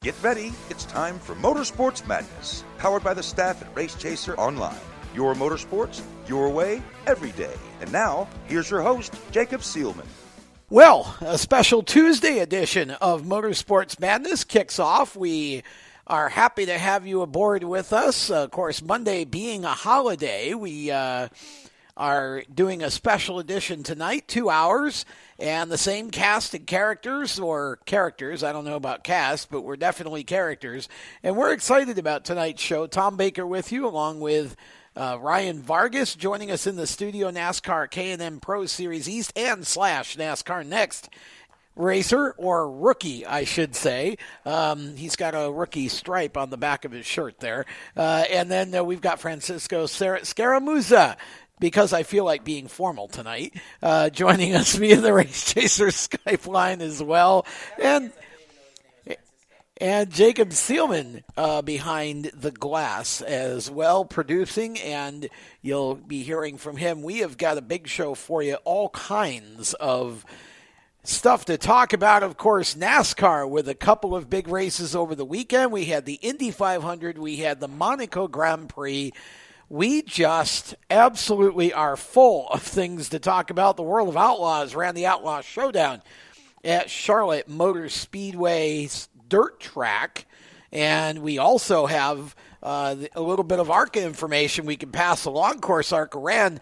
Get 0.00 0.14
ready, 0.22 0.52
it's 0.70 0.84
time 0.84 1.18
for 1.18 1.34
Motorsports 1.34 2.06
Madness, 2.06 2.62
powered 2.78 3.02
by 3.02 3.14
the 3.14 3.22
staff 3.24 3.60
at 3.62 3.76
Race 3.76 3.96
Chaser 3.96 4.38
Online. 4.38 4.78
Your 5.12 5.34
motorsports, 5.34 6.02
your 6.28 6.50
way, 6.50 6.84
every 7.08 7.32
day. 7.32 7.56
And 7.80 7.90
now, 7.90 8.28
here's 8.44 8.70
your 8.70 8.80
host, 8.80 9.12
Jacob 9.32 9.62
Seelman. 9.62 10.06
Well, 10.70 11.16
a 11.20 11.36
special 11.36 11.82
Tuesday 11.82 12.38
edition 12.38 12.92
of 12.92 13.24
Motorsports 13.24 13.98
Madness 13.98 14.44
kicks 14.44 14.78
off. 14.78 15.16
We 15.16 15.64
are 16.06 16.28
happy 16.28 16.64
to 16.66 16.78
have 16.78 17.04
you 17.04 17.22
aboard 17.22 17.64
with 17.64 17.92
us. 17.92 18.30
of 18.30 18.52
course, 18.52 18.80
Monday 18.80 19.24
being 19.24 19.64
a 19.64 19.74
holiday, 19.74 20.54
we 20.54 20.92
uh, 20.92 21.26
are 21.98 22.44
doing 22.54 22.82
a 22.82 22.90
special 22.90 23.40
edition 23.40 23.82
tonight, 23.82 24.28
two 24.28 24.48
hours, 24.48 25.04
and 25.38 25.70
the 25.70 25.76
same 25.76 26.10
cast 26.10 26.54
and 26.54 26.66
characters, 26.66 27.40
or 27.40 27.80
characters, 27.84 28.44
I 28.44 28.52
don't 28.52 28.64
know 28.64 28.76
about 28.76 29.02
cast, 29.02 29.50
but 29.50 29.62
we're 29.62 29.76
definitely 29.76 30.22
characters. 30.22 30.88
And 31.24 31.36
we're 31.36 31.52
excited 31.52 31.98
about 31.98 32.24
tonight's 32.24 32.62
show. 32.62 32.86
Tom 32.86 33.16
Baker 33.16 33.44
with 33.44 33.72
you, 33.72 33.84
along 33.84 34.20
with 34.20 34.54
uh, 34.94 35.18
Ryan 35.20 35.60
Vargas 35.60 36.14
joining 36.14 36.52
us 36.52 36.68
in 36.68 36.76
the 36.76 36.86
studio, 36.86 37.32
NASCAR 37.32 37.90
K&M 37.90 38.38
Pro 38.40 38.66
Series 38.66 39.08
East 39.08 39.32
and 39.36 39.66
slash 39.66 40.16
NASCAR 40.16 40.64
Next 40.64 41.10
racer 41.74 42.34
or 42.36 42.70
rookie, 42.70 43.24
I 43.24 43.44
should 43.44 43.74
say. 43.74 44.18
Um, 44.44 44.96
he's 44.96 45.16
got 45.16 45.34
a 45.34 45.50
rookie 45.50 45.88
stripe 45.88 46.36
on 46.36 46.50
the 46.50 46.56
back 46.56 46.84
of 46.84 46.92
his 46.92 47.06
shirt 47.06 47.38
there. 47.38 47.64
Uh, 47.96 48.24
and 48.30 48.50
then 48.50 48.74
uh, 48.74 48.82
we've 48.82 49.00
got 49.00 49.20
Francisco 49.20 49.84
Scaramuza 49.86 51.16
because 51.60 51.92
I 51.92 52.02
feel 52.02 52.24
like 52.24 52.44
being 52.44 52.68
formal 52.68 53.08
tonight, 53.08 53.54
uh, 53.82 54.10
joining 54.10 54.54
us 54.54 54.74
via 54.74 55.00
the 55.00 55.12
Race 55.12 55.52
Chaser 55.52 55.88
Skype 55.88 56.46
line 56.46 56.80
as 56.80 57.02
well. 57.02 57.46
And 57.80 58.12
and 59.80 60.10
Jacob 60.10 60.50
Seelman 60.50 61.22
uh, 61.36 61.62
behind 61.62 62.32
the 62.34 62.50
glass 62.50 63.22
as 63.22 63.70
well, 63.70 64.04
producing, 64.04 64.76
and 64.80 65.28
you'll 65.62 65.94
be 65.94 66.24
hearing 66.24 66.58
from 66.58 66.76
him. 66.76 67.02
We 67.02 67.18
have 67.18 67.38
got 67.38 67.58
a 67.58 67.62
big 67.62 67.86
show 67.86 68.14
for 68.14 68.42
you, 68.42 68.56
all 68.64 68.88
kinds 68.88 69.74
of 69.74 70.24
stuff 71.04 71.44
to 71.44 71.56
talk 71.56 71.92
about. 71.92 72.24
Of 72.24 72.36
course, 72.36 72.74
NASCAR 72.74 73.48
with 73.48 73.68
a 73.68 73.74
couple 73.74 74.16
of 74.16 74.28
big 74.28 74.48
races 74.48 74.96
over 74.96 75.14
the 75.14 75.24
weekend. 75.24 75.70
We 75.70 75.84
had 75.84 76.06
the 76.06 76.14
Indy 76.14 76.50
500, 76.50 77.16
we 77.16 77.36
had 77.36 77.60
the 77.60 77.68
Monaco 77.68 78.26
Grand 78.26 78.68
Prix 78.68 79.12
we 79.68 80.02
just 80.02 80.74
absolutely 80.90 81.72
are 81.72 81.96
full 81.96 82.48
of 82.48 82.62
things 82.62 83.10
to 83.10 83.18
talk 83.18 83.50
about. 83.50 83.76
The 83.76 83.82
World 83.82 84.08
of 84.08 84.16
Outlaws 84.16 84.74
ran 84.74 84.94
the 84.94 85.06
Outlaw 85.06 85.40
Showdown 85.42 86.02
at 86.64 86.90
Charlotte 86.90 87.48
Motor 87.48 87.88
Speedway's 87.88 89.08
dirt 89.28 89.60
track. 89.60 90.26
And 90.72 91.20
we 91.20 91.38
also 91.38 91.86
have 91.86 92.34
uh, 92.62 92.96
a 93.14 93.20
little 93.20 93.44
bit 93.44 93.58
of 93.58 93.70
ARCA 93.70 94.02
information 94.02 94.66
we 94.66 94.76
can 94.76 94.90
pass 94.90 95.24
along. 95.24 95.56
Of 95.56 95.60
course, 95.60 95.92
ARCA 95.92 96.18
ran 96.18 96.60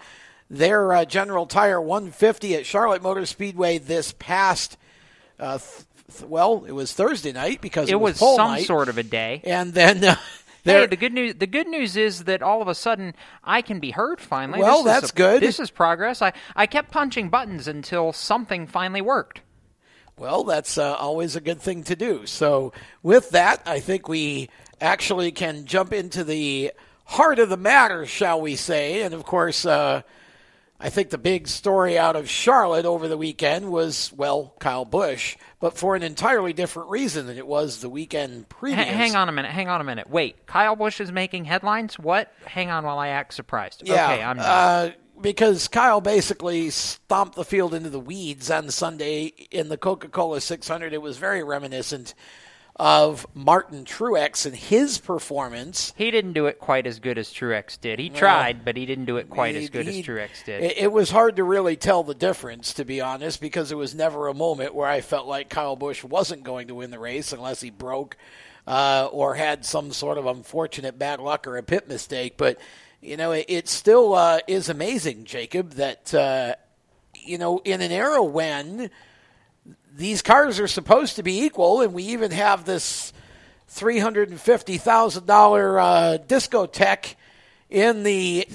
their 0.51 0.93
uh, 0.93 1.05
General 1.05 1.47
Tire 1.47 1.81
150 1.81 2.55
at 2.55 2.67
Charlotte 2.67 3.03
Motor 3.03 3.27
Speedway 3.27 3.79
this 3.79 4.15
past. 4.19 4.77
Uh, 5.39 5.59
th- 5.59 6.29
well, 6.29 6.65
it 6.67 6.73
was 6.73 6.93
Thursday 6.93 7.33
night 7.33 7.61
because 7.61 7.89
it, 7.89 7.93
it 7.93 8.01
was, 8.01 8.21
was 8.21 8.37
some 8.37 8.53
night. 8.53 8.67
sort 8.67 8.89
of 8.89 8.97
a 8.97 9.03
day, 9.03 9.41
and 9.45 9.75
then 9.75 10.17
Hey, 10.73 10.87
the 10.87 10.97
good 10.97 11.13
news 11.13 11.35
the 11.37 11.47
good 11.47 11.69
news 11.69 11.97
is 11.97 12.25
that 12.25 12.43
all 12.43 12.61
of 12.61 12.69
a 12.69 12.75
sudden 12.75 13.15
I 13.45 13.63
can 13.63 13.81
be 13.81 13.93
heard 13.93 14.21
finally. 14.21 14.61
Well, 14.61 14.83
this 14.83 14.93
that's 14.93 15.13
a, 15.13 15.15
good. 15.15 15.43
This 15.43 15.61
is 15.61 15.71
progress. 15.71 16.23
I 16.23 16.33
I 16.55 16.67
kept 16.67 16.91
punching 16.91 17.29
buttons 17.29 17.69
until 17.69 18.13
something 18.13 18.67
finally 18.67 19.01
worked. 19.01 19.41
Well, 20.19 20.45
that's 20.45 20.79
uh, 20.79 20.95
always 20.95 21.37
a 21.37 21.43
good 21.43 21.61
thing 21.61 21.85
to 21.85 21.97
do. 21.97 22.25
So, 22.25 22.73
with 23.03 23.31
that, 23.31 23.63
I 23.67 23.81
think 23.81 24.09
we 24.09 24.49
actually 24.81 25.31
can 25.31 25.67
jump 25.67 25.93
into 25.93 26.25
the 26.25 26.73
heart 27.05 27.39
of 27.39 27.51
the 27.51 27.59
matter, 27.59 28.07
shall 28.07 28.41
we 28.41 28.57
say? 28.57 29.03
And 29.03 29.13
of 29.13 29.25
course, 29.25 29.67
uh, 29.67 30.03
I 30.79 30.91
think 30.91 31.09
the 31.11 31.19
big 31.19 31.49
story 31.49 31.99
out 31.99 32.17
of 32.17 32.29
Charlotte 32.29 32.85
over 32.85 33.09
the 33.09 33.17
weekend 33.17 33.71
was, 33.71 34.13
well, 34.15 34.55
Kyle 34.59 34.85
Busch, 34.85 35.37
but 35.59 35.77
for 35.79 35.97
an 35.97 36.03
entirely 36.03 36.53
different 36.53 36.91
reason 36.91 37.27
than 37.27 37.39
it 37.39 37.47
was 37.47 37.81
the 37.81 37.89
weekend 37.89 38.49
previous. 38.51 38.87
H- 38.87 38.93
hang 38.93 39.17
on 39.17 39.29
a 39.29 39.33
minute. 39.33 39.53
Hang 39.53 39.69
on 39.69 39.81
a 39.81 39.85
minute. 39.85 40.11
Wait, 40.11 40.47
Kyle 40.47 40.77
Busch 40.77 41.01
is 41.01 41.11
making 41.11 41.47
headlines? 41.47 41.99
What? 41.99 42.31
Hang 42.45 42.71
on 42.71 42.85
while 42.85 42.99
I 42.99 43.09
act 43.09 43.33
surprised. 43.33 43.83
Yeah, 43.87 44.13
okay, 44.13 44.23
I'm 44.23 44.39
uh, 44.39 44.91
because 45.21 45.67
Kyle 45.69 46.03
basically 46.03 46.69
stomped 46.69 47.37
the 47.37 47.45
field 47.45 47.73
into 47.73 47.89
the 47.89 48.01
weeds 48.01 48.51
on 48.51 48.71
Sunday 48.71 49.33
in 49.51 49.69
the 49.71 49.79
Coca 49.79 50.09
Cola 50.09 50.43
600. 50.43 50.93
It 50.93 51.01
was 51.01 51.17
very 51.17 51.43
reminiscent 51.43 52.15
of 52.79 53.27
Martin 53.35 53.85
Truex 53.85 54.45
and 54.45 54.55
his 54.55 54.99
performance. 54.99 55.95
He 55.97 56.11
didn't 56.11 56.35
do 56.35 56.47
it 56.47 56.59
quite 56.59 56.87
as 56.87 56.99
good 56.99 57.17
as 57.17 57.31
Truex 57.31 57.81
did. 57.81 57.99
He 57.99 58.11
tried, 58.11 58.67
but 58.67 58.77
he 58.77 58.85
didn't 58.85 59.07
do 59.07 59.17
it 59.17 59.31
quite 59.31 59.55
he, 59.55 59.65
as 59.65 59.71
good 59.71 59.87
he, 59.87 60.01
as 60.01 60.07
Truex 60.07 60.45
did. 60.45 60.63
It, 60.63 60.79
it, 60.79 60.93
was 60.93 61.11
hard 61.11 61.37
to 61.37 61.45
really 61.45 61.77
tell 61.77 62.03
the 62.03 62.15
difference, 62.15 62.75
to 62.75 62.85
be 62.85 63.01
honest, 63.01 63.41
because 63.41 63.73
it 63.73 63.77
was 63.77 63.95
never 63.95 64.29
a 64.29 64.35
moment 64.35 64.75
where 64.75 64.89
I 64.89 65.01
felt 65.01 65.27
like 65.27 65.49
Kyle 65.49 65.77
Busch 65.77 66.05
wasn't 66.05 66.43
going 66.43 66.69
to 66.69 66.75
win 66.75 66.91
the 66.91 66.99
race 66.99 67.33
unless 67.33 67.63
he 67.63 67.71
broke 67.71 68.19
uh, 68.67 69.09
or 69.11 69.35
had 69.35 69.65
some 69.65 69.91
sort 69.93 70.19
of 70.19 70.27
unfortunate 70.27 70.99
bad 70.99 71.19
luck 71.19 71.47
or 71.47 71.57
a 71.57 71.63
pit 71.63 71.89
mistake. 71.89 72.35
But, 72.37 72.59
you 73.01 73.17
know, 73.17 73.33
it, 73.33 73.47
it 73.49 73.69
still 73.69 74.13
uh, 74.13 74.41
is 74.47 74.69
amazing, 74.69 75.25
Jacob, 75.25 75.73
that, 75.75 76.13
uh, 76.13 76.57
you 77.15 77.39
know, 77.39 77.63
in 77.65 77.81
an 77.81 77.91
era 77.91 78.23
when– 78.23 78.91
these 79.97 80.23
cars 80.23 80.61
are 80.61 80.69
supposed 80.69 81.17
to 81.17 81.23
be 81.23 81.45
equal, 81.45 81.81
and 81.81 81.95
we 81.95 82.03
even 82.05 82.31
have 82.31 82.65
this 82.65 83.13
three 83.67 83.99
hundred 83.99 84.29
and 84.31 84.41
fifty 84.41 84.77
thousand 84.79 85.27
dollar 85.27 85.79
uh, 85.81 86.19
discotheque 86.27 87.15
in 87.71 88.03
the 88.03 88.47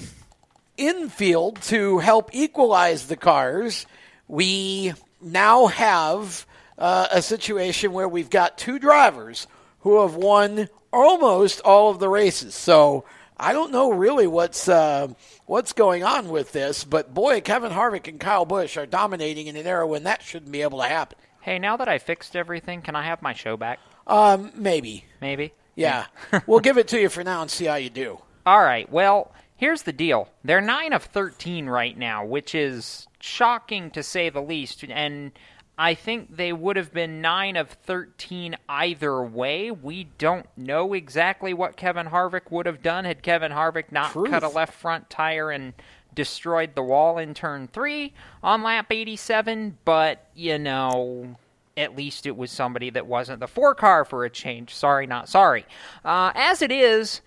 infield 0.76 1.60
to 1.62 1.98
help 1.98 2.30
equalize 2.32 3.06
the 3.06 3.16
cars. 3.16 3.86
We 4.28 4.94
now 5.20 5.66
have 5.66 6.46
uh, 6.78 7.08
a 7.10 7.22
situation 7.22 7.92
where 7.92 8.08
we've 8.08 8.30
got 8.30 8.56
two 8.56 8.78
drivers 8.78 9.46
who 9.80 10.00
have 10.00 10.14
won 10.14 10.68
almost 10.92 11.60
all 11.60 11.90
of 11.90 11.98
the 11.98 12.08
races. 12.08 12.54
So 12.54 13.04
I 13.36 13.52
don't 13.52 13.72
know 13.72 13.90
really 13.90 14.26
what's 14.26 14.68
uh, 14.68 15.08
what's 15.46 15.72
going 15.72 16.04
on 16.04 16.28
with 16.28 16.52
this, 16.52 16.84
but 16.84 17.12
boy, 17.12 17.40
Kevin 17.40 17.72
Harvick 17.72 18.08
and 18.08 18.20
Kyle 18.20 18.44
Busch 18.44 18.76
are 18.76 18.86
dominating 18.86 19.48
in 19.48 19.56
an 19.56 19.66
era 19.66 19.86
when 19.86 20.04
that 20.04 20.22
shouldn't 20.22 20.52
be 20.52 20.62
able 20.62 20.80
to 20.80 20.88
happen. 20.88 21.18
Hey, 21.42 21.58
now 21.58 21.76
that 21.76 21.88
I 21.88 21.98
fixed 21.98 22.36
everything, 22.36 22.82
can 22.82 22.94
I 22.96 23.02
have 23.02 23.20
my 23.20 23.34
show 23.34 23.56
back? 23.56 23.80
Um, 24.06 24.52
maybe. 24.54 25.04
Maybe. 25.20 25.52
Yeah, 25.74 26.06
we'll 26.46 26.60
give 26.60 26.78
it 26.78 26.88
to 26.88 27.00
you 27.00 27.08
for 27.08 27.24
now 27.24 27.42
and 27.42 27.50
see 27.50 27.64
how 27.64 27.74
you 27.74 27.90
do. 27.90 28.20
All 28.46 28.62
right. 28.62 28.90
Well, 28.90 29.32
here's 29.56 29.82
the 29.82 29.92
deal. 29.92 30.28
They're 30.44 30.60
nine 30.60 30.92
of 30.92 31.02
thirteen 31.02 31.66
right 31.66 31.96
now, 31.96 32.24
which 32.24 32.54
is 32.54 33.06
shocking 33.20 33.90
to 33.90 34.02
say 34.02 34.30
the 34.30 34.42
least, 34.42 34.84
and. 34.84 35.32
I 35.78 35.94
think 35.94 36.36
they 36.36 36.52
would 36.52 36.76
have 36.76 36.92
been 36.92 37.22
9 37.22 37.56
of 37.56 37.70
13 37.70 38.56
either 38.68 39.22
way. 39.22 39.70
We 39.70 40.04
don't 40.18 40.46
know 40.54 40.92
exactly 40.92 41.54
what 41.54 41.78
Kevin 41.78 42.08
Harvick 42.08 42.50
would 42.50 42.66
have 42.66 42.82
done 42.82 43.06
had 43.06 43.22
Kevin 43.22 43.50
Harvick 43.50 43.90
not 43.90 44.12
Truth. 44.12 44.30
cut 44.30 44.42
a 44.42 44.48
left 44.50 44.74
front 44.74 45.08
tire 45.08 45.50
and 45.50 45.72
destroyed 46.14 46.74
the 46.74 46.82
wall 46.82 47.18
in 47.18 47.34
turn 47.34 47.68
three 47.68 48.12
on 48.42 48.62
lap 48.62 48.86
87, 48.90 49.78
but, 49.84 50.26
you 50.34 50.58
know, 50.58 51.36
at 51.76 51.96
least 51.96 52.26
it 52.26 52.36
was 52.36 52.50
somebody 52.50 52.90
that 52.90 53.06
wasn't 53.06 53.40
the 53.40 53.48
four 53.48 53.74
car 53.74 54.04
for 54.04 54.24
a 54.24 54.30
change. 54.30 54.74
Sorry, 54.74 55.06
not 55.06 55.28
sorry. 55.28 55.64
Uh, 56.04 56.32
as 56.34 56.62
it 56.62 56.70
is, 56.70 57.20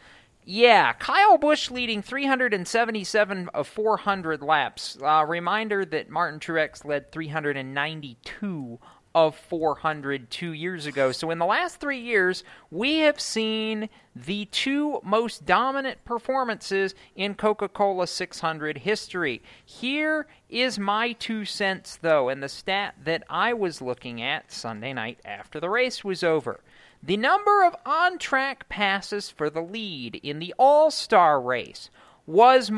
yeah, 0.46 0.94
Kyle 0.94 1.38
Busch 1.40 1.72
leading 1.72 2.03
377 2.03 3.50
of 3.50 3.68
400 3.68 4.41
laps. 4.44 4.97
Uh, 5.02 5.25
reminder 5.28 5.84
that 5.85 6.09
Martin 6.09 6.40
Truex 6.40 6.85
led 6.85 7.12
392 7.12 8.79
of 9.15 9.33
400 9.33 10.29
two 10.29 10.51
years 10.51 10.85
ago. 10.85 11.13
So 11.13 11.31
in 11.31 11.39
the 11.39 11.45
last 11.45 11.79
three 11.79 12.01
years, 12.01 12.43
we 12.69 12.97
have 12.99 13.19
seen 13.19 13.87
the 14.13 14.45
two 14.51 14.99
most 15.03 15.45
dominant 15.45 16.03
performances 16.03 16.93
in 17.16 17.34
Coca 17.35 17.69
Cola 17.69 18.07
600 18.07 18.79
history. 18.79 19.41
Here 19.66 20.28
is 20.49 20.78
my 20.78 21.13
two 21.13 21.45
cents, 21.45 21.97
though, 22.01 22.28
and 22.28 22.43
the 22.43 22.49
stat 22.49 22.95
that 23.05 23.23
I 23.29 23.53
was 23.53 23.81
looking 23.81 24.22
at 24.22 24.51
Sunday 24.51 24.91
night 24.91 25.19
after 25.23 25.61
the 25.61 25.69
race 25.69 26.03
was 26.03 26.22
over. 26.22 26.59
The 27.01 27.17
number 27.17 27.63
of 27.63 27.75
on 27.85 28.17
track 28.17 28.67
passes 28.67 29.29
for 29.29 29.49
the 29.49 29.61
lead 29.61 30.19
in 30.23 30.40
the 30.40 30.53
All 30.59 30.91
Star 30.91 31.40
race 31.40 31.90
was 32.25 32.69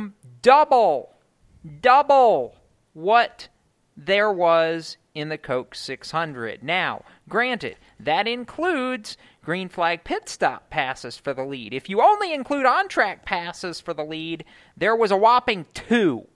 double, 0.43 1.15
double 1.81 2.55
what 2.93 3.47
there 3.97 4.31
was 4.31 4.97
in 5.15 5.29
the 5.29 5.37
Coke 5.37 5.73
600. 5.73 6.63
Now, 6.63 7.03
granted, 7.27 7.77
that 7.99 8.27
includes 8.27 9.17
green 9.43 9.67
flag 9.67 10.03
pit 10.03 10.29
stop 10.29 10.69
passes 10.69 11.17
for 11.17 11.33
the 11.33 11.43
lead. 11.43 11.73
If 11.73 11.89
you 11.89 12.01
only 12.01 12.31
include 12.31 12.67
on 12.67 12.87
track 12.87 13.25
passes 13.25 13.81
for 13.81 13.93
the 13.95 14.03
lead, 14.03 14.45
there 14.77 14.95
was 14.95 15.09
a 15.09 15.17
whopping 15.17 15.65
two. 15.73 16.27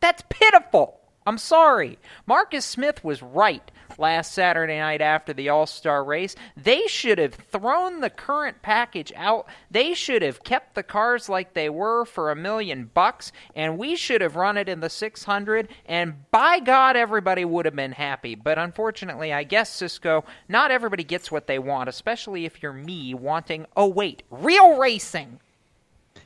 That's 0.00 0.22
pitiful. 0.28 1.00
I'm 1.26 1.38
sorry. 1.38 1.98
Marcus 2.26 2.64
Smith 2.64 3.02
was 3.02 3.22
right 3.22 3.70
last 4.00 4.32
Saturday 4.32 4.78
night 4.78 5.00
after 5.00 5.32
the 5.32 5.48
All 5.48 5.66
Star 5.66 6.02
race. 6.02 6.34
They 6.56 6.86
should 6.86 7.18
have 7.18 7.34
thrown 7.34 8.00
the 8.00 8.10
current 8.10 8.62
package 8.62 9.12
out. 9.14 9.46
They 9.70 9.94
should 9.94 10.22
have 10.22 10.42
kept 10.42 10.74
the 10.74 10.82
cars 10.82 11.28
like 11.28 11.54
they 11.54 11.68
were 11.68 12.04
for 12.04 12.30
a 12.30 12.36
million 12.36 12.90
bucks, 12.92 13.30
and 13.54 13.78
we 13.78 13.94
should 13.96 14.20
have 14.20 14.36
run 14.36 14.56
it 14.56 14.68
in 14.68 14.80
the 14.80 14.90
600. 14.90 15.68
And 15.86 16.30
by 16.30 16.58
God, 16.60 16.96
everybody 16.96 17.44
would 17.44 17.66
have 17.66 17.76
been 17.76 17.92
happy. 17.92 18.34
But 18.34 18.58
unfortunately, 18.58 19.32
I 19.32 19.44
guess 19.44 19.72
Cisco, 19.72 20.24
not 20.48 20.70
everybody 20.70 21.04
gets 21.04 21.30
what 21.30 21.46
they 21.46 21.58
want, 21.58 21.88
especially 21.88 22.44
if 22.44 22.62
you're 22.62 22.72
me 22.72 23.14
wanting, 23.14 23.66
oh, 23.76 23.88
wait, 23.88 24.22
real 24.30 24.76
racing. 24.78 25.40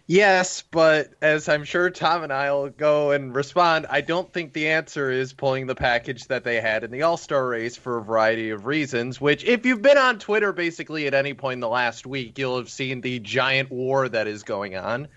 Yes, 0.06 0.62
but 0.70 1.14
as 1.22 1.48
I'm 1.48 1.64
sure 1.64 1.88
Tom 1.88 2.24
and 2.24 2.32
I 2.32 2.52
will 2.52 2.68
go 2.68 3.12
and 3.12 3.34
respond, 3.34 3.86
I 3.88 4.02
don't 4.02 4.30
think 4.30 4.52
the 4.52 4.68
answer 4.68 5.10
is 5.10 5.32
pulling 5.32 5.66
the 5.66 5.74
package 5.74 6.26
that 6.26 6.44
they 6.44 6.60
had 6.60 6.84
in 6.84 6.90
the 6.90 7.02
All 7.02 7.16
Star 7.16 7.48
race 7.48 7.78
for 7.78 7.96
a 7.96 8.02
variety 8.02 8.50
of 8.50 8.66
reasons. 8.66 9.18
Which, 9.18 9.44
if 9.44 9.64
you've 9.64 9.80
been 9.80 9.96
on 9.96 10.18
Twitter 10.18 10.52
basically 10.52 11.06
at 11.06 11.14
any 11.14 11.32
point 11.32 11.54
in 11.54 11.60
the 11.60 11.70
last 11.70 12.06
week, 12.06 12.38
you'll 12.38 12.58
have 12.58 12.68
seen 12.68 13.00
the 13.00 13.18
giant 13.18 13.70
war 13.70 14.06
that 14.06 14.26
is 14.26 14.42
going 14.42 14.76
on. 14.76 15.08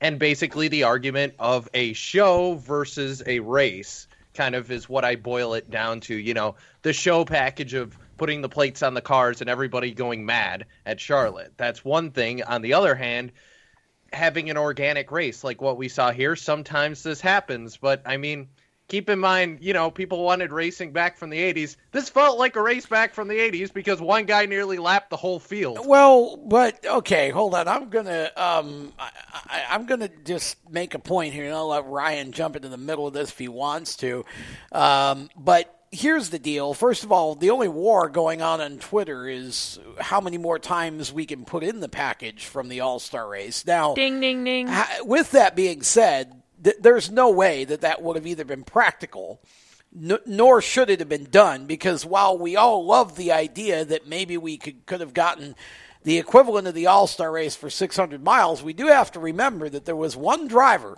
And 0.00 0.18
basically, 0.18 0.66
the 0.66 0.82
argument 0.82 1.34
of 1.38 1.68
a 1.72 1.92
show 1.92 2.54
versus 2.54 3.22
a 3.24 3.38
race 3.38 4.08
kind 4.34 4.56
of 4.56 4.72
is 4.72 4.88
what 4.88 5.04
I 5.04 5.14
boil 5.14 5.54
it 5.54 5.70
down 5.70 6.00
to. 6.00 6.16
You 6.16 6.34
know, 6.34 6.56
the 6.82 6.92
show 6.92 7.24
package 7.24 7.74
of 7.74 7.96
putting 8.16 8.42
the 8.42 8.48
plates 8.48 8.82
on 8.82 8.94
the 8.94 9.00
cars 9.00 9.40
and 9.40 9.48
everybody 9.48 9.92
going 9.92 10.26
mad 10.26 10.66
at 10.84 10.98
Charlotte. 10.98 11.52
That's 11.56 11.84
one 11.84 12.10
thing. 12.10 12.42
On 12.42 12.60
the 12.60 12.74
other 12.74 12.96
hand, 12.96 13.30
having 14.12 14.50
an 14.50 14.56
organic 14.56 15.10
race 15.10 15.44
like 15.44 15.60
what 15.60 15.76
we 15.76 15.88
saw 15.88 16.10
here. 16.10 16.36
Sometimes 16.36 17.02
this 17.02 17.20
happens, 17.20 17.76
but 17.76 18.02
I 18.06 18.16
mean, 18.16 18.48
keep 18.88 19.08
in 19.08 19.18
mind, 19.18 19.58
you 19.62 19.72
know, 19.72 19.90
people 19.90 20.22
wanted 20.22 20.52
racing 20.52 20.92
back 20.92 21.16
from 21.16 21.30
the 21.30 21.38
80s. 21.38 21.76
This 21.92 22.08
felt 22.10 22.38
like 22.38 22.56
a 22.56 22.62
race 22.62 22.84
back 22.84 23.14
from 23.14 23.28
the 23.28 23.38
80s 23.38 23.72
because 23.72 24.00
one 24.00 24.26
guy 24.26 24.46
nearly 24.46 24.78
lapped 24.78 25.10
the 25.10 25.16
whole 25.16 25.40
field. 25.40 25.86
Well, 25.86 26.36
but 26.36 26.84
okay, 26.86 27.30
hold 27.30 27.54
on. 27.54 27.68
I'm 27.68 27.88
gonna 27.88 28.30
um, 28.36 28.92
I, 28.98 29.64
am 29.70 29.86
gonna 29.86 30.10
just 30.24 30.56
make 30.70 30.94
a 30.94 30.98
point 30.98 31.32
here, 31.32 31.46
and 31.46 31.54
I'll 31.54 31.68
let 31.68 31.86
Ryan 31.86 32.32
jump 32.32 32.56
into 32.56 32.68
the 32.68 32.76
middle 32.76 33.06
of 33.06 33.14
this 33.14 33.30
if 33.30 33.38
he 33.38 33.48
wants 33.48 33.96
to. 33.96 34.24
Um, 34.72 35.30
but 35.36 35.81
here's 35.92 36.30
the 36.30 36.38
deal. 36.38 36.74
First 36.74 37.04
of 37.04 37.12
all, 37.12 37.34
the 37.34 37.50
only 37.50 37.68
war 37.68 38.08
going 38.08 38.42
on 38.42 38.60
on 38.60 38.78
Twitter 38.78 39.28
is 39.28 39.78
how 40.00 40.20
many 40.20 40.38
more 40.38 40.58
times 40.58 41.12
we 41.12 41.26
can 41.26 41.44
put 41.44 41.62
in 41.62 41.80
the 41.80 41.88
package 41.88 42.46
from 42.46 42.68
the 42.68 42.80
All 42.80 42.98
Star 42.98 43.28
race. 43.28 43.64
Now, 43.66 43.94
ding, 43.94 44.18
ding, 44.20 44.42
ding. 44.42 44.68
With 45.02 45.30
that 45.32 45.54
being 45.54 45.82
said, 45.82 46.42
th- 46.64 46.76
there's 46.80 47.10
no 47.10 47.30
way 47.30 47.64
that 47.64 47.82
that 47.82 48.02
would 48.02 48.16
have 48.16 48.26
either 48.26 48.44
been 48.44 48.64
practical. 48.64 49.40
N- 49.94 50.18
nor 50.24 50.62
should 50.62 50.88
it 50.88 51.00
have 51.00 51.08
been 51.10 51.28
done 51.30 51.66
because 51.66 52.06
while 52.06 52.38
we 52.38 52.56
all 52.56 52.86
love 52.86 53.16
the 53.16 53.30
idea 53.30 53.84
that 53.84 54.08
maybe 54.08 54.38
we 54.38 54.56
could 54.56 54.86
could 54.86 55.00
have 55.00 55.12
gotten 55.12 55.54
the 56.02 56.18
equivalent 56.18 56.66
of 56.66 56.74
the 56.74 56.86
All 56.86 57.06
Star 57.06 57.30
race 57.30 57.54
for 57.54 57.68
600 57.68 58.24
miles, 58.24 58.62
we 58.62 58.72
do 58.72 58.86
have 58.86 59.12
to 59.12 59.20
remember 59.20 59.68
that 59.68 59.84
there 59.84 59.94
was 59.94 60.16
one 60.16 60.48
driver 60.48 60.96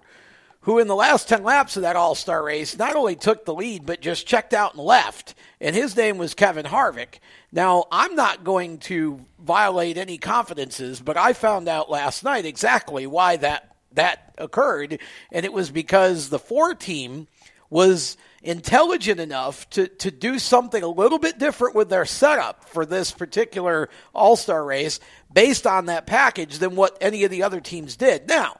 who 0.64 0.78
in 0.78 0.88
the 0.88 0.94
last 0.94 1.28
10 1.28 1.42
laps 1.44 1.76
of 1.76 1.82
that 1.82 1.96
All 1.96 2.14
Star 2.14 2.42
race 2.42 2.76
not 2.76 2.96
only 2.96 3.16
took 3.16 3.44
the 3.44 3.54
lead, 3.54 3.84
but 3.84 4.00
just 4.00 4.26
checked 4.26 4.54
out 4.54 4.74
and 4.74 4.82
left. 4.82 5.34
And 5.60 5.76
his 5.76 5.94
name 5.96 6.18
was 6.18 6.34
Kevin 6.34 6.66
Harvick. 6.66 7.18
Now, 7.52 7.84
I'm 7.92 8.14
not 8.14 8.44
going 8.44 8.78
to 8.78 9.24
violate 9.38 9.98
any 9.98 10.16
confidences, 10.16 11.00
but 11.00 11.16
I 11.16 11.34
found 11.34 11.68
out 11.68 11.90
last 11.90 12.24
night 12.24 12.46
exactly 12.46 13.06
why 13.06 13.36
that, 13.36 13.76
that 13.92 14.34
occurred. 14.38 14.98
And 15.30 15.44
it 15.44 15.52
was 15.52 15.70
because 15.70 16.30
the 16.30 16.38
Ford 16.38 16.80
team 16.80 17.28
was 17.68 18.16
intelligent 18.42 19.20
enough 19.20 19.68
to, 19.70 19.88
to 19.88 20.10
do 20.10 20.38
something 20.38 20.82
a 20.82 20.88
little 20.88 21.18
bit 21.18 21.38
different 21.38 21.74
with 21.74 21.90
their 21.90 22.06
setup 22.06 22.68
for 22.70 22.86
this 22.86 23.10
particular 23.10 23.90
All 24.14 24.36
Star 24.36 24.64
race 24.64 24.98
based 25.30 25.66
on 25.66 25.86
that 25.86 26.06
package 26.06 26.58
than 26.58 26.74
what 26.74 26.96
any 27.02 27.24
of 27.24 27.30
the 27.30 27.42
other 27.42 27.60
teams 27.60 27.96
did. 27.96 28.28
Now, 28.28 28.56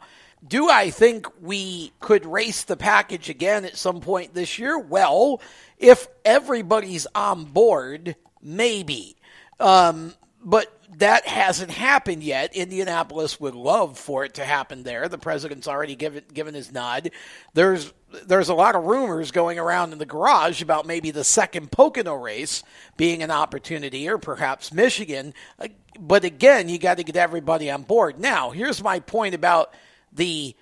do 0.46 0.69
I 0.69 0.91
think 0.91 1.26
we 1.41 1.93
could 2.00 2.26
race 2.26 2.64
the 2.64 2.76
package 2.76 3.29
again 3.29 3.64
at 3.64 3.76
some 3.76 4.00
point 4.00 4.35
this 4.35 4.58
year? 4.58 4.79
Well, 4.79 5.41
if 5.79 6.06
everybody's 6.25 7.06
on 7.14 7.44
board, 7.44 8.17
maybe. 8.43 9.17
Um, 9.58 10.14
but 10.44 10.70
that 10.99 11.26
hasn't 11.26 11.70
happened 11.70 12.23
yet. 12.23 12.55
Indianapolis 12.55 13.41
would 13.41 13.55
love 13.55 13.99
for 13.99 14.25
it 14.25 14.35
to 14.35 14.44
happen 14.44 14.82
there. 14.82 15.08
The 15.08 15.19
president's 15.19 15.67
already 15.67 15.96
given 15.96 16.23
given 16.32 16.55
his 16.55 16.70
nod. 16.70 17.11
There's 17.55 17.93
there's 18.26 18.50
a 18.50 18.55
lot 18.55 18.76
of 18.76 18.85
rumors 18.85 19.31
going 19.31 19.58
around 19.58 19.93
in 19.93 19.99
the 19.99 20.06
garage 20.06 20.62
about 20.62 20.87
maybe 20.87 21.11
the 21.11 21.25
second 21.25 21.73
Pocono 21.73 22.14
race 22.14 22.62
being 22.96 23.23
an 23.23 23.31
opportunity, 23.31 24.08
or 24.08 24.19
perhaps 24.19 24.73
Michigan. 24.73 25.35
But 25.99 26.25
again, 26.25 26.69
you 26.69 26.79
got 26.79 26.99
to 26.99 27.05
get 27.05 27.17
everybody 27.17 27.70
on 27.70 27.82
board. 27.82 28.20
Now, 28.20 28.50
here's 28.50 28.82
my 28.82 29.00
point 29.00 29.35
about 29.35 29.73
the 30.14 30.55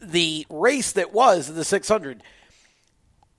the 0.00 0.46
race 0.50 0.92
that 0.92 1.12
was 1.12 1.52
the 1.52 1.64
600. 1.64 2.22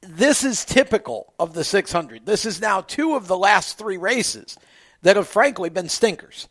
This 0.02 0.44
is 0.44 0.66
typical 0.66 1.34
of 1.38 1.54
the 1.54 1.63
600. 1.63 2.25
This 2.25 2.46
is 2.46 2.62
now 2.62 2.81
two 2.81 3.16
of 3.16 3.28
the 3.28 3.38
last 3.38 3.78
three 3.78 3.98
races 3.98 4.58
that 5.02 5.16
have 5.16 5.28
frankly 5.28 5.69
been 5.69 5.90
stinkers. 5.90 6.48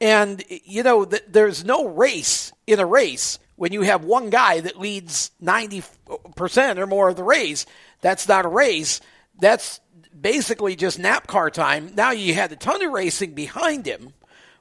And 0.00 0.42
you 0.48 0.82
know, 0.82 1.04
there's 1.04 1.64
no 1.64 1.86
race 1.86 2.52
in 2.66 2.78
a 2.78 2.86
race 2.86 3.38
when 3.56 3.72
you 3.72 3.82
have 3.82 4.04
one 4.04 4.30
guy 4.30 4.60
that 4.60 4.78
leads 4.78 5.30
90% 5.42 6.78
or 6.78 6.86
more 6.86 7.08
of 7.08 7.16
the 7.16 7.24
race. 7.24 7.64
That's 8.00 8.28
not 8.28 8.44
a 8.44 8.48
race. 8.48 9.00
That's 9.38 9.80
basically 10.18 10.76
just 10.76 10.98
nap 10.98 11.26
car 11.26 11.50
time. 11.50 11.92
Now 11.94 12.10
you 12.10 12.34
had 12.34 12.52
a 12.52 12.56
ton 12.56 12.82
of 12.82 12.92
racing 12.92 13.34
behind 13.34 13.86
him, 13.86 14.12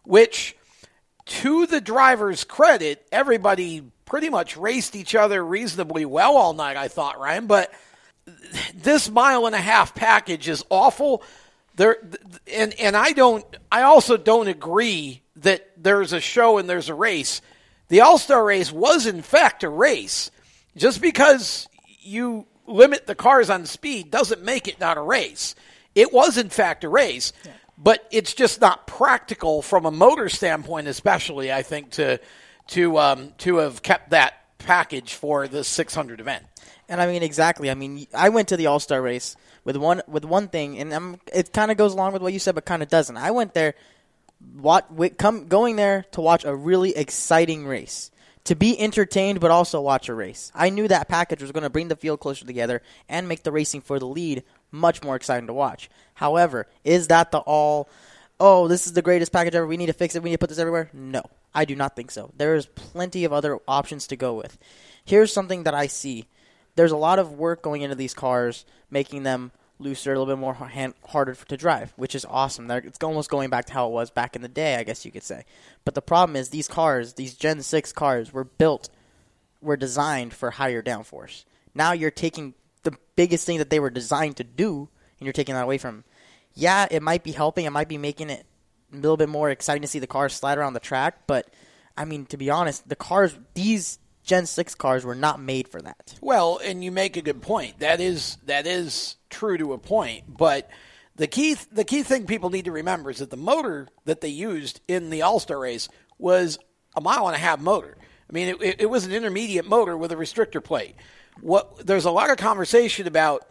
which 0.04 0.56
to 1.32 1.66
the 1.66 1.80
driver's 1.80 2.44
credit, 2.44 3.08
everybody 3.12 3.82
pretty 4.06 4.30
much 4.30 4.58
raced 4.58 4.98
each 4.98 5.16
other 5.16 5.44
reasonably 5.44 6.04
well 6.04 6.36
all 6.36 6.54
night, 6.54 6.76
I 6.76 6.90
thought, 6.90 7.20
Ryan. 7.20 7.48
But 7.48 7.74
this 8.74 9.10
mile 9.10 9.46
and 9.46 9.56
a 9.56 9.62
half 9.62 9.96
package 9.96 10.50
is 10.50 10.66
awful. 10.70 11.24
There 11.76 11.98
and 12.54 12.74
and 12.80 12.98
I 12.98 13.14
don't 13.14 13.46
I 13.72 13.84
also 13.84 14.18
don't 14.18 14.50
agree 14.50 15.22
that 15.38 15.72
there's 15.78 16.12
a 16.12 16.20
show 16.20 16.58
and 16.58 16.70
there's 16.70 16.90
a 16.90 16.94
race. 16.94 17.42
The 17.88 18.02
All-Star 18.02 18.44
race 18.44 18.72
was 18.72 19.06
in 19.06 19.22
fact 19.22 19.64
a 19.64 19.70
race. 19.70 20.32
Just 20.76 21.02
because 21.02 21.68
you 22.02 22.46
limit 22.68 23.08
the 23.08 23.16
cars 23.16 23.50
on 23.50 23.66
speed 23.66 24.12
doesn't 24.12 24.44
make 24.44 24.68
it 24.68 24.82
not 24.82 24.98
a 24.98 25.02
race. 25.02 25.56
It 25.96 26.12
was 26.12 26.38
in 26.38 26.50
fact 26.50 26.84
a 26.84 26.90
race. 26.90 27.32
Yeah 27.46 27.52
but 27.84 28.08
it's 28.12 28.34
just 28.34 28.62
not 28.62 28.86
practical 28.86 29.62
from 29.62 29.86
a 29.86 29.92
motor 29.92 30.30
standpoint, 30.30 30.88
especially 30.88 31.52
I 31.52 31.64
think 31.64 31.92
to 31.92 32.20
to 32.68 32.98
um, 33.00 33.34
to 33.40 33.58
have 33.58 33.82
kept 33.82 34.12
that 34.12 34.36
package 34.60 35.16
for 35.16 35.48
the 35.48 35.64
600 35.64 36.20
event. 36.20 36.46
And 36.88 37.02
I 37.02 37.08
mean 37.08 37.24
exactly. 37.24 37.72
I 37.72 37.74
mean, 37.74 38.06
I 38.14 38.30
went 38.30 38.50
to 38.50 38.58
the 38.58 38.68
All 38.68 38.80
Star 38.80 39.02
race 39.02 39.36
with 39.64 39.78
one 39.78 40.02
with 40.08 40.26
one 40.26 40.48
thing, 40.48 40.78
and 40.78 40.94
I'm, 40.94 41.20
it 41.34 41.54
kind 41.54 41.72
of 41.72 41.78
goes 41.78 41.94
along 41.94 42.14
with 42.14 42.22
what 42.22 42.34
you 42.34 42.40
said, 42.40 42.56
but 42.56 42.66
kind 42.66 42.84
of 42.84 42.90
doesn't. 42.90 43.18
I 43.18 43.32
went 43.32 43.54
there, 43.54 43.74
what 44.54 44.88
come 45.18 45.48
going 45.48 45.76
there 45.76 46.06
to 46.12 46.22
watch 46.22 46.46
a 46.46 46.56
really 46.56 46.96
exciting 46.96 47.66
race. 47.66 48.12
To 48.46 48.56
be 48.56 48.78
entertained, 48.80 49.40
but 49.40 49.52
also 49.52 49.82
watch 49.82 50.10
a 50.10 50.16
race. 50.16 50.52
I 50.56 50.72
knew 50.72 50.88
that 50.88 51.08
package 51.08 51.44
was 51.44 51.52
going 51.52 51.62
to 51.62 51.70
bring 51.70 51.90
the 51.90 51.96
field 51.96 52.20
closer 52.20 52.44
together 52.44 52.82
and 53.08 53.28
make 53.28 53.44
the 53.44 53.52
racing 53.52 53.82
for 53.82 54.00
the 54.00 54.08
lead 54.08 54.42
much 54.72 55.04
more 55.04 55.16
exciting 55.16 55.48
to 55.48 55.54
watch. 55.54 55.90
However, 56.14 56.68
is 56.84 57.08
that 57.08 57.32
the 57.32 57.40
all? 57.40 57.90
Oh, 58.40 58.68
this 58.68 58.88
is 58.88 58.94
the 58.94 59.02
greatest 59.02 59.32
package 59.32 59.56
ever. 59.56 59.68
We 59.68 59.78
need 59.78 59.88
to 59.88 59.94
fix 59.94 60.16
it. 60.16 60.24
We 60.24 60.30
need 60.30 60.36
to 60.36 60.40
put 60.40 60.50
this 60.50 60.60
everywhere. 60.60 60.90
No, 60.94 61.24
I 61.54 61.66
do 61.66 61.76
not 61.76 61.96
think 61.96 62.12
so. 62.12 62.32
There 62.38 62.56
is 62.56 62.66
plenty 62.66 63.24
of 63.26 63.34
other 63.34 63.60
options 63.68 64.08
to 64.08 64.16
go 64.16 64.34
with. 64.34 64.58
Here's 65.06 65.34
something 65.34 65.64
that 65.64 65.74
I 65.74 65.88
see. 65.88 66.26
There's 66.76 66.92
a 66.92 66.98
lot 66.98 67.20
of 67.20 67.34
work 67.34 67.62
going 67.62 67.82
into 67.82 67.96
these 67.96 68.14
cars, 68.14 68.66
making 68.90 69.24
them 69.24 69.52
looser, 69.82 70.14
a 70.14 70.20
little 70.20 70.34
bit 70.34 70.40
more 70.40 70.54
hand, 70.54 70.94
harder 71.08 71.34
to 71.34 71.58
drive, 71.58 71.92
which 71.96 72.16
is 72.16 72.26
awesome. 72.26 72.68
They're, 72.68 72.80
it's 72.80 73.04
almost 73.04 73.30
going 73.30 73.50
back 73.50 73.66
to 73.66 73.74
how 73.74 73.88
it 73.88 73.92
was 73.92 74.12
back 74.12 74.36
in 74.36 74.42
the 74.42 74.48
day, 74.48 74.76
I 74.76 74.84
guess 74.84 75.06
you 75.06 75.12
could 75.12 75.24
say. 75.24 75.44
But 75.84 75.96
the 75.96 76.02
problem 76.02 76.36
is 76.36 76.50
these 76.50 76.68
cars, 76.68 77.14
these 77.14 77.34
Gen 77.36 77.62
6 77.62 77.92
cars, 77.94 78.32
were 78.32 78.44
built, 78.44 78.90
were 79.62 79.78
designed 79.78 80.34
for 80.34 80.52
higher 80.52 80.82
downforce. 80.82 81.46
Now 81.74 81.92
you're 81.92 82.12
taking 82.12 82.54
the 82.84 82.98
biggest 83.16 83.46
thing 83.46 83.60
that 83.60 83.70
they 83.70 83.80
were 83.80 83.90
designed 83.90 84.38
to 84.38 84.44
do, 84.44 84.90
and 85.20 85.26
you're 85.26 85.34
taking 85.34 85.56
that 85.56 85.64
away 85.64 85.78
from. 85.78 86.04
Yeah, 86.54 86.88
it 86.90 87.02
might 87.02 87.24
be 87.24 87.32
helping. 87.32 87.66
It 87.66 87.72
might 87.72 87.88
be 87.88 87.98
making 87.98 88.30
it 88.30 88.46
a 88.92 88.96
little 88.96 89.18
bit 89.18 89.30
more 89.30 89.50
exciting 89.50 89.82
to 89.82 89.88
see 89.88 90.00
the 90.00 90.08
cars 90.08 90.34
slide 90.34 90.58
around 90.58 90.74
the 90.74 90.80
track. 90.80 91.28
But 91.28 91.48
I 91.96 92.06
mean, 92.06 92.26
to 92.28 92.38
be 92.38 92.50
honest, 92.50 92.88
the 92.88 92.96
cars, 92.96 93.38
these 93.54 94.00
Gen 94.24 94.46
six 94.46 94.76
cars, 94.76 95.04
were 95.04 95.16
not 95.16 95.40
made 95.40 95.68
for 95.68 95.82
that. 95.82 96.16
Well, 96.22 96.60
and 96.64 96.84
you 96.84 96.92
make 96.92 97.18
a 97.18 97.22
good 97.22 97.42
point. 97.42 97.80
That 97.80 98.00
is 98.00 98.38
that 98.46 98.68
is 98.68 99.16
true 99.30 99.58
to 99.58 99.74
a 99.74 99.78
point, 99.78 100.38
but. 100.38 100.70
The 101.14 101.28
key, 101.28 101.56
the 101.72 101.84
key 101.84 102.02
thing 102.02 102.26
people 102.26 102.50
need 102.50 102.66
to 102.66 102.72
remember 102.72 103.12
is 103.12 103.20
that 103.20 103.30
the 103.30 103.38
motor 103.38 103.90
that 104.06 104.22
they 104.22 104.30
used 104.30 104.80
in 104.88 105.10
the 105.12 105.22
All 105.22 105.40
Star 105.40 105.60
race 105.60 105.90
was 106.18 106.58
a 106.96 107.02
mile 107.02 107.28
and 107.28 107.36
a 107.36 107.40
half 107.40 107.60
motor. 107.60 107.98
I 108.32 108.34
mean, 108.34 108.56
it, 108.62 108.82
it, 108.82 108.90
was 108.90 109.06
an 109.06 109.12
intermediate 109.12 109.68
motor 109.68 109.98
with 109.98 110.14
a 110.14 110.16
restrictor 110.16 110.64
plate 110.64 110.96
what 111.40 111.86
there's 111.86 112.06
a 112.06 112.12
lot 112.12 112.30
of 112.30 112.38
conversation 112.38 113.08
about 113.08 113.48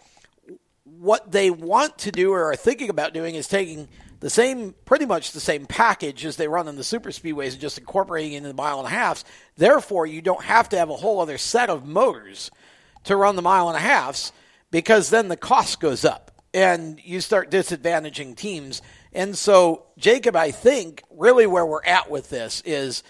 what 0.85 1.33
they 1.33 1.51
want 1.51 1.97
to 1.99 2.13
do 2.13 2.33
or 2.33 2.51
are 2.51 2.57
thinking 2.57 2.91
about 2.91 3.15
doing 3.15 3.35
is 3.35 3.49
taking 3.49 3.89
the 4.21 4.31
same, 4.31 4.75
pretty 4.85 5.07
much 5.07 5.33
the 5.33 5.41
same 5.41 5.67
package 5.67 6.27
as 6.27 6.37
they 6.37 6.47
run 6.47 6.69
in 6.69 6.77
the 6.77 6.85
super 6.85 7.11
speedways 7.11 7.53
and 7.53 7.61
just 7.61 7.79
incorporating 7.79 8.35
it 8.35 8.39
into 8.39 8.49
the 8.49 8.55
mile 8.55 8.79
and 8.79 8.87
a 8.87 8.91
halfs. 8.91 9.25
Therefore, 9.57 10.07
you 10.07 10.21
don't 10.21 10.45
have 10.45 10.69
to 10.71 10.79
have 10.79 10.91
a 10.91 10.97
whole 10.97 11.21
other 11.21 11.39
set 11.39 11.71
of 11.71 11.87
motors 11.87 12.51
to 13.05 13.17
run 13.17 13.35
the 13.35 13.43
mile 13.43 13.69
and 13.69 13.79
a 13.79 13.81
halfs 13.81 14.33
because 14.71 15.09
then 15.09 15.29
the 15.29 15.37
cost 15.37 15.81
goes 15.81 16.05
up 16.05 16.31
and 16.53 17.01
you 17.03 17.21
start 17.21 17.51
disadvantaging 17.51 18.37
teams. 18.37 18.83
And 19.13 19.37
so, 19.37 19.87
Jacob, 19.97 20.37
I 20.37 20.51
think 20.51 21.03
really 21.11 21.47
where 21.47 21.65
we're 21.65 21.85
at 21.85 22.11
with 22.11 22.29
this 22.29 22.63
is, 22.67 23.03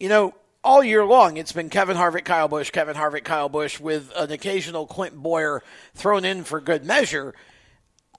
you 0.00 0.08
know, 0.08 0.34
all 0.66 0.82
year 0.82 1.04
long, 1.04 1.36
it's 1.36 1.52
been 1.52 1.70
Kevin 1.70 1.96
Harvick, 1.96 2.24
Kyle 2.24 2.48
Busch, 2.48 2.70
Kevin 2.72 2.96
Harvick, 2.96 3.22
Kyle 3.22 3.48
Busch, 3.48 3.78
with 3.78 4.10
an 4.16 4.32
occasional 4.32 4.84
Clint 4.84 5.14
Bowyer 5.14 5.62
thrown 5.94 6.24
in 6.24 6.42
for 6.42 6.60
good 6.60 6.84
measure. 6.84 7.34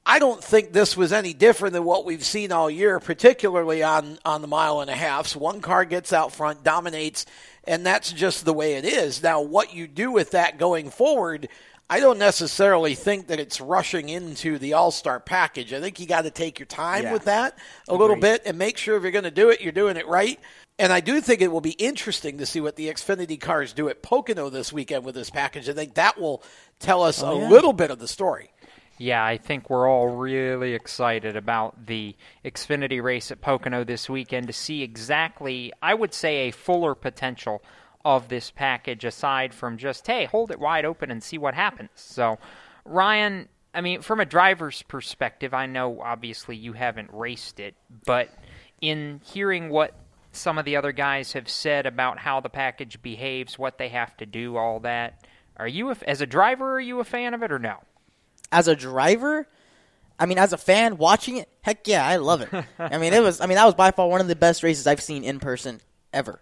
I 0.05 0.19
don't 0.19 0.41
think 0.41 0.71
this 0.71 0.95
was 0.95 1.11
any 1.11 1.33
different 1.33 1.73
than 1.73 1.83
what 1.83 2.05
we've 2.05 2.23
seen 2.23 2.53
all 2.53 2.71
year, 2.71 3.01
particularly 3.01 3.83
on, 3.83 4.17
on 4.23 4.41
the 4.41 4.47
mile 4.47 4.79
and 4.79 4.89
a 4.89 4.95
half. 4.95 5.27
So 5.27 5.39
one 5.39 5.59
car 5.59 5.83
gets 5.83 6.13
out 6.13 6.31
front, 6.31 6.63
dominates, 6.63 7.25
and 7.65 7.85
that's 7.85 8.13
just 8.13 8.45
the 8.45 8.53
way 8.53 8.75
it 8.75 8.85
is. 8.85 9.21
Now, 9.21 9.41
what 9.41 9.73
you 9.73 9.85
do 9.85 10.09
with 10.09 10.31
that 10.31 10.57
going 10.57 10.89
forward, 10.89 11.49
I 11.89 11.99
don't 11.99 12.17
necessarily 12.17 12.95
think 12.95 13.27
that 13.27 13.41
it's 13.41 13.59
rushing 13.59 14.07
into 14.07 14.57
the 14.57 14.71
All 14.71 14.91
Star 14.91 15.19
package. 15.19 15.73
I 15.73 15.81
think 15.81 15.99
you 15.99 16.07
got 16.07 16.21
to 16.21 16.31
take 16.31 16.59
your 16.59 16.65
time 16.67 17.03
Yeah. 17.03 17.13
with 17.13 17.25
that 17.25 17.57
a 17.89 17.93
little 17.93 18.15
bit 18.15 18.43
and 18.45 18.57
make 18.57 18.77
sure 18.77 18.95
if 18.95 19.03
you're 19.03 19.11
going 19.11 19.25
to 19.25 19.31
do 19.31 19.49
it, 19.49 19.59
you're 19.59 19.73
doing 19.73 19.97
it 19.97 20.07
right. 20.07 20.39
And 20.79 20.93
I 20.93 20.99
do 20.99 21.21
think 21.21 21.41
it 21.41 21.51
will 21.51 21.61
be 21.61 21.71
interesting 21.71 22.37
to 22.37 22.45
see 22.45 22.61
what 22.61 22.75
the 22.75 22.87
Xfinity 22.87 23.39
cars 23.39 23.73
do 23.73 23.89
at 23.89 24.03
Pocono 24.03 24.49
this 24.49 24.71
weekend 24.71 25.05
with 25.05 25.15
this 25.15 25.31
package. 25.31 25.67
I 25.67 25.73
think 25.73 25.95
that 25.95 26.19
will 26.19 26.43
tell 26.79 27.01
us 27.01 27.23
oh, 27.23 27.31
a 27.31 27.39
yeah. 27.39 27.49
little 27.49 27.73
bit 27.73 27.89
of 27.89 27.97
the 27.97 28.07
story. 28.07 28.51
Yeah, 28.99 29.23
I 29.23 29.37
think 29.37 29.69
we're 29.69 29.87
all 29.87 30.07
really 30.07 30.73
excited 30.73 31.35
about 31.35 31.85
the 31.85 32.15
Xfinity 32.45 33.01
race 33.01 33.31
at 33.31 33.41
Pocono 33.41 33.83
this 33.83 34.09
weekend 34.09 34.47
to 34.47 34.53
see 34.53 34.83
exactly, 34.83 35.71
I 35.81 35.93
would 35.93 36.13
say, 36.13 36.47
a 36.47 36.51
fuller 36.51 36.95
potential 36.95 37.61
of 38.05 38.27
this 38.27 38.51
package 38.51 39.03
aside 39.03 39.53
from 39.53 39.77
just, 39.77 40.05
hey, 40.07 40.25
hold 40.25 40.51
it 40.51 40.59
wide 40.59 40.85
open 40.85 41.11
and 41.11 41.21
see 41.21 41.37
what 41.37 41.53
happens. 41.53 41.89
So, 41.95 42.39
Ryan, 42.85 43.49
I 43.73 43.81
mean, 43.81 44.01
from 44.01 44.19
a 44.19 44.25
driver's 44.25 44.81
perspective, 44.83 45.53
I 45.53 45.65
know 45.65 46.01
obviously 46.01 46.55
you 46.55 46.73
haven't 46.73 47.09
raced 47.13 47.59
it, 47.59 47.75
but 48.05 48.29
in 48.81 49.21
hearing 49.23 49.69
what 49.69 49.93
some 50.37 50.57
of 50.57 50.65
the 50.65 50.75
other 50.75 50.91
guys 50.91 51.33
have 51.33 51.49
said 51.49 51.85
about 51.85 52.19
how 52.19 52.39
the 52.39 52.49
package 52.49 53.01
behaves, 53.01 53.57
what 53.57 53.77
they 53.77 53.89
have 53.89 54.15
to 54.17 54.25
do, 54.25 54.57
all 54.57 54.79
that, 54.81 55.25
are 55.57 55.67
you, 55.67 55.89
a, 55.89 55.97
as 56.05 56.21
a 56.21 56.25
driver, 56.25 56.75
are 56.75 56.79
you 56.79 56.99
a 56.99 57.03
fan 57.03 57.33
of 57.33 57.43
it 57.43 57.51
or 57.51 57.59
no? 57.59 57.79
as 58.51 58.67
a 58.67 58.75
driver, 58.75 59.47
I 60.19 60.25
mean, 60.25 60.37
as 60.37 60.53
a 60.53 60.57
fan 60.57 60.97
watching 60.97 61.37
it, 61.37 61.49
heck 61.61 61.87
yeah, 61.87 62.05
I 62.05 62.17
love 62.17 62.41
it. 62.41 62.49
I 62.79 62.97
mean, 62.97 63.13
it 63.13 63.21
was. 63.21 63.41
I 63.41 63.45
mean, 63.45 63.55
that 63.55 63.65
was 63.65 63.75
by 63.75 63.91
far 63.91 64.07
one 64.07 64.21
of 64.21 64.27
the 64.27 64.35
best 64.35 64.63
races 64.63 64.87
I've 64.87 65.01
seen 65.01 65.23
in 65.23 65.39
person 65.39 65.81
ever. 66.13 66.41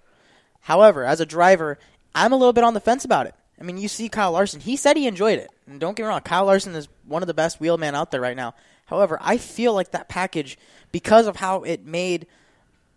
However, 0.61 1.03
as 1.03 1.19
a 1.19 1.25
driver, 1.25 1.77
I'm 2.13 2.31
a 2.31 2.37
little 2.37 2.53
bit 2.53 2.63
on 2.63 2.73
the 2.73 2.79
fence 2.79 3.05
about 3.05 3.27
it. 3.27 3.35
I 3.59 3.63
mean, 3.63 3.77
you 3.77 3.87
see 3.87 4.09
Kyle 4.09 4.31
Larson. 4.31 4.61
He 4.61 4.75
said 4.75 4.97
he 4.97 5.07
enjoyed 5.07 5.39
it. 5.39 5.49
And 5.67 5.79
don't 5.79 5.95
get 5.95 6.03
me 6.03 6.09
wrong, 6.09 6.21
Kyle 6.21 6.45
Larson 6.45 6.75
is 6.75 6.87
one 7.05 7.23
of 7.23 7.27
the 7.27 7.33
best 7.33 7.59
wheelmen 7.59 7.95
out 7.95 8.11
there 8.11 8.21
right 8.21 8.35
now. 8.35 8.53
However, 8.85 9.17
I 9.21 9.37
feel 9.37 9.73
like 9.73 9.91
that 9.91 10.09
package, 10.09 10.57
because 10.91 11.27
of 11.27 11.37
how 11.37 11.63
it 11.63 11.85
made 11.85 12.27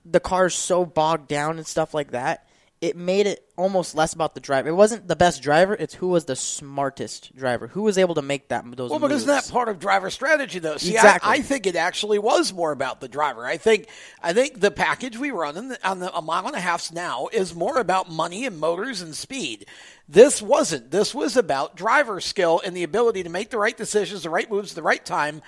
the 0.04 0.20
cars 0.20 0.54
so 0.54 0.84
bogged 0.84 1.28
down 1.28 1.58
and 1.58 1.66
stuff 1.66 1.94
like 1.94 2.12
that, 2.12 2.46
it 2.80 2.96
made 2.96 3.26
it 3.26 3.44
almost 3.56 3.96
less 3.96 4.12
about 4.12 4.34
the 4.34 4.40
driver. 4.40 4.68
It 4.68 4.74
wasn't 4.74 5.08
the 5.08 5.16
best 5.16 5.42
driver; 5.42 5.74
it's 5.74 5.94
who 5.94 6.08
was 6.08 6.26
the 6.26 6.36
smartest 6.36 7.34
driver, 7.34 7.66
who 7.66 7.82
was 7.82 7.98
able 7.98 8.14
to 8.14 8.22
make 8.22 8.48
that 8.48 8.64
those. 8.76 8.90
Well, 8.90 9.00
but 9.00 9.10
moves. 9.10 9.24
isn't 9.24 9.34
that 9.34 9.52
part 9.52 9.68
of 9.68 9.80
driver 9.80 10.10
strategy, 10.10 10.60
though? 10.60 10.76
See, 10.76 10.94
Exactly. 10.94 11.28
I, 11.28 11.34
I 11.34 11.40
think 11.40 11.66
it 11.66 11.74
actually 11.74 12.20
was 12.20 12.52
more 12.52 12.70
about 12.70 13.00
the 13.00 13.08
driver. 13.08 13.44
I 13.44 13.56
think, 13.56 13.88
I 14.22 14.32
think 14.32 14.60
the 14.60 14.70
package 14.70 15.18
we 15.18 15.32
run 15.32 15.56
in 15.56 15.68
the, 15.68 15.88
on 15.88 15.98
the 15.98 16.16
a 16.16 16.22
mile 16.22 16.46
and 16.46 16.54
a 16.54 16.60
halfs 16.60 16.92
now 16.92 17.28
is 17.32 17.54
more 17.54 17.78
about 17.78 18.10
money 18.10 18.46
and 18.46 18.60
motors 18.60 19.02
and 19.02 19.14
speed. 19.14 19.66
This 20.08 20.40
wasn't. 20.40 20.92
This 20.92 21.14
was 21.14 21.36
about 21.36 21.76
driver 21.76 22.20
skill 22.20 22.62
and 22.64 22.76
the 22.76 22.84
ability 22.84 23.24
to 23.24 23.28
make 23.28 23.50
the 23.50 23.58
right 23.58 23.76
decisions, 23.76 24.22
the 24.22 24.30
right 24.30 24.48
moves, 24.48 24.72
at 24.72 24.76
the 24.76 24.82
right 24.82 25.04
time. 25.04 25.42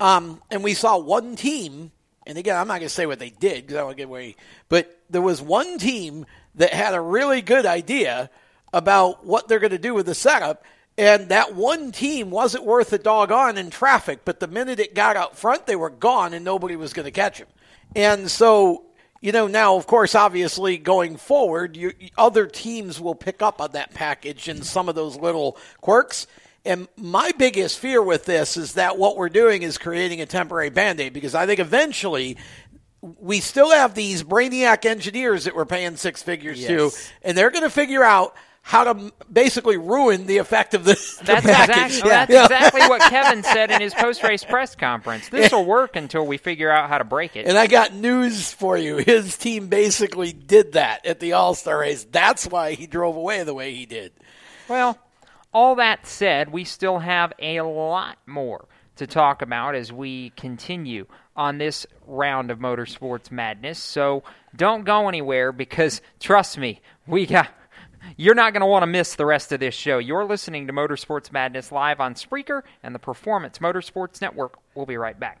Um, 0.00 0.42
and 0.50 0.62
we 0.62 0.74
saw 0.74 0.98
one 0.98 1.34
team, 1.36 1.92
and 2.26 2.38
again, 2.38 2.56
I'm 2.56 2.68
not 2.68 2.74
going 2.74 2.88
to 2.88 2.94
say 2.94 3.06
what 3.06 3.18
they 3.18 3.30
did 3.30 3.66
because 3.66 3.76
I 3.76 3.80
don't 3.80 3.96
give 3.96 4.08
away, 4.08 4.36
but 4.68 5.00
there 5.10 5.22
was 5.22 5.42
one 5.42 5.78
team 5.78 6.26
that 6.54 6.72
had 6.72 6.94
a 6.94 7.00
really 7.00 7.42
good 7.42 7.66
idea 7.66 8.30
about 8.72 9.24
what 9.24 9.48
they're 9.48 9.60
going 9.60 9.70
to 9.70 9.78
do 9.78 9.94
with 9.94 10.06
the 10.06 10.14
setup. 10.14 10.64
And 10.96 11.30
that 11.30 11.54
one 11.54 11.90
team 11.90 12.30
wasn't 12.30 12.64
worth 12.64 12.92
a 12.92 12.98
doggone 12.98 13.58
in 13.58 13.70
traffic, 13.70 14.20
but 14.24 14.38
the 14.38 14.46
minute 14.46 14.78
it 14.78 14.94
got 14.94 15.16
out 15.16 15.36
front, 15.36 15.66
they 15.66 15.76
were 15.76 15.90
gone 15.90 16.34
and 16.34 16.44
nobody 16.44 16.76
was 16.76 16.92
going 16.92 17.04
to 17.04 17.10
catch 17.10 17.38
them. 17.38 17.48
And 17.96 18.30
so, 18.30 18.84
you 19.20 19.32
know, 19.32 19.48
now, 19.48 19.76
of 19.76 19.86
course, 19.88 20.14
obviously 20.14 20.78
going 20.78 21.16
forward, 21.16 21.76
you, 21.76 21.92
other 22.16 22.46
teams 22.46 23.00
will 23.00 23.16
pick 23.16 23.42
up 23.42 23.60
on 23.60 23.72
that 23.72 23.92
package 23.92 24.48
and 24.48 24.64
some 24.64 24.88
of 24.88 24.94
those 24.94 25.16
little 25.16 25.56
quirks. 25.80 26.28
And 26.64 26.88
my 26.96 27.30
biggest 27.38 27.78
fear 27.78 28.02
with 28.02 28.24
this 28.24 28.56
is 28.56 28.74
that 28.74 28.96
what 28.98 29.16
we're 29.16 29.28
doing 29.28 29.62
is 29.62 29.76
creating 29.78 30.20
a 30.22 30.26
temporary 30.26 30.70
band 30.70 31.00
aid 31.00 31.12
because 31.12 31.34
I 31.34 31.46
think 31.46 31.60
eventually 31.60 32.36
we 33.02 33.40
still 33.40 33.70
have 33.70 33.94
these 33.94 34.22
brainiac 34.22 34.86
engineers 34.86 35.44
that 35.44 35.54
we're 35.54 35.66
paying 35.66 35.96
six 35.96 36.22
figures 36.22 36.58
Yes. 36.60 36.68
to, 36.68 36.90
and 37.22 37.36
they're 37.36 37.50
going 37.50 37.64
to 37.64 37.70
figure 37.70 38.02
out 38.02 38.34
how 38.62 38.90
to 38.90 39.12
basically 39.30 39.76
ruin 39.76 40.24
the 40.24 40.38
effect 40.38 40.72
of 40.72 40.84
the, 40.86 40.94
the 40.94 41.24
That's 41.26 41.44
package. 41.44 41.98
exactly 41.98 42.08
that's 42.34 42.50
exactly 42.50 42.80
what 42.88 43.02
Kevin 43.10 43.42
said 43.42 43.70
in 43.70 43.82
his 43.82 43.92
post 43.92 44.22
race 44.22 44.42
press 44.42 44.74
conference. 44.74 45.28
This 45.28 45.52
will 45.52 45.66
work 45.66 45.96
until 45.96 46.26
we 46.26 46.38
figure 46.38 46.70
out 46.70 46.88
how 46.88 46.96
to 46.96 47.04
break 47.04 47.36
it. 47.36 47.46
And 47.46 47.58
I 47.58 47.66
got 47.66 47.92
news 47.92 48.54
for 48.54 48.78
you. 48.78 48.96
His 48.96 49.36
team 49.36 49.66
basically 49.68 50.32
did 50.32 50.72
that 50.72 51.04
at 51.04 51.20
the 51.20 51.34
All 51.34 51.54
Star 51.54 51.80
race. 51.80 52.04
That's 52.10 52.46
why 52.46 52.72
he 52.72 52.86
drove 52.86 53.16
away 53.16 53.42
the 53.42 53.52
way 53.52 53.74
he 53.74 53.84
did. 53.84 54.12
Well, 54.66 54.98
all 55.54 55.76
that 55.76 56.06
said, 56.06 56.52
we 56.52 56.64
still 56.64 56.98
have 56.98 57.32
a 57.38 57.60
lot 57.60 58.18
more 58.26 58.66
to 58.96 59.06
talk 59.06 59.40
about 59.40 59.74
as 59.74 59.92
we 59.92 60.30
continue 60.30 61.06
on 61.36 61.58
this 61.58 61.86
round 62.06 62.50
of 62.50 62.58
motorsports 62.58 63.30
madness. 63.30 63.78
So 63.78 64.22
don't 64.54 64.84
go 64.84 65.08
anywhere 65.08 65.52
because 65.52 66.00
trust 66.20 66.58
me, 66.58 66.80
we 67.06 67.26
got 67.26 67.48
you're 68.16 68.34
not 68.34 68.52
going 68.52 68.60
to 68.60 68.66
want 68.66 68.82
to 68.82 68.86
miss 68.86 69.14
the 69.14 69.24
rest 69.24 69.50
of 69.52 69.60
this 69.60 69.74
show. 69.74 69.98
You're 69.98 70.26
listening 70.26 70.66
to 70.66 70.74
Motorsports 70.74 71.32
Madness 71.32 71.72
live 71.72 72.00
on 72.00 72.14
Spreaker 72.14 72.62
and 72.82 72.94
the 72.94 72.98
Performance 72.98 73.58
Motorsports 73.58 74.20
Network. 74.20 74.58
We'll 74.74 74.84
be 74.84 74.98
right 74.98 75.18
back. 75.18 75.40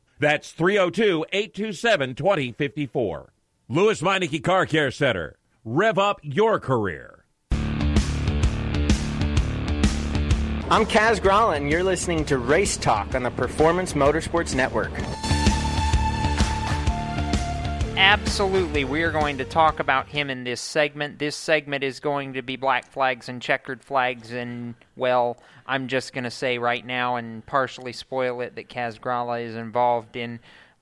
That's 0.21 0.51
302 0.51 1.25
827 1.33 2.13
2054. 2.13 3.33
Lewes 3.67 4.01
Meineke 4.01 4.43
Car 4.43 4.67
Care 4.67 4.91
Center. 4.91 5.35
Rev 5.65 5.97
up 5.97 6.19
your 6.21 6.59
career. 6.59 7.25
I'm 10.69 10.85
Kaz 10.85 11.57
and 11.57 11.71
you're 11.71 11.83
listening 11.83 12.23
to 12.25 12.37
Race 12.37 12.77
Talk 12.77 13.15
on 13.15 13.23
the 13.23 13.31
Performance 13.31 13.93
Motorsports 13.93 14.53
Network. 14.53 14.91
Absolutely. 17.97 18.85
We 18.85 19.03
are 19.03 19.11
going 19.11 19.39
to 19.39 19.45
talk 19.45 19.79
about 19.79 20.07
him 20.07 20.29
in 20.29 20.45
this 20.45 20.61
segment. 20.61 21.19
This 21.19 21.35
segment 21.35 21.83
is 21.83 21.99
going 21.99 22.33
to 22.33 22.41
be 22.41 22.55
black 22.55 22.89
flags 22.89 23.27
and 23.27 23.41
checkered 23.41 23.83
flags. 23.83 24.31
And, 24.31 24.75
well, 24.95 25.37
I'm 25.67 25.87
just 25.87 26.13
going 26.13 26.23
to 26.23 26.31
say 26.31 26.57
right 26.57 26.85
now 26.85 27.17
and 27.17 27.45
partially 27.45 27.91
spoil 27.91 28.39
it 28.41 28.55
that 28.55 28.69
Kaz 28.69 28.99
Grala 28.99 29.43
is 29.45 29.55
involved 29.55 30.15
in 30.15 30.39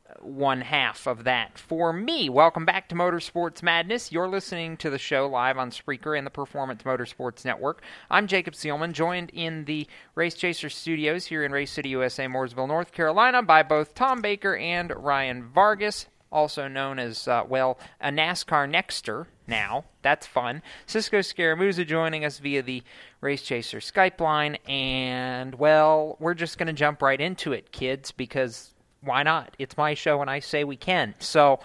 uh, 0.08 0.14
one 0.22 0.62
half 0.62 1.08
of 1.08 1.24
that 1.24 1.58
for 1.58 1.92
me. 1.92 2.30
Welcome 2.30 2.66
back 2.66 2.88
to 2.90 2.96
Motorsports 2.96 3.64
Madness. 3.64 4.12
You're 4.12 4.28
listening 4.28 4.78
to 4.78 4.92
the 4.92 5.00
show 5.00 5.28
live 5.28 5.58
on 5.58 5.72
Spreaker 5.72 6.16
and 6.16 6.28
the 6.28 6.32
Performance 6.32 6.84
Motorsports 6.84 7.44
Network. 7.44 7.82
I'm 8.12 8.28
Jacob 8.28 8.54
Seelman, 8.54 8.94
joined 8.94 9.32
in 9.32 9.66
the 9.66 9.88
Race 10.14 10.36
Chaser 10.36 10.70
studios 10.70 11.26
here 11.26 11.44
in 11.44 11.52
Race 11.52 11.72
City, 11.72 11.90
USA, 11.90 12.28
Mooresville, 12.28 12.68
North 12.68 12.92
Carolina, 12.92 13.42
by 13.42 13.64
both 13.64 13.96
Tom 13.96 14.22
Baker 14.22 14.56
and 14.56 14.94
Ryan 14.96 15.44
Vargas 15.44 16.06
also 16.32 16.68
known 16.68 17.00
as, 17.00 17.28
uh, 17.28 17.44
well, 17.48 17.80
a 18.00 18.10
NASCAR 18.10 18.70
Nexter 18.70 19.28
now. 19.48 19.86
That's 20.02 20.28
fun. 20.28 20.62
Cisco 20.86 21.20
Scaramuza 21.20 21.86
joining 21.86 22.26
us 22.26 22.40
via 22.40 22.62
the 22.62 22.84
Race 23.22 23.42
Chaser 23.42 23.80
Skype 23.80 24.20
line. 24.20 24.56
And, 24.68 25.56
well, 25.56 26.18
we're 26.20 26.34
just 26.34 26.58
going 26.58 26.68
to 26.68 26.74
jump 26.74 27.02
right 27.02 27.20
into 27.20 27.52
it, 27.54 27.72
kids, 27.72 28.12
because 28.12 28.74
why 29.02 29.24
not? 29.24 29.56
It's 29.60 29.78
my 29.78 29.94
show 29.94 30.22
and 30.22 30.30
I 30.30 30.40
say 30.40 30.64
we 30.64 30.76
can. 30.76 31.16
So, 31.20 31.60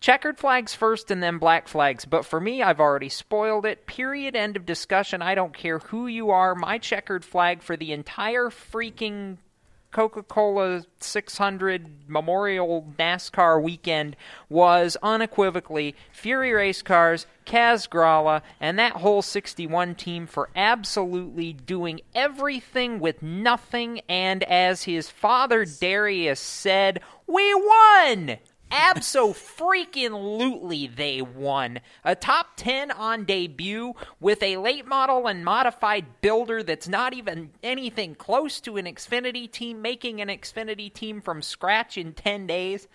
checkered 0.00 0.38
flags 0.38 0.74
first 0.74 1.10
and 1.10 1.22
then 1.22 1.38
black 1.38 1.68
flags. 1.68 2.04
But 2.04 2.26
for 2.26 2.40
me, 2.40 2.62
I've 2.62 2.80
already 2.80 3.08
spoiled 3.08 3.66
it. 3.66 3.86
Period. 3.86 4.36
End 4.36 4.56
of 4.56 4.66
discussion. 4.66 5.22
I 5.22 5.34
don't 5.34 5.54
care 5.54 5.78
who 5.78 6.06
you 6.06 6.30
are. 6.30 6.54
My 6.54 6.78
checkered 6.78 7.24
flag 7.24 7.62
for 7.62 7.76
the 7.76 7.92
entire 7.92 8.50
freaking 8.50 9.38
Coca 9.96 10.22
Cola 10.22 10.82
600 11.00 12.06
Memorial 12.06 12.86
NASCAR 12.98 13.62
weekend 13.62 14.14
was 14.50 14.98
unequivocally 15.02 15.94
Fury 16.12 16.52
Race 16.52 16.82
Cars, 16.82 17.26
Kaz 17.46 17.88
Grala, 17.88 18.42
and 18.60 18.78
that 18.78 18.92
whole 18.92 19.22
61 19.22 19.94
team 19.94 20.26
for 20.26 20.50
absolutely 20.54 21.54
doing 21.54 22.02
everything 22.14 23.00
with 23.00 23.22
nothing. 23.22 24.02
And 24.06 24.42
as 24.42 24.82
his 24.82 25.08
father 25.08 25.64
Darius 25.64 26.40
said, 26.40 27.00
we 27.26 27.54
won! 27.54 28.36
Abso-freaking-lutely 28.70 30.88
they 30.88 31.22
won. 31.22 31.80
A 32.04 32.14
top 32.14 32.56
10 32.56 32.90
on 32.90 33.24
debut 33.24 33.94
with 34.20 34.42
a 34.42 34.56
late 34.56 34.86
model 34.86 35.28
and 35.28 35.44
modified 35.44 36.20
builder 36.20 36.62
that's 36.62 36.88
not 36.88 37.14
even 37.14 37.50
anything 37.62 38.14
close 38.14 38.60
to 38.60 38.76
an 38.76 38.86
Xfinity 38.86 39.50
team, 39.50 39.82
making 39.82 40.20
an 40.20 40.28
Xfinity 40.28 40.92
team 40.92 41.20
from 41.20 41.42
scratch 41.42 41.96
in 41.96 42.12
10 42.12 42.46
days. 42.46 42.88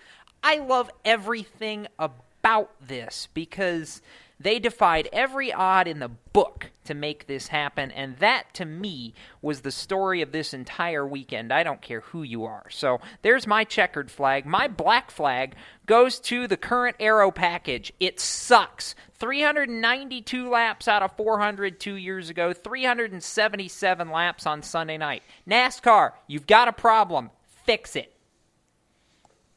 I 0.43 0.57
love 0.57 0.91
everything 1.05 1.87
about 1.99 2.71
this 2.85 3.29
because 3.33 4.01
they 4.43 4.59
defied 4.59 5.09
every 5.11 5.51
odd 5.51 5.87
in 5.87 5.99
the 5.99 6.09
book 6.09 6.71
to 6.85 6.93
make 6.93 7.27
this 7.27 7.47
happen, 7.47 7.91
and 7.91 8.17
that 8.17 8.53
to 8.53 8.65
me 8.65 9.13
was 9.41 9.61
the 9.61 9.71
story 9.71 10.21
of 10.21 10.31
this 10.31 10.53
entire 10.53 11.05
weekend. 11.05 11.51
I 11.53 11.63
don't 11.63 11.81
care 11.81 12.01
who 12.01 12.23
you 12.23 12.45
are. 12.45 12.65
So 12.69 12.99
there's 13.21 13.45
my 13.47 13.63
checkered 13.63 14.09
flag. 14.09 14.45
My 14.45 14.67
black 14.67 15.11
flag 15.11 15.55
goes 15.85 16.19
to 16.21 16.47
the 16.47 16.57
current 16.57 16.95
Aero 16.99 17.31
package. 17.31 17.93
It 17.99 18.19
sucks. 18.19 18.95
392 19.19 20.49
laps 20.49 20.87
out 20.87 21.03
of 21.03 21.15
400 21.15 21.79
two 21.79 21.95
years 21.95 22.29
ago, 22.29 22.53
377 22.53 24.09
laps 24.09 24.47
on 24.47 24.63
Sunday 24.63 24.97
night. 24.97 25.21
NASCAR, 25.47 26.13
you've 26.27 26.47
got 26.47 26.67
a 26.67 26.73
problem. 26.73 27.29
Fix 27.65 27.95
it. 27.95 28.11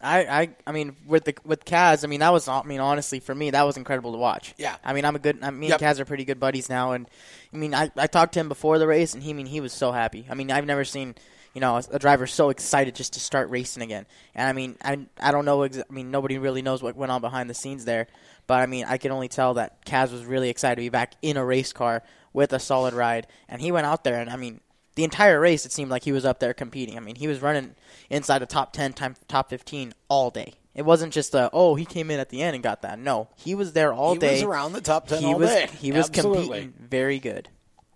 I, 0.05 0.41
I, 0.43 0.49
I 0.67 0.73
mean, 0.73 0.97
with 1.07 1.25
the 1.25 1.35
with 1.45 1.65
Kaz, 1.65 2.05
I 2.05 2.07
mean 2.07 2.21
that 2.21 2.33
was, 2.33 2.47
I 2.47 2.63
mean, 2.63 2.81
honestly, 2.81 3.21
for 3.21 3.35
me, 3.35 3.51
that 3.51 3.63
was 3.63 3.77
incredible 3.77 4.13
to 4.13 4.19
watch. 4.19 4.55
Yeah. 4.59 4.77
I 4.85 4.93
mean, 4.93 5.05
I'm 5.05 5.17
a 5.17 5.19
good. 5.19 5.39
I 5.43 5.51
mean, 5.51 5.71
Yep. 5.71 5.81
Kaz 5.81 5.99
are 6.01 6.05
pretty 6.05 6.25
good 6.25 6.39
buddies 6.39 6.69
now, 6.69 6.93
and 6.93 7.09
I 7.53 7.57
mean, 7.57 7.75
I, 7.75 7.91
I 7.97 8.07
talked 8.07 8.35
to 8.35 8.41
him 8.41 8.49
before 8.49 8.79
the 8.79 8.87
race, 8.87 9.15
and 9.15 9.23
he, 9.23 9.31
I 9.31 9.33
mean, 9.33 9.47
he 9.47 9.61
was 9.61 9.73
so 9.73 9.93
happy. 9.93 10.27
I 10.31 10.35
mean, 10.35 10.51
I've 10.51 10.67
never 10.67 10.85
seen, 10.85 11.15
you 11.55 11.61
know, 11.61 11.77
a, 11.77 11.83
a 11.93 11.99
driver 11.99 12.27
so 12.27 12.51
excited 12.51 12.95
just 12.95 13.15
to 13.15 13.21
start 13.21 13.49
racing 13.51 13.83
again. 13.83 14.07
And 14.35 14.47
I 14.49 14.53
mean, 14.53 14.77
I, 14.85 15.07
I 15.21 15.33
don't 15.33 15.45
know. 15.45 15.59
Exa- 15.61 15.85
I 15.89 15.93
mean, 15.93 16.11
nobody 16.11 16.39
really 16.39 16.63
knows 16.63 16.83
what 16.83 16.97
went 16.97 17.11
on 17.11 17.21
behind 17.21 17.49
the 17.49 17.55
scenes 17.55 17.85
there, 17.85 18.07
but 18.47 18.61
I 18.61 18.67
mean, 18.67 18.85
I 18.87 18.99
can 18.99 19.11
only 19.11 19.29
tell 19.29 19.55
that 19.55 19.85
Kaz 19.87 20.13
was 20.13 20.25
really 20.25 20.51
excited 20.51 20.77
to 20.77 20.83
be 20.83 20.91
back 20.91 21.15
in 21.23 21.37
a 21.37 21.45
race 21.45 21.73
car 21.73 22.03
with 22.33 22.53
a 22.53 22.59
solid 22.59 22.95
ride, 22.95 23.27
and 23.49 23.63
he 23.63 23.71
went 23.73 23.87
out 23.87 24.05
there, 24.05 24.21
and 24.21 24.29
I 24.29 24.37
mean, 24.37 24.61
the 24.95 25.05
entire 25.05 25.41
race, 25.41 25.67
it 25.67 25.73
seemed 25.73 25.91
like 25.91 26.05
he 26.05 26.13
was 26.13 26.25
up 26.25 26.39
there 26.39 26.55
competing. 26.55 26.97
I 26.97 27.01
mean, 27.01 27.17
he 27.17 27.27
was 27.29 27.43
running 27.43 27.75
inside 28.11 28.39
the 28.41 28.47
top 28.47 28.73
10, 28.73 28.93
time, 28.93 29.17
top 29.29 29.51
15 29.51 29.93
all 30.09 30.31
day. 30.31 30.55
It 30.75 30.83
wasn't 30.83 31.13
just 31.13 31.35
a, 31.35 31.51
oh, 31.53 31.75
he 31.77 31.85
came 31.85 32.11
in 32.11 32.19
at 32.19 32.31
the 32.31 32.43
end 32.43 32.55
and 32.55 32.63
got 32.63 32.83
that. 32.83 32.99
No, 32.99 33.29
he 33.37 33.55
was 33.55 33.73
there 33.73 33.93
all 33.93 34.15
He 34.15 34.19
day. 34.19 34.29
He 34.29 34.35
was 34.35 34.43
around 34.43 34.73
the 34.73 34.81
top 34.81 35.07
10 35.07 35.21
he 35.21 35.27
all 35.27 35.39
was, 35.39 35.51
day. 35.51 35.69
He 35.81 35.93
was 35.93 36.09
Absolutely. 36.09 36.45
competing 36.45 36.75
very 36.79 37.19
good. 37.19 37.49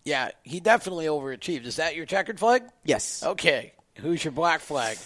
Yeah, 0.05 0.31
he 0.43 0.61
definitely 0.61 1.07
overachieved. 1.07 1.67
Is 1.67 1.77
that 1.77 1.97
your 1.97 2.07
checkered 2.07 2.39
flag? 2.39 2.63
Yes. 2.85 3.23
Okay. 3.23 3.73
Who's 3.97 4.25
your 4.25 4.33
black 4.33 4.61
flag? 4.61 4.97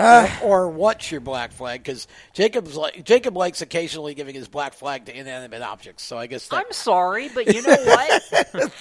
Uh, 0.00 0.30
or, 0.42 0.62
or 0.62 0.68
what's 0.70 1.10
your 1.10 1.20
black 1.20 1.52
flag? 1.52 1.82
Because 1.82 2.08
Jacob's 2.32 2.74
like 2.76 3.04
Jacob 3.04 3.36
likes 3.36 3.60
occasionally 3.60 4.14
giving 4.14 4.34
his 4.34 4.48
black 4.48 4.72
flag 4.72 5.04
to 5.06 5.16
inanimate 5.16 5.60
objects. 5.60 6.02
So 6.02 6.16
I 6.16 6.26
guess 6.26 6.48
that, 6.48 6.56
I'm 6.56 6.72
sorry, 6.72 7.28
but 7.28 7.54
you 7.54 7.60
know 7.62 7.76
what? 7.84 8.72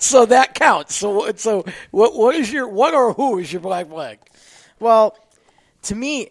so 0.00 0.26
that 0.26 0.54
counts. 0.54 0.94
So 0.94 1.32
so 1.36 1.64
what 1.90 2.14
what 2.14 2.34
is 2.34 2.52
your 2.52 2.68
what 2.68 2.92
or 2.92 3.14
who 3.14 3.38
is 3.38 3.52
your 3.52 3.60
black 3.60 3.88
flag? 3.88 4.18
Well, 4.78 5.16
to 5.82 5.94
me, 5.94 6.28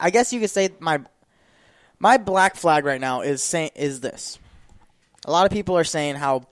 I 0.00 0.10
guess 0.10 0.32
you 0.32 0.40
could 0.40 0.50
say 0.50 0.70
my 0.80 1.00
my 1.98 2.16
black 2.16 2.56
flag 2.56 2.84
right 2.84 3.00
now 3.00 3.20
is 3.20 3.42
saying 3.42 3.72
is 3.74 4.00
this. 4.00 4.38
A 5.26 5.30
lot 5.30 5.44
of 5.44 5.52
people 5.52 5.76
are 5.76 5.84
saying 5.84 6.14
how 6.14 6.46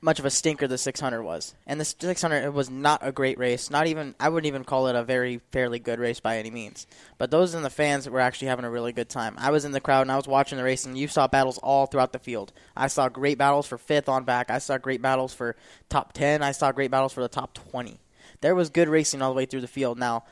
much 0.00 0.18
of 0.18 0.24
a 0.24 0.30
stinker 0.30 0.68
the 0.68 0.78
600 0.78 1.22
was. 1.22 1.54
And 1.66 1.80
the 1.80 1.84
600 1.84 2.44
it 2.44 2.52
was 2.52 2.70
not 2.70 3.00
a 3.02 3.12
great 3.12 3.38
race. 3.38 3.70
Not 3.70 3.86
even 3.86 4.14
I 4.20 4.28
wouldn't 4.28 4.46
even 4.46 4.64
call 4.64 4.86
it 4.86 4.94
a 4.94 5.02
very 5.02 5.40
fairly 5.50 5.78
good 5.78 5.98
race 5.98 6.20
by 6.20 6.38
any 6.38 6.50
means. 6.50 6.86
But 7.18 7.30
those 7.30 7.54
in 7.54 7.62
the 7.62 7.70
fans 7.70 8.08
were 8.08 8.20
actually 8.20 8.48
having 8.48 8.64
a 8.64 8.70
really 8.70 8.92
good 8.92 9.08
time. 9.08 9.34
I 9.38 9.50
was 9.50 9.64
in 9.64 9.72
the 9.72 9.80
crowd 9.80 10.02
and 10.02 10.12
I 10.12 10.16
was 10.16 10.28
watching 10.28 10.58
the 10.58 10.64
race, 10.64 10.86
and 10.86 10.96
you 10.96 11.08
saw 11.08 11.26
battles 11.26 11.58
all 11.58 11.86
throughout 11.86 12.12
the 12.12 12.18
field. 12.18 12.52
I 12.76 12.86
saw 12.86 13.08
great 13.08 13.38
battles 13.38 13.66
for 13.66 13.78
fifth 13.78 14.08
on 14.08 14.24
back. 14.24 14.50
I 14.50 14.58
saw 14.58 14.78
great 14.78 15.02
battles 15.02 15.34
for 15.34 15.56
top 15.88 16.12
10. 16.12 16.42
I 16.42 16.52
saw 16.52 16.70
great 16.72 16.90
battles 16.90 17.12
for 17.12 17.22
the 17.22 17.28
top 17.28 17.54
20. 17.54 18.00
There 18.40 18.54
was 18.54 18.70
good 18.70 18.88
racing 18.88 19.20
all 19.20 19.30
the 19.30 19.36
way 19.36 19.46
through 19.46 19.62
the 19.62 19.68
field. 19.68 19.98
Now, 19.98 20.24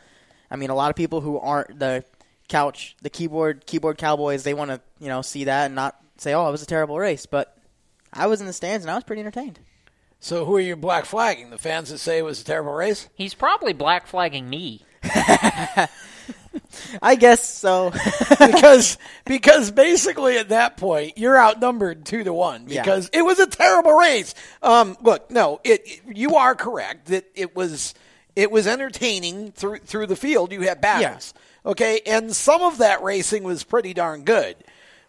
I 0.50 0.56
mean, 0.56 0.70
a 0.70 0.74
lot 0.74 0.90
of 0.90 0.96
people 0.96 1.20
who 1.20 1.38
aren't 1.38 1.78
the 1.78 2.04
couch, 2.48 2.96
the 3.02 3.10
keyboard 3.10 3.66
keyboard 3.66 3.98
cowboys, 3.98 4.44
they 4.44 4.54
want 4.54 4.70
to 4.70 4.80
you 5.00 5.08
know 5.08 5.22
see 5.22 5.44
that 5.44 5.66
and 5.66 5.74
not 5.74 5.96
say, 6.18 6.34
"Oh, 6.34 6.46
it 6.48 6.52
was 6.52 6.62
a 6.62 6.66
terrible 6.66 6.98
race." 6.98 7.26
But 7.26 7.55
I 8.16 8.26
was 8.26 8.40
in 8.40 8.46
the 8.46 8.52
stands 8.52 8.84
and 8.84 8.90
I 8.90 8.94
was 8.94 9.04
pretty 9.04 9.20
entertained. 9.20 9.60
So 10.20 10.44
who 10.44 10.56
are 10.56 10.60
you 10.60 10.76
black 10.76 11.04
flagging? 11.04 11.50
The 11.50 11.58
fans 11.58 11.90
that 11.90 11.98
say 11.98 12.18
it 12.18 12.24
was 12.24 12.40
a 12.40 12.44
terrible 12.44 12.72
race? 12.72 13.08
He's 13.14 13.34
probably 13.34 13.72
black 13.72 14.06
flagging 14.06 14.48
me. 14.48 14.82
I 17.02 17.14
guess 17.16 17.44
so. 17.44 17.90
because 18.30 18.98
because 19.24 19.70
basically 19.70 20.38
at 20.38 20.48
that 20.48 20.76
point 20.76 21.18
you're 21.18 21.38
outnumbered 21.38 22.04
two 22.04 22.24
to 22.24 22.32
one 22.32 22.64
because 22.64 23.10
yeah. 23.12 23.20
it 23.20 23.22
was 23.22 23.38
a 23.38 23.46
terrible 23.46 23.92
race. 23.92 24.34
Um, 24.62 24.96
look, 25.00 25.30
no, 25.30 25.60
it, 25.64 25.82
it, 25.84 26.16
you 26.16 26.36
are 26.36 26.54
correct 26.54 27.06
that 27.06 27.24
it 27.34 27.54
was 27.54 27.94
it 28.34 28.50
was 28.50 28.66
entertaining 28.66 29.52
through 29.52 29.78
through 29.80 30.06
the 30.06 30.16
field. 30.16 30.52
You 30.52 30.62
had 30.62 30.80
battles, 30.80 31.34
yeah. 31.64 31.70
okay, 31.70 32.00
and 32.06 32.34
some 32.34 32.62
of 32.62 32.78
that 32.78 33.02
racing 33.02 33.44
was 33.44 33.62
pretty 33.64 33.94
darn 33.94 34.24
good, 34.24 34.56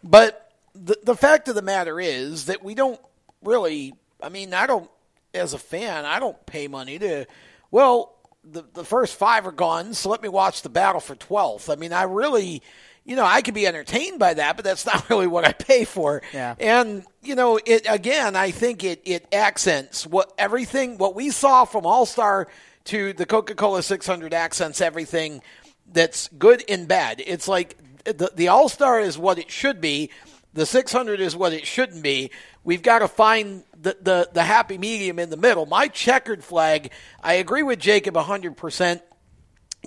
but 0.04 0.47
the 0.86 0.98
the 1.04 1.16
fact 1.16 1.48
of 1.48 1.56
the 1.56 1.62
matter 1.62 2.00
is 2.00 2.46
that 2.46 2.64
we 2.64 2.76
don't 2.76 3.00
really. 3.44 3.94
I 4.22 4.30
mean, 4.30 4.54
I 4.54 4.66
don't 4.66 4.90
as 5.34 5.54
a 5.54 5.58
fan, 5.58 6.06
I 6.06 6.20
don't 6.20 6.44
pay 6.46 6.68
money 6.68 7.00
to. 7.00 7.26
Well, 7.72 8.16
the 8.44 8.64
the 8.74 8.86
first 8.86 9.16
five 9.16 9.46
are 9.48 9.52
gone, 9.52 9.94
so 9.94 10.10
let 10.10 10.22
me 10.22 10.30
watch 10.30 10.62
the 10.62 10.70
battle 10.70 11.02
for 11.02 11.16
twelfth. 11.16 11.70
I 11.70 11.76
mean, 11.76 11.94
I 11.94 12.04
really, 12.04 12.62
you 13.04 13.16
know, 13.16 13.26
I 13.26 13.42
could 13.42 13.54
be 13.54 13.68
entertained 13.68 14.20
by 14.20 14.34
that, 14.36 14.56
but 14.56 14.66
that's 14.66 14.86
not 14.86 15.10
really 15.10 15.28
what 15.28 15.46
I 15.46 15.54
pay 15.54 15.86
for. 15.86 16.22
Yeah. 16.34 16.56
And 16.60 17.04
you 17.22 17.36
know, 17.36 17.60
it 17.66 17.86
again, 17.90 18.36
I 18.36 18.52
think 18.52 18.84
it 18.84 19.02
it 19.06 19.28
accents 19.32 20.06
what 20.06 20.32
everything 20.38 20.98
what 20.98 21.16
we 21.16 21.30
saw 21.30 21.66
from 21.66 21.86
All 21.86 22.06
Star 22.06 22.48
to 22.86 23.14
the 23.14 23.26
Coca 23.26 23.54
Cola 23.54 23.84
600 23.84 24.34
accents 24.34 24.80
everything 24.80 25.42
that's 25.92 26.30
good 26.38 26.64
and 26.70 26.88
bad. 26.88 27.22
It's 27.26 27.48
like 27.48 27.78
the 28.06 28.32
the 28.34 28.48
All 28.48 28.70
Star 28.70 29.00
is 29.00 29.18
what 29.18 29.38
it 29.38 29.52
should 29.52 29.82
be. 29.82 30.10
The 30.58 30.66
600 30.66 31.22
is 31.22 31.36
what 31.36 31.54
it 31.54 31.68
shouldn't 31.68 32.02
be. 32.02 32.32
We've 32.64 32.82
got 32.82 33.00
to 33.00 33.08
find 33.08 33.64
the, 33.80 33.96
the, 34.02 34.30
the 34.34 34.42
happy 34.42 34.80
medium 34.80 35.20
in 35.20 35.30
the 35.30 35.38
middle. 35.38 35.68
My 35.68 35.88
checkered 35.88 36.44
flag, 36.44 36.92
I 37.22 37.34
agree 37.34 37.62
with 37.62 37.78
Jacob 37.78 38.16
100%. 38.16 39.02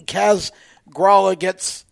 Kaz 0.02 0.52
Grala 0.88 1.36
gets 1.36 1.84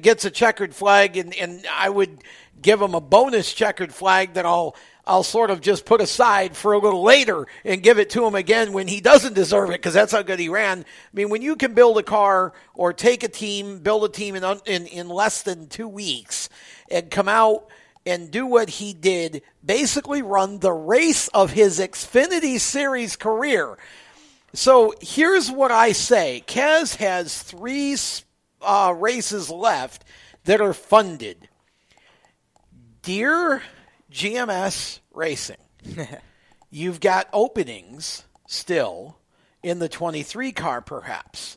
gets 0.00 0.24
a 0.24 0.30
checkered 0.32 0.74
flag, 0.74 1.16
and, 1.16 1.36
and 1.36 1.64
I 1.72 1.88
would 1.88 2.18
give 2.60 2.82
him 2.82 2.96
a 2.96 3.00
bonus 3.00 3.54
checkered 3.54 3.94
flag 3.94 4.34
that 4.34 4.44
I'll 4.44 4.74
I'll 5.06 5.22
sort 5.22 5.52
of 5.52 5.60
just 5.60 5.86
put 5.86 6.00
aside 6.00 6.56
for 6.56 6.72
a 6.72 6.78
little 6.78 7.04
later 7.04 7.46
and 7.64 7.80
give 7.80 8.00
it 8.00 8.10
to 8.10 8.26
him 8.26 8.34
again 8.34 8.72
when 8.72 8.88
he 8.88 9.00
doesn't 9.00 9.34
deserve 9.34 9.70
it 9.70 9.74
because 9.74 9.94
that's 9.94 10.10
how 10.10 10.22
good 10.22 10.40
he 10.40 10.48
ran. 10.48 10.80
I 10.80 10.84
mean, 11.12 11.30
when 11.30 11.42
you 11.42 11.54
can 11.54 11.74
build 11.74 11.96
a 11.96 12.02
car 12.02 12.54
or 12.74 12.92
take 12.92 13.22
a 13.22 13.28
team, 13.28 13.78
build 13.78 14.02
a 14.02 14.08
team 14.08 14.34
in 14.34 14.42
in, 14.66 14.86
in 14.86 15.08
less 15.08 15.42
than 15.42 15.68
two 15.68 15.86
weeks, 15.86 16.48
and 16.90 17.08
come 17.08 17.28
out 17.28 17.68
and 18.06 18.30
do 18.30 18.46
what 18.46 18.70
he 18.70 18.94
did, 18.94 19.42
basically 19.64 20.22
run 20.22 20.60
the 20.60 20.72
race 20.72 21.28
of 21.28 21.50
his 21.50 21.80
Xfinity 21.80 22.60
Series 22.60 23.16
career. 23.16 23.76
So 24.54 24.94
here's 25.02 25.50
what 25.50 25.72
I 25.72 25.92
say 25.92 26.44
Kaz 26.46 26.96
has 26.96 27.42
three 27.42 27.96
uh, 28.62 28.94
races 28.96 29.50
left 29.50 30.04
that 30.44 30.60
are 30.60 30.72
funded. 30.72 31.48
Dear 33.02 33.62
GMS 34.10 35.00
Racing, 35.12 35.56
you've 36.70 37.00
got 37.00 37.28
openings 37.32 38.24
still 38.46 39.18
in 39.62 39.80
the 39.80 39.88
23 39.88 40.52
car, 40.52 40.80
perhaps 40.80 41.55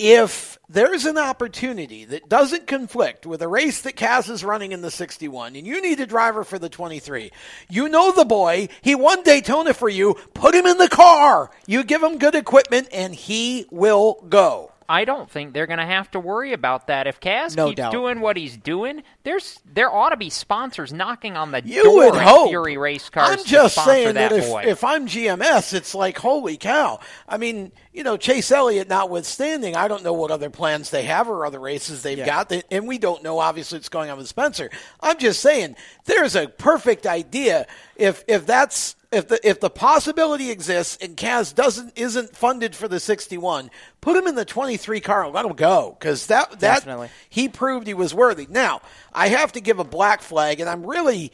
if 0.00 0.58
there's 0.66 1.04
an 1.04 1.18
opportunity 1.18 2.06
that 2.06 2.26
doesn't 2.26 2.66
conflict 2.66 3.26
with 3.26 3.42
a 3.42 3.48
race 3.48 3.82
that 3.82 3.96
Kaz 3.96 4.30
is 4.30 4.42
running 4.42 4.72
in 4.72 4.80
the 4.80 4.90
61 4.90 5.56
and 5.56 5.66
you 5.66 5.82
need 5.82 6.00
a 6.00 6.06
driver 6.06 6.42
for 6.42 6.58
the 6.58 6.70
23, 6.70 7.30
you 7.68 7.86
know 7.86 8.10
the 8.10 8.24
boy, 8.24 8.70
he 8.80 8.94
won 8.94 9.22
Daytona 9.22 9.74
for 9.74 9.90
you, 9.90 10.14
put 10.32 10.54
him 10.54 10.64
in 10.64 10.78
the 10.78 10.88
car. 10.88 11.50
You 11.66 11.84
give 11.84 12.02
him 12.02 12.16
good 12.16 12.34
equipment 12.34 12.88
and 12.94 13.14
he 13.14 13.66
will 13.70 14.24
go. 14.26 14.69
I 14.90 15.04
don't 15.04 15.30
think 15.30 15.54
they're 15.54 15.68
going 15.68 15.78
to 15.78 15.86
have 15.86 16.10
to 16.10 16.20
worry 16.20 16.52
about 16.52 16.88
that. 16.88 17.06
If 17.06 17.20
Kaz 17.20 17.56
no 17.56 17.68
keeps 17.68 17.76
doubt. 17.76 17.92
doing 17.92 18.20
what 18.20 18.36
he's 18.36 18.56
doing, 18.56 19.04
there's 19.22 19.60
there 19.72 19.88
ought 19.88 20.08
to 20.10 20.16
be 20.16 20.30
sponsors 20.30 20.92
knocking 20.92 21.36
on 21.36 21.52
the 21.52 21.62
you 21.64 21.84
door 21.84 22.10
would 22.10 22.20
hope. 22.20 22.48
Fury 22.48 22.76
Race 22.76 23.08
Cars. 23.08 23.38
I'm 23.38 23.44
just 23.44 23.76
saying 23.84 24.14
that, 24.14 24.30
that 24.30 24.38
if, 24.64 24.66
if 24.66 24.82
I'm 24.82 25.06
GMS, 25.06 25.74
it's 25.74 25.94
like 25.94 26.18
holy 26.18 26.56
cow. 26.56 26.98
I 27.28 27.36
mean, 27.36 27.70
you 27.92 28.02
know, 28.02 28.16
Chase 28.16 28.50
Elliott 28.50 28.88
notwithstanding, 28.88 29.76
I 29.76 29.86
don't 29.86 30.02
know 30.02 30.12
what 30.12 30.32
other 30.32 30.50
plans 30.50 30.90
they 30.90 31.04
have 31.04 31.28
or 31.28 31.46
other 31.46 31.60
races 31.60 32.02
they've 32.02 32.18
Yeah. 32.18 32.26
got, 32.44 32.52
and 32.72 32.88
we 32.88 32.98
don't 32.98 33.22
know 33.22 33.38
obviously 33.38 33.76
what's 33.78 33.88
going 33.88 34.10
on 34.10 34.18
with 34.18 34.26
Spencer. 34.26 34.70
I'm 35.00 35.18
just 35.18 35.40
saying 35.40 35.76
there's 36.06 36.34
a 36.34 36.48
perfect 36.48 37.06
idea 37.06 37.68
if 38.00 38.24
if 38.26 38.46
that's 38.46 38.96
if 39.12 39.28
the 39.28 39.48
if 39.48 39.60
the 39.60 39.70
possibility 39.70 40.50
exists 40.50 40.98
and 41.02 41.16
Kaz 41.16 41.54
doesn't 41.54 41.98
isn't 41.98 42.34
funded 42.34 42.74
for 42.74 42.88
the 42.88 42.98
61, 42.98 43.70
put 44.00 44.16
him 44.16 44.26
in 44.26 44.34
the 44.34 44.44
23 44.44 45.00
car 45.00 45.24
and 45.24 45.34
let 45.34 45.44
him 45.44 45.52
go 45.52 45.96
because 45.98 46.26
that 46.26 46.50
that 46.52 46.60
Definitely. 46.60 47.10
he 47.28 47.48
proved 47.48 47.86
he 47.86 47.94
was 47.94 48.14
worthy. 48.14 48.46
Now 48.48 48.80
I 49.12 49.28
have 49.28 49.52
to 49.52 49.60
give 49.60 49.78
a 49.78 49.84
black 49.84 50.22
flag, 50.22 50.60
and 50.60 50.68
I'm 50.68 50.86
really 50.86 51.32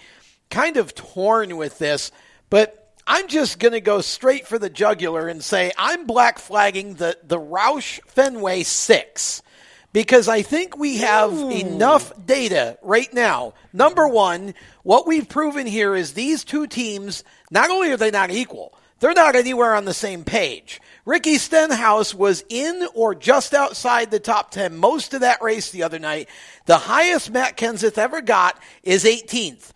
kind 0.50 0.76
of 0.76 0.94
torn 0.94 1.57
with 1.57 1.79
this, 1.79 2.11
but. 2.50 2.83
I'm 3.09 3.29
just 3.29 3.61
going 3.61 3.70
to 3.70 3.81
go 3.81 4.00
straight 4.00 4.48
for 4.48 4.59
the 4.59 4.68
jugular 4.68 5.29
and 5.29 5.40
say 5.40 5.70
I'm 5.79 6.09
black 6.09 6.40
flagging 6.40 6.94
the, 6.94 7.16
the 7.22 7.38
Roush 7.38 8.00
Fenway 8.05 8.64
6 8.64 9.42
because 9.96 10.28
I 10.28 10.42
think 10.42 10.76
we 10.76 10.98
have 10.98 11.32
enough 11.32 12.12
data 12.26 12.76
right 12.82 13.11
now. 13.14 13.54
Number 13.72 14.06
one, 14.06 14.52
what 14.82 15.06
we've 15.06 15.26
proven 15.26 15.66
here 15.66 15.96
is 15.96 16.12
these 16.12 16.44
two 16.44 16.66
teams, 16.66 17.24
not 17.50 17.70
only 17.70 17.90
are 17.92 17.96
they 17.96 18.11
not 18.11 18.30
equal, 18.30 18.78
they're 19.00 19.14
not 19.14 19.37
anywhere 19.37 19.74
on 19.74 19.87
the 19.87 19.94
same 19.94 20.22
page. 20.22 20.82
Ricky 21.06 21.38
Stenhouse 21.38 22.14
was 22.14 22.44
in 22.50 22.87
or 22.94 23.14
just 23.14 23.54
outside 23.54 24.11
the 24.11 24.20
top 24.20 24.50
10 24.50 24.76
most 24.76 25.14
of 25.14 25.22
that 25.22 25.40
race 25.40 25.70
the 25.70 25.85
other 25.85 25.98
night. 25.98 26.28
The 26.66 26.76
highest 26.76 27.30
Matt 27.30 27.56
Kenseth 27.56 27.96
ever 27.96 28.20
got 28.20 28.61
is 28.82 29.04
18th. 29.04 29.70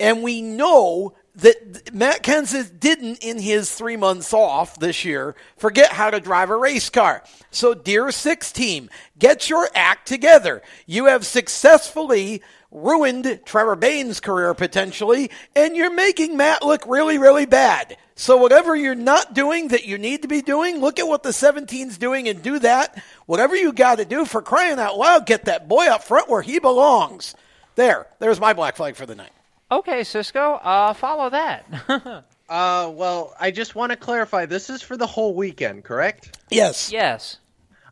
And 0.00 0.22
we 0.22 0.40
know 0.40 1.12
that 1.36 1.94
Matt 1.94 2.22
Kenseth 2.22 2.78
didn't, 2.78 3.24
in 3.24 3.38
his 3.38 3.74
three 3.74 3.96
months 3.96 4.34
off 4.34 4.78
this 4.78 5.04
year, 5.04 5.34
forget 5.56 5.92
how 5.92 6.10
to 6.10 6.20
drive 6.20 6.50
a 6.50 6.56
race 6.56 6.90
car. 6.90 7.22
So, 7.50 7.72
dear 7.74 8.10
six 8.10 8.52
team, 8.52 8.90
get 9.18 9.48
your 9.48 9.68
act 9.74 10.06
together. 10.06 10.62
You 10.86 11.06
have 11.06 11.24
successfully 11.24 12.42
ruined 12.70 13.40
Trevor 13.44 13.76
Bayne's 13.76 14.20
career 14.20 14.52
potentially, 14.54 15.30
and 15.56 15.74
you're 15.74 15.92
making 15.92 16.36
Matt 16.36 16.62
look 16.62 16.84
really, 16.86 17.18
really 17.18 17.46
bad. 17.46 17.96
So, 18.14 18.36
whatever 18.36 18.76
you're 18.76 18.94
not 18.94 19.32
doing 19.32 19.68
that 19.68 19.86
you 19.86 19.96
need 19.96 20.22
to 20.22 20.28
be 20.28 20.42
doing, 20.42 20.80
look 20.80 20.98
at 20.98 21.08
what 21.08 21.22
the 21.22 21.30
17's 21.30 21.96
doing 21.96 22.28
and 22.28 22.42
do 22.42 22.58
that. 22.58 23.02
Whatever 23.24 23.56
you 23.56 23.72
got 23.72 23.98
to 23.98 24.04
do 24.04 24.26
for 24.26 24.42
crying 24.42 24.78
out 24.78 24.98
loud, 24.98 25.26
get 25.26 25.46
that 25.46 25.66
boy 25.66 25.86
up 25.86 26.04
front 26.04 26.28
where 26.28 26.42
he 26.42 26.58
belongs. 26.58 27.34
There, 27.74 28.06
there's 28.18 28.38
my 28.40 28.52
black 28.52 28.76
flag 28.76 28.96
for 28.96 29.06
the 29.06 29.14
night. 29.14 29.32
Okay, 29.72 30.04
Cisco, 30.04 30.54
uh, 30.62 30.92
follow 30.92 31.30
that. 31.30 32.24
Uh, 32.48 32.92
well, 32.94 33.34
I 33.40 33.50
just 33.50 33.74
want 33.74 33.92
to 33.92 33.96
clarify. 33.96 34.44
This 34.44 34.68
is 34.68 34.82
for 34.82 34.98
the 34.98 35.06
whole 35.06 35.34
weekend, 35.34 35.84
correct? 35.84 36.38
Yes. 36.50 36.92
yes. 36.92 37.38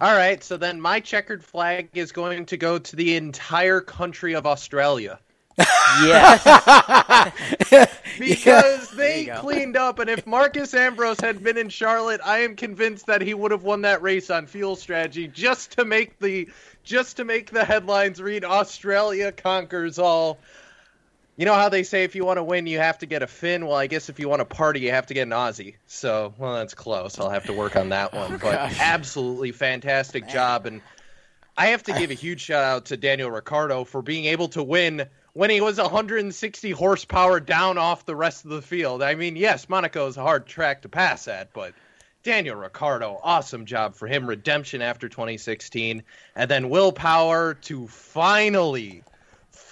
All 0.03 0.15
right. 0.15 0.45
So 0.45 0.59
then 0.59 0.79
my 0.79 1.01
checkered 1.01 1.43
flag 1.43 1.89
is 1.95 2.13
going 2.13 2.45
to 2.47 2.59
go 2.59 2.79
to 2.79 2.97
the 2.97 3.17
entire 3.17 3.81
country 3.81 4.35
of 4.35 4.47
Australia 4.47 5.19
Yes. 6.03 6.43
because 8.19 8.91
they 8.91 9.27
cleaned 9.27 9.77
up. 9.77 9.99
And 9.99 10.11
if 10.11 10.27
Marcos 10.27 10.75
Ambrose 10.75 11.21
had 11.21 11.43
been 11.43 11.57
in 11.57 11.69
Charlotte, 11.69 12.21
I 12.25 12.41
am 12.41 12.57
convinced 12.57 13.07
that 13.07 13.21
he 13.21 13.35
would 13.35 13.51
have 13.51 13.63
won 13.63 13.83
that 13.83 14.03
race 14.03 14.31
on 14.31 14.47
fuel 14.47 14.77
strategy 14.77 15.29
just 15.29 15.73
to 15.73 15.85
make 15.85 16.19
the 16.19 16.49
just 16.83 17.19
to 17.19 17.25
make 17.25 17.51
the 17.51 17.65
headlines 17.65 18.21
read 18.21 18.45
Australia 18.45 19.33
conquers 19.33 19.99
all. 19.99 20.39
You 21.37 21.47
know 21.47 21.55
how 21.55 21.71
they 21.71 21.85
say 21.85 22.05
if 22.05 22.15
you 22.15 22.25
want 22.25 22.37
to 22.37 22.43
win, 22.43 22.67
you 22.67 22.79
have 22.79 22.99
to 22.99 23.07
get 23.07 23.23
a 23.23 23.27
Finn. 23.27 23.67
Well, 23.67 23.77
I 23.77 23.87
guess 23.87 24.09
if 24.09 24.19
you 24.19 24.29
want 24.29 24.41
to 24.41 24.45
party, 24.45 24.81
you 24.81 24.91
have 24.91 25.07
to 25.07 25.15
get 25.15 25.23
an 25.23 25.31
Aussie. 25.31 25.77
So, 25.87 26.35
well, 26.37 26.55
that's 26.55 26.75
close. 26.75 27.19
I'll 27.19 27.31
have 27.31 27.47
to 27.47 27.53
work 27.53 27.77
on 27.77 27.91
that 27.91 28.13
one. 28.13 28.37
but 28.43 28.55
absolutely 28.81 29.53
fantastic 29.53 30.29
job, 30.29 30.67
and 30.67 30.83
I 31.57 31.69
have 31.69 31.83
to 31.85 31.93
give 31.93 32.11
a 32.11 32.15
huge 32.15 32.41
shout 32.41 32.65
out 32.65 32.85
to 32.87 32.97
Daniel 32.97 33.31
Ricciardo 33.31 33.85
for 33.85 34.03
being 34.03 34.27
able 34.27 34.49
to 34.49 34.63
win 34.63 35.07
when 35.33 35.51
he 35.51 35.61
was 35.61 35.79
160 35.79 36.71
horsepower 36.71 37.41
down 37.41 37.79
off 37.79 38.05
the 38.05 38.17
rest 38.17 38.45
of 38.45 38.51
the 38.51 38.63
field. 38.63 39.03
I 39.03 39.15
mean, 39.15 39.37
yes, 39.37 39.69
Monaco 39.69 40.07
is 40.07 40.17
a 40.17 40.23
hard 40.23 40.47
track 40.47 40.83
to 40.83 40.89
pass 40.89 41.29
at, 41.29 41.53
but 41.53 41.75
Daniel 42.23 42.57
Ricciardo, 42.57 43.19
awesome 43.23 43.65
job 43.65 43.95
for 43.95 44.07
him. 44.07 44.27
Redemption 44.27 44.83
after 44.83 45.09
2016, 45.09 46.03
and 46.35 46.51
then 46.51 46.69
Will 46.69 46.93
Power 46.93 47.55
to 47.55 47.87
finally, 47.87 49.03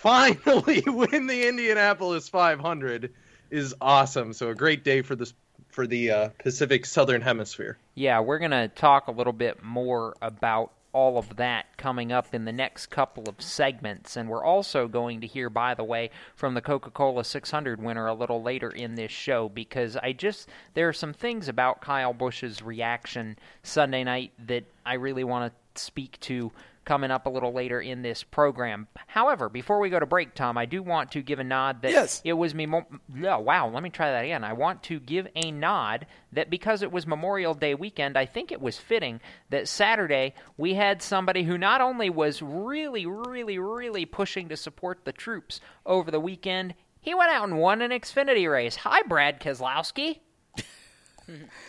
finally 0.00 0.82
win 0.86 1.26
the 1.26 1.48
Indianapolis 1.48 2.28
500 2.28 3.12
is 3.50 3.74
awesome. 3.80 4.32
So 4.32 4.50
a 4.50 4.54
great 4.54 4.84
day 4.84 5.02
for 5.02 5.16
this 5.16 5.34
for 5.68 5.86
the 5.86 6.10
uh, 6.10 6.28
Pacific 6.38 6.86
Southern 6.86 7.20
Hemisphere. 7.20 7.76
Yeah, 7.94 8.20
we're 8.20 8.38
gonna 8.38 8.68
talk 8.68 9.08
a 9.08 9.12
little 9.12 9.32
bit 9.32 9.62
more 9.62 10.14
about 10.22 10.72
all 10.92 11.18
of 11.18 11.36
that 11.36 11.66
coming 11.76 12.12
up 12.12 12.34
in 12.34 12.44
the 12.44 12.52
next 12.52 12.86
couple 12.86 13.28
of 13.28 13.40
segments. 13.42 14.16
And 14.16 14.28
we're 14.28 14.44
also 14.44 14.88
going 14.88 15.20
to 15.20 15.26
hear, 15.26 15.50
by 15.50 15.74
the 15.74 15.84
way, 15.84 16.10
from 16.34 16.54
the 16.54 16.62
Coca 16.62 16.90
Cola 16.90 17.24
600 17.24 17.82
winner 17.82 18.06
a 18.06 18.14
little 18.14 18.42
later 18.42 18.70
in 18.70 18.94
this 18.94 19.12
show 19.12 19.50
because 19.50 19.96
I 19.96 20.12
just, 20.12 20.48
there 20.72 20.88
are 20.88 20.94
some 20.94 21.12
things 21.12 21.46
about 21.46 21.82
Kyle 21.82 22.14
Busch's 22.14 22.62
reaction 22.62 23.36
Sunday 23.62 24.02
night 24.02 24.32
that 24.46 24.64
I 24.86 24.94
really 24.94 25.24
want 25.24 25.52
to 25.52 25.80
speak 25.80 26.18
to 26.20 26.50
coming 26.88 27.10
up 27.10 27.26
a 27.26 27.28
little 27.28 27.52
later 27.52 27.82
in 27.82 28.00
this 28.00 28.22
program. 28.22 28.88
However, 29.06 29.50
before 29.50 29.78
we 29.78 29.90
go 29.90 30.00
to 30.00 30.06
break, 30.06 30.34
Tom, 30.34 30.56
I 30.56 30.64
do 30.64 30.82
want 30.82 31.12
to 31.12 31.22
give 31.22 31.38
a 31.38 31.44
nod 31.44 31.82
that 31.82 31.90
yes. 31.90 32.22
it 32.24 32.32
was 32.32 32.54
me. 32.54 32.64
Mo- 32.64 32.86
oh, 33.24 33.38
wow, 33.40 33.68
let 33.68 33.82
me 33.82 33.90
try 33.90 34.10
that 34.10 34.24
again. 34.24 34.42
I 34.42 34.54
want 34.54 34.82
to 34.84 34.98
give 34.98 35.28
a 35.36 35.50
nod 35.50 36.06
that 36.32 36.48
because 36.48 36.80
it 36.82 36.90
was 36.90 37.06
Memorial 37.06 37.52
Day 37.52 37.74
weekend, 37.74 38.16
I 38.16 38.24
think 38.24 38.50
it 38.50 38.62
was 38.62 38.78
fitting 38.78 39.20
that 39.50 39.68
Saturday 39.68 40.32
we 40.56 40.72
had 40.72 41.02
somebody 41.02 41.42
who 41.42 41.58
not 41.58 41.82
only 41.82 42.08
was 42.08 42.40
really, 42.40 43.04
really, 43.04 43.58
really 43.58 44.06
pushing 44.06 44.48
to 44.48 44.56
support 44.56 45.04
the 45.04 45.12
troops 45.12 45.60
over 45.84 46.10
the 46.10 46.18
weekend, 46.18 46.74
he 47.02 47.14
went 47.14 47.30
out 47.30 47.46
and 47.48 47.58
won 47.58 47.82
an 47.82 47.90
Xfinity 47.90 48.50
race. 48.50 48.76
Hi, 48.76 49.02
Brad 49.02 49.40
Keselowski. 49.40 50.20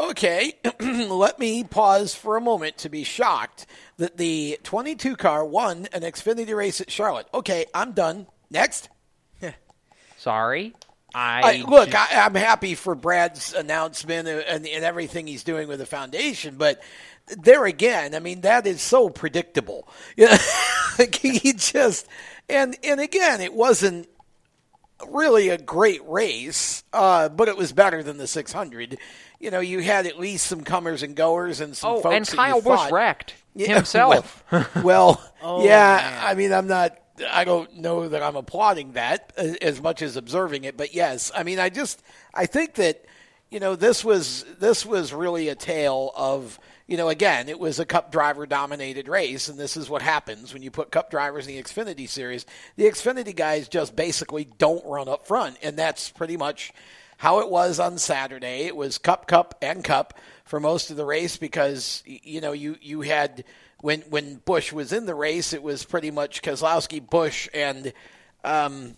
Okay, 0.00 0.54
let 0.80 1.38
me 1.38 1.62
pause 1.62 2.14
for 2.14 2.38
a 2.38 2.40
moment 2.40 2.78
to 2.78 2.88
be 2.88 3.04
shocked 3.04 3.66
that 3.98 4.16
the 4.16 4.58
22 4.62 5.14
car 5.14 5.44
won 5.44 5.88
an 5.92 6.00
Xfinity 6.00 6.56
race 6.56 6.80
at 6.80 6.90
Charlotte. 6.90 7.26
Okay, 7.34 7.66
I'm 7.74 7.92
done. 7.92 8.26
Next. 8.50 8.88
Sorry. 10.16 10.74
I, 11.14 11.42
I 11.44 11.68
look. 11.68 11.94
I, 11.94 12.06
am 12.12 12.34
happy 12.34 12.76
for 12.76 12.94
Brad's 12.94 13.52
announcement 13.52 14.26
and, 14.26 14.66
and 14.66 14.84
everything 14.84 15.26
he's 15.26 15.44
doing 15.44 15.68
with 15.68 15.80
the 15.80 15.86
foundation, 15.86 16.56
but 16.56 16.80
there 17.26 17.66
again, 17.66 18.14
I 18.14 18.20
mean 18.20 18.40
that 18.40 18.66
is 18.66 18.80
so 18.80 19.10
predictable. 19.10 19.86
like 20.98 21.14
he 21.14 21.52
just 21.52 22.06
and 22.48 22.74
and 22.82 23.00
again, 23.00 23.42
it 23.42 23.52
wasn't 23.52 24.08
really 25.08 25.48
a 25.48 25.58
great 25.58 26.00
race, 26.06 26.84
uh, 26.92 27.28
but 27.28 27.48
it 27.48 27.56
was 27.56 27.72
better 27.72 28.02
than 28.02 28.18
the 28.18 28.26
600 28.26 28.98
you 29.40 29.50
know, 29.50 29.60
you 29.60 29.80
had 29.80 30.06
at 30.06 30.18
least 30.18 30.46
some 30.46 30.62
comers 30.62 31.02
and 31.02 31.16
goers 31.16 31.60
and 31.60 31.74
some 31.74 31.92
oh, 31.92 32.00
folks. 32.02 32.14
and 32.14 32.28
Kyle 32.28 32.60
Busch 32.60 32.78
thought, 32.78 32.92
wrecked 32.92 33.34
yeah, 33.54 33.74
himself. 33.74 34.44
Well, 34.52 34.66
well 34.84 35.32
oh, 35.42 35.64
yeah, 35.64 35.96
man. 35.96 36.26
I 36.26 36.34
mean, 36.34 36.52
I'm 36.52 36.66
not. 36.68 36.96
I 37.28 37.44
don't 37.44 37.78
know 37.78 38.08
that 38.08 38.22
I'm 38.22 38.36
applauding 38.36 38.92
that 38.92 39.32
as 39.36 39.82
much 39.82 40.00
as 40.00 40.16
observing 40.16 40.64
it, 40.64 40.76
but 40.76 40.94
yes, 40.94 41.30
I 41.34 41.42
mean, 41.42 41.58
I 41.58 41.68
just 41.68 42.02
I 42.32 42.46
think 42.46 42.74
that 42.74 43.04
you 43.50 43.60
know 43.60 43.76
this 43.76 44.04
was 44.04 44.44
this 44.58 44.86
was 44.86 45.12
really 45.12 45.48
a 45.48 45.54
tale 45.54 46.12
of 46.16 46.58
you 46.90 46.96
know 46.96 47.08
again 47.08 47.48
it 47.48 47.58
was 47.58 47.78
a 47.78 47.86
Cup 47.86 48.12
driver 48.12 48.44
dominated 48.44 49.08
race, 49.08 49.48
and 49.48 49.58
this 49.58 49.76
is 49.76 49.88
what 49.88 50.02
happens 50.02 50.52
when 50.52 50.62
you 50.62 50.70
put 50.70 50.90
Cup 50.90 51.10
drivers 51.10 51.46
in 51.46 51.54
the 51.54 51.62
Xfinity 51.62 52.08
series. 52.08 52.44
The 52.76 52.84
Xfinity 52.84 53.34
guys 53.34 53.68
just 53.68 53.94
basically 53.96 54.48
don't 54.58 54.84
run 54.84 55.08
up 55.08 55.26
front, 55.26 55.56
and 55.62 55.78
that's 55.78 56.10
pretty 56.10 56.36
much 56.36 56.72
how 57.16 57.40
it 57.40 57.48
was 57.48 57.78
on 57.78 57.96
Saturday. 57.98 58.64
It 58.64 58.74
was 58.74 58.98
cup, 58.98 59.26
cup, 59.26 59.54
and 59.60 59.84
cup 59.84 60.18
for 60.44 60.58
most 60.58 60.90
of 60.90 60.96
the 60.96 61.04
race 61.04 61.36
because 61.36 62.02
you 62.06 62.40
know 62.40 62.52
you 62.52 62.76
you 62.80 63.02
had 63.02 63.44
when 63.82 64.00
when 64.02 64.36
Busch 64.44 64.72
was 64.72 64.92
in 64.92 65.06
the 65.06 65.14
race, 65.14 65.52
it 65.52 65.62
was 65.62 65.84
pretty 65.84 66.10
much 66.10 66.42
Keselowski, 66.42 67.08
Busch, 67.08 67.48
and 67.54 67.92
um, 68.42 68.96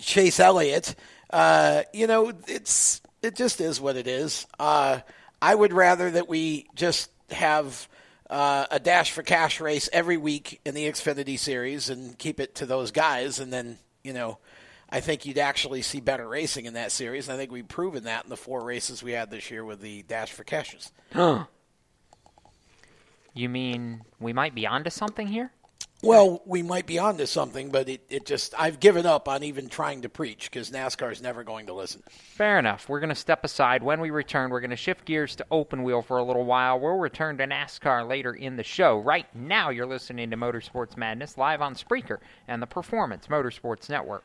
Chase 0.00 0.38
Elliott. 0.38 0.94
Uh, 1.30 1.82
you 1.94 2.06
know, 2.06 2.32
it's 2.46 3.00
it 3.22 3.36
just 3.36 3.60
is 3.60 3.80
what 3.80 3.96
it 3.96 4.06
is. 4.06 4.46
Uh, 4.58 5.00
I 5.46 5.54
would 5.54 5.72
rather 5.72 6.10
that 6.10 6.28
we 6.28 6.66
just 6.74 7.08
have 7.30 7.88
uh, 8.28 8.66
a 8.68 8.80
dash 8.80 9.12
for 9.12 9.22
cash 9.22 9.60
race 9.60 9.88
every 9.92 10.16
week 10.16 10.60
in 10.64 10.74
the 10.74 10.88
Xfinity 10.88 11.38
Series 11.38 11.88
and 11.88 12.18
keep 12.18 12.40
it 12.40 12.56
to 12.56 12.66
those 12.66 12.90
guys, 12.90 13.38
and 13.38 13.52
then 13.52 13.78
you 14.02 14.12
know 14.12 14.38
I 14.90 14.98
think 14.98 15.24
you'd 15.24 15.38
actually 15.38 15.82
see 15.82 16.00
better 16.00 16.28
racing 16.28 16.64
in 16.64 16.74
that 16.74 16.90
series. 16.90 17.28
And 17.28 17.36
I 17.36 17.38
think 17.38 17.52
we've 17.52 17.68
proven 17.68 18.04
that 18.04 18.24
in 18.24 18.30
the 18.30 18.36
four 18.36 18.64
races 18.64 19.04
we 19.04 19.12
had 19.12 19.30
this 19.30 19.48
year 19.48 19.64
with 19.64 19.80
the 19.80 20.02
Dash 20.02 20.32
for 20.32 20.42
Cashes. 20.42 20.90
Huh. 21.12 21.44
You 23.32 23.48
mean 23.48 24.02
we 24.18 24.32
might 24.32 24.52
be 24.52 24.66
onto 24.66 24.90
something 24.90 25.28
here? 25.28 25.52
Well, 26.02 26.42
we 26.44 26.62
might 26.62 26.86
be 26.86 26.98
onto 26.98 27.24
something, 27.24 27.70
but 27.70 27.88
it, 27.88 28.02
it 28.10 28.26
just 28.26 28.54
I've 28.58 28.80
given 28.80 29.06
up 29.06 29.28
on 29.28 29.42
even 29.42 29.68
trying 29.68 30.02
to 30.02 30.08
preach 30.08 30.50
because 30.50 30.70
NASCAR 30.70 31.10
is 31.10 31.22
never 31.22 31.42
going 31.42 31.66
to 31.66 31.72
listen. 31.72 32.02
Fair 32.10 32.58
enough. 32.58 32.88
We're 32.88 33.00
going 33.00 33.08
to 33.08 33.14
step 33.14 33.44
aside. 33.44 33.82
When 33.82 34.00
we 34.00 34.10
return, 34.10 34.50
we're 34.50 34.60
going 34.60 34.70
to 34.70 34.76
shift 34.76 35.06
gears 35.06 35.34
to 35.36 35.46
open 35.50 35.82
wheel 35.82 36.02
for 36.02 36.18
a 36.18 36.22
little 36.22 36.44
while. 36.44 36.78
We'll 36.78 36.98
return 36.98 37.38
to 37.38 37.46
NASCAR 37.46 38.06
later 38.06 38.34
in 38.34 38.56
the 38.56 38.62
show. 38.62 38.98
Right 38.98 39.26
now, 39.34 39.70
you're 39.70 39.86
listening 39.86 40.30
to 40.30 40.36
Motorsports 40.36 40.96
Madness 40.96 41.38
live 41.38 41.62
on 41.62 41.74
Spreaker 41.74 42.18
and 42.46 42.60
the 42.60 42.66
Performance 42.66 43.28
Motorsports 43.28 43.88
Network. 43.88 44.24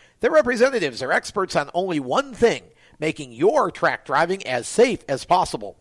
Their 0.21 0.31
representatives 0.31 1.01
are 1.01 1.11
experts 1.11 1.55
on 1.55 1.71
only 1.73 1.99
one 1.99 2.33
thing 2.33 2.63
making 2.99 3.31
your 3.31 3.71
track 3.71 4.05
driving 4.05 4.45
as 4.45 4.67
safe 4.67 5.03
as 5.09 5.25
possible. 5.25 5.77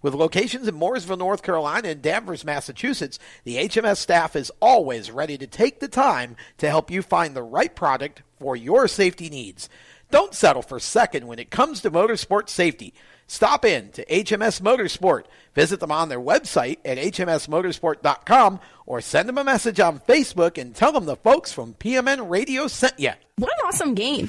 With 0.00 0.14
locations 0.14 0.66
in 0.66 0.74
Mooresville, 0.74 1.18
North 1.18 1.42
Carolina, 1.42 1.88
and 1.88 2.00
Danvers, 2.00 2.42
Massachusetts, 2.42 3.18
the 3.44 3.56
HMS 3.56 3.98
staff 3.98 4.34
is 4.34 4.50
always 4.60 5.10
ready 5.10 5.36
to 5.36 5.46
take 5.46 5.78
the 5.78 5.88
time 5.88 6.36
to 6.56 6.70
help 6.70 6.90
you 6.90 7.02
find 7.02 7.36
the 7.36 7.42
right 7.42 7.76
product 7.76 8.22
for 8.40 8.56
your 8.56 8.88
safety 8.88 9.28
needs. 9.28 9.68
Don't 10.10 10.34
settle 10.34 10.62
for 10.62 10.80
second 10.80 11.26
when 11.26 11.38
it 11.38 11.50
comes 11.50 11.82
to 11.82 11.90
motorsport 11.90 12.48
safety. 12.48 12.94
Stop 13.32 13.64
in 13.64 13.90
to 13.92 14.04
HMS 14.04 14.60
Motorsport. 14.60 15.24
Visit 15.54 15.80
them 15.80 15.90
on 15.90 16.08
their 16.08 16.20
website 16.20 16.78
at 16.84 16.98
hmsmotorsport.com 16.98 18.60
or 18.86 19.00
send 19.00 19.28
them 19.28 19.38
a 19.38 19.44
message 19.44 19.80
on 19.80 20.00
Facebook 20.00 20.58
and 20.58 20.74
tell 20.74 20.92
them 20.92 21.06
the 21.06 21.16
folks 21.16 21.52
from 21.52 21.74
PMN 21.74 22.28
Radio 22.30 22.66
sent 22.66 22.98
you. 22.98 23.12
What 23.36 23.50
an 23.50 23.66
awesome 23.66 23.94
game. 23.94 24.28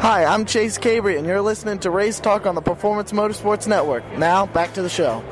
Hi, 0.00 0.24
I'm 0.24 0.46
Chase 0.46 0.78
Cabre, 0.78 1.10
and 1.10 1.26
you're 1.26 1.42
listening 1.42 1.78
to 1.80 1.90
Race 1.90 2.20
Talk 2.20 2.46
on 2.46 2.54
the 2.54 2.62
Performance 2.62 3.12
Motorsports 3.12 3.66
Network. 3.66 4.02
Now, 4.16 4.46
back 4.46 4.72
to 4.72 4.80
the 4.80 4.88
show. 4.88 5.22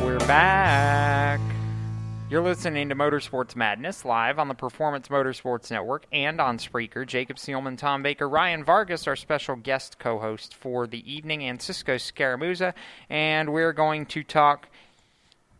We're 0.00 0.20
back. 0.20 1.40
You're 2.30 2.40
listening 2.40 2.88
to 2.90 2.94
Motorsports 2.94 3.56
Madness 3.56 4.04
live 4.04 4.38
on 4.38 4.46
the 4.46 4.54
Performance 4.54 5.08
Motorsports 5.08 5.72
Network 5.72 6.06
and 6.12 6.40
on 6.40 6.58
Spreaker. 6.58 7.04
Jacob 7.04 7.36
Seelman, 7.36 7.76
Tom 7.76 8.04
Baker, 8.04 8.28
Ryan 8.28 8.62
Vargas, 8.62 9.08
our 9.08 9.16
special 9.16 9.56
guest 9.56 9.98
co 9.98 10.20
host 10.20 10.54
for 10.54 10.86
the 10.86 11.12
evening, 11.12 11.42
and 11.42 11.60
Cisco 11.60 11.96
Scaramuza. 11.96 12.74
And 13.10 13.52
we're 13.52 13.72
going 13.72 14.06
to 14.06 14.22
talk 14.22 14.68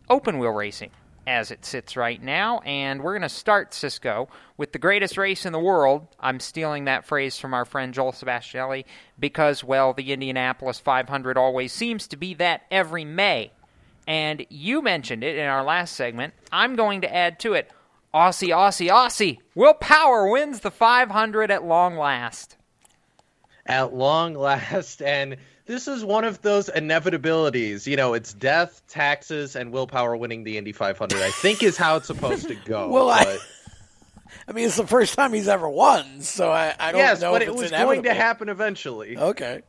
open 0.09 0.38
wheel 0.38 0.53
racing 0.53 0.92
as 1.26 1.50
it 1.50 1.64
sits 1.64 1.96
right 1.96 2.22
now. 2.22 2.58
And 2.61 3.02
we're 3.02 3.12
going 3.12 3.22
to 3.22 3.28
start, 3.28 3.74
Cisco, 3.74 4.28
with 4.56 4.72
the 4.72 4.78
greatest 4.78 5.16
race 5.16 5.46
in 5.46 5.52
the 5.52 5.58
world. 5.58 6.06
I'm 6.18 6.40
stealing 6.40 6.85
that 6.87 7.04
phrase 7.04 7.38
from 7.38 7.54
our 7.54 7.64
friend 7.64 7.94
Joel 7.94 8.12
Sebastianelli 8.12 8.85
because, 9.18 9.62
well, 9.62 9.92
the 9.92 10.12
Indianapolis 10.12 10.78
500 10.78 11.37
always 11.37 11.72
seems 11.72 12.08
to 12.08 12.16
be 12.16 12.35
that 12.35 12.62
every 12.70 13.04
May. 13.04 13.52
And 14.06 14.44
you 14.50 14.82
mentioned 14.82 15.22
it 15.22 15.37
in 15.37 15.46
our 15.46 15.62
last 15.62 15.94
segment. 15.94 16.35
I'm 16.50 16.74
going 16.74 17.02
to 17.02 17.14
add 17.14 17.38
to 17.40 17.54
it 17.54 17.70
Aussie, 18.12 18.48
Aussie, 18.48 18.90
Aussie. 18.90 19.38
Will 19.54 19.74
Power 19.74 20.28
wins 20.28 20.61
the 20.61 20.70
500 20.70 21.50
at 21.50 21.64
long 21.64 21.96
last. 21.96 22.56
At 23.64 23.94
long 23.94 24.35
last. 24.35 25.00
And 25.00 25.37
this 25.66 25.88
is 25.88 26.05
one 26.05 26.25
of 26.25 26.42
those 26.42 26.68
inevitabilities. 26.68 27.87
You 27.87 27.96
know, 27.96 28.14
it's 28.14 28.33
death, 28.33 28.83
taxes, 28.88 29.57
and 29.57 29.72
Will 29.72 29.87
Power 29.87 30.16
winning 30.16 30.44
the 30.44 30.59
Indy 30.59 30.72
500. 30.72 31.20
I 31.20 31.31
think 31.31 31.62
is 31.62 31.77
how 31.77 31.96
it's 31.96 32.07
supposed 32.07 32.48
to 32.48 32.55
go. 32.55 32.88
well, 32.90 33.09
but... 33.09 33.27
I, 33.27 33.38
I 34.48 34.53
mean, 34.53 34.66
it's 34.66 34.77
the 34.77 34.87
first 34.87 35.14
time 35.14 35.33
he's 35.33 35.48
ever 35.48 35.68
won, 35.68 36.22
so 36.22 36.51
I, 36.51 36.75
I 36.79 36.92
don't 36.92 36.98
yes, 36.98 37.20
know. 37.20 37.33
but 37.33 37.42
if 37.42 37.48
it 37.48 37.53
it's 37.53 37.61
was 37.61 37.70
inevitable. 37.70 38.03
going 38.03 38.16
to 38.16 38.20
happen 38.20 38.48
eventually. 38.48 39.16
Okay. 39.16 39.62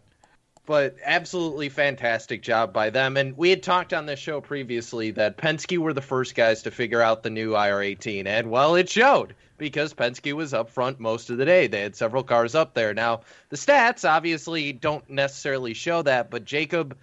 But 0.65 0.95
absolutely 1.03 1.69
fantastic 1.69 2.41
job 2.41 2.71
by 2.71 2.89
them. 2.89 3.17
And 3.17 3.37
we 3.37 3.49
had 3.49 3.61
talked 3.61 3.93
on 3.93 4.05
this 4.05 4.19
show 4.19 4.39
previously 4.39 5.11
that 5.11 5.37
Penske 5.37 5.77
were 5.77 5.93
the 5.93 6.01
first 6.01 6.35
guys 6.35 6.63
to 6.63 6.71
figure 6.71 7.01
out 7.01 7.21
the 7.21 7.29
new 7.29 7.51
IR18. 7.51 8.25
And, 8.25 8.49
well, 8.49 8.75
it 8.75 8.89
showed 8.89 9.35
because 9.63 9.93
Penske 9.93 10.33
was 10.33 10.53
up 10.53 10.69
front 10.69 10.99
most 10.99 11.29
of 11.29 11.37
the 11.37 11.45
day. 11.45 11.67
They 11.67 11.79
had 11.79 11.95
several 11.95 12.21
cars 12.21 12.53
up 12.53 12.73
there. 12.73 12.93
Now, 12.93 13.21
the 13.47 13.55
stats 13.55 14.07
obviously 14.07 14.73
don't 14.73 15.09
necessarily 15.09 15.73
show 15.73 16.01
that, 16.01 16.29
but 16.29 16.43
Jacob, 16.43 16.97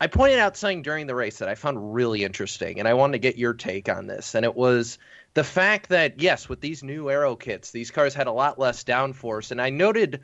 I 0.00 0.06
pointed 0.06 0.38
out 0.38 0.56
something 0.56 0.80
during 0.80 1.06
the 1.06 1.14
race 1.14 1.38
that 1.38 1.50
I 1.50 1.54
found 1.54 1.94
really 1.94 2.24
interesting, 2.24 2.78
and 2.78 2.88
I 2.88 2.94
wanted 2.94 3.12
to 3.12 3.18
get 3.18 3.36
your 3.36 3.52
take 3.52 3.90
on 3.90 4.06
this. 4.06 4.34
And 4.34 4.44
it 4.44 4.54
was 4.54 4.98
the 5.34 5.44
fact 5.44 5.90
that, 5.90 6.18
yes, 6.18 6.48
with 6.48 6.62
these 6.62 6.82
new 6.82 7.10
aero 7.10 7.36
kits, 7.36 7.70
these 7.70 7.90
cars 7.90 8.14
had 8.14 8.26
a 8.26 8.32
lot 8.32 8.58
less 8.58 8.84
downforce. 8.84 9.50
And 9.50 9.60
I 9.60 9.68
noted 9.68 10.20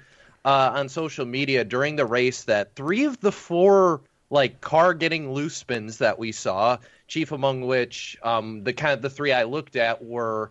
uh, 0.47 0.73
on 0.75 0.89
social 0.89 1.27
media 1.27 1.65
during 1.65 1.97
the 1.97 2.07
race 2.07 2.45
that 2.45 2.75
three 2.77 3.05
of 3.05 3.21
the 3.21 3.31
four 3.31 4.01
like 4.31 4.63
car 4.63 4.95
getting 4.95 5.33
loose 5.33 5.57
spins 5.57 5.99
that 5.99 6.19
we 6.19 6.33
saw, 6.33 6.79
chief 7.07 7.31
among 7.31 7.67
which 7.67 8.17
um, 8.23 8.65
the 8.65 8.73
kind 8.73 8.95
of 8.95 9.03
the 9.03 9.11
three 9.11 9.33
I 9.33 9.45
looked 9.45 9.77
at 9.77 10.03
were 10.03 10.51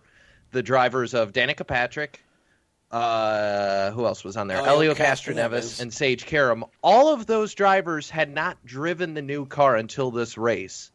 the 0.50 0.62
drivers 0.62 1.14
of 1.14 1.32
Danica 1.32 1.66
Patrick, 1.66 2.22
uh, 2.90 3.90
who 3.90 4.06
else 4.06 4.24
was 4.24 4.36
on 4.36 4.48
there? 4.48 4.58
Elio 4.58 4.72
Elio 4.72 4.94
Castroneves. 4.94 5.34
Castroneves 5.34 5.80
and 5.80 5.92
Sage 5.92 6.26
Karam. 6.26 6.64
All 6.82 7.12
of 7.12 7.26
those 7.26 7.54
drivers 7.54 8.08
had 8.08 8.32
not 8.32 8.64
driven 8.64 9.14
the 9.14 9.22
new 9.22 9.46
car 9.46 9.76
until 9.76 10.10
this 10.10 10.38
race. 10.38 10.90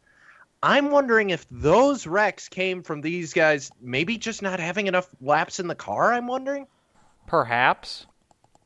I'm 0.62 0.90
wondering 0.90 1.30
if 1.30 1.46
those 1.50 2.06
wrecks 2.06 2.48
came 2.48 2.82
from 2.82 3.02
these 3.02 3.34
guys 3.34 3.70
maybe 3.80 4.16
just 4.16 4.40
not 4.40 4.60
having 4.60 4.86
enough 4.86 5.08
laps 5.20 5.60
in 5.60 5.68
the 5.68 5.74
car. 5.74 6.12
I'm 6.12 6.26
wondering. 6.26 6.66
Perhaps. 7.26 8.06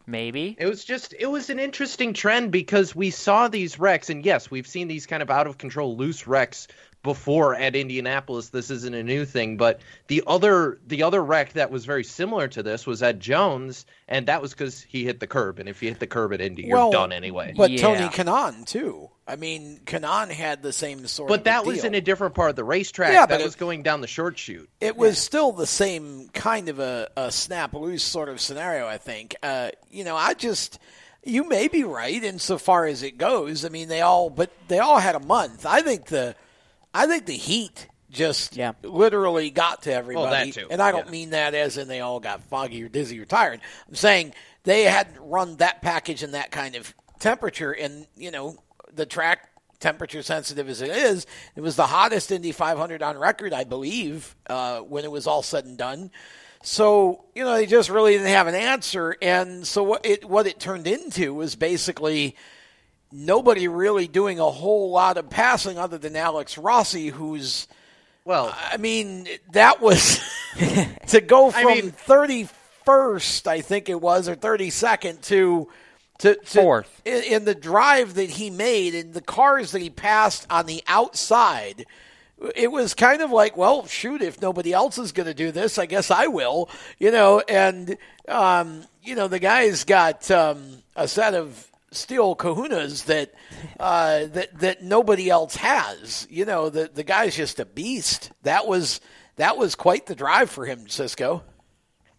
Maybe. 0.07 0.57
It 0.59 0.67
was 0.67 0.85
just 0.85 1.13
it 1.19 1.27
was 1.27 1.51
an 1.51 1.59
interesting 1.59 2.15
trend 2.15 2.51
because 2.51 2.95
we 2.95 3.11
saw 3.11 3.49
these 3.49 3.79
wrecks 3.79 4.09
and 4.09 4.25
yes, 4.25 4.51
we've 4.51 4.67
seen 4.67 4.89
these 4.89 5.07
kind 5.07 5.23
of 5.23 5.29
out 5.29 5.47
of 5.47 5.59
control 5.59 5.97
loose 5.99 6.27
wrecks 6.27 6.69
before 7.09 7.55
at 7.55 7.75
Indianapolis. 7.75 8.51
This 8.51 8.71
isn't 8.71 8.95
a 8.95 9.03
new 9.03 9.25
thing, 9.25 9.57
but 9.57 9.81
the 10.09 10.23
other 10.27 10.79
the 10.87 11.03
other 11.05 11.25
wreck 11.25 11.55
that 11.55 11.71
was 11.71 11.87
very 11.87 12.05
similar 12.05 12.49
to 12.49 12.63
this 12.63 12.87
was 12.87 13.03
at 13.03 13.19
Jones 13.19 13.87
and 14.07 14.27
that 14.29 14.43
was 14.43 14.53
cuz 14.53 14.85
he 14.87 15.05
hit 15.05 15.21
the 15.21 15.27
curb 15.27 15.59
and 15.59 15.69
if 15.71 15.83
you 15.83 15.89
hit 15.89 16.01
the 16.01 16.07
curb 16.07 16.35
at 16.35 16.43
Indy, 16.43 16.65
you're 16.65 16.93
done 16.93 17.13
anyway. 17.13 17.55
But 17.57 17.77
Tony 17.79 18.09
Kanaan 18.09 18.67
too. 18.67 19.09
I 19.27 19.37
mean, 19.37 19.81
Kanaan 19.87 20.31
had 20.31 20.63
the 20.63 20.73
same 20.73 21.07
sort. 21.07 21.29
Of 21.29 21.33
But 21.33 21.41
of 21.41 21.45
that 21.45 21.63
deal. 21.65 21.73
was 21.73 21.85
in 21.85 21.95
a 21.95 22.01
different 22.01 22.35
part 22.35 22.51
of 22.51 22.57
the 22.57 22.65
racetrack. 22.65 23.13
Yeah, 23.13 23.27
that 23.27 23.39
but 23.39 23.45
was 23.45 23.55
it- 23.55 23.59
going 23.59 23.83
down 23.83 24.01
the 24.03 24.07
short 24.07 24.39
chute. 24.39 24.69
It 24.81 24.97
was 24.97 25.19
still 25.19 25.53
the 25.53 25.67
same 25.67 26.29
kind 26.35 26.69
of 26.69 26.79
a, 26.79 27.09
a 27.17 27.33
snap 27.33 27.73
loose 27.75 28.03
sort 28.05 28.29
of 28.29 28.41
scenario, 28.41 28.87
I 28.87 28.99
think. 28.99 29.35
Uh, 29.43 29.71
you 29.91 30.05
know, 30.05 30.17
I 30.17 30.35
just 30.35 30.79
you 31.25 31.47
may 31.49 31.69
be 31.69 31.85
right 31.85 32.23
insofar 32.23 32.87
as 32.87 33.03
it 33.03 33.19
goes. 33.19 33.65
I 33.65 33.71
mean, 33.71 33.89
they 33.89 34.01
all 34.03 34.31
but 34.31 34.51
they 34.69 34.79
all 34.79 34.99
had 34.99 35.15
a 35.15 35.21
month. 35.21 35.67
I 35.67 35.81
think 35.83 36.07
the 36.07 36.35
I 36.93 37.07
think 37.07 37.27
the 37.27 37.35
heat 37.35 37.89
just 38.11 38.57
literally 38.83 39.51
got 39.51 39.83
to 39.83 39.93
everybody. 39.93 40.53
too, 40.53 40.67
And 40.71 40.81
I 40.81 40.93
don't 40.93 41.07
yeah. 41.07 41.13
mean 41.13 41.31
that 41.31 41.55
as 41.55 41.77
in 41.77 41.89
they 41.89 42.01
all 42.01 42.21
got 42.21 42.43
foggy 42.45 42.83
or 42.83 42.89
dizzy 42.89 43.21
or 43.21 43.25
tired. 43.25 43.61
I'm 43.87 43.95
saying 43.95 44.35
they 44.65 44.85
had 44.85 45.09
run 45.21 45.57
that 45.57 45.83
package 45.83 46.23
in 46.23 46.33
that 46.33 46.51
kind 46.51 46.75
of 46.75 46.95
temperature 47.19 47.73
and, 47.73 48.07
you 48.17 48.31
know, 48.31 48.57
the 48.95 49.07
track 49.07 49.51
temperature 49.81 50.23
sensitive 50.23 50.69
as 50.69 50.83
it 50.83 50.91
is, 50.91 51.27
it 51.55 51.61
was 51.61 51.77
the 51.77 51.87
hottest 51.87 52.33
Indy 52.33 52.53
500 52.53 53.03
on 53.03 53.19
record, 53.19 53.53
I 53.53 53.65
believe, 53.65 54.35
uh, 54.49 54.81
when 54.81 55.05
it 55.05 55.11
was 55.11 55.27
all 55.27 55.43
said 55.43 55.65
and 55.65 55.79
done. 55.79 56.11
So 56.63 57.25
you 57.37 57.45
know 57.45 57.55
they 57.55 57.67
just 57.67 57.89
really 57.89 58.15
didn't 58.15 58.29
have 58.29 58.49
an 58.49 58.57
answer, 58.57 59.17
and 59.23 59.65
so 59.65 59.85
what 59.85 60.05
it 60.05 60.25
what 60.25 60.49
it 60.49 60.59
turned 60.59 60.89
into 60.89 61.33
was 61.33 61.55
basically 61.55 62.35
nobody 63.13 63.69
really 63.69 64.07
doing 64.09 64.39
a 64.41 64.51
whole 64.51 64.91
lot 64.91 65.17
of 65.17 65.31
passing 65.31 65.79
other 65.79 65.99
than 65.99 66.17
Alex 66.17 66.59
Rossi, 66.59 67.09
who's 67.09 67.67
well, 68.25 68.55
I 68.71 68.77
mean 68.77 69.27
that 69.53 69.81
was 69.81 70.21
to 71.09 71.21
go 71.21 71.49
I 71.49 71.63
from 71.63 71.73
mean- 71.73 71.93
31st, 71.93 73.47
I 73.47 73.61
think 73.61 73.89
it 73.89 74.01
was, 74.01 74.29
or 74.29 74.37
32nd 74.37 75.23
to 75.23 75.69
to, 76.19 76.35
to 76.35 76.45
Fourth. 76.63 77.03
in, 77.05 77.23
in 77.23 77.45
the 77.45 77.55
drive 77.55 78.15
that 78.15 78.29
he 78.29 78.51
made 78.51 78.95
and 78.97 79.15
the 79.15 79.21
cars 79.21 79.71
that 79.71 79.81
he 79.81 79.89
passed 79.91 80.47
on 80.51 80.67
the 80.67 80.83
outside. 80.89 81.87
It 82.57 82.73
was 82.73 82.95
kind 82.95 83.23
of 83.23 83.31
like, 83.31 83.57
well, 83.57 83.87
shoot, 83.87 84.21
if 84.23 84.41
nobody 84.43 84.73
else 84.73 84.99
is 84.99 85.13
going 85.13 85.27
to 85.29 85.35
do 85.35 85.51
this, 85.53 85.79
I 85.79 85.87
guess 85.87 86.11
I 86.11 86.27
will, 86.27 86.69
you 86.99 87.11
know. 87.13 87.41
And 87.49 87.97
um, 88.27 88.83
you 89.03 89.15
know, 89.15 89.29
the 89.29 89.39
guy's 89.39 89.85
got 89.85 90.29
um, 90.31 90.79
a 90.97 91.07
set 91.09 91.35
of 91.35 91.68
steel 91.91 92.37
kahunas 92.37 93.07
that 93.07 93.33
uh, 93.81 94.27
that 94.27 94.59
that 94.59 94.83
nobody 94.83 95.31
else 95.31 95.57
has. 95.57 96.27
You 96.31 96.45
know, 96.45 96.69
the 96.69 96.91
the 96.93 97.05
guy's 97.05 97.37
just 97.37 97.61
a 97.61 97.65
beast. 97.65 98.33
That 98.43 98.67
was 98.67 99.01
that 99.37 99.57
was 99.57 99.75
quite 99.75 100.07
the 100.07 100.15
drive 100.15 100.51
for 100.51 100.67
him, 100.67 100.89
Cisco. 100.89 101.43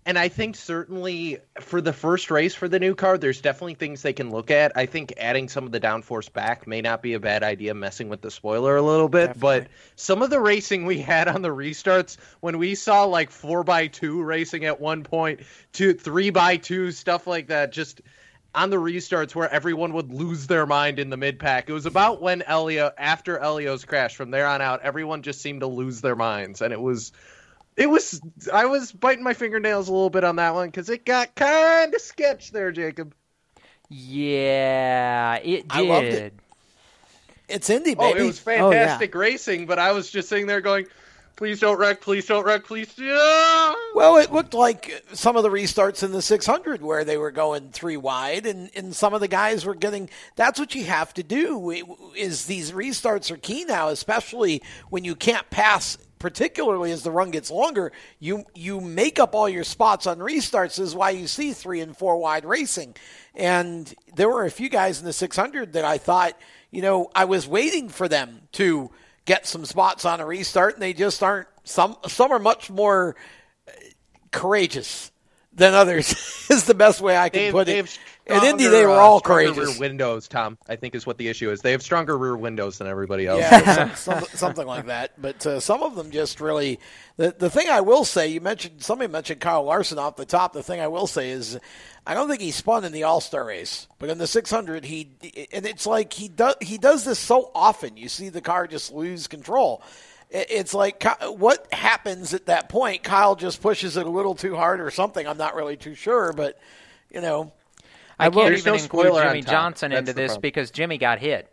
And 0.06 0.18
I 0.18 0.30
think 0.30 0.56
certainly 0.56 1.38
for 1.60 1.82
the 1.82 1.94
first 1.94 2.32
race 2.32 2.56
for 2.56 2.68
the 2.68 2.80
new 2.80 2.96
car, 2.96 3.18
there's 3.20 3.42
definitely 3.42 3.76
things 3.76 4.02
they 4.02 4.14
can 4.14 4.32
look 4.32 4.50
at. 4.50 4.72
I 4.76 4.88
think 4.88 5.14
adding 5.18 5.50
some 5.50 5.66
of 5.66 5.72
the 5.72 5.80
downforce 5.80 6.34
back 6.34 6.66
may 6.66 6.82
not 6.82 7.04
be 7.04 7.14
a 7.14 7.20
bad 7.20 7.44
idea, 7.44 7.76
messing 7.76 8.10
with 8.10 8.22
the 8.22 8.32
spoiler 8.32 8.76
a 8.76 8.82
little 8.82 9.10
bit. 9.10 9.40
But 9.40 9.68
some 9.98 10.24
of 10.24 10.32
the 10.32 10.40
racing 10.40 10.88
we 10.88 11.00
had 11.00 11.28
on 11.28 11.44
the 11.44 11.50
restarts, 11.50 12.18
when 12.40 12.58
we 12.58 12.74
saw 12.74 13.04
like 13.04 13.30
four 13.30 13.64
by 13.64 13.86
two 13.86 14.24
racing 14.24 14.66
at 14.66 14.80
one 14.82 15.04
point, 15.04 15.42
two 15.74 15.94
three 15.94 16.32
by 16.32 16.58
two 16.58 16.92
stuff 16.92 17.28
like 17.28 17.48
that, 17.48 17.72
just 17.72 18.02
on 18.60 18.70
the 18.70 18.78
restarts 18.78 19.34
where 19.34 19.50
everyone 19.50 19.94
would 19.94 20.12
lose 20.12 20.48
their 20.48 20.66
mind 20.66 21.00
in 21.00 21.10
the 21.10 21.18
mid 21.18 21.40
pack. 21.40 21.70
It 21.70 21.74
was 21.74 21.86
about 21.86 22.22
when 22.22 22.42
Elio 22.42 22.92
after 22.98 23.38
Elio's 23.40 23.86
crash. 23.86 24.16
From 24.16 24.32
there 24.32 24.48
on 24.48 24.62
out, 24.62 24.82
everyone 24.82 25.22
just 25.22 25.42
seemed 25.42 25.62
to 25.62 25.68
lose 25.68 26.02
their 26.02 26.16
minds, 26.16 26.62
and 26.62 26.74
it 26.74 26.82
was 26.82 27.12
it 27.78 27.90
was 27.90 28.20
I 28.52 28.66
was 28.66 28.92
biting 28.92 29.24
my 29.24 29.34
fingernails 29.34 29.88
a 29.88 29.92
little 29.92 30.10
bit 30.10 30.24
on 30.24 30.36
that 30.36 30.54
one 30.54 30.68
because 30.68 30.90
it 30.90 31.06
got 31.06 31.36
kind 31.36 31.94
of 31.94 32.02
sketch 32.02 32.52
there, 32.52 32.72
Jacob. 32.72 33.14
Yeah, 33.88 35.36
it 35.38 35.68
did. 35.68 35.72
I 35.72 35.82
loved 35.82 36.06
it. 36.08 36.34
It's 37.48 37.70
Indy, 37.70 37.96
Oh, 37.98 38.14
baby. 38.14 38.24
it 38.24 38.28
was 38.28 38.40
fantastic 38.40 39.16
racing, 39.16 39.66
but 39.66 39.80
I 39.80 39.94
was 39.94 40.12
just 40.12 40.30
sitting 40.30 40.46
there 40.46 40.62
going, 40.62 40.86
"Please 41.40 41.62
don't 41.62 41.80
wreck! 41.80 42.02
Please 42.02 42.26
don't 42.26 42.44
wreck! 42.44 42.66
Please." 42.66 42.94
Yeah. 42.98 43.74
Well, 43.96 44.18
it 44.18 44.34
looked 44.34 44.54
like 44.54 45.06
some 45.14 45.38
of 45.38 45.44
the 45.44 45.50
restarts 45.50 46.04
in 46.04 46.12
the 46.12 46.22
600 46.22 46.82
where 46.82 47.06
they 47.06 47.16
were 47.16 47.32
going 47.32 47.70
three 47.70 47.96
wide, 47.96 48.46
and, 48.46 48.70
and 48.76 48.94
some 48.94 49.14
of 49.14 49.22
the 49.22 49.30
guys 49.30 49.66
were 49.66 49.74
getting. 49.74 50.10
That's 50.36 50.60
what 50.60 50.76
you 50.76 50.84
have 50.84 51.14
to 51.14 51.24
do. 51.24 51.72
Is 52.14 52.46
these 52.46 52.74
restarts 52.74 53.32
are 53.32 53.38
key 53.38 53.64
now, 53.64 53.88
especially 53.88 54.62
when 54.90 55.06
you 55.06 55.16
can't 55.16 55.50
pass. 55.50 55.98
Particularly 56.20 56.92
as 56.92 57.04
the 57.04 57.12
run 57.12 57.32
gets 57.32 57.50
longer, 57.50 57.94
you 58.20 58.44
you 58.54 58.82
make 58.82 59.18
up 59.18 59.34
all 59.34 59.48
your 59.48 59.64
spots 59.64 60.08
on 60.08 60.20
restarts. 60.20 60.78
Is 60.78 60.94
why 60.94 61.12
you 61.12 61.26
see 61.26 61.54
three 61.54 61.80
and 61.80 61.96
four 61.96 62.18
wide 62.18 62.44
racing, 62.44 62.96
and 63.34 63.96
there 64.14 64.28
were 64.28 64.44
a 64.44 64.52
few 64.52 64.68
guys 64.68 65.00
in 65.00 65.06
the 65.06 65.14
600 65.14 65.72
that 65.72 65.86
I 65.86 65.98
thought, 65.98 66.38
you 66.70 66.82
know, 66.82 67.10
I 67.16 67.24
was 67.24 67.48
waiting 67.48 67.88
for 67.88 68.10
them 68.10 68.42
to 68.54 68.92
get 69.30 69.46
some 69.46 69.64
spots 69.64 70.06
on 70.06 70.20
a 70.20 70.26
restart, 70.26 70.74
and 70.74 70.82
they 70.82 70.92
just 70.92 71.22
aren't. 71.22 71.48
Some 71.64 71.96
some 72.08 72.32
are 72.32 72.40
much 72.40 72.72
more 72.72 73.16
courageous 74.32 75.12
than 75.54 75.76
others 75.76 76.12
is 76.50 76.66
the 76.66 76.74
best 76.74 77.00
way 77.00 77.16
I 77.16 77.30
can 77.30 77.42
They've- 77.42 77.52
put 77.54 77.68
they've 77.68 77.98
it. 78.30 78.38
In 78.38 78.44
Indy, 78.44 78.68
they 78.68 78.86
were 78.86 78.92
uh, 78.92 78.96
all 78.96 79.20
stronger 79.20 79.52
courageous. 79.52 79.80
Rear 79.80 79.80
windows, 79.80 80.28
Tom. 80.28 80.58
I 80.68 80.76
think 80.76 80.96
is 80.96 81.06
what 81.06 81.18
the 81.18 81.28
issue 81.28 81.50
is. 81.52 81.62
They 81.62 81.72
have 81.72 81.82
stronger 81.82 82.18
rear 82.18 82.38
windows 82.38 82.78
than 82.78 82.88
everybody 82.88 83.28
else. 83.28 83.40
Yeah, 83.42 83.94
some, 83.96 84.20
some, 84.24 84.38
something 84.38 84.68
like 84.68 84.88
that. 84.88 85.22
But 85.22 85.46
uh, 85.46 85.60
some 85.60 85.84
of 85.84 85.96
them 85.96 86.12
just 86.12 86.40
really. 86.40 86.80
The 87.18 87.36
the 87.38 87.50
thing 87.50 87.70
I 87.70 87.82
will 87.82 88.06
say, 88.06 88.28
you 88.28 88.42
mentioned 88.42 88.82
somebody 88.82 89.12
mentioned 89.12 89.42
Kyle 89.42 89.64
Larson 89.64 89.98
off 89.98 90.16
the 90.16 90.26
top. 90.26 90.54
The 90.54 90.64
thing 90.64 90.80
I 90.80 90.88
will 90.88 91.08
say 91.08 91.32
is, 91.32 91.60
I 92.06 92.14
don't 92.14 92.30
think 92.30 92.42
he 92.42 92.52
spun 92.52 92.86
in 92.86 92.92
the 92.92 93.04
All 93.04 93.22
Star 93.22 93.46
race, 93.46 93.88
but 94.00 94.10
in 94.10 94.18
the 94.18 94.28
600, 94.28 94.86
he 94.86 95.10
and 95.52 95.66
it's 95.66 95.86
like 95.86 96.14
he 96.14 96.28
does 96.28 96.56
he 96.62 96.78
does 96.78 97.06
this 97.06 97.20
so 97.20 97.52
often. 97.54 97.98
You 97.98 98.10
see 98.10 98.30
the 98.30 98.42
car 98.42 98.68
just 98.68 98.92
lose 98.92 99.28
control. 99.28 99.82
It's 100.32 100.76
like 100.76 101.04
what 101.38 101.68
happens 101.74 102.34
at 102.34 102.46
that 102.46 102.70
point? 102.70 103.04
Kyle 103.04 103.36
just 103.36 103.62
pushes 103.62 103.98
it 103.98 104.06
a 104.06 104.10
little 104.10 104.36
too 104.36 104.56
hard 104.56 104.80
or 104.80 104.92
something. 104.92 105.28
I'm 105.28 105.38
not 105.38 105.56
really 105.56 105.76
too 105.78 105.96
sure, 105.96 106.34
but 106.34 106.60
you 107.12 107.22
know. 107.22 107.52
I 108.20 108.30
can't 108.30 108.36
There's 108.36 108.60
even 108.60 108.74
no 108.74 108.84
include 108.84 109.24
Jimmie. 109.24 109.42
Johnson 109.42 109.92
That's 109.92 110.00
into 110.00 110.14
this 110.14 110.32
problem. 110.32 110.42
because 110.42 110.72
Jimmie 110.72 110.98
got 110.98 111.20
hit. 111.20 111.52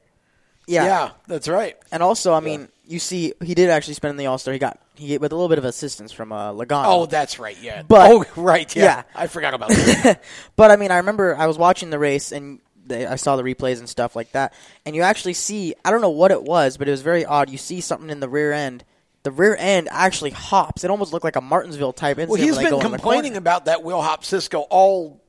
Yeah. 0.66 0.84
Yeah, 0.84 1.10
that's 1.28 1.48
right. 1.48 1.76
And 1.92 2.02
also, 2.02 2.34
I 2.34 2.40
mean, 2.40 2.68
you 2.86 2.98
see, 2.98 3.32
he 3.40 3.54
did 3.54 3.70
actually 3.70 3.94
spend 3.94 4.10
in 4.10 4.16
the 4.16 4.26
All 4.26 4.38
Star. 4.38 4.52
He 4.52 4.58
got 4.58 4.80
he 4.96 5.16
with 5.18 5.32
a 5.32 5.34
little 5.34 5.48
bit 5.48 5.58
of 5.58 5.64
assistance 5.64 6.12
from 6.12 6.32
uh, 6.32 6.52
Logano. 6.52 6.84
Oh, 6.86 7.06
that's 7.06 7.38
right. 7.38 7.56
Yeah. 7.60 7.82
But 7.86 8.10
oh, 8.10 8.24
right. 8.36 8.74
Yeah. 8.74 8.82
yeah. 8.82 9.02
I 9.14 9.28
forgot 9.28 9.54
about 9.54 9.68
that. 9.70 10.22
but 10.56 10.70
I 10.70 10.76
mean, 10.76 10.90
I 10.90 10.96
remember 10.98 11.36
I 11.36 11.46
was 11.46 11.56
watching 11.56 11.90
the 11.90 11.98
race 11.98 12.32
and 12.32 12.60
they, 12.84 13.06
I 13.06 13.16
saw 13.16 13.36
the 13.36 13.42
replays 13.42 13.78
and 13.78 13.88
stuff 13.88 14.16
like 14.16 14.32
that, 14.32 14.54
and 14.84 14.96
you 14.96 15.02
actually 15.02 15.34
see 15.34 15.74
I 15.84 15.90
don't 15.90 16.00
know 16.00 16.10
what 16.10 16.32
it 16.32 16.42
was, 16.42 16.76
but 16.76 16.88
it 16.88 16.90
was 16.90 17.02
very 17.02 17.24
odd. 17.24 17.48
You 17.50 17.58
see 17.58 17.80
something 17.80 18.10
in 18.10 18.20
the 18.20 18.28
rear 18.28 18.52
end. 18.52 18.84
The 19.22 19.32
rear 19.32 19.56
end 19.58 19.88
actually 19.90 20.30
hops. 20.30 20.84
It 20.84 20.90
almost 20.90 21.12
looked 21.12 21.24
like 21.24 21.34
a 21.34 21.40
Martinsville 21.40 21.92
type 21.92 22.18
incident. 22.18 22.30
Well, 22.30 22.40
he's 22.40 22.54
when 22.54 22.64
they 22.64 22.70
been 22.70 22.80
go 22.80 22.86
in 22.86 22.92
the 22.92 22.98
complaining 22.98 23.36
about 23.36 23.64
that 23.64 23.82
wheel 23.82 24.00
hop 24.00 24.24
Cisco 24.24 24.60
all 24.70 25.20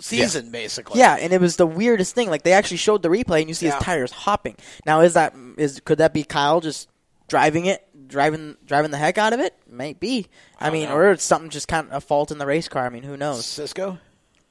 season, 0.00 0.50
basically. 0.50 1.00
Yeah, 1.00 1.16
and 1.16 1.32
it 1.32 1.40
was 1.40 1.56
the 1.56 1.66
weirdest 1.66 2.14
thing. 2.14 2.30
Like 2.30 2.42
they 2.42 2.52
actually 2.52 2.78
showed 2.78 3.02
the 3.02 3.08
replay, 3.08 3.40
and 3.40 3.48
you 3.48 3.54
see 3.54 3.66
Yeah. 3.66 3.76
his 3.76 3.82
tires 3.82 4.10
hopping. 4.12 4.56
Now, 4.84 5.00
is 5.00 5.14
that 5.14 5.34
is 5.56 5.80
could 5.84 5.98
that 5.98 6.12
be 6.12 6.24
Kyle 6.24 6.60
just 6.60 6.88
driving 7.28 7.66
it, 7.66 7.86
driving 8.08 8.56
driving 8.64 8.90
the 8.90 8.98
heck 8.98 9.18
out 9.18 9.32
of 9.32 9.40
it? 9.40 9.54
Might 9.70 10.00
be. 10.00 10.26
I, 10.60 10.70
mean, 10.70 10.88
know. 10.88 10.96
or 10.96 11.10
it's 11.12 11.24
something 11.24 11.50
just 11.50 11.68
kind 11.68 11.86
of 11.88 11.92
a 11.94 12.00
fault 12.00 12.30
in 12.30 12.38
the 12.38 12.46
race 12.46 12.68
car. 12.68 12.86
I 12.86 12.88
mean, 12.88 13.02
who 13.02 13.16
knows? 13.16 13.44
Cisco. 13.44 13.98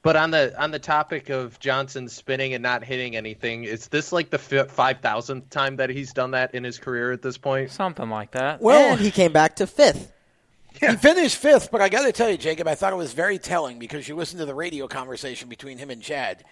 But 0.02 0.14
on 0.14 0.30
the 0.30 0.54
on 0.62 0.70
the 0.70 0.78
topic 0.78 1.30
of 1.30 1.58
Johnson 1.58 2.08
spinning 2.08 2.54
and 2.54 2.62
not 2.62 2.84
hitting 2.84 3.16
anything, 3.16 3.64
is 3.64 3.88
this 3.88 4.12
like 4.12 4.30
the 4.30 4.38
five 4.38 5.00
thousandth 5.00 5.50
time 5.50 5.76
that 5.76 5.90
he's 5.90 6.12
done 6.12 6.30
that 6.30 6.54
in 6.54 6.62
his 6.62 6.78
career 6.78 7.10
at 7.10 7.22
this 7.22 7.38
point? 7.38 7.72
Something 7.72 8.08
like 8.08 8.30
that. 8.32 8.60
Well, 8.60 8.92
and 8.92 9.00
he 9.00 9.10
came 9.10 9.32
back 9.32 9.56
to 9.56 9.66
fifth. 9.66 10.12
He 10.80 10.86
finished 10.96 11.36
fifth, 11.36 11.70
but 11.70 11.80
I 11.80 11.88
got 11.88 12.04
to 12.04 12.12
tell 12.12 12.30
you, 12.30 12.36
Jacob, 12.36 12.68
I 12.68 12.74
thought 12.74 12.92
it 12.92 12.96
was 12.96 13.12
very 13.12 13.38
telling 13.38 13.78
because 13.78 14.08
you 14.08 14.14
listened 14.14 14.40
to 14.40 14.46
the 14.46 14.54
radio 14.54 14.86
conversation 14.86 15.48
between 15.48 15.78
him 15.78 15.90
and 15.90 16.02
Chad, 16.02 16.44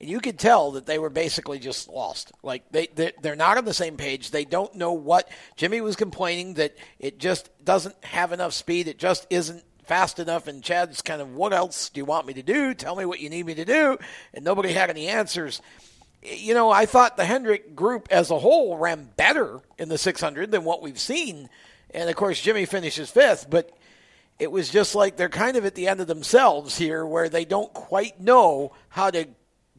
and 0.00 0.08
you 0.08 0.20
could 0.20 0.38
tell 0.38 0.72
that 0.72 0.86
they 0.86 0.98
were 0.98 1.10
basically 1.10 1.58
just 1.58 1.88
lost. 1.88 2.32
Like 2.42 2.70
they 2.70 2.88
they're, 2.94 3.12
they're 3.22 3.36
not 3.36 3.58
on 3.58 3.64
the 3.64 3.74
same 3.74 3.96
page. 3.96 4.30
They 4.30 4.44
don't 4.44 4.74
know 4.74 4.92
what 4.92 5.28
Jimmie 5.56 5.80
was 5.80 5.96
complaining 5.96 6.54
that 6.54 6.76
it 6.98 7.18
just 7.18 7.50
doesn't 7.64 7.96
have 8.04 8.32
enough 8.32 8.52
speed. 8.52 8.88
It 8.88 8.98
just 8.98 9.26
isn't 9.30 9.64
fast 9.84 10.18
enough. 10.18 10.46
And 10.46 10.62
Chad's 10.62 11.02
kind 11.02 11.20
of, 11.20 11.34
what 11.34 11.52
else 11.52 11.88
do 11.88 12.00
you 12.00 12.04
want 12.04 12.26
me 12.26 12.34
to 12.34 12.42
do? 12.42 12.74
Tell 12.74 12.96
me 12.96 13.04
what 13.04 13.20
you 13.20 13.30
need 13.30 13.46
me 13.46 13.54
to 13.54 13.64
do. 13.64 13.98
And 14.34 14.44
nobody 14.44 14.72
had 14.72 14.90
any 14.90 15.08
answers. 15.08 15.60
You 16.22 16.54
know, 16.54 16.70
I 16.70 16.86
thought 16.86 17.16
the 17.16 17.24
Hendrick 17.24 17.74
group 17.74 18.08
as 18.10 18.30
a 18.30 18.38
whole 18.38 18.76
ran 18.78 19.10
better 19.16 19.60
in 19.78 19.88
the 19.88 19.98
600 19.98 20.50
than 20.50 20.64
what 20.64 20.82
we've 20.82 21.00
seen. 21.00 21.48
And 21.94 22.08
of 22.08 22.16
course, 22.16 22.40
Jimmie 22.40 22.66
finishes 22.66 23.10
fifth, 23.10 23.48
but 23.48 23.70
it 24.38 24.50
was 24.50 24.70
just 24.70 24.94
like 24.94 25.16
they're 25.16 25.28
kind 25.28 25.56
of 25.56 25.64
at 25.64 25.74
the 25.74 25.88
end 25.88 26.00
of 26.00 26.06
themselves 26.06 26.78
here 26.78 27.04
where 27.04 27.28
they 27.28 27.44
don't 27.44 27.72
quite 27.72 28.20
know 28.20 28.72
how 28.88 29.10
to 29.10 29.28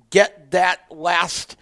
get 0.10 0.52
that 0.52 0.80
last 0.90 1.58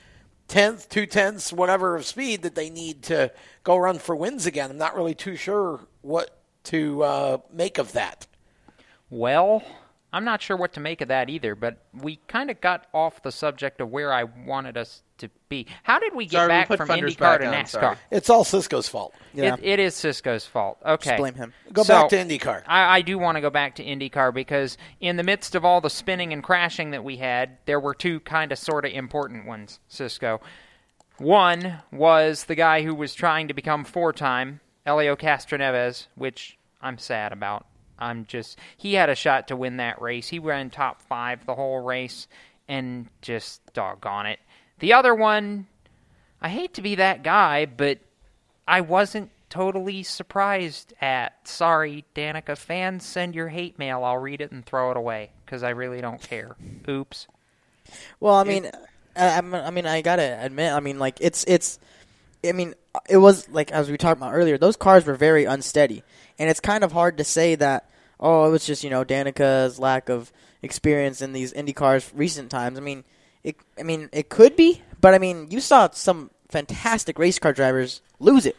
tenth, 0.48 0.90
two 0.90 1.06
tenths, 1.06 1.54
whatever 1.54 1.96
of 1.96 2.06
speed 2.06 2.42
that 2.42 2.56
they 2.56 2.70
need 2.70 3.04
to 3.04 3.32
go 3.64 3.78
run 3.78 3.98
for 3.98 4.16
wins 4.16 4.46
again. 4.46 4.70
I'm 4.70 4.78
not 4.78 4.96
really 4.96 5.16
too 5.16 5.36
sure 5.36 5.80
what 6.02 6.38
to 6.66 7.04
uh, 7.04 7.38
make 7.52 7.78
of 7.78 7.94
that. 7.94 8.28
Well, 9.10 9.64
I'm 10.14 10.26
not 10.26 10.42
sure 10.42 10.58
what 10.58 10.74
to 10.74 10.82
make 10.82 11.00
of 11.02 11.08
that 11.08 11.30
either, 11.30 11.56
but 11.56 11.78
we 11.94 12.18
kind 12.28 12.52
of 12.52 12.60
got 12.60 12.86
off 12.94 13.24
the 13.24 13.32
subject 13.32 13.80
of 13.80 13.90
where 13.90 14.12
I 14.12 14.26
wanted 14.26 14.76
us 14.76 15.04
to 15.22 15.30
be. 15.50 15.66
How 15.82 15.98
did 15.98 16.14
we 16.14 16.26
get 16.26 16.38
Sorry, 16.38 16.48
back 16.50 16.68
put 16.68 16.78
from 16.78 16.88
Thunders 16.88 17.16
IndyCar 17.16 17.40
to 17.40 17.46
NASCAR? 17.46 17.70
sorry. 17.70 17.98
It's 18.12 18.30
all 18.30 18.44
Cisco's 18.44 18.88
fault. 18.88 19.16
Yeah. 19.34 19.56
It, 19.56 19.64
it 19.64 19.80
is 19.80 19.96
Cisco's 19.96 20.46
fault. 20.46 20.78
Okay. 20.86 21.12
Just 21.12 21.18
blame 21.20 21.34
him. 21.34 21.54
Go 21.74 21.84
So, 21.84 21.94
back 21.94 22.10
to 22.10 22.18
IndyCar. 22.18 22.64
I, 22.68 22.98
I 22.98 23.02
do 23.02 23.18
want 23.18 23.38
to 23.38 23.42
go 23.42 23.50
back 23.50 23.76
to 23.76 23.84
IndyCar 23.84 24.34
because 24.34 24.78
in 25.00 25.16
the 25.16 25.24
midst 25.24 25.56
of 25.56 25.66
all 25.66 25.82
the 25.82 25.90
spinning 25.90 26.34
and 26.34 26.44
crashing 26.44 26.92
that 26.92 27.04
we 27.04 27.18
had, 27.18 27.58
there 27.66 27.80
were 27.80 27.94
two 27.96 28.20
kind 28.20 28.52
of 28.52 28.60
sort 28.60 28.86
of 28.86 28.92
important 28.92 29.46
ones, 29.48 29.80
Cisco. 29.88 30.42
One 31.18 31.80
was 31.92 32.46
the 32.46 32.56
guy 32.56 32.82
who 32.82 32.96
was 32.96 33.14
trying 33.14 33.48
to 33.48 33.54
become 33.54 33.84
four 33.84 34.12
time, 34.14 34.60
Elio 34.86 35.16
Castroneves, 35.16 36.08
which 36.16 36.58
I'm 36.82 36.98
sad 36.98 37.32
about. 37.32 37.66
I'm 38.00 38.26
just 38.26 38.58
he 38.78 38.96
had 38.96 39.10
a 39.10 39.16
shot 39.16 39.48
to 39.50 39.56
win 39.56 39.78
that 39.78 40.02
race. 40.02 40.28
He 40.28 40.40
ran 40.40 40.72
top 40.72 41.02
five 41.04 41.46
the 41.46 41.54
whole 41.54 41.80
race 41.82 42.28
and 42.68 43.08
just 43.22 43.62
doggone 43.74 44.26
it. 44.26 44.40
The 44.82 44.94
other 44.94 45.14
one, 45.14 45.68
I 46.42 46.50
hate 46.50 46.74
to 46.74 46.82
be 46.82 46.96
that 46.96 47.24
guy, 47.24 47.66
but 47.66 48.00
I 48.68 48.82
wasn't 48.82 49.30
totally 49.50 50.02
surprised 50.02 50.94
at. 51.00 51.48
Sorry, 51.48 52.04
Danica 52.16 52.58
fans, 52.58 53.06
send 53.06 53.36
your 53.36 53.50
hate 53.50 53.78
mail. 53.78 54.04
I'll 54.04 54.18
read 54.18 54.42
it 54.42 54.52
and 54.52 54.66
throw 54.66 54.90
it 54.90 54.98
away 54.98 55.30
because 55.46 55.62
I 55.62 55.70
really 55.70 56.02
don't 56.02 56.20
care. 56.20 56.56
Oops. 56.90 57.28
Well, 58.20 58.34
I 58.34 58.44
mean, 58.44 58.72
I, 59.16 59.38
I 59.38 59.70
mean, 59.70 59.86
I 59.86 60.02
gotta 60.02 60.44
admit, 60.44 60.74
I 60.74 60.80
mean, 60.80 60.98
like 60.98 61.18
it's 61.22 61.44
it's, 61.48 61.78
I 62.44 62.52
mean, 62.54 62.74
it 63.08 63.18
was 63.18 63.48
like 63.50 63.72
as 63.72 63.92
we 63.92 63.98
talked 63.98 64.18
about 64.18 64.34
earlier, 64.34 64.58
those 64.58 64.78
cars 64.78 65.06
were 65.06 65.16
very 65.16 65.46
unsteady, 65.46 66.04
and 66.40 66.50
it's 66.50 66.60
kind 66.60 66.84
of 66.84 66.92
hard 66.92 67.20
to 67.20 67.24
say 67.24 67.54
that. 67.56 67.88
oh, 68.20 68.48
it 68.48 68.52
was 68.52 68.66
just 68.66 68.84
you 68.84 68.90
know 68.90 69.04
Danica's 69.04 69.78
lack 69.78 70.10
of 70.10 70.32
experience 70.64 71.22
in 71.22 71.34
these 71.34 71.54
Indy 71.54 71.74
cars 71.74 72.12
recent 72.16 72.50
times. 72.50 72.80
I 72.80 72.82
mean, 72.82 73.04
it. 73.44 73.56
I 73.80 73.84
mean, 73.84 74.10
it 74.12 74.30
could 74.30 74.56
be, 74.56 74.82
but 75.00 75.14
I 75.14 75.18
mean, 75.18 75.48
you 75.50 75.60
saw 75.60 75.90
some 75.92 76.32
fantastic 76.50 77.18
race 77.18 77.40
car 77.40 77.54
drivers 77.54 78.02
lose 78.20 78.46
it, 78.46 78.58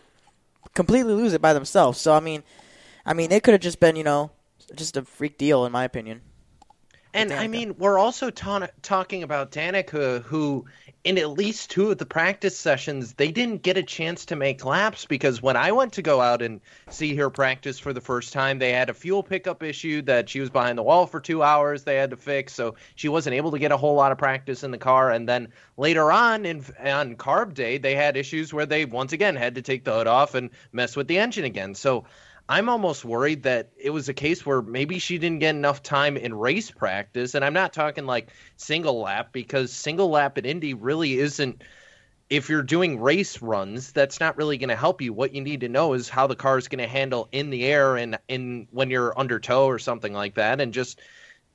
completely 0.74 1.14
lose 1.14 1.32
it 1.32 1.42
by 1.42 1.52
themselves. 1.52 2.00
So 2.00 2.14
I 2.14 2.20
mean, 2.20 2.42
I 3.04 3.14
mean, 3.14 3.32
it 3.32 3.42
could 3.42 3.52
have 3.52 3.60
just 3.60 3.80
been 3.80 3.96
you 3.96 4.04
know 4.04 4.30
just 4.74 4.96
a 4.96 5.02
freak 5.02 5.38
deal 5.38 5.64
in 5.64 5.72
my 5.72 5.84
opinion. 5.84 6.22
And 7.14 7.32
I 7.32 7.46
mean, 7.46 7.74
we're 7.76 7.98
also 7.98 8.30
ta- 8.30 8.68
talking 8.80 9.22
about 9.22 9.52
Danica, 9.52 10.22
who 10.22 10.64
in 11.04 11.18
at 11.18 11.30
least 11.30 11.70
two 11.70 11.90
of 11.90 11.98
the 11.98 12.06
practice 12.06 12.56
sessions, 12.56 13.14
they 13.14 13.32
didn't 13.32 13.62
get 13.62 13.76
a 13.76 13.82
chance 13.82 14.24
to 14.26 14.36
make 14.36 14.64
laps 14.64 15.04
because 15.04 15.42
when 15.42 15.56
I 15.56 15.72
went 15.72 15.94
to 15.94 16.02
go 16.02 16.20
out 16.20 16.42
and 16.42 16.60
see 16.90 17.16
her 17.16 17.28
practice 17.28 17.78
for 17.78 17.92
the 17.92 18.00
first 18.00 18.32
time, 18.32 18.58
they 18.58 18.72
had 18.72 18.88
a 18.88 18.94
fuel 18.94 19.22
pickup 19.22 19.62
issue 19.62 20.02
that 20.02 20.28
she 20.28 20.40
was 20.40 20.48
behind 20.48 20.78
the 20.78 20.82
wall 20.82 21.06
for 21.06 21.20
two 21.20 21.42
hours. 21.42 21.82
They 21.82 21.96
had 21.96 22.10
to 22.10 22.16
fix, 22.16 22.54
so 22.54 22.76
she 22.94 23.08
wasn't 23.08 23.34
able 23.34 23.50
to 23.50 23.58
get 23.58 23.72
a 23.72 23.76
whole 23.76 23.94
lot 23.94 24.12
of 24.12 24.18
practice 24.18 24.62
in 24.62 24.70
the 24.70 24.78
car. 24.78 25.10
And 25.10 25.28
then 25.28 25.48
later 25.76 26.12
on, 26.12 26.46
in 26.46 26.64
on 26.82 27.16
carb 27.16 27.54
day, 27.54 27.78
they 27.78 27.96
had 27.96 28.16
issues 28.16 28.54
where 28.54 28.66
they 28.66 28.84
once 28.84 29.12
again 29.12 29.34
had 29.34 29.56
to 29.56 29.62
take 29.62 29.84
the 29.84 29.92
hood 29.92 30.06
off 30.06 30.34
and 30.34 30.50
mess 30.72 30.94
with 30.94 31.08
the 31.08 31.18
engine 31.18 31.44
again. 31.44 31.74
So 31.74 32.04
I'm 32.48 32.68
almost 32.68 33.04
worried 33.04 33.44
that 33.44 33.70
it 33.76 33.90
was 33.90 34.08
a 34.08 34.14
case 34.14 34.44
where 34.44 34.62
maybe 34.62 34.98
she 34.98 35.18
didn't 35.18 35.38
get 35.38 35.54
enough 35.54 35.82
time 35.82 36.16
in 36.16 36.34
race 36.34 36.70
practice. 36.70 37.34
And 37.34 37.44
I'm 37.44 37.52
not 37.54 37.72
talking 37.72 38.06
like 38.06 38.28
single 38.56 39.00
lap 39.00 39.32
because 39.32 39.72
single 39.72 40.10
lap 40.10 40.38
at 40.38 40.46
Indy 40.46 40.74
really 40.74 41.18
isn't. 41.18 41.62
If 42.28 42.48
you're 42.48 42.62
doing 42.62 43.00
race 43.00 43.42
runs, 43.42 43.92
that's 43.92 44.18
not 44.18 44.36
really 44.38 44.56
going 44.56 44.70
to 44.70 44.76
help 44.76 45.02
you. 45.02 45.12
What 45.12 45.34
you 45.34 45.42
need 45.42 45.60
to 45.60 45.68
know 45.68 45.92
is 45.92 46.08
how 46.08 46.26
the 46.26 46.36
car 46.36 46.56
is 46.56 46.68
going 46.68 46.78
to 46.78 46.88
handle 46.88 47.28
in 47.30 47.50
the 47.50 47.64
air 47.66 47.96
and 47.96 48.18
in 48.26 48.68
when 48.70 48.90
you're 48.90 49.18
under 49.18 49.38
tow 49.38 49.66
or 49.66 49.78
something 49.78 50.14
like 50.14 50.34
that. 50.36 50.60
And 50.60 50.72
just, 50.72 51.00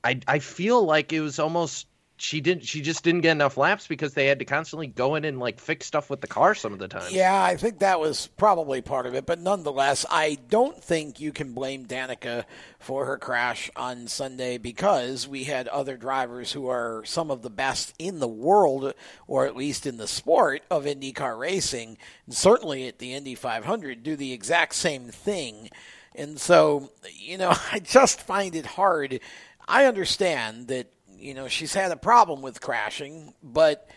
I 0.04 0.20
I 0.28 0.38
feel 0.38 0.84
like 0.84 1.12
it 1.12 1.20
was 1.20 1.38
almost 1.40 1.88
she 2.18 2.40
didn't 2.40 2.64
she 2.64 2.80
just 2.80 3.04
didn't 3.04 3.20
get 3.22 3.32
enough 3.32 3.56
laps 3.56 3.86
because 3.86 4.14
they 4.14 4.26
had 4.26 4.40
to 4.40 4.44
constantly 4.44 4.86
go 4.86 5.14
in 5.14 5.24
and 5.24 5.38
like 5.38 5.60
fix 5.60 5.86
stuff 5.86 6.10
with 6.10 6.20
the 6.20 6.26
car 6.26 6.54
some 6.54 6.72
of 6.72 6.78
the 6.78 6.88
time. 6.88 7.08
Yeah, 7.10 7.42
I 7.42 7.56
think 7.56 7.78
that 7.78 8.00
was 8.00 8.26
probably 8.36 8.82
part 8.82 9.06
of 9.06 9.14
it, 9.14 9.24
but 9.24 9.40
nonetheless, 9.40 10.04
I 10.10 10.38
don't 10.48 10.82
think 10.82 11.20
you 11.20 11.32
can 11.32 11.52
blame 11.52 11.86
Danica 11.86 12.44
for 12.78 13.06
her 13.06 13.18
crash 13.18 13.70
on 13.76 14.08
Sunday 14.08 14.58
because 14.58 15.28
we 15.28 15.44
had 15.44 15.68
other 15.68 15.96
drivers 15.96 16.52
who 16.52 16.68
are 16.68 17.02
some 17.04 17.30
of 17.30 17.42
the 17.42 17.50
best 17.50 17.94
in 17.98 18.18
the 18.18 18.28
world 18.28 18.94
or 19.26 19.46
at 19.46 19.56
least 19.56 19.86
in 19.86 19.96
the 19.96 20.08
sport 20.08 20.62
of 20.70 20.84
IndyCar 20.84 21.38
racing, 21.38 21.98
and 22.26 22.34
certainly 22.34 22.88
at 22.88 22.98
the 22.98 23.14
Indy 23.14 23.34
500 23.34 24.02
do 24.02 24.16
the 24.16 24.32
exact 24.32 24.74
same 24.74 25.04
thing. 25.06 25.70
And 26.14 26.40
so, 26.40 26.90
you 27.12 27.38
know, 27.38 27.54
I 27.72 27.78
just 27.78 28.20
find 28.20 28.56
it 28.56 28.66
hard. 28.66 29.20
I 29.68 29.84
understand 29.84 30.68
that 30.68 30.90
you 31.18 31.34
know, 31.34 31.48
she's 31.48 31.74
had 31.74 31.90
a 31.90 31.96
problem 31.96 32.42
with 32.42 32.60
crashing, 32.60 33.34
but 33.42 33.88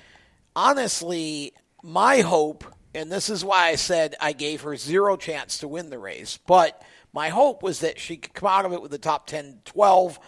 honestly, 0.55 1.53
my 1.84 2.22
hope, 2.22 2.63
and 2.93 3.11
this 3.11 3.30
is 3.30 3.43
why 3.45 3.67
I 3.69 3.76
said 3.76 4.15
I 4.19 4.34
gave 4.34 4.61
her 4.61 4.76
zero 4.76 5.17
chance 5.17 5.59
to 5.59 5.67
win 5.67 5.89
the 5.89 5.99
race, 5.99 6.38
but 6.45 6.82
my 7.13 7.30
hope 7.30 7.61
was 7.63 7.80
that 7.80 7.99
she 7.99 8.17
could 8.17 8.34
come 8.34 8.49
out 8.49 8.65
of 8.65 8.74
it 8.74 8.82
with 8.82 8.91
the 8.91 8.97
top 8.97 9.28
10, 9.28 9.61
12, 9.65 10.19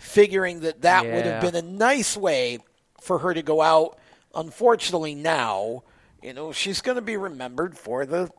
figuring 0.00 0.60
that 0.60 0.82
that 0.82 1.04
Yeah. 1.04 1.14
would 1.14 1.26
have 1.26 1.40
been 1.40 1.54
a 1.54 1.62
nice 1.62 2.16
way 2.16 2.58
for 3.00 3.18
her 3.18 3.34
to 3.34 3.42
go 3.42 3.60
out. 3.60 3.98
Unfortunately, 4.34 5.14
now, 5.14 5.82
you 6.22 6.32
know, 6.32 6.52
she's 6.52 6.80
going 6.80 6.96
to 6.96 7.02
be 7.02 7.16
remembered 7.16 7.76
for 7.76 8.06
the 8.06 8.30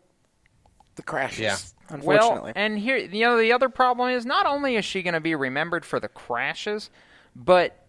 the 0.95 1.03
crashes. 1.03 1.39
Yeah. 1.39 1.57
Well, 2.03 2.51
and 2.55 2.77
here, 2.77 2.97
you 2.97 3.25
know, 3.25 3.37
the 3.37 3.51
other 3.51 3.67
problem 3.69 4.09
is 4.11 4.25
not 4.27 4.45
only 4.45 4.75
is 4.75 4.85
she 4.85 5.01
going 5.01 5.15
to 5.15 5.19
be 5.19 5.33
remembered 5.33 5.85
for 5.85 5.99
the 5.99 6.07
crashes, 6.07 6.91
but 7.35 7.82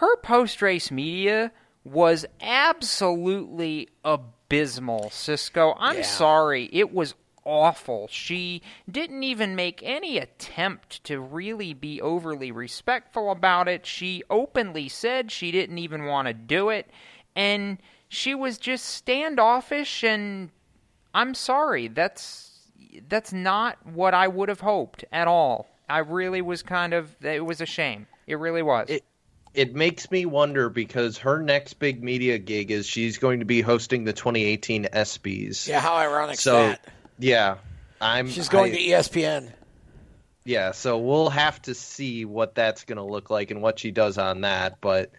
her 0.00 0.16
post 0.16 0.62
race 0.62 0.90
media 0.90 1.52
was 1.84 2.24
absolutely 2.40 3.88
abysmal, 4.04 5.10
Cisco. 5.10 5.74
I'm 5.78 5.96
Yeah. 5.98 6.02
sorry. 6.02 6.70
It 6.72 6.92
was 6.92 7.14
awful. 7.44 8.08
She 8.08 8.62
didn't 8.90 9.22
even 9.22 9.54
make 9.54 9.82
any 9.82 10.16
attempt 10.18 11.04
to 11.04 11.20
really 11.20 11.74
be 11.74 12.00
overly 12.00 12.50
respectful 12.50 13.30
about 13.30 13.68
it. 13.68 13.84
She 13.84 14.22
openly 14.30 14.88
said 14.88 15.30
she 15.30 15.50
didn't 15.50 15.78
even 15.78 16.06
want 16.06 16.28
to 16.28 16.34
do 16.34 16.70
it. 16.70 16.90
And 17.36 17.78
she 18.08 18.34
was 18.34 18.56
just 18.58 18.86
standoffish 18.86 20.02
and 20.02 20.50
I'm 21.14 21.34
sorry. 21.34 21.88
That's 21.88 22.46
that's 23.08 23.32
not 23.32 23.78
what 23.86 24.14
I 24.14 24.28
would 24.28 24.48
have 24.48 24.60
hoped 24.60 25.04
at 25.12 25.28
all. 25.28 25.68
I 25.88 25.98
really 25.98 26.40
was 26.42 26.62
kind 26.62 26.94
of 26.94 27.16
it 27.24 27.44
was 27.44 27.60
a 27.60 27.66
shame. 27.66 28.06
It 28.26 28.36
really 28.38 28.62
was. 28.62 28.88
It 28.88 29.04
it 29.54 29.74
makes 29.74 30.10
me 30.10 30.26
wonder 30.26 30.68
because 30.68 31.18
her 31.18 31.40
next 31.42 31.74
big 31.74 32.02
media 32.02 32.38
gig 32.38 32.70
is 32.70 32.86
she's 32.86 33.18
going 33.18 33.40
to 33.40 33.44
be 33.46 33.60
hosting 33.60 34.04
the 34.04 34.12
2018 34.12 34.84
ESPYS. 34.92 35.66
Yeah, 35.68 35.80
how 35.80 35.94
ironic 35.96 36.38
So 36.38 36.68
that? 36.68 36.86
yeah, 37.18 37.56
I'm. 38.00 38.28
She's 38.28 38.48
going 38.48 38.72
I- 38.72 38.76
to 38.76 38.82
ESPN. 38.82 39.52
Yeah, 40.44 40.72
so 40.72 40.98
we'll 40.98 41.28
have 41.30 41.60
to 41.62 41.74
see 41.74 42.24
what 42.24 42.54
that's 42.54 42.84
going 42.84 42.96
to 42.96 43.04
look 43.04 43.28
like 43.28 43.50
and 43.50 43.60
what 43.60 43.78
she 43.78 43.90
does 43.90 44.16
on 44.16 44.40
that. 44.40 44.80
But 44.80 45.12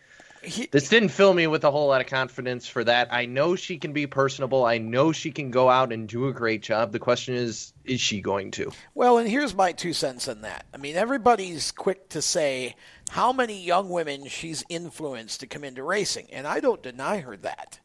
this 0.72 0.90
didn't 0.90 1.10
fill 1.10 1.32
me 1.32 1.46
with 1.46 1.64
a 1.64 1.70
whole 1.70 1.88
lot 1.90 2.02
of 2.02 2.08
confidence 2.08 2.68
for 2.68 2.84
that. 2.84 3.10
I 3.14 3.28
know 3.28 3.56
she 3.56 3.78
can 3.78 3.94
be 3.94 4.08
personable. 4.08 4.66
I 4.66 4.80
know 4.80 5.12
she 5.12 5.32
can 5.32 5.52
go 5.52 5.70
out 5.70 5.94
and 5.94 6.10
do 6.10 6.28
a 6.28 6.34
great 6.34 6.64
job. 6.64 6.92
The 6.92 6.98
question 7.00 7.36
is, 7.36 7.72
is 7.86 8.02
she 8.02 8.20
going 8.20 8.50
to? 8.52 8.72
Well, 8.96 9.20
and 9.20 9.30
here's 9.30 9.54
my 9.54 9.74
two 9.74 9.94
cents 9.94 10.28
on 10.28 10.42
that. 10.42 10.66
I 10.74 10.78
mean, 10.78 10.96
everybody's 10.96 11.72
quick 11.72 12.10
to 12.10 12.22
say 12.24 12.76
how 13.12 13.34
many 13.34 13.62
young 13.62 13.90
women 13.90 14.26
she's 14.28 14.64
influenced 14.70 15.42
to 15.42 15.48
come 15.48 15.66
into 15.66 15.84
racing, 15.84 16.28
and 16.32 16.48
I 16.48 16.62
don't 16.62 16.82
deny 16.82 17.20
her 17.20 17.36
that 17.38 17.80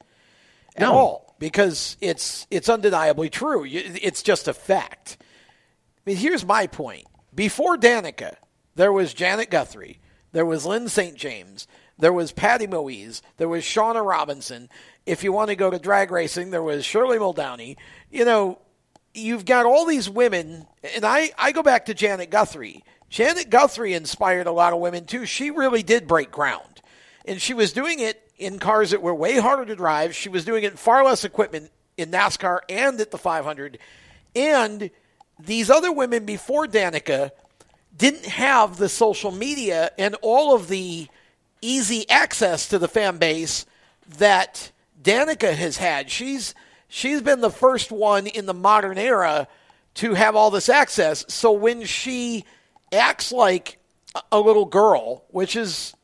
at 0.77 0.83
No. 0.83 0.93
all 0.93 1.35
because 1.41 1.97
it's 2.01 2.47
it's 2.49 2.68
undeniably 2.68 3.29
true. 3.29 3.64
It's 3.66 4.22
just 4.22 4.47
a 4.47 4.55
fact. 4.55 5.16
I 5.20 6.11
mean, 6.11 6.16
here's 6.16 6.45
my 6.45 6.68
point. 6.68 7.07
Before 7.35 7.77
Danica, 7.77 8.37
there 8.77 8.93
was 8.93 9.12
Janet 9.14 9.51
Guthrie, 9.51 9.99
there 10.31 10.47
was 10.47 10.64
Lyn 10.64 10.89
St. 10.89 11.16
James, 11.16 11.66
there 11.99 12.12
was 12.12 12.31
Patty 12.31 12.68
Moise, 12.68 13.20
there 13.37 13.49
was 13.49 13.64
Shawna 13.64 14.07
Robinson. 14.07 14.68
If 15.07 15.24
you 15.24 15.33
want 15.33 15.51
to 15.51 15.57
go 15.57 15.70
to 15.70 15.79
drag 15.81 16.12
racing, 16.12 16.51
there 16.51 16.62
was 16.62 16.85
Shirley 16.85 17.18
Muldowney. 17.18 17.77
You 18.12 18.24
know, 18.24 18.61
you've 19.12 19.45
got 19.45 19.66
all 19.66 19.87
these 19.87 20.09
women, 20.09 20.66
and 20.95 21.05
I, 21.05 21.33
I 21.37 21.51
go 21.51 21.64
back 21.64 21.87
to 21.87 21.95
Janet 21.95 22.31
Guthrie. 22.31 22.85
Janet 23.09 23.50
Guthrie 23.50 23.94
inspired 23.94 24.46
a 24.46 24.52
lot 24.52 24.72
of 24.72 24.80
women 24.80 25.04
too. 25.04 25.26
She 25.26 25.50
really 25.50 25.82
did 25.82 26.07
break 26.07 26.30
ground. 26.30 26.80
And 27.24 27.40
she 27.40 27.54
was 27.54 27.72
doing 27.72 28.00
it 28.00 28.22
in 28.38 28.59
cars 28.59 28.90
that 28.90 29.02
were 29.02 29.14
way 29.14 29.38
harder 29.38 29.64
to 29.64 29.76
drive. 29.76 30.14
She 30.14 30.28
was 30.28 30.44
doing 30.44 30.64
it 30.64 30.72
in 30.72 30.76
far 30.76 31.04
less 31.04 31.24
equipment 31.24 31.70
in 31.96 32.11
NASCAR 32.11 32.61
and 32.68 33.00
at 33.00 33.11
the 33.11 33.18
500. 33.18 33.78
And 34.34 34.90
these 35.38 35.70
other 35.70 35.92
women 35.92 36.24
before 36.24 36.66
Danica 36.66 37.30
didn't 37.96 38.26
have 38.26 38.76
the 38.76 38.88
social 38.88 39.30
media 39.30 39.90
and 39.98 40.14
all 40.22 40.54
of 40.54 40.68
the 40.68 41.09
easy 41.62 42.09
access 42.11 42.68
to 42.68 42.78
the 42.78 42.88
fan 42.88 43.16
base 43.16 43.66
that 44.18 44.70
Danica 45.02 45.54
has 45.54 45.78
had. 45.78 46.11
She's 46.11 46.54
she's 46.88 47.22
been 47.22 47.40
the 47.40 47.50
first 47.50 47.90
one 47.90 48.26
in 48.26 48.46
the 48.46 48.54
modern 48.54 48.98
era 48.98 49.48
to 49.94 50.14
have 50.14 50.36
all 50.36 50.50
this 50.50 50.68
access. 50.68 51.24
So 51.28 51.52
when 51.52 51.84
she 51.84 52.44
acts 52.97 53.32
like 53.32 53.78
a- 54.32 54.40
little 54.40 54.64
girl, 54.64 55.24
which 55.28 55.57
is 55.57 55.94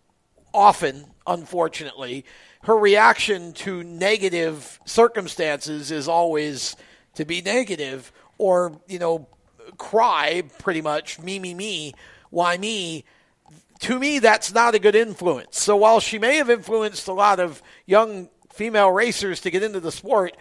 often, 0.55 1.07
unfortunately, 1.27 2.25
her 2.65 2.77
reaction 2.77 3.53
to 3.53 3.83
negative 3.83 4.79
circumstances 4.85 5.91
is 5.91 6.09
always 6.09 6.77
to 7.15 7.25
be 7.25 7.43
negative 7.43 8.13
or, 8.39 8.81
you 8.87 8.99
know, 8.99 9.29
cry 9.79 10.43
pretty 10.59 10.81
much, 10.81 11.19
me, 11.19 11.39
me, 11.39 11.55
me, 11.55 11.93
why 12.31 12.57
me? 12.57 13.05
To 13.81 13.99
me, 13.99 14.21
that's 14.21 14.55
not 14.55 14.75
a 14.75 14.79
good 14.79 14.95
influence. 14.95 15.59
So 15.59 15.77
while 15.77 15.99
she 15.99 16.19
may 16.19 16.37
have 16.37 16.51
influenced 16.51 17.09
a 17.09 17.13
lot 17.13 17.41
of 17.41 17.63
young 17.87 18.29
female 18.53 18.91
racers 18.91 19.41
to 19.41 19.51
get 19.51 19.63
into 19.63 19.81
the 19.81 19.91
sport, 19.91 20.37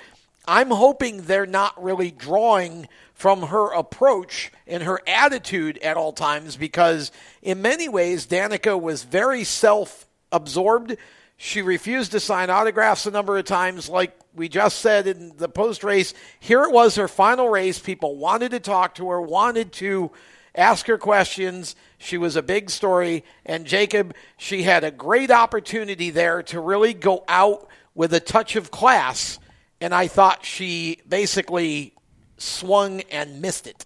I'm 0.48 0.70
hoping 0.70 1.24
they're 1.24 1.46
not 1.46 1.82
really 1.82 2.12
drawing 2.12 2.88
from 3.22 3.44
her 3.44 3.72
approach 3.72 4.52
and 4.66 4.82
her 4.82 5.00
attitude 5.06 5.78
at 5.84 5.96
all 5.96 6.12
times 6.12 6.58
because, 6.58 7.12
in 7.44 7.62
many 7.62 7.88
ways, 7.88 8.26
Danica 8.26 8.82
was 8.82 9.04
very 9.04 9.44
self 9.44 10.08
absorbed. 10.32 10.98
She 11.38 11.62
refused 11.62 12.14
to 12.14 12.20
sign 12.20 12.50
autographs 12.50 13.06
a 13.06 13.12
number 13.12 13.38
of 13.38 13.46
times, 13.46 13.88
like 13.88 14.18
we 14.34 14.50
just 14.50 14.80
said 14.80 15.06
in 15.06 15.34
the 15.38 15.48
post 15.48 15.84
race. 15.84 16.16
Here 16.40 16.64
it 16.64 16.72
was 16.72 16.96
her 16.96 17.08
final 17.08 17.48
race. 17.48 17.78
People 17.78 18.18
wanted 18.18 18.52
to 18.52 18.60
talk 18.60 18.96
to 18.96 19.08
her, 19.10 19.22
wanted 19.22 19.72
to 19.74 20.10
ask 20.56 20.88
her 20.88 20.98
questions. 20.98 21.76
She 22.00 22.18
was 22.18 22.36
a 22.36 22.42
big 22.42 22.72
story. 22.72 23.24
And 23.46 23.68
Jacob, 23.68 24.16
she 24.38 24.64
had 24.64 24.84
a 24.84 24.90
great 24.90 25.30
opportunity 25.30 26.10
there 26.10 26.42
to 26.42 26.60
really 26.60 26.96
go 26.96 27.24
out 27.28 27.68
with 27.94 28.16
a 28.16 28.20
touch 28.20 28.56
of 28.56 28.72
class. 28.72 29.38
And 29.80 29.94
I 29.94 30.08
thought 30.08 30.44
she 30.44 30.98
basically 31.08 31.94
swung 32.42 33.02
and 33.12 33.42
missed 33.42 33.68
it. 33.68 33.86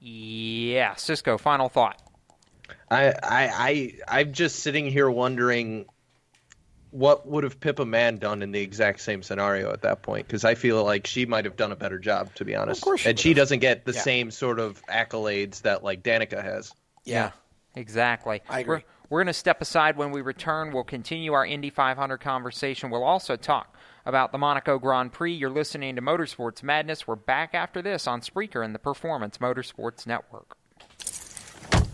Yeah, 0.00 0.94
Cisco, 0.96 1.38
final 1.38 1.68
thought. 1.68 2.00
I, 2.90 3.08
I, 3.08 3.14
I, 3.22 3.92
I'm 4.08 4.32
just 4.32 4.60
sitting 4.60 4.86
here 4.86 5.10
wondering 5.10 5.86
what 6.90 7.26
would 7.26 7.42
have 7.42 7.58
Pippa 7.58 7.84
Mann 7.84 8.18
done 8.18 8.42
in 8.42 8.52
the 8.52 8.60
exact 8.60 9.00
same 9.00 9.22
scenario 9.22 9.72
at 9.72 9.82
that 9.82 10.02
point? 10.02 10.26
Because 10.26 10.44
I 10.44 10.54
feel 10.54 10.84
like 10.84 11.06
she 11.06 11.26
might 11.26 11.44
have 11.44 11.56
done 11.56 11.72
a 11.72 11.76
better 11.76 11.98
job, 11.98 12.32
to 12.36 12.44
be 12.44 12.54
honest. 12.54 12.82
Of 12.82 12.84
course 12.84 13.00
she 13.00 13.08
and 13.08 13.18
she 13.18 13.30
have. 13.30 13.36
doesn't 13.36 13.58
get 13.58 13.84
the 13.84 13.92
Yeah. 13.92 14.00
same 14.00 14.30
sort 14.30 14.60
of 14.60 14.80
accolades 14.86 15.62
that 15.62 15.82
like 15.82 16.02
Danica 16.04 16.40
has. 16.42 16.72
Yeah. 17.04 17.32
Exactly. 17.74 18.42
I 18.48 18.60
agree. 18.60 18.76
We're, 18.76 18.82
we're 19.08 19.18
going 19.20 19.26
to 19.26 19.32
step 19.32 19.60
aside 19.60 19.96
when 19.96 20.12
we 20.12 20.20
return. 20.20 20.72
We'll 20.72 20.84
continue 20.84 21.32
our 21.32 21.44
Indy 21.44 21.70
500 21.70 22.18
conversation. 22.18 22.90
We'll 22.90 23.02
also 23.02 23.34
talk 23.36 23.73
about 24.06 24.32
the 24.32 24.38
Monaco 24.38 24.78
Grand 24.78 25.12
Prix. 25.12 25.34
You're 25.34 25.50
listening 25.50 25.96
to 25.96 26.02
Motorsports 26.02 26.62
Madness. 26.62 27.06
We're 27.06 27.16
back 27.16 27.54
after 27.54 27.82
this 27.82 28.06
on 28.06 28.20
Spreaker 28.20 28.64
and 28.64 28.74
the 28.74 28.78
Performance 28.78 29.38
Motorsports 29.38 30.06
Network. 30.06 30.56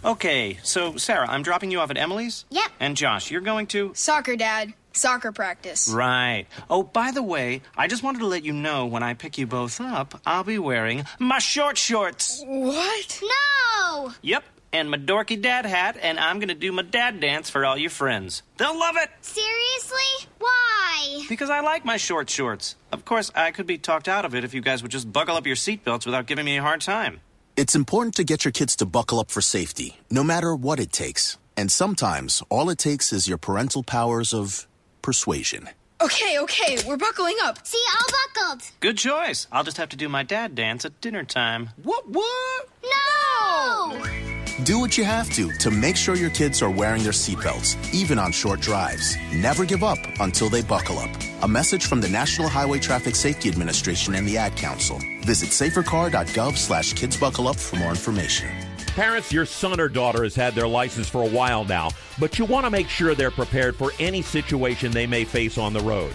Okay, 0.02 0.58
so 0.62 0.96
Sarah, 0.96 1.28
I'm 1.28 1.42
dropping 1.42 1.70
you 1.70 1.80
off 1.80 1.90
at 1.90 1.98
Emily's? 1.98 2.46
Yep. 2.50 2.70
And 2.80 2.96
Josh, 2.96 3.30
you're 3.30 3.42
going 3.42 3.66
to? 3.68 3.92
Soccer, 3.94 4.34
Dad. 4.34 4.72
Soccer 4.92 5.30
practice. 5.30 5.88
Right. 5.88 6.46
Oh, 6.68 6.82
by 6.82 7.12
the 7.12 7.22
way, 7.22 7.62
I 7.76 7.86
just 7.86 8.02
wanted 8.02 8.20
to 8.20 8.26
let 8.26 8.44
you 8.44 8.52
know 8.52 8.86
when 8.86 9.02
I 9.02 9.14
pick 9.14 9.38
you 9.38 9.46
both 9.46 9.80
up, 9.80 10.20
I'll 10.26 10.42
be 10.42 10.58
wearing 10.58 11.04
my 11.18 11.38
short 11.38 11.78
shorts. 11.78 12.42
What? 12.46 13.20
No! 13.22 14.12
Yep, 14.22 14.42
and 14.73 14.91
my 14.91 14.99
dorky 14.99 15.41
dad 15.41 15.66
hat, 15.66 15.97
and 16.01 16.18
I'm 16.18 16.39
gonna 16.41 16.55
do 16.55 16.73
my 16.73 16.83
dad 16.83 17.21
dance 17.21 17.51
for 17.51 17.64
all 17.64 17.77
your 17.77 17.91
friends. 17.91 18.43
They'll 18.59 18.79
love 18.79 18.97
it! 18.97 19.11
Seriously? 19.21 20.29
Why? 20.39 21.25
Because 21.29 21.51
I 21.51 21.61
like 21.61 21.85
my 21.85 21.97
short 21.97 22.31
shorts. 22.31 22.77
Of 22.93 23.05
course, 23.05 23.31
I 23.35 23.51
could 23.51 23.66
be 23.66 23.79
talked 23.79 24.09
out 24.09 24.25
of 24.25 24.35
it 24.35 24.45
if 24.45 24.55
you 24.55 24.61
guys 24.61 24.83
would 24.83 24.93
just 24.93 25.12
buckle 25.12 25.37
up 25.37 25.47
your 25.47 25.57
seatbelts 25.57 26.07
without 26.07 26.27
giving 26.27 26.45
me 26.45 26.57
a 26.57 26.62
hard 26.62 26.81
time. 26.81 27.21
It's 27.57 27.75
important 27.75 28.14
to 28.14 28.25
get 28.25 28.45
your 28.45 28.53
kids 28.53 28.77
to 28.77 28.87
buckle 28.87 29.18
up 29.21 29.31
for 29.31 29.41
safety, 29.41 29.99
no 30.11 30.23
matter 30.25 30.55
what 30.55 30.81
it 30.81 30.93
takes. 30.93 31.37
And 31.57 31.71
sometimes 31.71 32.43
all 32.49 32.71
it 32.71 32.79
takes 32.79 33.12
is 33.12 33.29
your 33.29 33.39
parental 33.39 33.83
powers 33.83 34.33
of 34.33 34.66
persuasion. 35.03 35.68
Okay, 36.01 36.39
okay, 36.39 36.79
we're 36.87 36.97
buckling 36.97 37.37
up. 37.43 37.66
See, 37.66 37.83
all 38.01 38.07
buckled. 38.35 38.62
Good 38.81 38.97
choice. 38.97 39.47
I'll 39.53 39.64
just 39.64 39.77
have 39.77 39.91
to 39.91 39.97
do 39.97 40.09
my 40.09 40.23
dad 40.23 40.55
dance 40.55 40.87
at 40.87 40.99
dinner 41.03 41.25
time. 41.25 41.71
What, 41.83 42.09
what? 42.09 42.68
No! 42.83 44.39
Do 44.64 44.78
what 44.78 44.98
you 44.98 45.05
have 45.05 45.30
to 45.34 45.53
to 45.53 45.70
make 45.70 45.96
sure 45.96 46.14
your 46.16 46.30
kids 46.30 46.61
are 46.62 46.70
wearing 46.70 47.03
their 47.03 47.12
seatbelts, 47.12 47.76
even 47.94 48.18
on 48.18 48.32
short 48.32 48.61
drives. 48.61 49.16
Never 49.32 49.64
give 49.64 49.82
up 49.82 49.98
until 50.20 50.48
they 50.48 50.62
buckle 50.62 50.98
up. 50.98 51.11
A 51.42 51.48
message 51.48 51.86
from 51.86 52.01
the 52.01 52.09
National 52.09 52.48
Highway 52.48 52.78
Traffic 52.78 53.16
Safety 53.16 53.48
Administration 53.48 54.14
and 54.14 54.28
the 54.28 54.36
Ad 54.36 54.57
Council. 54.57 55.01
Visit 55.22 55.48
safercar.gov 55.48 56.57
slash 56.57 56.94
kidsbuckleup 56.94 57.59
for 57.59 57.76
more 57.76 57.90
information. 57.90 58.51
Parents, 58.88 59.32
your 59.32 59.46
son 59.46 59.80
or 59.80 59.88
daughter 59.88 60.24
has 60.24 60.34
had 60.34 60.55
their 60.55 60.68
license 60.68 61.09
for 61.09 61.22
a 61.22 61.28
while 61.28 61.64
now, 61.64 61.90
but 62.18 62.38
you 62.38 62.44
want 62.44 62.66
to 62.66 62.70
make 62.70 62.88
sure 62.88 63.14
they're 63.14 63.30
prepared 63.30 63.76
for 63.76 63.92
any 63.98 64.20
situation 64.20 64.90
they 64.90 65.07
may 65.07 65.24
face 65.24 65.57
on 65.57 65.72
the 65.72 65.80
road. 65.80 66.14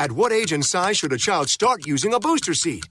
At 0.00 0.12
what 0.12 0.32
age 0.32 0.52
and 0.52 0.64
size 0.64 0.98
should 0.98 1.12
a 1.12 1.18
child 1.18 1.48
start 1.48 1.84
using 1.84 2.14
a 2.14 2.20
booster 2.20 2.54
seat? 2.54 2.88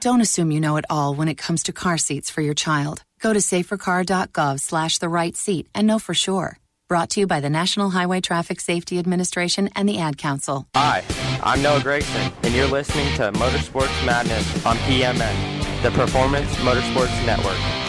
Don't 0.00 0.20
assume 0.20 0.50
you 0.50 0.60
know 0.60 0.76
it 0.76 0.84
all 0.90 1.14
when 1.14 1.28
it 1.28 1.36
comes 1.36 1.62
to 1.64 1.72
car 1.72 1.96
seats 1.96 2.28
for 2.28 2.42
your 2.42 2.52
child. 2.52 3.02
Go 3.20 3.32
to 3.32 3.38
safercar.gov 3.38 4.60
slash 4.60 4.98
the 4.98 5.08
right 5.08 5.34
seat 5.34 5.68
and 5.74 5.86
know 5.86 5.98
for 5.98 6.12
sure. 6.12 6.58
Brought 6.86 7.08
to 7.10 7.20
you 7.20 7.26
by 7.26 7.40
the 7.40 7.48
National 7.48 7.88
Highway 7.90 8.20
Traffic 8.20 8.60
Safety 8.60 8.98
Administration 8.98 9.70
and 9.74 9.88
the 9.88 9.98
Ad 9.98 10.18
Council. 10.18 10.66
Hi, 10.74 11.02
I'm 11.42 11.62
Noah 11.62 11.80
Gragson, 11.80 12.30
and 12.42 12.52
you're 12.52 12.66
listening 12.66 13.06
to 13.16 13.32
Motorsports 13.32 14.04
Madness 14.04 14.66
on 14.66 14.76
PMN, 14.78 15.82
the 15.82 15.92
Performance 15.92 16.54
Motorsports 16.56 17.24
Network. 17.24 17.81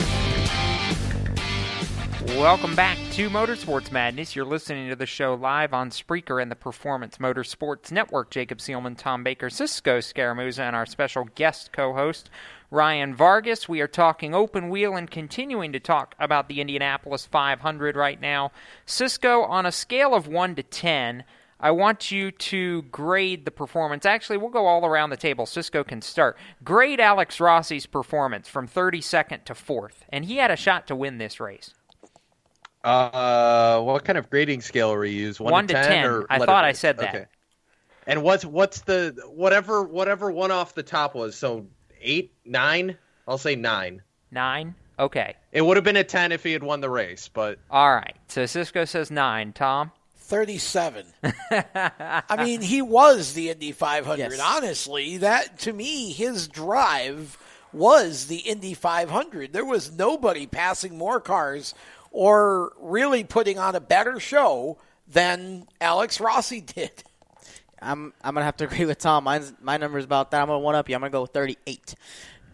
Welcome 2.38 2.76
back 2.76 2.98
to 3.12 3.30
Motorsports 3.30 3.92
Madness. 3.92 4.36
You're 4.36 4.44
listening 4.44 4.90
to 4.90 4.96
the 4.96 5.06
show 5.06 5.36
live 5.36 5.72
on 5.72 5.92
Spreaker 5.92 6.42
and 6.42 6.50
the 6.50 6.56
Performance 6.56 7.20
Motorsports 7.20 7.92
Network. 7.92 8.32
Jacob 8.32 8.58
Seelman, 8.58 8.98
Tom 8.98 9.24
Baker, 9.24 9.52
Cisco 9.52 10.00
Scaramuza, 10.00 10.60
and 10.60 10.76
our 10.76 10.88
special 10.88 11.26
guest 11.36 11.72
co-host 11.72 12.32
Ryan 12.72 13.14
Vargas. 13.14 13.70
We 13.70 13.82
are 13.82 13.88
talking 13.88 14.34
open 14.34 14.70
wheel 14.70 14.96
and 14.96 15.10
continuing 15.10 15.72
to 15.74 15.80
talk 15.80 16.16
about 16.20 16.50
the 16.50 16.60
Indianapolis 16.60 17.28
500 17.28 17.96
right 17.96 18.20
now. 18.20 18.52
Cisco, 18.88 19.44
on 19.44 19.68
a 19.68 19.72
scale 19.72 20.16
of 20.16 20.28
1 20.28 20.56
to 20.56 20.64
10, 20.64 21.24
I 21.60 21.70
want 21.70 22.12
you 22.12 22.32
to 22.32 22.82
grade 22.84 23.46
the 23.46 23.52
performance. 23.52 24.08
Actually, 24.08 24.38
we'll 24.38 24.50
go 24.50 24.66
all 24.66 24.86
around 24.88 25.12
the 25.12 25.18
table. 25.18 25.46
Cisco 25.46 25.84
can 25.84 26.02
start. 26.02 26.36
Grade 26.64 27.00
Alex 27.00 27.40
Rossi's 27.40 27.86
performance 27.86 28.50
from 28.50 28.68
32nd 28.68 29.46
to 29.46 29.54
4th, 29.54 30.02
and 30.10 30.26
he 30.26 30.38
had 30.38 30.52
a 30.52 30.58
shot 30.58 30.88
to 30.88 30.96
win 30.96 31.20
this 31.20 31.40
race. 31.40 31.76
Uh, 32.84 33.82
what 33.82 34.04
kind 34.04 34.18
of 34.18 34.30
grading 34.30 34.62
scale 34.62 34.92
are 34.92 35.00
we 35.00 35.12
use? 35.12 35.40
One, 35.40 35.52
One 35.52 35.68
to 35.68 35.74
10, 35.74 35.84
10. 35.86 36.06
Or 36.06 36.26
I 36.30 36.40
thought 36.40 36.66
I 36.66 36.74
said 36.74 36.98
that. 36.98 37.16
Okay. 37.16 37.26
And 38.06 38.22
what's 38.22 38.44
what's 38.44 38.82
the 38.82 39.16
whatever 39.34 39.84
whatever 39.84 40.30
one 40.30 40.52
off 40.52 40.76
the 40.76 40.84
top 40.84 41.16
was? 41.16 41.36
So 41.36 41.68
eight, 42.02 42.34
nine. 42.44 42.98
I'll 43.28 43.38
say 43.38 43.56
nine. 43.56 44.02
Nine. 44.32 44.76
Okay. 45.00 45.36
It 45.54 45.62
would 45.62 45.78
have 45.78 45.86
been 45.86 45.96
a 45.96 46.04
ten 46.04 46.34
if 46.34 46.44
he 46.44 46.52
had 46.52 46.64
won 46.64 46.82
the 46.82 46.90
race, 46.90 47.30
but 47.30 47.60
All 47.72 47.96
right. 47.96 48.16
So 48.28 48.46
Cisco 48.46 48.84
says 48.86 49.10
nine. 49.10 49.54
Tom? 49.54 49.92
37. 50.18 51.06
I 51.52 52.44
mean, 52.44 52.62
he 52.62 52.82
was 52.82 53.34
the 53.34 53.50
Indy 53.50 53.72
500. 53.72 54.18
Yes. 54.18 54.40
Honestly, 54.42 55.18
that 55.18 55.60
to 55.60 55.74
me, 55.74 56.12
his 56.12 56.48
drive 56.48 57.38
was 57.74 58.28
the 58.28 58.38
Indy 58.38 58.74
500. 58.74 59.52
There 59.54 59.66
was 59.66 59.92
nobody 59.92 60.48
passing 60.48 60.98
more 60.98 61.20
cars 61.20 61.74
or 62.14 62.72
really 62.80 63.26
putting 63.26 63.60
on 63.60 63.76
a 63.76 63.82
better 63.82 64.20
show 64.20 64.78
than 65.08 65.68
Alex 65.82 66.22
Rossi 66.22 66.62
did. 66.62 66.92
I'm 67.82 68.14
I'm 68.24 68.34
gonna 68.34 68.46
have 68.46 68.56
to 68.58 68.66
agree 68.66 68.86
with 68.86 69.00
Tom. 69.00 69.26
Mine's 69.26 69.52
my 69.62 69.76
number 69.76 69.98
is 69.98 70.06
about 70.06 70.32
that. 70.32 70.42
I'm 70.42 70.48
gonna 70.48 70.60
one 70.60 70.76
up 70.76 70.88
you. 70.88 70.96
I'm 70.96 71.02
gonna 71.02 71.12
go 71.12 71.26
38. 71.26 71.96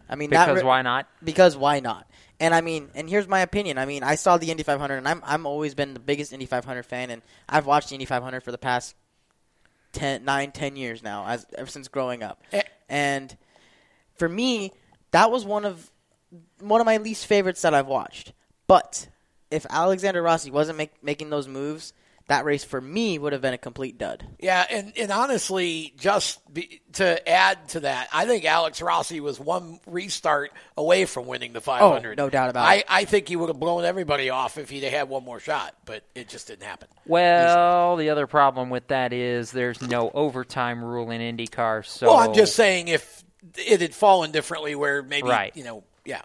I 0.09 0.15
mean, 0.15 0.31
that 0.31 0.47
Because 0.47 0.63
re- 0.63 0.67
why 0.67 0.81
not? 0.81 1.07
Because 1.23 1.55
why 1.55 1.81
not? 1.81 2.09
And 2.39 2.55
I 2.55 2.61
mean, 2.61 2.89
and 2.95 3.07
here's 3.07 3.27
my 3.27 3.41
opinion. 3.41 3.77
I 3.77 3.85
mean, 3.85 4.01
I 4.01 4.15
saw 4.15 4.37
the 4.37 4.49
Indy 4.49 4.63
500, 4.63 4.95
and 4.95 5.07
I'm 5.07 5.21
I'm 5.25 5.45
always 5.45 5.75
been 5.75 5.93
the 5.93 5.99
biggest 5.99 6.33
Indy 6.33 6.47
500 6.47 6.83
fan, 6.83 7.11
and 7.11 7.21
I've 7.47 7.67
watched 7.67 7.89
the 7.89 7.95
Indy 7.95 8.05
500 8.05 8.41
for 8.41 8.51
the 8.51 8.57
past 8.57 8.95
10, 9.91 10.23
9, 10.23 10.51
10 10.51 10.75
years 10.77 11.03
now, 11.03 11.27
as 11.27 11.45
ever 11.57 11.69
since 11.69 11.89
growing 11.89 12.23
up. 12.23 12.41
Eh. 12.53 12.61
And 12.87 13.35
for 14.15 14.29
me, 14.29 14.71
that 15.11 15.29
was 15.31 15.45
one 15.45 15.65
of 15.65 15.91
one 16.59 16.81
of 16.81 16.85
my 16.85 16.97
least 16.97 17.25
favorites 17.27 17.61
that 17.61 17.73
I've 17.73 17.87
watched. 17.87 18.33
But 18.67 19.09
if 19.51 19.65
Alexander 19.69 20.21
Rossi 20.21 20.51
wasn't 20.51 20.77
make, 20.77 21.03
making 21.03 21.29
those 21.29 21.47
moves, 21.47 21.93
that 22.27 22.45
race 22.45 22.63
for 22.63 22.79
me 22.79 23.17
would 23.17 23.33
have 23.33 23.41
been 23.41 23.55
a 23.55 23.57
complete 23.57 23.97
dud. 23.97 24.23
Yeah, 24.39 24.63
and, 24.69 24.93
and 24.95 25.11
honestly, 25.11 25.95
just 25.97 26.53
be, 26.53 26.81
to 26.93 27.27
add 27.27 27.69
to 27.69 27.79
that, 27.79 28.07
I 28.13 28.27
think 28.27 28.45
Alex 28.45 28.83
Rossi 28.83 29.19
was 29.19 29.39
one 29.39 29.79
restart 29.87 30.51
away 30.77 31.05
from 31.05 31.25
winning 31.25 31.53
the 31.53 31.61
500. 31.61 32.19
Oh, 32.19 32.23
no 32.25 32.29
doubt 32.29 32.51
about 32.51 32.67
I, 32.67 32.75
it. 32.75 32.85
I 32.87 33.05
think 33.05 33.27
he 33.27 33.35
would 33.35 33.49
have 33.49 33.59
blown 33.59 33.83
everybody 33.83 34.29
off 34.29 34.59
if 34.59 34.69
he'd 34.69 34.83
have 34.83 34.93
had 34.93 35.09
one 35.09 35.23
more 35.25 35.39
shot, 35.39 35.73
but 35.85 36.03
it 36.13 36.29
just 36.29 36.45
didn't 36.47 36.65
happen. 36.67 36.87
Well, 37.07 37.95
the 37.95 38.11
other 38.11 38.27
problem 38.27 38.69
with 38.69 38.89
that 38.89 39.11
is 39.11 39.51
there's 39.51 39.81
no 39.81 40.11
overtime 40.13 40.83
rule 40.83 41.09
in 41.09 41.35
IndyCar. 41.35 41.83
So 41.83 42.09
Well, 42.09 42.17
I'm 42.17 42.35
just 42.35 42.55
saying 42.55 42.89
if 42.89 43.23
it 43.55 43.81
had 43.81 43.95
fallen 43.95 44.29
differently, 44.29 44.75
where 44.75 45.01
maybe 45.01 45.29
Right. 45.29 45.55
you 45.57 45.63
know, 45.63 45.83
yeah, 46.05 46.21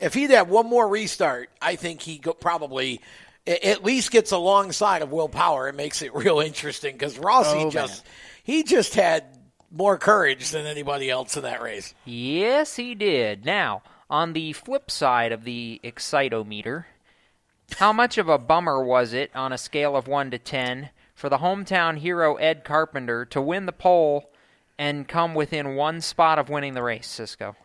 if 0.00 0.14
he'd 0.14 0.30
had 0.30 0.48
one 0.48 0.66
more 0.66 0.88
restart, 0.88 1.50
I 1.60 1.76
think 1.76 2.00
he 2.02 2.18
go, 2.18 2.32
probably 2.32 3.00
at 3.46 3.82
least 3.82 4.10
gets 4.10 4.30
alongside 4.30 5.02
of 5.02 5.10
Will 5.10 5.28
Power 5.28 5.68
and 5.68 5.76
makes 5.76 6.02
it 6.02 6.14
real 6.14 6.40
interesting 6.40 6.94
because 6.94 7.18
Rossi 7.18 7.58
Oh, 7.58 7.70
just 7.70 8.04
he 8.42 8.62
just 8.62 8.94
had 8.94 9.24
more 9.70 9.98
courage 9.98 10.50
than 10.50 10.66
anybody 10.66 11.10
else 11.10 11.36
in 11.36 11.42
that 11.42 11.62
race. 11.62 11.94
Yes, 12.04 12.76
he 12.76 12.94
did. 12.94 13.44
Now, 13.44 13.82
on 14.08 14.32
the 14.32 14.52
flip 14.54 14.90
side 14.90 15.32
of 15.32 15.44
the 15.44 15.80
excitometer, 15.84 16.84
how 17.76 17.92
much 17.92 18.16
of 18.16 18.28
a 18.28 18.38
bummer 18.38 18.82
was 18.82 19.12
it 19.12 19.30
on 19.34 19.52
a 19.52 19.58
scale 19.58 19.94
of 19.94 20.08
1 20.08 20.30
to 20.30 20.38
10 20.38 20.88
for 21.14 21.28
the 21.28 21.38
hometown 21.38 21.98
hero 21.98 22.36
Ed 22.36 22.64
Carpenter 22.64 23.26
to 23.26 23.42
win 23.42 23.66
the 23.66 23.72
pole 23.72 24.30
and 24.78 25.06
come 25.08 25.34
within 25.34 25.74
one 25.74 26.00
spot 26.00 26.38
of 26.38 26.48
winning 26.48 26.72
the 26.72 26.82
race, 26.82 27.06
Cisco? 27.06 27.56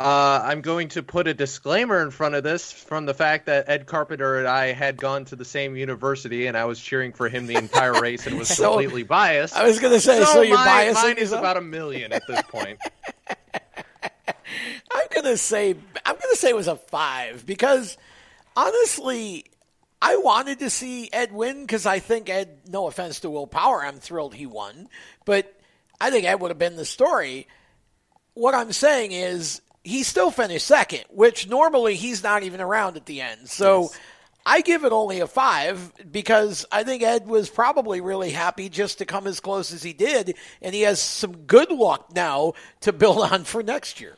Uh, 0.00 0.40
I'm 0.44 0.60
going 0.60 0.88
to 0.90 1.02
put 1.02 1.26
a 1.26 1.34
disclaimer 1.34 2.00
in 2.02 2.12
front 2.12 2.36
of 2.36 2.44
this 2.44 2.70
from 2.70 3.04
the 3.04 3.14
fact 3.14 3.46
that 3.46 3.68
Ed 3.68 3.86
Carpenter 3.86 4.38
and 4.38 4.46
I 4.46 4.66
had 4.72 4.96
gone 4.96 5.24
to 5.26 5.36
the 5.36 5.44
same 5.44 5.74
university, 5.76 6.46
and 6.46 6.56
I 6.56 6.66
was 6.66 6.78
cheering 6.80 7.12
for 7.12 7.28
him 7.28 7.48
the 7.48 7.56
entire 7.56 7.92
race 8.00 8.24
and 8.28 8.38
was 8.38 8.46
So- 8.48 8.70
completely 8.74 9.02
biased. 9.02 9.56
I 9.56 9.64
was 9.64 9.80
gonna 9.80 9.98
say, 9.98 10.22
so 10.24 10.42
you're 10.42 10.56
my- 10.56 10.66
biasing 10.92 11.02
Mine 11.02 11.18
is 11.18 11.32
about 11.32 11.56
a 11.56 11.60
million 11.60 12.12
at 12.12 12.22
this 12.28 12.40
point. 12.42 12.78
I'm 14.92 15.06
gonna 15.14 15.36
say 15.36 15.70
I'm 16.06 16.16
gonna 16.16 16.36
say 16.36 16.48
it 16.50 16.56
was 16.56 16.68
a 16.68 16.76
five 16.76 17.44
because 17.44 17.96
honestly, 18.56 19.46
I 20.00 20.16
wanted 20.16 20.60
to 20.60 20.70
see 20.70 21.08
Ed 21.12 21.32
win 21.32 21.62
because 21.62 21.86
I 21.86 21.98
think 21.98 22.28
Ed. 22.30 22.60
No 22.68 22.86
offense 22.86 23.20
to 23.20 23.30
Will 23.30 23.46
Power, 23.48 23.82
I'm 23.84 23.98
thrilled 23.98 24.34
he 24.34 24.46
won, 24.46 24.88
but 25.24 25.52
I 26.00 26.10
think 26.10 26.24
Ed 26.24 26.36
would 26.36 26.50
have 26.52 26.58
been 26.58 26.76
the 26.76 26.84
story. 26.84 27.48
What 28.34 28.54
I'm 28.54 28.72
saying 28.72 29.10
is 29.12 29.60
he 29.84 30.02
still 30.02 30.30
finished 30.30 30.66
second, 30.66 31.04
which 31.10 31.48
normally 31.48 31.94
he's 31.94 32.22
not 32.22 32.42
even 32.42 32.60
around 32.60 32.96
at 32.96 33.06
the 33.06 33.20
end. 33.20 33.48
So. 33.48 33.90
I 34.46 34.62
give 34.62 34.84
it 34.84 34.92
only 34.92 35.20
a 35.20 35.26
five 35.26 35.92
because 36.10 36.64
I 36.72 36.82
think 36.82 37.02
Ed 37.02 37.26
was 37.26 37.50
probably 37.50 38.00
really 38.00 38.30
happy 38.30 38.70
just 38.70 38.96
to 38.96 39.04
come 39.04 39.26
as 39.26 39.40
close 39.40 39.74
as 39.74 39.82
he 39.82 39.92
did, 39.92 40.36
and 40.62 40.74
he 40.74 40.82
has 40.82 41.02
some 41.02 41.36
good 41.44 41.70
luck 41.70 42.14
now 42.14 42.54
to 42.80 42.94
build 42.94 43.18
on 43.30 43.44
for 43.44 43.62
next 43.62 44.00
year. 44.00 44.16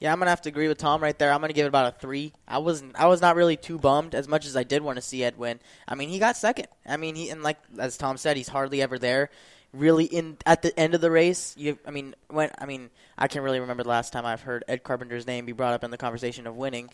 Yeah, 0.00 0.12
I'm 0.12 0.18
gonna 0.18 0.30
have 0.30 0.42
to 0.42 0.48
agree 0.48 0.68
with 0.68 0.78
Tom 0.78 1.02
right 1.02 1.18
there. 1.18 1.30
I'm 1.30 1.40
gonna 1.42 1.52
give 1.52 1.66
it 1.66 1.68
about 1.68 1.94
a 1.94 1.98
three. 1.98 2.32
I 2.48 2.58
wasn't, 2.58 2.94
I 2.98 3.06
was 3.06 3.20
not 3.20 3.36
really 3.36 3.56
too 3.56 3.78
bummed 3.78 4.14
as 4.14 4.28
much 4.28 4.46
as 4.46 4.56
I 4.56 4.62
did 4.62 4.82
want 4.82 4.96
to 4.96 5.02
see 5.02 5.22
Ed 5.22 5.36
win. 5.36 5.60
I 5.86 5.94
mean, 5.94 6.08
he 6.08 6.18
got 6.18 6.36
second. 6.36 6.68
I 6.86 6.96
mean, 6.96 7.16
he 7.16 7.28
and 7.28 7.42
like 7.42 7.58
as 7.78 7.98
Tom 7.98 8.16
said, 8.16 8.36
he's 8.36 8.48
hardly 8.48 8.80
ever 8.80 8.98
there. 8.98 9.30
Really, 9.72 10.04
in 10.04 10.36
at 10.46 10.62
the 10.62 10.78
end 10.78 10.94
of 10.94 11.00
the 11.00 11.10
race, 11.10 11.54
you. 11.56 11.78
I 11.86 11.92
mean, 11.92 12.14
when 12.28 12.50
I 12.58 12.66
mean, 12.66 12.90
I 13.16 13.28
can't 13.28 13.44
really 13.44 13.60
remember 13.60 13.84
the 13.84 13.88
last 13.88 14.12
time 14.12 14.26
I've 14.26 14.42
heard 14.42 14.64
Ed 14.66 14.82
Carpenter's 14.82 15.26
name 15.26 15.46
be 15.46 15.52
brought 15.52 15.74
up 15.74 15.84
in 15.84 15.90
the 15.90 15.96
conversation 15.96 16.46
of 16.46 16.56
winning. 16.56 16.90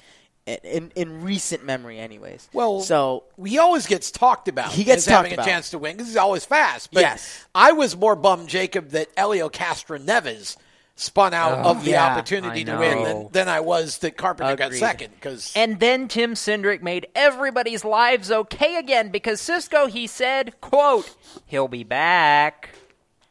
In, 0.47 0.93
in, 0.95 1.23
recent 1.23 1.65
memory, 1.65 1.99
anyways. 1.99 2.49
Well, 2.53 2.81
so 2.81 3.25
he 3.45 3.59
always 3.59 3.89
gets 3.89 4.13
talked 4.13 4.47
about. 4.47 4.71
He 4.71 4.85
gets 4.85 5.05
as 5.09 5.13
having 5.13 5.35
talked 5.35 5.49
a 5.49 5.51
chance 5.51 5.71
to 5.71 5.79
win 5.79 5.97
because 5.97 6.07
he's 6.07 6.17
always 6.17 6.45
fast. 6.45 6.93
But 6.93 7.01
Yes. 7.01 7.45
I 7.53 7.73
was 7.73 7.97
more 7.97 8.15
bummed, 8.15 8.49
Jacob, 8.49 8.91
that 8.91 9.09
Elio 9.17 9.49
Castroneves 9.49 10.57
spun 10.97 11.33
out 11.35 11.65
Oh, 11.65 11.71
of 11.71 11.85
the 11.85 11.91
yeah, 11.93 12.07
opportunity 12.13 12.65
to 12.65 12.77
win 12.77 13.05
than, 13.05 13.29
than 13.33 13.49
I 13.49 13.61
was 13.61 13.99
that 13.99 14.17
Carpenter 14.17 14.57
got 14.57 14.73
second. 14.73 15.13
Because 15.15 15.53
And 15.55 15.79
then 15.79 16.09
Tim 16.09 16.33
Cindric 16.35 16.83
made 16.83 17.07
everybody's 17.15 17.85
lives 17.85 18.31
okay 18.31 18.77
again 18.77 19.11
because 19.11 19.41
Cisco, 19.41 19.87
he 19.87 20.07
said, 20.07 20.61
quote, 20.61 21.15
he'll 21.47 21.69
be 21.69 21.85
back. 21.85 22.71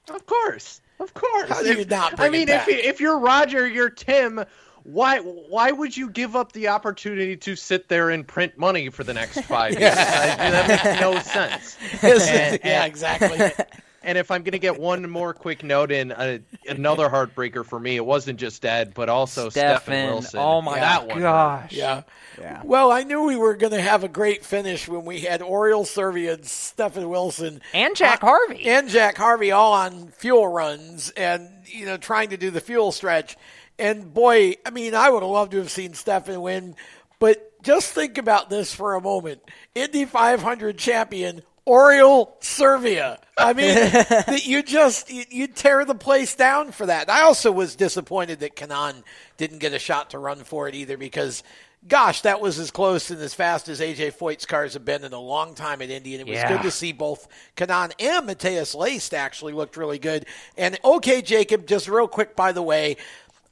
Of 0.09 0.25
course, 0.27 0.79
of 0.99 1.13
course. 1.15 1.49
How 1.49 1.63
do 1.63 1.73
you 1.73 1.85
not 1.85 2.13
I 2.13 2.15
bring 2.15 2.27
it 2.27 2.31
mean, 2.31 2.49
if 2.49 2.55
back? 2.59 2.67
you- 2.67 2.75
if 2.75 3.01
you're 3.01 3.17
Roger, 3.19 3.67
you're 3.67 3.89
Tim. 3.89 4.45
Why 4.83 5.17
why 5.17 5.71
would 5.71 5.97
you 5.97 6.11
give 6.11 6.35
up 6.35 6.51
the 6.51 6.67
opportunity 6.67 7.35
to 7.37 7.55
sit 7.55 7.89
there 7.89 8.11
and 8.11 8.27
print 8.27 8.55
money 8.59 8.89
for 8.89 9.03
the 9.03 9.15
next 9.15 9.41
five 9.41 9.71
years? 9.79 9.95
I- 9.97 10.51
that 10.51 10.67
makes 10.67 11.01
no 11.01 11.19
sense. 11.19 11.77
And- 12.03 12.59
yeah, 12.63 12.83
and- 12.83 12.85
exactly. 12.91 13.65
And 14.05 14.17
if 14.17 14.29
I'm 14.31 14.43
going 14.43 14.51
to 14.53 14.59
get 14.59 14.79
one 14.79 15.09
more 15.09 15.33
quick 15.33 15.63
note 15.63 15.91
in, 15.91 16.11
uh, 16.11 16.37
another 16.67 17.09
heartbreaker 17.09 17.65
for 17.65 17.79
me, 17.79 17.95
it 17.95 18.05
wasn't 18.05 18.39
just 18.39 18.63
Ed, 18.63 18.93
but 18.93 19.09
also 19.09 19.49
Stefan 19.49 19.77
Stefan, 19.81 20.07
Wilson. 20.11 20.39
oh 20.39 20.61
my 20.61 20.79
that 20.79 21.07
one. 21.07 21.19
gosh. 21.21 21.73
Yeah. 21.73 22.03
Yeah. 22.39 22.61
Well, 22.63 22.91
I 22.91 23.03
knew 23.03 23.23
we 23.25 23.35
were 23.35 23.55
going 23.55 23.73
to 23.73 23.81
have 23.81 24.03
a 24.03 24.07
great 24.07 24.45
finish 24.45 24.87
when 24.87 25.05
we 25.05 25.21
had 25.21 25.41
Oriol 25.41 25.85
Servia 25.85 26.33
and 26.35 26.45
Stefan 26.45 27.09
Wilson 27.09 27.61
And 27.73 27.95
Jack 27.95 28.23
uh, 28.23 28.27
Harvey. 28.27 28.65
and 28.65 28.87
Jack 28.89 29.17
Harvey 29.17 29.51
all 29.51 29.73
on 29.73 30.09
fuel 30.09 30.47
runs 30.47 31.09
and 31.11 31.49
you 31.65 31.85
know 31.85 31.97
trying 31.97 32.29
to 32.29 32.37
do 32.37 32.51
the 32.51 32.61
fuel 32.61 32.91
stretch. 32.91 33.35
And 33.79 34.13
boy, 34.13 34.55
I 34.65 34.69
mean, 34.69 34.93
I 34.95 35.09
would 35.09 35.23
have 35.23 35.31
loved 35.31 35.51
to 35.51 35.57
have 35.57 35.71
seen 35.71 35.93
Stefan 35.95 36.41
win, 36.41 36.75
but 37.19 37.61
just 37.63 37.91
think 37.93 38.17
about 38.17 38.49
this 38.49 38.73
for 38.73 38.93
a 38.95 39.01
moment: 39.01 39.41
Indy 39.73 40.05
500 40.05 40.77
champion 40.77 41.41
Oriol 41.67 42.31
Servia. 42.41 43.19
I 43.37 43.53
mean, 43.53 43.73
that 43.75 44.45
you 44.45 44.61
just 44.63 45.11
you, 45.11 45.47
tear 45.47 45.83
the 45.85 45.95
place 45.95 46.35
down 46.35 46.71
for 46.71 46.85
that. 46.85 47.09
I 47.09 47.21
also 47.23 47.51
was 47.51 47.75
disappointed 47.75 48.39
that 48.41 48.55
Kanaan 48.55 49.03
didn't 49.37 49.59
get 49.59 49.73
a 49.73 49.79
shot 49.79 50.11
to 50.11 50.19
run 50.19 50.43
for 50.43 50.67
it 50.67 50.75
either 50.75 50.97
because. 50.97 51.43
Gosh, 51.87 52.21
that 52.21 52.41
was 52.41 52.57
as 52.57 52.71
close 52.71 53.11
and 53.11 53.21
as 53.21 53.35
fast 53.35 53.69
as 53.69 53.79
AJ 53.79 54.13
Foyt's 54.13 54.47
cars 54.47 54.73
have 54.73 54.83
been 54.85 55.03
in 55.03 55.13
a 55.13 55.19
long 55.19 55.53
time 55.53 55.83
at 55.83 55.91
Indy, 55.91 56.15
and 56.15 56.21
it 56.21 56.27
was 56.27 56.39
Yeah. 56.39 56.47
good 56.47 56.63
to 56.63 56.71
see 56.71 56.93
both 56.93 57.27
Kanaan 57.55 57.91
and 57.99 58.27
Matheus 58.27 58.73
Leist 58.75 59.13
actually 59.13 59.53
looked 59.53 59.77
really 59.77 59.99
good. 59.99 60.25
And 60.57 60.79
okay, 60.83 61.21
Jacob, 61.21 61.67
just 61.67 61.87
real 61.87 62.07
quick, 62.07 62.35
by 62.35 62.53
the 62.53 62.63
way, 62.63 62.97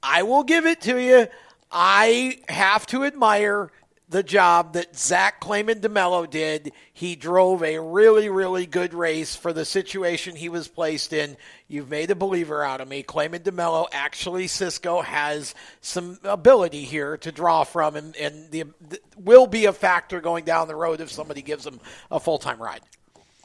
I 0.01 0.24
will 0.24 0.41
give 0.41 0.66
it 0.66 0.82
to 0.82 0.99
you. 0.99 1.28
I 1.72 2.39
have 2.49 2.88
to 2.88 3.03
admire 3.03 3.70
the 4.14 4.24
job 4.24 4.74
that 4.74 4.95
Zach 4.95 5.39
Claman 5.39 5.80
DeMelo 5.82 6.30
did. 6.30 6.72
He 6.93 7.16
drove 7.16 7.64
a 7.64 7.80
really, 7.80 8.30
really 8.30 8.68
good 8.68 8.93
race 8.93 9.36
for 9.36 9.51
the 9.51 9.66
situation 9.66 10.36
he 10.36 10.49
was 10.49 10.68
placed 10.68 11.14
in. 11.14 11.36
You've 11.68 11.89
made 11.89 12.11
a 12.11 12.16
believer 12.16 12.64
out 12.64 12.80
of 12.80 12.88
me. 12.88 13.01
Claman 13.01 13.41
DeMelo 13.41 13.88
actually, 13.91 14.45
Cisco 14.45 15.01
has 15.01 15.55
some 15.82 16.20
ability 16.24 16.84
here 16.84 17.18
to 17.18 17.32
draw 17.32 17.64
from, 17.64 17.95
and, 17.95 18.16
and 18.16 18.51
the, 18.51 18.66
the 18.88 18.99
will 19.18 19.47
be 19.47 19.66
a 19.66 19.74
factor 19.74 20.22
going 20.22 20.45
down 20.45 20.68
the 20.68 20.76
road 20.76 21.01
if 21.01 21.11
somebody 21.11 21.41
gives 21.41 21.66
him 21.66 21.80
a 22.11 22.20
full 22.20 22.38
time 22.38 22.61
ride. 22.61 22.82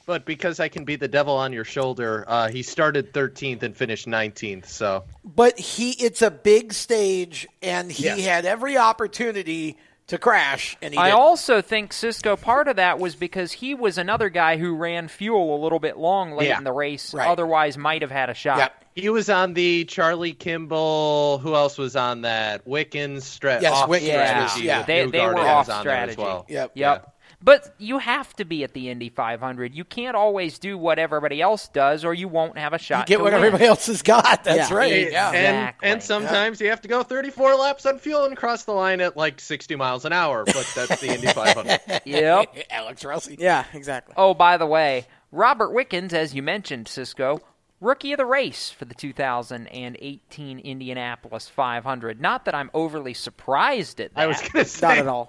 But 0.04 0.26
because 0.26 0.60
I 0.60 0.68
can 0.68 0.84
be 0.84 0.96
the 0.96 1.08
devil 1.08 1.34
on 1.34 1.52
your 1.52 1.64
shoulder, 1.64 2.24
uh, 2.28 2.48
he 2.48 2.62
started 2.62 3.12
13th 3.14 3.62
and 3.62 3.74
finished 3.74 4.06
19th. 4.06 4.66
So 4.66 5.04
but 5.24 5.58
he 5.58 5.92
it's 5.92 6.20
a 6.20 6.30
big 6.30 6.74
stage 6.74 7.46
and 7.62 7.90
he 7.90 8.04
Yes. 8.04 8.20
had 8.24 8.44
every 8.46 8.76
opportunity 8.76 9.76
to 10.08 10.18
crash 10.18 10.76
and 10.82 10.92
he 10.92 10.98
I 10.98 11.06
didn't. 11.08 11.20
also 11.20 11.60
think 11.62 11.92
Cisco 11.92 12.36
part 12.36 12.66
of 12.68 12.76
that 12.76 12.98
was 12.98 13.14
because 13.14 13.52
he 13.52 13.74
was 13.74 13.96
another 13.98 14.28
guy 14.30 14.56
who 14.56 14.74
ran 14.74 15.08
fuel 15.08 15.54
a 15.56 15.60
little 15.62 15.78
bit 15.78 15.96
long 15.96 16.32
late 16.32 16.48
Yeah. 16.48 16.58
in 16.58 16.64
the 16.64 16.72
race, 16.72 17.14
Right. 17.14 17.28
otherwise 17.28 17.78
might 17.78 18.02
have 18.02 18.10
had 18.10 18.28
a 18.30 18.34
shot. 18.34 18.58
Yep. 18.58 18.72
he 18.94 19.08
was 19.10 19.30
on 19.30 19.54
the 19.54 19.84
Charlie 19.84 20.32
Kimball. 20.32 21.38
Who 21.38 21.54
else 21.54 21.78
was 21.78 21.94
on 21.94 22.22
that? 22.22 22.66
Wickens 22.66 23.24
stra- 23.24 23.60
Yes, 23.62 23.72
off 23.72 23.88
Wickens 23.88 24.08
Yeah, 24.08 24.42
was- 24.42 24.50
strategy 24.52 24.66
yeah. 24.66 24.82
they, 24.82 25.06
they 25.06 25.24
were 25.24 25.38
off 25.38 25.68
on 25.68 25.74
as 25.76 25.80
strategy. 25.80 26.20
well. 26.22 26.46
Yep. 26.48 26.72
Yep. 26.74 27.14
But 27.40 27.72
you 27.78 27.98
have 27.98 28.34
to 28.34 28.44
be 28.44 28.64
at 28.64 28.72
the 28.72 28.90
Indy 28.90 29.10
500. 29.10 29.72
You 29.72 29.84
can't 29.84 30.16
always 30.16 30.58
do 30.58 30.76
what 30.76 30.98
everybody 30.98 31.40
else 31.40 31.68
does, 31.68 32.04
or 32.04 32.12
you 32.12 32.26
won't 32.26 32.58
have 32.58 32.72
a 32.72 32.76
You 32.76 32.78
shot. 32.80 33.06
get 33.06 33.18
to 33.18 33.22
what 33.22 33.32
win. 33.32 33.34
everybody 33.44 33.64
else 33.64 33.86
has 33.86 34.02
got. 34.02 34.42
That's 34.42 34.70
Yeah. 34.70 34.76
right. 34.76 35.12
Yeah. 35.12 35.28
And 35.28 35.36
Exactly. 35.36 35.88
and 35.90 36.02
sometimes 36.02 36.60
you 36.60 36.70
have 36.70 36.80
to 36.80 36.88
go 36.88 37.04
34 37.04 37.54
laps 37.54 37.86
on 37.86 38.00
fuel 38.00 38.24
and 38.24 38.36
cross 38.36 38.64
the 38.64 38.72
line 38.72 39.00
at 39.00 39.16
like 39.16 39.38
60 39.40 39.76
miles 39.76 40.04
an 40.04 40.12
hour, 40.12 40.44
but 40.44 40.68
that's 40.74 41.00
the 41.00 41.14
Indy 41.14 41.28
500. 41.28 41.80
Yep. 42.04 42.56
Alex 42.70 43.04
Rossi. 43.04 43.36
Yeah, 43.38 43.64
exactly. 43.72 44.14
Oh, 44.16 44.34
by 44.34 44.56
the 44.56 44.66
way, 44.66 45.06
Robert 45.30 45.70
Wickens, 45.72 46.12
as 46.12 46.34
you 46.34 46.42
mentioned, 46.42 46.88
Cisco, 46.88 47.40
rookie 47.80 48.10
of 48.12 48.18
the 48.18 48.26
race 48.26 48.70
for 48.70 48.84
the 48.84 48.94
2018 48.94 50.58
Indianapolis 50.58 51.48
500. 51.48 52.20
Not 52.20 52.46
that 52.46 52.54
I'm 52.56 52.70
overly 52.74 53.14
surprised 53.14 54.00
at 54.00 54.14
that, 54.14 54.20
I 54.20 54.26
was 54.26 54.40
going 54.40 54.64
to 54.64 54.64
say. 54.64 54.86
Not 54.88 54.98
at 54.98 55.06
all. 55.06 55.28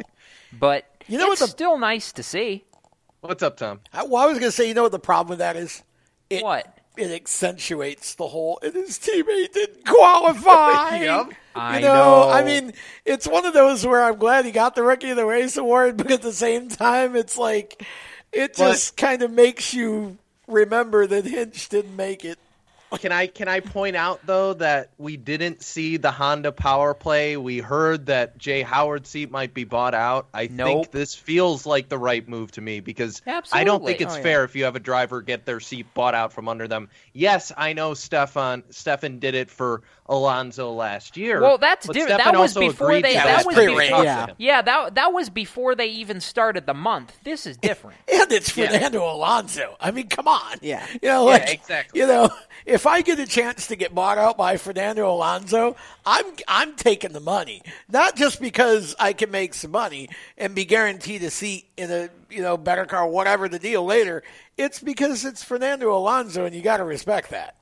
but 0.52 0.86
You 1.10 1.18
know 1.18 1.32
it's 1.32 1.42
what 1.42 1.48
the- 1.48 1.52
still 1.52 1.78
nice 1.78 2.12
to 2.14 2.24
see. 2.24 2.64
What's 3.22 3.44
up, 3.44 3.58
Tom? 3.58 3.82
I, 3.92 4.04
well, 4.04 4.24
I 4.24 4.26
was 4.28 4.40
going 4.40 4.48
to 4.50 4.56
say, 4.56 4.68
you 4.68 4.74
know 4.74 4.84
what 4.84 4.94
the 4.94 5.00
problem 5.00 5.30
with 5.32 5.40
that 5.40 5.58
is? 5.58 5.84
It, 6.30 6.42
What? 6.44 6.74
It 6.96 7.12
accentuates 7.12 8.16
the 8.16 8.28
whole. 8.28 8.60
And 8.62 8.74
his 8.74 8.98
teammate 9.00 9.52
didn't 9.54 9.86
qualify. 9.88 10.98
Yup. 11.04 11.30
You 11.30 11.36
I 11.56 11.82
know, 11.82 11.94
know. 11.94 12.30
I 12.30 12.44
mean, 12.44 12.74
it's 13.06 13.28
one 13.28 13.46
of 13.46 13.54
those 13.54 13.86
where 13.86 14.04
I'm 14.04 14.18
glad 14.18 14.46
he 14.46 14.52
got 14.52 14.76
the 14.76 14.84
Rookie 14.84 15.10
of 15.10 15.18
the 15.18 15.26
Race 15.26 15.58
award, 15.58 15.98
but 15.98 16.10
at 16.12 16.22
the 16.22 16.32
same 16.32 16.70
time, 16.70 17.16
it's 17.16 17.38
like, 17.38 17.86
it 18.32 18.56
But- 18.58 18.72
just 18.72 18.96
kind 18.96 19.22
of 19.22 19.32
makes 19.32 19.74
you 19.74 20.18
remember 20.48 21.06
that 21.08 21.26
Hinch 21.26 21.68
didn't 21.70 21.96
make 21.96 22.24
it. 22.24 22.40
Can 22.98 23.12
I 23.12 23.28
can 23.28 23.48
I 23.48 23.60
point 23.60 23.96
out 23.96 24.26
though 24.26 24.54
that 24.56 24.90
we 24.98 25.16
didn't 25.16 25.62
see 25.62 25.98
the 25.98 26.12
Honda 26.12 26.52
power 26.52 26.94
play? 26.96 27.38
We 27.38 27.60
heard 27.60 28.08
that 28.08 28.38
Jay 28.40 28.62
Howard's 28.64 29.10
seat 29.10 29.30
might 29.30 29.54
be 29.54 29.64
bought 29.64 29.94
out. 29.94 30.28
I 30.34 30.48
Nope. 30.52 30.68
think 30.86 30.92
this 30.92 31.14
feels 31.14 31.66
like 31.68 31.88
the 31.88 32.00
right 32.00 32.28
move 32.28 32.52
to 32.54 32.62
me 32.62 32.80
because 32.80 33.22
I 33.52 33.64
don't 33.64 33.86
think 33.86 34.02
it's 34.02 34.14
Oh, 34.14 34.18
yeah. 34.18 34.24
fair 34.24 34.44
if 34.44 34.56
you 34.56 34.64
have 34.66 34.76
a 34.76 34.80
driver 34.80 35.22
get 35.22 35.46
their 35.46 35.60
seat 35.60 35.94
bought 35.94 36.16
out 36.16 36.34
from 36.34 36.50
under 36.50 36.68
them. 36.68 36.90
Yes, 37.14 37.52
I 37.56 37.74
know 37.74 37.94
Stefan 37.94 38.64
Stefan 38.72 39.20
did 39.20 39.36
it 39.36 39.52
for 39.52 39.84
Alonso 40.10 40.72
last 40.74 41.16
year. 41.16 41.40
Well, 41.40 41.60
that's 41.60 41.86
but 41.86 41.94
different. 41.94 42.24
That 42.24 42.36
was 42.38 42.56
before 42.56 43.00
they. 43.00 43.14
to 43.14 43.18
That 43.20 43.46
was 43.46 43.56
before. 43.56 43.84
Yeah. 43.84 44.28
Yeah, 44.38 44.62
that 44.64 44.96
that 44.96 45.14
was 45.14 45.30
before 45.30 45.76
they 45.76 45.88
even 45.88 46.20
started 46.20 46.66
the 46.66 46.74
month. 46.74 47.18
This 47.24 47.46
is 47.46 47.56
different. 47.58 47.98
And 48.12 48.32
it's 48.32 48.56
Yeah. 48.58 48.68
Fernando 48.72 49.10
Alonso. 49.10 49.78
I 49.80 49.92
mean, 49.92 50.08
come 50.10 50.28
on. 50.28 50.58
Yeah. 50.62 50.86
You 50.88 51.00
know, 51.04 51.10
Yeah, 51.10 51.20
like 51.20 51.54
exactly. 51.54 52.02
you 52.02 52.08
know, 52.08 52.30
if 52.66 52.86
I 52.88 53.02
get 53.02 53.20
a 53.20 53.26
chance 53.26 53.68
to 53.68 53.76
get 53.76 53.96
bought 53.96 54.18
out 54.18 54.36
by 54.38 54.58
Fernando 54.58 55.10
Alonso, 55.10 55.76
I'm 56.06 56.26
I'm 56.48 56.76
taking 56.76 57.14
the 57.14 57.20
money. 57.20 57.62
Not 57.88 58.16
just 58.16 58.42
because 58.42 58.96
I 59.00 59.14
can 59.14 59.32
make 59.32 59.54
some 59.54 59.72
money 59.72 60.10
and 60.38 60.54
be 60.56 60.66
guaranteed 60.66 61.24
a 61.24 61.30
seat 61.30 61.70
in 61.78 61.92
a 61.92 62.10
you 62.30 62.42
know 62.42 62.58
better 62.58 62.86
car, 62.86 63.08
whatever 63.08 63.48
the 63.48 63.60
deal 63.60 63.86
later. 63.86 64.24
It's 64.58 64.80
because 64.80 65.24
it's 65.24 65.44
Fernando 65.44 65.96
Alonso, 65.96 66.46
and 66.46 66.54
you 66.56 66.62
got 66.62 66.78
to 66.78 66.84
respect 66.84 67.30
that. 67.30 67.56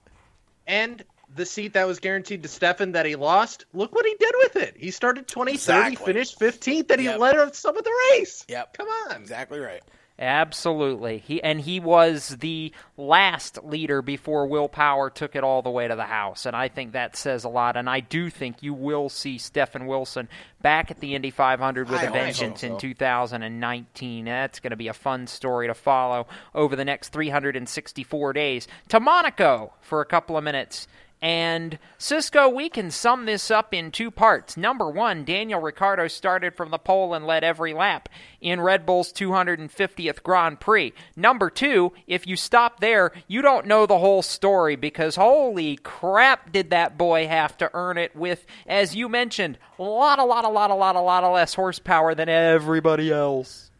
And 0.65 1.03
the 1.37 1.45
seat 1.45 1.73
that 1.73 1.87
was 1.87 1.99
guaranteed 1.99 2.43
to 2.43 2.49
Stefan 2.49 2.91
that 2.91 3.05
he 3.05 3.15
lost, 3.15 3.65
look 3.73 3.93
what 3.95 4.05
he 4.05 4.15
did 4.19 4.33
with 4.39 4.55
it. 4.57 4.75
He 4.77 4.91
started 4.91 5.27
23rd, 5.27 5.47
he 5.47 5.53
Exactly. 5.93 6.13
finished 6.13 6.39
15th, 6.39 6.91
and 6.91 6.99
he 6.99 7.07
Yep. 7.07 7.19
led 7.19 7.55
some 7.55 7.77
of 7.77 7.83
the 7.83 7.93
race. 8.11 8.45
Yep. 8.49 8.73
Come 8.77 8.87
on. 8.87 9.21
Exactly 9.21 9.59
right. 9.59 9.81
Absolutely. 10.19 11.19
He 11.19 11.43
and 11.43 11.61
he 11.61 11.79
was 11.79 12.29
the 12.39 12.73
last 12.97 13.63
leader 13.63 14.01
before 14.01 14.47
Will 14.47 14.67
Power 14.67 15.11
took 15.11 15.35
it 15.35 15.43
all 15.43 15.61
the 15.61 15.69
way 15.69 15.87
to 15.87 15.95
the 15.95 16.05
house, 16.05 16.47
and 16.47 16.55
I 16.55 16.69
think 16.69 16.93
that 16.93 17.15
says 17.15 17.43
a 17.43 17.49
lot. 17.49 17.77
And 17.77 17.87
I 17.87 17.99
do 17.99 18.31
think 18.31 18.63
you 18.63 18.73
will 18.73 19.09
see 19.09 19.37
Stefan 19.37 19.85
Wilson 19.85 20.27
back 20.59 20.89
at 20.89 20.99
the 20.99 21.13
Indy 21.13 21.29
500 21.29 21.87
with 21.89 21.99
I 22.01 22.05
a 22.05 22.11
vengeance 22.11 22.61
so. 22.61 22.67
in 22.67 22.77
2019. 22.79 24.25
That's 24.25 24.59
going 24.59 24.71
to 24.71 24.75
be 24.75 24.87
a 24.87 24.93
fun 24.93 25.27
story 25.27 25.67
to 25.67 25.75
follow 25.75 26.25
over 26.55 26.75
the 26.75 26.85
next 26.85 27.09
364 27.09 28.33
days. 28.33 28.67
To 28.89 28.99
Monaco 28.99 29.73
for 29.81 30.01
a 30.01 30.05
couple 30.05 30.35
of 30.35 30.43
minutes. 30.43 30.87
And 31.21 31.79
Cisco, 31.97 32.47
we 32.47 32.69
can 32.69 32.91
sum 32.91 33.25
this 33.25 33.49
up 33.49 33.73
in 33.73 33.91
two 33.91 34.11
parts. 34.11 34.55
Number 34.55 34.89
one, 34.89 35.23
Daniel 35.23 35.59
Ricciardo 35.59 36.07
started 36.07 36.55
from 36.55 36.69
the 36.69 36.77
pole 36.77 37.13
and 37.15 37.25
led 37.25 37.43
every 37.43 37.73
lap 37.73 38.07
in 38.39 38.61
Red 38.61 38.85
Bull's 38.85 39.11
250th 39.11 40.21
Grand 40.21 40.59
Prix. 40.59 40.93
Number 41.15 41.49
two, 41.49 41.91
if 42.05 42.27
you 42.27 42.35
stop 42.35 42.79
there, 42.79 43.11
you 43.27 43.41
don't 43.41 43.65
know 43.65 43.87
the 43.87 43.97
whole 43.97 44.21
story 44.21 44.75
because 44.75 45.15
holy 45.15 45.77
crap, 45.77 46.51
did 46.51 46.69
that 46.69 46.97
boy 46.97 47.27
have 47.27 47.57
to 47.57 47.71
earn 47.73 47.97
it 47.97 48.15
with, 48.15 48.45
as 48.67 48.95
you 48.95 49.09
mentioned, 49.09 49.57
a 49.79 49.83
lot, 49.83 50.19
a 50.19 50.23
lot, 50.23 50.45
a 50.45 50.49
lot, 50.49 50.69
a 50.69 50.75
lot, 50.75 50.95
a 50.95 51.01
lot 51.01 51.23
of 51.23 51.33
less 51.33 51.55
horsepower 51.55 52.13
than 52.13 52.29
everybody 52.29 53.11
else. 53.11 53.71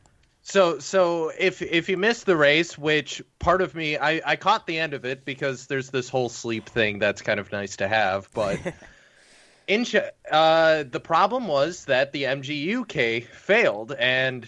So, 0.48 0.80
so 0.80 1.34
if 1.38 1.62
if 1.62 1.90
you 1.90 1.98
missed 1.98 2.26
the 2.26 2.38
race, 2.38 2.78
which 2.78 3.22
part 3.38 3.62
of 3.62 3.76
me 3.76 3.98
I, 3.98 4.22
I 4.26 4.36
caught 4.38 4.66
the 4.66 4.80
end 4.80 4.94
of 4.94 5.04
it 5.04 5.26
because 5.26 5.68
there's 5.68 5.90
this 5.90 6.08
whole 6.08 6.30
sleep 6.30 6.70
thing 6.70 7.00
that's 7.00 7.22
kind 7.22 7.42
of 7.42 7.52
nice 7.52 7.76
to 7.76 7.88
have, 7.90 8.30
but 8.34 8.58
in 9.68 9.86
uh, 10.32 10.86
the 10.90 11.02
problem 11.02 11.50
was 11.50 11.84
that 11.86 12.14
the 12.14 12.24
MGUK 12.24 13.26
failed, 13.26 13.92
and 13.92 14.48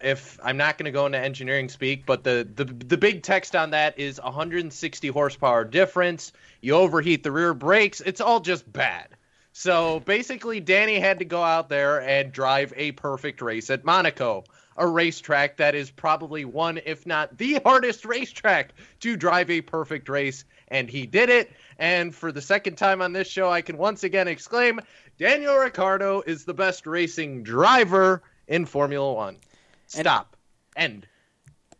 if 0.00 0.38
I'm 0.40 0.56
not 0.56 0.78
going 0.78 0.84
to 0.84 0.92
go 0.92 1.06
into 1.06 1.18
engineering 1.18 1.68
speak, 1.68 2.06
but 2.06 2.22
the, 2.22 2.48
the 2.54 2.66
the 2.66 2.96
big 2.96 3.24
text 3.24 3.56
on 3.56 3.70
that 3.70 3.98
is 3.98 4.20
160 4.20 5.08
horsepower 5.08 5.64
difference. 5.64 6.30
You 6.60 6.74
overheat 6.74 7.24
the 7.24 7.32
rear 7.32 7.54
brakes. 7.54 8.00
It's 8.00 8.20
all 8.20 8.38
just 8.38 8.72
bad. 8.72 9.08
So 9.52 9.98
basically, 9.98 10.60
Danny 10.60 11.00
had 11.00 11.18
to 11.18 11.24
go 11.24 11.42
out 11.42 11.68
there 11.68 12.00
and 12.00 12.30
drive 12.30 12.72
a 12.76 12.92
perfect 12.92 13.42
race 13.42 13.68
at 13.68 13.84
Monaco, 13.84 14.44
a 14.76 14.86
racetrack 14.86 15.56
that 15.58 15.74
is 15.74 15.90
probably 15.90 16.44
one, 16.44 16.80
if 16.84 17.06
not 17.06 17.36
the 17.38 17.60
hardest 17.64 18.04
racetrack 18.04 18.72
to 19.00 19.16
drive 19.16 19.50
a 19.50 19.60
perfect 19.60 20.08
race. 20.08 20.44
And 20.68 20.88
he 20.88 21.06
did 21.06 21.30
it. 21.30 21.50
And 21.78 22.14
for 22.14 22.30
the 22.30 22.40
second 22.40 22.76
time 22.76 23.02
on 23.02 23.12
this 23.12 23.28
show, 23.28 23.50
I 23.50 23.62
can 23.62 23.76
once 23.76 24.04
again 24.04 24.28
exclaim 24.28 24.80
Daniel 25.18 25.56
Ricciardo 25.56 26.22
is 26.26 26.44
the 26.44 26.54
best 26.54 26.86
racing 26.86 27.42
driver 27.42 28.22
in 28.46 28.66
Formula 28.66 29.12
One. 29.12 29.36
Stop. 29.86 30.36
End. 30.76 31.06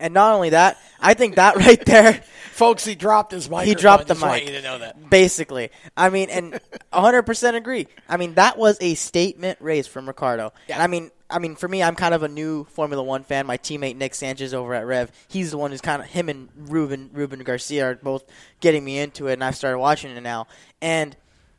And 0.01 0.15
not 0.15 0.35
only 0.35 0.51
that, 0.51 0.79
I 0.99 1.15
think 1.15 1.37
that 1.37 1.57
right 1.57 1.85
there, 1.85 2.15
folks, 2.53 2.85
he 2.85 2.95
dropped 2.95 3.33
his 3.33 3.49
mic. 3.51 3.67
He 3.67 3.75
dropped 3.75 4.09
the 4.09 4.15
just 4.15 4.23
want 4.23 4.35
mic. 4.35 4.49
you 4.49 4.57
to 4.57 4.63
know 4.63 4.79
that. 4.79 5.11
Basically, 5.11 5.71
I 5.97 6.09
mean, 6.09 6.31
and 6.31 6.59
100 6.91 7.23
percent 7.23 7.57
agree. 7.57 7.87
I 8.09 8.17
mean, 8.17 8.35
that 8.35 8.57
was 8.57 8.79
a 8.81 8.95
statement 8.95 9.61
race 9.61 9.87
from 9.87 10.07
Ricciardo. 10.09 10.53
And 10.69 10.83
I 10.83 10.87
mean, 10.87 11.11
I 11.31 11.39
mean, 11.39 11.55
for 11.57 11.69
me, 11.69 11.83
I'm 11.83 11.95
kind 11.95 12.15
of 12.15 12.23
a 12.23 12.29
new 12.29 12.65
Formula 12.65 13.03
One 13.03 13.23
fan. 13.25 13.47
My 13.47 13.57
teammate 13.59 13.97
Nick 13.97 14.15
Sanchez 14.15 14.53
over 14.55 14.75
at 14.75 14.87
Rev, 14.87 15.11
he's 15.29 15.51
the 15.51 15.59
one 15.59 15.71
who's 15.71 15.81
kind 15.81 16.03
of 16.03 16.09
him 16.09 16.29
and 16.29 16.49
Ruben 16.57 17.11
Ruben 17.13 17.41
Garcia 17.41 17.87
are 17.91 17.95
both 17.95 18.25
getting 18.61 18.85
me 18.85 18.99
into 18.99 19.29
it, 19.29 19.35
and 19.35 19.45
I've 19.45 19.57
started 19.57 19.79
watching 19.79 20.11
it 20.17 20.21
now. 20.23 20.47
And 20.83 21.17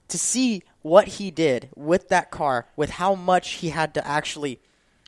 to 0.09 0.17
see 0.17 0.63
what 0.81 1.07
he 1.07 1.31
did 1.31 1.69
with 1.75 2.09
that 2.09 2.31
car, 2.31 2.67
with 2.75 2.89
how 2.91 3.15
much 3.15 3.51
he 3.53 3.69
had 3.69 3.93
to 3.93 4.05
actually 4.07 4.59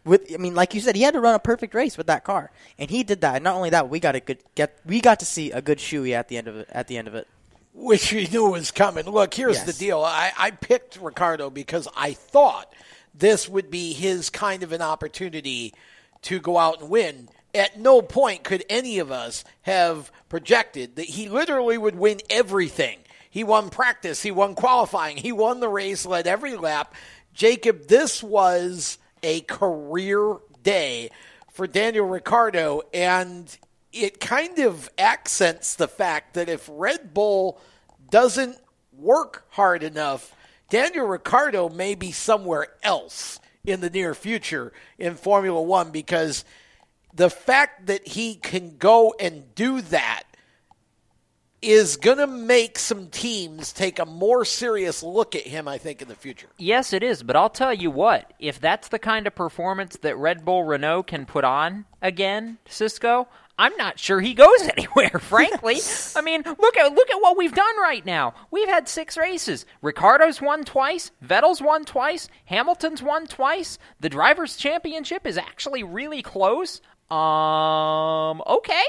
with 0.06 0.34
I 0.34 0.38
mean, 0.38 0.56
like 0.56 0.74
you 0.74 0.82
said, 0.82 0.96
he 0.96 1.02
had 1.04 1.14
to 1.14 1.22
run 1.22 1.36
a 1.36 1.40
perfect 1.40 1.74
race 1.74 1.98
with 1.98 2.08
that 2.08 2.24
car, 2.24 2.52
and 2.78 2.90
he 2.90 3.04
did 3.04 3.22
that. 3.22 3.36
And 3.36 3.44
not 3.44 3.56
only 3.56 3.70
that, 3.72 3.90
we 3.90 4.00
got 4.00 4.16
a 4.16 4.20
good 4.20 4.40
get 4.56 4.78
we 4.86 5.00
got 5.02 5.20
to 5.20 5.26
see 5.26 5.52
a 5.52 5.62
good 5.62 5.78
shoey 5.78 6.14
at 6.14 6.28
the 6.28 6.38
end 6.38 6.48
of 6.48 6.56
it. 6.58 6.70
At 6.72 6.88
the 6.88 6.98
end 6.98 7.08
of 7.08 7.16
it, 7.16 7.28
which 7.74 8.12
we 8.12 8.28
knew 8.28 8.50
was 8.50 8.72
coming. 8.72 9.06
Look, 9.06 9.34
here's 9.34 9.56
Yes. 9.58 9.66
the 9.66 9.74
deal. 9.74 10.02
I, 10.02 10.32
I 10.38 10.52
picked 10.52 10.98
Ricciardo 11.02 11.50
because 11.50 11.88
I 11.96 12.14
thought 12.14 12.74
this 13.14 13.48
would 13.48 13.70
be 13.70 13.94
his 13.94 14.30
kind 14.30 14.64
of 14.64 14.72
an 14.72 14.82
opportunity 14.82 15.74
to 16.24 16.40
go 16.40 16.58
out 16.58 16.82
and 16.82 16.90
win. 16.90 17.30
At 17.54 17.80
no 17.80 18.02
point 18.02 18.44
could 18.44 18.64
any 18.70 19.00
of 19.00 19.12
us 19.12 19.44
have 19.62 20.12
projected 20.30 20.96
that 20.96 21.06
he 21.06 21.30
literally 21.30 21.78
would 21.78 21.96
win 21.96 22.22
everything. 22.30 23.00
He 23.30 23.44
won 23.44 23.70
practice, 23.70 24.22
he 24.22 24.32
won 24.32 24.56
qualifying, 24.56 25.18
he 25.18 25.32
won 25.32 25.60
the 25.60 25.70
race, 25.70 26.06
led 26.06 26.28
every 26.28 26.56
lap. 26.56 26.96
Jacob, 27.34 27.88
this 27.88 28.22
was 28.22 28.98
a 29.22 29.42
career 29.42 30.38
day 30.62 31.10
for 31.52 31.68
Daniel 31.68 32.06
Ricciardo, 32.06 32.82
and 32.94 33.56
it 33.92 34.20
kind 34.20 34.60
of 34.60 34.90
accents 34.98 35.76
the 35.76 35.88
fact 35.88 36.34
that 36.34 36.50
if 36.50 36.70
Red 36.72 37.14
Bull 37.14 37.60
doesn't 38.10 38.58
work 38.92 39.46
hard 39.50 39.84
enough, 39.84 40.36
Daniel 40.74 41.06
Ricciardo 41.06 41.70
may 41.70 41.94
be 41.94 42.12
somewhere 42.12 42.66
else 42.82 43.40
in 43.64 43.80
the 43.80 43.92
near 43.92 44.16
future 44.16 44.74
in 44.98 45.14
Formula 45.14 45.62
One 45.62 45.92
because 45.92 46.44
the 47.14 47.30
fact 47.30 47.86
that 47.86 48.08
he 48.08 48.34
can 48.34 48.78
go 48.78 49.14
and 49.20 49.54
do 49.54 49.82
that 49.82 50.24
is 51.62 51.98
going 51.98 52.18
to 52.18 52.26
make 52.26 52.80
some 52.80 53.06
teams 53.10 53.72
take 53.72 54.00
a 54.00 54.06
more 54.08 54.44
serious 54.44 55.04
look 55.04 55.36
at 55.36 55.44
him, 55.46 55.68
I 55.68 55.78
think, 55.78 56.02
in 56.02 56.08
the 56.08 56.16
future. 56.16 56.50
Yes, 56.58 56.92
it 56.92 57.04
is, 57.04 57.22
but 57.22 57.36
I'll 57.36 57.52
tell 57.52 57.72
you 57.72 57.92
what, 57.92 58.34
if 58.40 58.60
that's 58.60 58.88
the 58.88 58.98
kind 58.98 59.28
of 59.28 59.36
performance 59.36 59.98
that 59.98 60.18
Red 60.18 60.44
Bull 60.44 60.64
Renault 60.64 61.04
can 61.04 61.28
put 61.28 61.44
on 61.44 61.86
again, 62.02 62.58
Cisco, 62.68 63.28
I'm 63.58 63.76
not 63.78 64.00
sure 64.00 64.20
he 64.20 64.34
goes 64.34 64.62
anywhere, 64.78 65.20
frankly. 65.20 65.78
I 66.16 66.22
mean, 66.22 66.44
look 66.46 66.78
at 66.78 66.94
look 66.94 67.10
at 67.12 67.22
what 67.22 67.38
we've 67.38 67.54
done 67.54 67.80
right 67.80 68.06
now. 68.06 68.34
We've 68.52 68.68
had 68.68 68.88
six 68.90 69.18
races. 69.18 69.66
Ricciardo's 69.82 70.42
won 70.42 70.64
twice, 70.64 71.12
Vettel's 71.24 71.62
won 71.62 71.86
twice, 71.86 72.28
Hamilton's 72.46 73.02
won 73.02 73.28
twice. 73.28 73.78
The 74.00 74.10
drivers' 74.10 74.56
championship 74.56 75.28
is 75.28 75.38
actually 75.38 75.84
really 75.84 76.22
close. 76.22 76.82
Um, 77.12 78.42
okay. 78.48 78.84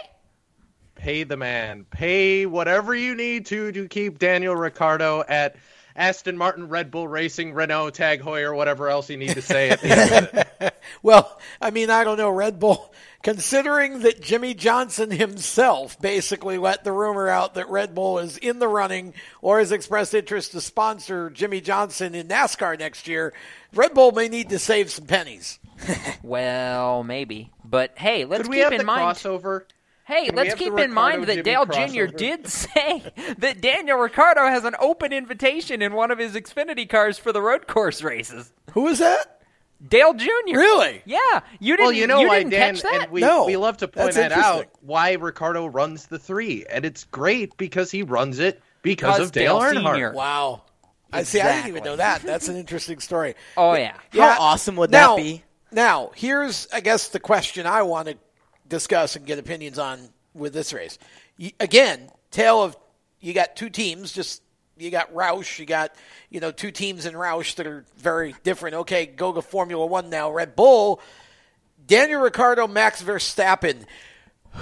Pay 0.95 1.25
the 1.25 1.37
man. 1.37 1.85
Pay 1.91 2.47
whatever 2.47 2.95
you 2.95 3.15
need 3.15 3.47
to 3.47 3.73
to 3.73 3.89
keep 3.89 4.19
Daniel 4.19 4.57
Ricciardo 4.57 5.23
at 5.29 5.57
Aston 5.97 6.37
Martin, 6.37 6.69
Red 6.69 6.91
Bull 6.91 7.07
Racing, 7.07 7.53
Renault, 7.53 7.91
Tag 7.91 8.21
Heuer, 8.23 8.55
whatever 8.57 8.89
else 8.89 9.11
you 9.11 9.17
need 9.17 9.31
to 9.35 9.43
say 9.43 9.71
at 9.71 9.81
the 9.81 9.89
end 9.89 10.13
of 10.13 10.35
it. 10.35 10.75
Well, 11.03 11.39
I 11.61 11.71
mean, 11.71 11.89
I 11.91 12.05
don't 12.05 12.19
know, 12.19 12.31
Red 12.31 12.59
Bull, 12.59 12.93
considering 13.25 14.01
that 14.01 14.21
Jimmie 14.21 14.55
Johnson 14.55 15.11
himself 15.11 16.01
basically 16.01 16.59
let 16.59 16.85
the 16.85 16.93
rumor 16.93 17.27
out 17.27 17.55
that 17.55 17.71
Red 17.71 17.95
Bull 17.95 18.19
is 18.19 18.37
in 18.37 18.59
the 18.59 18.69
running 18.69 19.15
or 19.41 19.59
has 19.59 19.73
expressed 19.73 20.15
interest 20.15 20.53
to 20.53 20.61
sponsor 20.61 21.31
Jimmie 21.31 21.63
Johnson 21.63 22.15
in 22.15 22.29
NASCAR 22.29 22.79
next 22.79 23.09
year, 23.09 23.33
Red 23.73 23.95
Bull 23.95 24.13
may 24.13 24.29
need 24.29 24.51
to 24.51 24.59
save 24.61 24.93
some 24.93 25.07
pennies. 25.07 25.59
Well, 26.23 27.05
maybe. 27.05 27.51
But 27.65 27.99
hey, 27.99 28.25
let's 28.25 28.43
Could 28.43 28.51
we 28.51 28.57
keep 28.57 28.65
have 28.65 28.73
in 28.73 28.79
the 28.79 28.85
mind 28.85 29.17
crossover? 29.17 29.65
Hey, 30.07 30.27
Can 30.27 30.37
let's 30.37 30.55
keep 30.55 30.79
in 30.79 30.93
mind 30.93 31.25
that 31.25 31.45
Jimmy 31.45 31.65
Dale 31.67 31.67
Jr. 31.67 32.07
did 32.07 32.47
say 32.49 33.13
that 33.39 33.61
Daniel 33.61 33.99
Ricciardo 33.99 34.47
has 34.47 34.65
an 34.65 34.75
open 34.79 35.13
invitation 35.13 35.83
in 35.83 35.93
one 35.93 36.11
of 36.11 36.19
his 36.19 36.33
Xfinity 36.33 36.89
cars 36.89 37.19
for 37.19 37.33
the 37.33 37.43
road 37.43 37.67
course 37.67 38.03
races. 38.03 38.53
Who 38.73 38.87
is 38.87 39.01
that? 39.01 39.43
Dale 39.87 40.15
Jr. 40.15 40.29
Really? 40.47 41.03
Yeah. 41.05 41.19
You 41.61 41.77
didn't. 41.77 41.87
Well, 41.87 41.93
you 41.93 42.07
know 42.07 42.21
you 42.21 42.29
why, 42.29 42.39
didn't 42.39 42.51
Dan, 42.53 42.75
catch 42.75 42.83
that? 42.83 43.03
and 43.05 43.13
we, 43.13 43.21
No. 43.21 43.45
we 43.47 43.57
love 43.57 43.77
to 43.79 43.89
point 43.89 44.15
that 44.15 44.33
out, 44.33 44.67
why 44.81 45.13
Ricciardo 45.13 45.67
runs 45.67 46.07
the 46.07 46.19
three. 46.19 46.65
And 46.71 46.85
it's 46.85 47.05
great 47.05 47.57
because 47.57 47.91
he 47.91 48.03
runs 48.03 48.39
it 48.39 48.63
because, 48.83 49.17
Because 49.17 49.27
of 49.29 49.33
Dale, 49.33 49.61
Dale 49.61 49.69
Earnhardt. 49.83 49.93
Senior. 49.93 50.13
Wow. 50.15 50.63
I 51.13 51.23
see. 51.23 51.41
I 51.41 51.53
didn't 51.57 51.69
even 51.69 51.85
know 51.85 51.97
that. 51.97 52.23
That's 52.23 52.49
an 52.49 52.57
interesting 52.57 52.99
story. 53.01 53.35
Oh 53.57 53.75
yeah. 53.75 53.95
How 54.13 54.41
awesome 54.41 54.77
would 54.77 54.91
now, 54.91 55.17
that 55.17 55.23
be? 55.23 55.45
Now, 55.71 56.11
here's, 56.15 56.67
I 56.73 56.81
guess, 56.81 57.09
the 57.09 57.21
question 57.21 57.67
I 57.67 57.83
want 57.83 58.09
to 58.09 58.17
discuss 58.69 59.17
and 59.17 59.27
get 59.27 59.39
opinions 59.39 59.79
on 59.79 60.09
with 60.35 60.53
this 60.55 60.73
race. 60.73 60.99
Y- 61.39 61.53
Again, 61.61 62.11
tale 62.31 62.63
of 62.63 62.77
you 63.21 63.33
got 63.33 63.55
two 63.57 63.71
teams, 63.71 64.13
just 64.13 64.43
you 64.77 64.91
got 64.91 65.13
Roush, 65.15 65.59
you 65.59 65.67
got 65.67 65.95
you 66.31 66.41
know 66.41 66.51
two 66.51 66.71
teams 66.71 67.07
in 67.07 67.15
Roush 67.15 67.57
that 67.57 67.67
are 67.67 67.85
very 67.97 68.35
different. 68.43 68.77
Okay, 68.77 69.07
go 69.07 69.33
to 69.33 69.43
Formula 69.43 69.85
One 69.87 70.11
now. 70.11 70.31
Red 70.31 70.57
Bull, 70.57 71.01
Daniel 71.87 72.21
Ricciardo, 72.23 72.67
Max 72.67 73.03
Verstappen. 73.03 73.85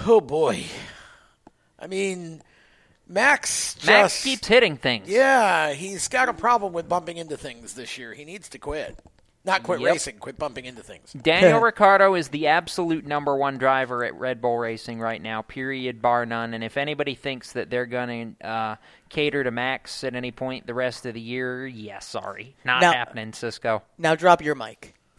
Oh 0.06 0.20
boy, 0.20 0.64
I 1.78 1.86
mean, 1.86 2.42
Max 3.08 3.74
just 3.74 3.86
Max 3.86 4.22
keeps 4.24 4.46
hitting 4.46 4.76
things. 4.76 5.08
yeah, 5.08 5.72
he's 5.72 6.08
got 6.08 6.28
a 6.28 6.32
problem 6.32 6.72
with 6.72 6.88
bumping 6.88 7.16
into 7.16 7.36
things 7.36 7.74
this 7.74 7.98
year. 7.98 8.14
He 8.14 8.24
needs 8.24 8.48
to 8.50 8.58
quit. 8.58 8.98
Not 9.44 9.64
quit 9.64 9.80
Yep. 9.80 9.92
racing, 9.92 10.18
quit 10.18 10.38
bumping 10.38 10.66
into 10.66 10.82
things. 10.82 11.12
Daniel 11.22 11.58
Ricciardo 11.60 12.14
is 12.14 12.28
the 12.28 12.46
absolute 12.46 13.04
number 13.04 13.36
one 13.36 13.58
driver 13.58 14.04
at 14.04 14.14
Red 14.14 14.40
Bull 14.40 14.56
Racing 14.56 15.00
right 15.00 15.20
now, 15.20 15.42
period, 15.42 16.00
bar 16.00 16.24
none. 16.26 16.54
And 16.54 16.62
if 16.62 16.76
anybody 16.76 17.16
thinks 17.16 17.52
that 17.52 17.68
they're 17.68 17.86
going 17.86 18.36
to 18.40 18.46
uh, 18.48 18.76
cater 19.08 19.42
to 19.42 19.50
Max 19.50 20.04
at 20.04 20.14
any 20.14 20.30
point 20.30 20.66
the 20.68 20.74
rest 20.74 21.06
of 21.06 21.14
the 21.14 21.20
year, 21.20 21.66
yeah, 21.66 21.98
sorry, 21.98 22.54
not 22.64 22.82
Now- 22.82 22.92
happening, 22.92 23.32
Cisco. 23.32 23.82
Now 23.98 24.14
drop 24.14 24.42
your 24.42 24.54
mic. 24.54 24.94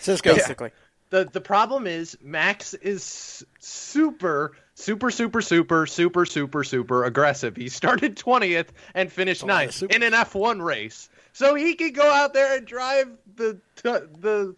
Cisco. 0.00 0.34
Basically. 0.34 0.70
The 1.10 1.28
the 1.30 1.42
problem 1.42 1.86
is 1.86 2.16
Max 2.22 2.72
is 2.72 3.44
super 3.58 4.52
super 4.74 5.10
super 5.10 5.42
super 5.42 5.86
super 5.86 6.24
super 6.26 6.64
super 6.64 7.04
aggressive. 7.04 7.54
He 7.56 7.68
started 7.68 8.16
20th 8.16 8.68
and 8.94 9.12
finished 9.12 9.42
lot 9.42 9.50
of 9.66 9.82
ninth 9.82 9.94
in 9.94 10.02
an 10.02 10.12
F1 10.12 10.64
race. 10.64 11.10
So 11.32 11.54
he 11.54 11.74
could 11.74 11.94
go 11.94 12.10
out 12.10 12.34
there 12.34 12.56
and 12.56 12.66
drive 12.66 13.08
the 13.36 13.58
the 13.82 14.54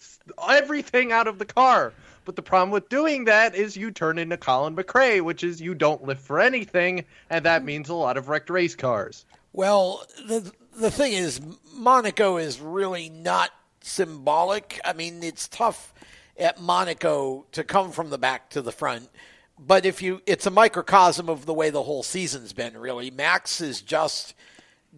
everything 0.48 1.12
out 1.12 1.28
of 1.28 1.38
the 1.38 1.44
car. 1.44 1.92
But 2.24 2.36
the 2.36 2.42
problem 2.42 2.70
with 2.70 2.88
doing 2.88 3.24
that 3.24 3.54
is 3.54 3.76
you 3.76 3.90
turn 3.90 4.18
into 4.18 4.36
Colin 4.36 4.74
McRae, 4.74 5.20
which 5.20 5.44
is 5.44 5.60
you 5.60 5.74
don't 5.74 6.04
live 6.04 6.20
for 6.20 6.40
anything, 6.40 7.04
and 7.30 7.44
that 7.44 7.64
means 7.64 7.88
a 7.88 7.94
lot 7.94 8.16
of 8.16 8.28
wrecked 8.28 8.50
race 8.50 8.74
cars. 8.74 9.24
Well, 9.52 10.06
the 10.26 10.52
the 10.76 10.90
thing 10.90 11.12
is, 11.12 11.40
Monaco 11.72 12.36
is 12.36 12.60
really 12.60 13.08
not 13.08 13.50
symbolic. 13.80 14.80
I 14.84 14.92
mean, 14.92 15.22
it's 15.22 15.46
tough 15.48 15.94
at 16.38 16.60
Monaco 16.60 17.46
to 17.52 17.62
come 17.62 17.92
from 17.92 18.10
the 18.10 18.18
back 18.18 18.50
to 18.50 18.62
the 18.62 18.72
front. 18.72 19.08
But 19.56 19.86
if 19.86 20.02
you, 20.02 20.20
it's 20.26 20.46
a 20.46 20.50
microcosm 20.50 21.28
of 21.28 21.46
the 21.46 21.54
way 21.54 21.70
the 21.70 21.84
whole 21.84 22.02
season's 22.02 22.52
been. 22.52 22.76
Really, 22.76 23.10
Max 23.10 23.60
is 23.60 23.82
just 23.82 24.34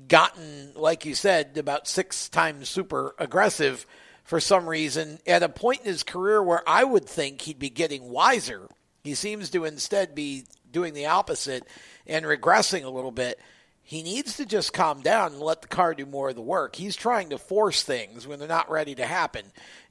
gotten, 0.09 0.73
like 0.75 1.05
you 1.05 1.15
said, 1.15 1.57
about 1.57 1.89
six 1.89 2.29
times 2.29 2.69
super 2.69 3.15
aggressive 3.19 3.87
for 4.25 4.41
some 4.41 4.69
reason 4.69 5.19
at 5.27 5.43
a 5.43 5.49
point 5.49 5.81
in 5.81 5.87
his 5.87 6.03
career 6.03 6.43
where 6.43 6.69
I 6.69 6.85
would 6.85 7.07
think 7.07 7.43
he'd 7.43 7.59
be 7.59 7.71
getting 7.71 8.11
wiser. 8.11 8.69
He 9.05 9.15
seems 9.15 9.51
to 9.51 9.65
instead 9.65 10.15
be 10.15 10.45
doing 10.71 10.95
the 10.95 11.07
opposite 11.07 11.67
and 12.07 12.25
regressing 12.25 12.85
a 12.85 12.91
little 12.91 13.13
bit. 13.13 13.39
He 13.83 14.03
needs 14.03 14.39
to 14.39 14.47
just 14.47 14.73
calm 14.73 15.01
down 15.03 15.35
and 15.35 15.41
let 15.41 15.63
the 15.63 15.69
car 15.69 15.95
do 15.95 16.07
more 16.07 16.31
of 16.31 16.35
the 16.35 16.43
work. 16.43 16.75
He's 16.75 16.97
trying 16.97 17.31
to 17.31 17.39
force 17.39 17.85
things 17.85 18.27
when 18.27 18.41
they're 18.41 18.49
not 18.49 18.69
ready 18.69 18.97
to 18.97 19.07
happen, 19.07 19.45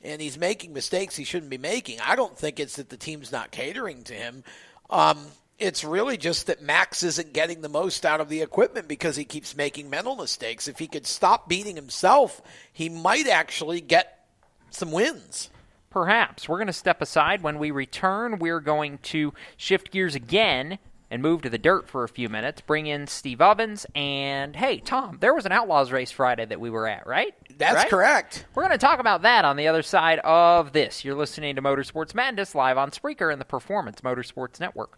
and 0.03 0.21
he's 0.21 0.37
making 0.37 0.73
mistakes 0.73 1.15
he 1.15 1.23
shouldn't 1.23 1.49
be 1.49 1.57
making. 1.57 2.01
I 2.01 2.17
don't 2.17 2.37
think 2.37 2.59
it's 2.59 2.75
that 2.75 2.89
the 2.89 2.97
team's 2.97 3.31
not 3.31 3.51
catering 3.51 4.03
to 4.03 4.13
him. 4.13 4.43
Um, 4.89 5.17
it's 5.57 5.83
really 5.83 6.17
just 6.17 6.47
that 6.47 6.61
Max 6.61 7.03
isn't 7.03 7.33
getting 7.33 7.61
the 7.61 7.69
most 7.69 8.05
out 8.05 8.19
of 8.21 8.29
the 8.29 8.41
equipment 8.41 8.87
because 8.87 9.15
he 9.15 9.23
keeps 9.25 9.55
making 9.55 9.89
mental 9.89 10.15
mistakes. 10.15 10.67
If 10.67 10.79
he 10.79 10.87
could 10.87 11.07
stop 11.07 11.47
beating 11.47 11.75
himself, 11.75 12.41
he 12.73 12.89
might 12.89 13.27
actually 13.27 13.81
get 13.81 14.25
some 14.69 14.91
wins. 14.91 15.49
Perhaps. 15.89 16.49
We're 16.49 16.57
going 16.57 16.67
to 16.67 16.73
step 16.73 17.01
aside. 17.01 17.41
When 17.41 17.57
we 17.57 17.71
return, 17.71 18.37
we're 18.39 18.59
going 18.59 18.97
to 19.03 19.33
shift 19.55 19.91
gears 19.91 20.13
again 20.13 20.77
and 21.09 21.21
move 21.21 21.43
to 21.43 21.49
the 21.49 21.57
dirt 21.57 21.87
for 21.87 22.03
a 22.03 22.09
few 22.09 22.27
minutes, 22.27 22.59
bring 22.61 22.87
in 22.87 23.07
Steve 23.07 23.39
Ovens, 23.39 23.85
and 23.95 24.55
hey, 24.55 24.79
Tom, 24.79 25.19
there 25.21 25.35
was 25.35 25.45
an 25.45 25.51
Outlaws 25.53 25.91
race 25.91 26.09
Friday 26.11 26.43
that 26.45 26.59
we 26.59 26.69
were 26.71 26.87
at, 26.87 27.05
right? 27.07 27.33
That's 27.57 27.75
Right? 27.75 27.89
correct. 27.89 28.45
We're 28.55 28.63
going 28.63 28.77
to 28.77 28.79
talk 28.79 28.99
about 28.99 29.21
that 29.21 29.45
on 29.45 29.55
the 29.55 29.67
other 29.67 29.83
side 29.83 30.19
of 30.19 30.73
this. 30.73 31.05
You're 31.05 31.15
listening 31.15 31.55
to 31.55 31.61
Motorsports 31.61 32.13
Madness 32.15 32.55
live 32.55 32.77
on 32.77 32.89
Spreaker 32.89 33.31
and 33.31 33.39
the 33.39 33.45
Performance 33.45 34.01
Motorsports 34.01 34.59
Network. 34.59 34.97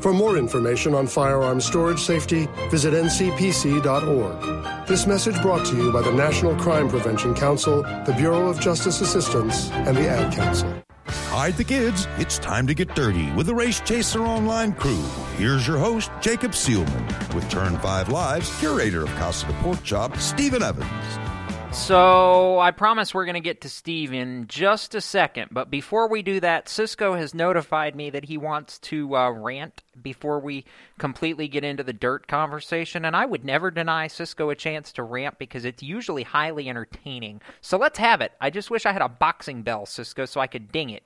For 0.00 0.14
more 0.14 0.38
information 0.38 0.94
on 0.94 1.06
firearm 1.06 1.60
storage 1.60 2.00
safety, 2.00 2.48
visit 2.70 2.94
ncpc.org. 2.94 4.86
This 4.86 5.06
message 5.06 5.40
brought 5.42 5.66
to 5.66 5.76
you 5.76 5.92
by 5.92 6.00
the 6.00 6.12
National 6.12 6.56
Crime 6.56 6.88
Prevention 6.88 7.34
Council, 7.34 7.82
the 7.82 8.14
Bureau 8.16 8.48
of 8.48 8.58
Justice 8.60 9.02
Assistance, 9.02 9.70
and 9.72 9.94
the 9.96 10.08
Ad 10.08 10.32
Council. 10.32 10.72
Hide 11.06 11.56
the 11.56 11.64
kids. 11.64 12.08
It's 12.16 12.38
time 12.38 12.66
to 12.66 12.74
get 12.74 12.94
dirty 12.94 13.30
with 13.32 13.46
the 13.46 13.54
Race 13.54 13.80
Chaser 13.80 14.22
Online 14.22 14.72
crew. 14.72 15.02
Here's 15.36 15.66
your 15.66 15.78
host, 15.78 16.10
Jacob 16.22 16.52
Seelman, 16.52 17.34
with 17.34 17.48
Turn 17.50 17.78
5 17.78 18.08
Live's 18.08 18.58
curator 18.58 19.02
of 19.02 19.10
Casa 19.10 19.46
de 19.46 19.52
Pork 19.54 19.82
Chop, 19.82 20.16
Stephen 20.16 20.62
Evans. 20.62 21.29
So 21.72 22.58
I 22.58 22.72
promise 22.72 23.14
we're 23.14 23.24
going 23.24 23.34
to 23.34 23.40
get 23.40 23.60
to 23.60 23.68
Steve 23.68 24.12
in 24.12 24.46
just 24.48 24.94
a 24.94 25.00
second. 25.00 25.48
But 25.52 25.70
before 25.70 26.08
we 26.08 26.22
do 26.22 26.40
that, 26.40 26.68
Cisco 26.68 27.14
has 27.14 27.32
notified 27.32 27.94
me 27.94 28.10
that 28.10 28.24
he 28.24 28.36
wants 28.36 28.78
to 28.80 29.16
uh, 29.16 29.30
rant 29.30 29.82
before 30.00 30.40
we 30.40 30.64
completely 30.98 31.48
get 31.48 31.64
into 31.64 31.82
the 31.82 31.92
dirt 31.92 32.26
conversation. 32.26 33.04
And 33.04 33.16
I 33.16 33.24
would 33.24 33.44
never 33.44 33.70
deny 33.70 34.08
Cisco 34.08 34.50
a 34.50 34.54
chance 34.54 34.92
to 34.92 35.02
rant 35.04 35.38
because 35.38 35.64
it's 35.64 35.82
usually 35.82 36.24
highly 36.24 36.68
entertaining. 36.68 37.40
So 37.60 37.78
let's 37.78 37.98
have 37.98 38.20
it. 38.20 38.32
I 38.40 38.50
just 38.50 38.70
wish 38.70 38.84
I 38.84 38.92
had 38.92 39.02
a 39.02 39.08
boxing 39.08 39.62
bell, 39.62 39.86
Cisco, 39.86 40.26
so 40.26 40.40
I 40.40 40.48
could 40.48 40.72
ding 40.72 40.90
it. 40.90 41.04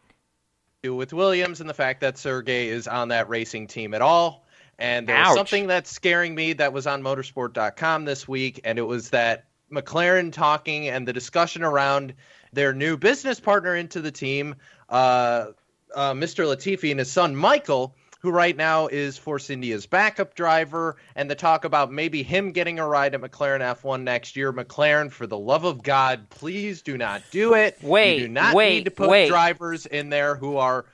With 0.82 1.12
Williams 1.12 1.60
and 1.60 1.68
the 1.68 1.74
fact 1.74 2.00
that 2.00 2.18
Sergey 2.18 2.68
is 2.68 2.88
on 2.88 3.08
that 3.08 3.28
racing 3.28 3.68
team 3.68 3.94
at 3.94 4.02
all. 4.02 4.44
And 4.78 5.06
there's 5.08 5.34
something 5.34 5.66
that's 5.66 5.90
scaring 5.90 6.34
me 6.34 6.54
that 6.54 6.72
was 6.72 6.86
on 6.86 7.02
motorsport.com 7.02 8.04
this 8.04 8.26
week, 8.26 8.60
and 8.64 8.78
it 8.78 8.82
was 8.82 9.10
that 9.10 9.44
McLaren 9.74 10.32
talking 10.32 10.88
and 10.88 11.06
the 11.06 11.12
discussion 11.12 11.62
around 11.62 12.14
their 12.52 12.72
new 12.72 12.96
business 12.96 13.40
partner 13.40 13.74
into 13.74 14.00
the 14.00 14.12
team, 14.12 14.54
uh, 14.88 15.46
uh, 15.94 16.12
Mr. 16.12 16.44
Latifi 16.44 16.90
and 16.90 17.00
his 17.00 17.10
son 17.10 17.34
Michael, 17.36 17.94
who 18.20 18.30
right 18.30 18.56
now 18.56 18.86
is 18.86 19.18
Force 19.18 19.50
India's 19.50 19.84
backup 19.84 20.34
driver, 20.34 20.96
and 21.14 21.30
the 21.30 21.34
talk 21.34 21.66
about 21.66 21.92
maybe 21.92 22.22
him 22.22 22.52
getting 22.52 22.78
a 22.78 22.86
ride 22.86 23.14
at 23.14 23.20
McLaren 23.20 23.60
F1 23.60 24.02
next 24.02 24.34
year. 24.34 24.50
McLaren, 24.50 25.12
for 25.12 25.26
the 25.26 25.36
love 25.36 25.64
of 25.64 25.82
God, 25.82 26.30
please 26.30 26.80
do 26.80 26.96
not 26.96 27.20
do 27.30 27.52
it. 27.52 27.76
Wait, 27.82 28.20
you 28.20 28.26
do 28.26 28.32
not 28.32 28.54
wait, 28.54 28.76
need 28.76 28.84
to 28.86 28.90
put 28.90 29.10
wait. 29.10 29.28
drivers 29.28 29.84
in 29.84 30.08
there 30.08 30.36
who 30.36 30.56
are 30.56 30.86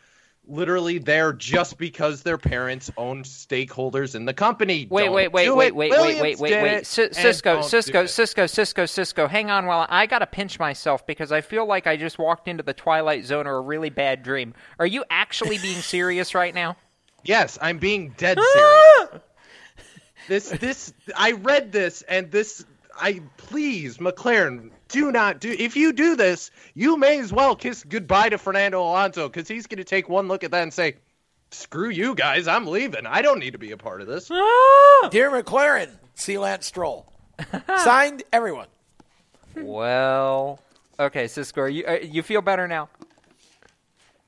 literally 0.50 0.98
there 0.98 1.32
just 1.32 1.78
because 1.78 2.22
their 2.22 2.38
parents 2.38 2.90
own 2.96 3.22
stakeholders 3.22 4.14
in 4.14 4.24
the 4.24 4.34
company. 4.34 4.86
Wait, 4.90 5.04
Don't 5.04 5.14
wait, 5.14 5.32
wait, 5.32 5.50
wait, 5.50 5.68
it. 5.68 5.74
wait, 5.74 5.90
wait, 5.92 6.20
wait, 6.20 6.20
wait, 6.20 6.40
wait. 6.40 6.52
it, 6.52 6.86
Ci- 6.86 7.04
and 7.04 7.14
Cisco, 7.14 7.62
Cisco. 7.62 8.06
Cisco, 8.06 8.46
Cisco, 8.46 8.86
Cisco. 8.86 9.28
Hang 9.28 9.50
on, 9.50 9.66
while 9.66 9.86
I 9.88 10.06
gotta 10.06 10.26
pinch 10.26 10.58
myself 10.58 11.06
because 11.06 11.32
I 11.32 11.40
feel 11.40 11.66
like 11.66 11.86
I 11.86 11.96
just 11.96 12.18
walked 12.18 12.48
into 12.48 12.62
the 12.62 12.74
twilight 12.74 13.24
zone 13.24 13.46
or 13.46 13.56
a 13.56 13.60
really 13.60 13.90
bad 13.90 14.22
dream. 14.22 14.54
Are 14.78 14.86
you 14.86 15.04
actually 15.10 15.58
being 15.58 15.78
serious 15.78 16.34
right 16.34 16.54
now? 16.54 16.76
Yes, 17.22 17.58
I'm 17.60 17.76
being 17.76 18.14
dead 18.16 18.38
ah! 18.40 19.06
serious. 19.10 19.22
this 20.26 20.48
this 20.58 20.92
I 21.14 21.32
read 21.32 21.70
this 21.70 22.00
and 22.00 22.30
this 22.30 22.64
I 22.98 23.20
please 23.36 23.98
McLaren 23.98 24.70
do 24.90 25.10
not 25.12 25.40
do 25.40 25.54
if 25.56 25.76
you 25.76 25.92
do 25.92 26.16
this, 26.16 26.50
you 26.74 26.96
may 26.96 27.18
as 27.20 27.32
well 27.32 27.56
kiss 27.56 27.84
goodbye 27.84 28.28
to 28.28 28.38
Fernando 28.38 28.82
Alonso 28.82 29.28
cuz 29.28 29.48
he's 29.48 29.66
going 29.66 29.78
to 29.78 29.84
take 29.84 30.08
one 30.08 30.28
look 30.28 30.44
at 30.44 30.50
that 30.50 30.62
and 30.62 30.72
say 30.72 30.96
screw 31.50 31.88
you 31.88 32.14
guys, 32.14 32.46
I'm 32.46 32.66
leaving. 32.66 33.06
I 33.06 33.22
don't 33.22 33.38
need 33.38 33.52
to 33.52 33.58
be 33.58 33.72
a 33.72 33.76
part 33.76 34.00
of 34.00 34.06
this. 34.06 34.28
Dear 34.28 35.30
McLaren, 35.30 35.90
see 36.14 36.38
Lance 36.38 36.66
Stroll. 36.66 37.12
Signed, 37.78 38.22
everyone. 38.32 38.66
Well, 39.56 40.60
okay, 40.98 41.26
Cisco, 41.26 41.62
are 41.62 41.68
you 41.68 41.84
uh, 41.86 41.98
you 42.02 42.22
feel 42.22 42.42
better 42.42 42.68
now? 42.68 42.88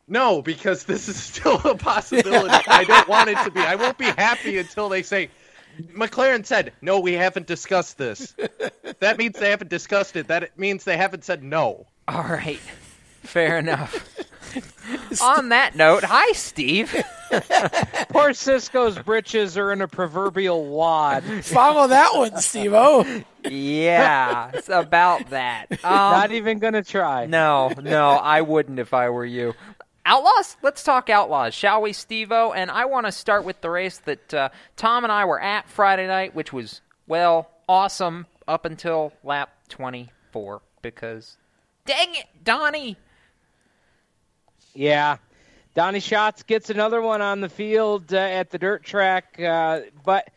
No, 0.08 0.42
because 0.42 0.84
this 0.84 1.08
is 1.08 1.16
still 1.16 1.60
a 1.64 1.76
possibility. 1.76 2.54
I 2.66 2.84
don't 2.84 3.08
want 3.08 3.30
it 3.30 3.38
to 3.44 3.50
be. 3.50 3.60
I 3.60 3.76
won't 3.76 3.98
be 3.98 4.06
happy 4.06 4.58
until 4.58 4.88
they 4.88 5.02
say 5.02 5.30
McLaren 5.80 6.44
said, 6.44 6.72
"No, 6.80 7.00
we 7.00 7.14
haven't 7.14 7.46
discussed 7.46 7.98
this." 7.98 8.34
that 9.00 9.18
means 9.18 9.38
they 9.38 9.50
haven't 9.50 9.70
discussed 9.70 10.16
it. 10.16 10.28
That 10.28 10.58
means 10.58 10.84
they 10.84 10.96
haven't 10.96 11.24
said 11.24 11.42
no. 11.42 11.86
All 12.08 12.22
right, 12.22 12.60
fair 13.22 13.58
enough. 13.58 14.08
On 15.22 15.48
that 15.50 15.76
note, 15.76 16.04
hi, 16.04 16.32
Steve. 16.32 16.92
Poor 18.10 18.34
Cisco's 18.34 18.98
britches 18.98 19.56
are 19.56 19.72
in 19.72 19.80
a 19.80 19.88
proverbial 19.88 20.66
wad. 20.66 21.24
Follow 21.44 21.88
that 21.88 22.10
one, 22.14 22.36
Steve 22.38 22.74
O. 22.74 23.22
yeah, 23.44 24.50
it's 24.52 24.68
about 24.68 25.30
that. 25.30 25.66
Um, 25.70 25.78
Not 25.82 26.32
even 26.32 26.58
gonna 26.58 26.82
try. 26.82 27.26
No, 27.26 27.72
no, 27.80 28.10
I 28.10 28.42
wouldn't 28.42 28.78
if 28.78 28.92
I 28.92 29.08
were 29.08 29.24
you. 29.24 29.54
Outlaws? 30.04 30.56
Let's 30.62 30.82
talk 30.82 31.08
outlaws, 31.10 31.54
shall 31.54 31.80
we, 31.82 31.92
Steve-O? 31.92 32.52
And 32.52 32.70
I 32.70 32.86
want 32.86 33.06
to 33.06 33.12
start 33.12 33.44
with 33.44 33.60
the 33.60 33.70
race 33.70 33.98
that 33.98 34.34
uh, 34.34 34.48
Tom 34.76 35.04
and 35.04 35.12
I 35.12 35.24
were 35.24 35.40
at 35.40 35.68
Friday 35.68 36.08
night, 36.08 36.34
which 36.34 36.52
was, 36.52 36.80
well, 37.06 37.48
awesome 37.68 38.26
up 38.48 38.64
until 38.64 39.12
lap 39.22 39.50
24. 39.68 40.60
Because, 40.82 41.36
dang 41.86 42.14
it, 42.16 42.26
Donny! 42.42 42.96
Yeah. 44.74 45.18
Donny 45.74 46.00
Schatz 46.00 46.42
gets 46.42 46.68
another 46.68 47.00
one 47.00 47.22
on 47.22 47.40
the 47.40 47.48
field 47.48 48.12
uh, 48.12 48.18
at 48.18 48.50
the 48.50 48.58
dirt 48.58 48.82
track. 48.82 49.40
Uh, 49.40 49.82
but, 50.04 50.28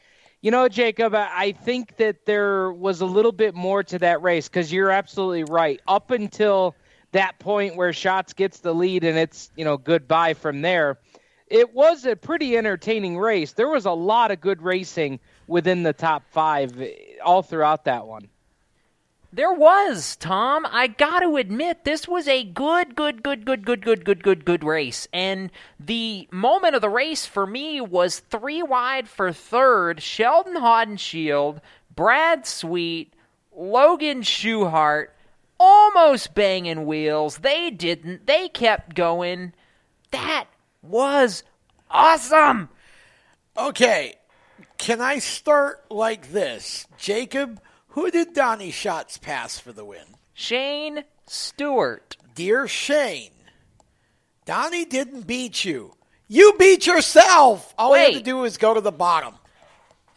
you 0.42 0.52
know, 0.52 0.70
Jacob, 0.70 1.16
I 1.16 1.54
think 1.54 1.98
that 1.98 2.26
there 2.26 2.72
was 2.72 3.02
a 3.02 3.06
little 3.06 3.32
bit 3.32 3.56
more 3.56 3.84
to 3.84 4.00
that 4.00 4.22
race 4.22 4.48
because 4.48 4.72
you're 4.72 4.92
absolutely 4.92 5.44
right. 5.44 5.82
Up 5.88 6.12
until 6.12 6.76
that 7.16 7.40
point 7.40 7.76
where 7.76 7.92
Schatz 7.92 8.34
gets 8.34 8.60
the 8.60 8.74
lead 8.74 9.04
and 9.04 9.18
it's, 9.18 9.50
you 9.56 9.66
know, 9.66 9.78
goodbye 9.78 10.34
from 10.34 10.62
there, 10.62 10.98
it 11.48 11.74
was 11.74 12.06
a 12.06 12.16
pretty 12.16 12.58
entertaining 12.58 13.18
race. 13.18 13.54
There 13.54 13.70
was 13.70 13.86
a 13.86 13.92
lot 13.92 14.32
of 14.32 14.42
good 14.42 14.62
racing 14.62 15.20
within 15.48 15.84
the 15.84 15.94
top 15.94 16.24
five 16.32 16.72
all 17.24 17.42
throughout 17.42 17.86
that 17.86 18.06
one. 18.06 18.28
There 19.32 19.52
was, 19.52 20.16
Tom. 20.16 20.66
I 20.70 20.88
got 20.88 21.20
to 21.20 21.36
admit, 21.36 21.84
this 21.84 22.08
was 22.08 22.28
a 22.28 22.44
good, 22.44 22.96
good, 22.96 23.22
good, 23.22 23.46
good, 23.46 23.66
good, 23.66 23.84
good, 23.84 24.06
good, 24.06 24.24
good, 24.24 24.46
good 24.46 24.64
race. 24.64 25.08
And 25.12 25.52
the 25.80 26.28
moment 26.32 26.76
of 26.76 26.82
the 26.82 26.90
race 26.90 27.26
for 27.26 27.46
me 27.46 27.82
was 27.82 28.20
three 28.20 28.64
wide 28.64 29.10
for 29.10 29.34
third 29.34 30.02
Sheldon 30.02 30.56
Haudenschild, 30.56 31.60
Brad 31.94 32.46
Sweet, 32.46 33.14
Logan 33.54 34.22
Schuchart, 34.22 35.08
almost 35.60 36.34
banging 36.34 36.86
wheels. 36.86 37.40
They 37.40 37.70
didn't. 37.70 38.28
They 38.28 38.50
kept 38.50 38.96
going. 38.96 39.54
That 40.12 40.48
was 40.82 41.44
awesome. 41.90 42.70
Okay, 43.58 44.16
can 44.78 45.02
I 45.02 45.20
start 45.20 45.86
like 45.90 46.32
this? 46.32 46.88
Jacob, 46.98 47.62
who 47.90 48.12
did 48.12 48.34
Donny 48.34 48.72
Schatz 48.72 49.18
pass 49.18 49.60
for 49.60 49.72
the 49.72 49.86
win? 49.86 50.06
Shane 50.34 51.04
Stewart. 51.28 52.18
Dear 52.36 52.68
Shane, 52.68 53.32
Donny 54.46 54.84
didn't 54.84 55.26
beat 55.26 55.64
you. 55.64 55.94
You 56.28 56.54
beat 56.60 56.86
yourself. 56.86 57.74
All 57.78 57.98
you 57.98 58.04
had 58.04 58.14
to 58.16 58.22
do 58.22 58.38
was 58.38 58.58
go 58.58 58.74
to 58.74 58.82
the 58.82 58.92
bottom. 58.92 59.36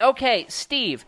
Okay, 0.01 0.45
Steve, 0.49 1.05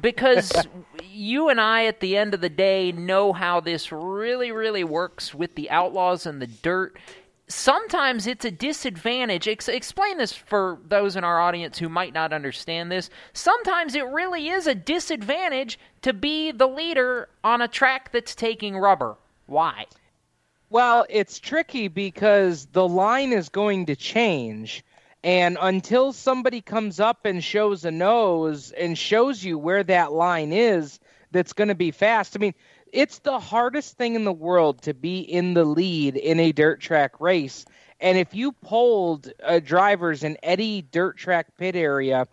because 0.00 0.52
you 1.04 1.48
and 1.48 1.60
I, 1.60 1.86
at 1.86 2.00
the 2.00 2.16
end 2.16 2.34
of 2.34 2.40
the 2.40 2.48
day, 2.48 2.92
know 2.92 3.32
how 3.32 3.60
this 3.60 3.92
really, 3.92 4.52
really 4.52 4.84
works 4.84 5.34
with 5.34 5.54
the 5.54 5.70
outlaws 5.70 6.26
and 6.26 6.40
the 6.40 6.46
dirt. 6.46 6.96
Sometimes 7.48 8.26
it's 8.26 8.44
a 8.44 8.50
disadvantage. 8.50 9.46
Ex- 9.46 9.68
explain 9.68 10.18
this 10.18 10.32
for 10.32 10.78
those 10.88 11.16
in 11.16 11.24
our 11.24 11.40
audience 11.40 11.78
who 11.78 11.88
might 11.88 12.12
not 12.12 12.32
understand 12.32 12.90
this. 12.90 13.08
Sometimes 13.32 13.94
it 13.94 14.06
really 14.06 14.48
is 14.48 14.66
a 14.66 14.74
disadvantage 14.74 15.78
to 16.02 16.12
be 16.12 16.50
the 16.50 16.66
leader 16.66 17.28
on 17.44 17.62
a 17.62 17.68
track 17.68 18.10
that's 18.10 18.34
taking 18.34 18.76
rubber. 18.76 19.16
Why? 19.46 19.86
Well, 20.70 21.06
it's 21.08 21.38
tricky 21.38 21.86
because 21.86 22.66
the 22.66 22.88
line 22.88 23.32
is 23.32 23.48
going 23.48 23.86
to 23.86 23.94
change. 23.94 24.84
And 25.26 25.58
until 25.60 26.12
somebody 26.12 26.60
comes 26.60 27.00
up 27.00 27.24
and 27.24 27.42
shows 27.42 27.84
a 27.84 27.90
nose 27.90 28.70
and 28.70 28.96
shows 28.96 29.42
you 29.42 29.58
where 29.58 29.82
that 29.82 30.12
line 30.12 30.52
is, 30.52 31.00
that's 31.32 31.52
going 31.52 31.66
to 31.66 31.74
be 31.74 31.90
fast. 31.90 32.36
I 32.36 32.38
mean, 32.38 32.54
it's 32.92 33.18
the 33.18 33.40
hardest 33.40 33.96
thing 33.96 34.14
in 34.14 34.22
the 34.22 34.32
world 34.32 34.82
to 34.82 34.94
be 34.94 35.18
in 35.18 35.54
the 35.54 35.64
lead 35.64 36.14
in 36.14 36.38
a 36.38 36.52
dirt 36.52 36.80
track 36.80 37.20
race. 37.20 37.66
And 37.98 38.16
if 38.16 38.36
you 38.36 38.52
polled 38.52 39.32
uh, 39.42 39.58
drivers 39.58 40.22
in 40.22 40.36
any 40.44 40.82
dirt 40.82 41.16
track 41.16 41.56
pit 41.58 41.74
area, 41.74 42.28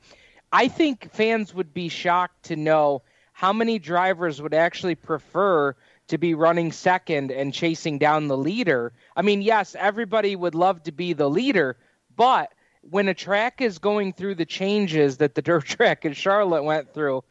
I 0.52 0.68
think 0.68 1.11
fans 1.14 1.52
would 1.52 1.74
be 1.74 1.90
shocked 1.90 2.44
to 2.44 2.56
know 2.56 3.02
how 3.32 3.53
many 3.53 3.80
drivers 3.80 4.40
would 4.40 4.53
actually 4.53 4.94
prefer 4.94 5.76
to 6.10 6.20
be 6.20 6.36
running 6.36 6.72
second 6.72 7.32
and 7.32 7.56
chasing 7.56 7.98
down 7.98 8.28
the 8.28 8.38
leader. 8.38 8.94
I 9.15 9.24
mean, 9.24 9.41
yes, 9.41 9.76
everybody 9.80 10.36
would 10.36 10.53
love 10.53 10.84
to 10.84 10.91
be 10.91 11.14
the 11.14 11.28
leader, 11.28 11.76
but 12.15 12.53
when 12.90 13.08
a 13.08 13.14
track 13.14 13.62
is 13.62 13.80
going 13.80 14.14
through 14.14 14.36
the 14.36 14.46
changes 14.46 15.18
that 15.18 15.36
the 15.36 15.42
dirt 15.42 15.66
track 15.66 16.06
in 16.06 16.14
Charlotte 16.14 16.64
went 16.64 16.94
through, 16.94 17.24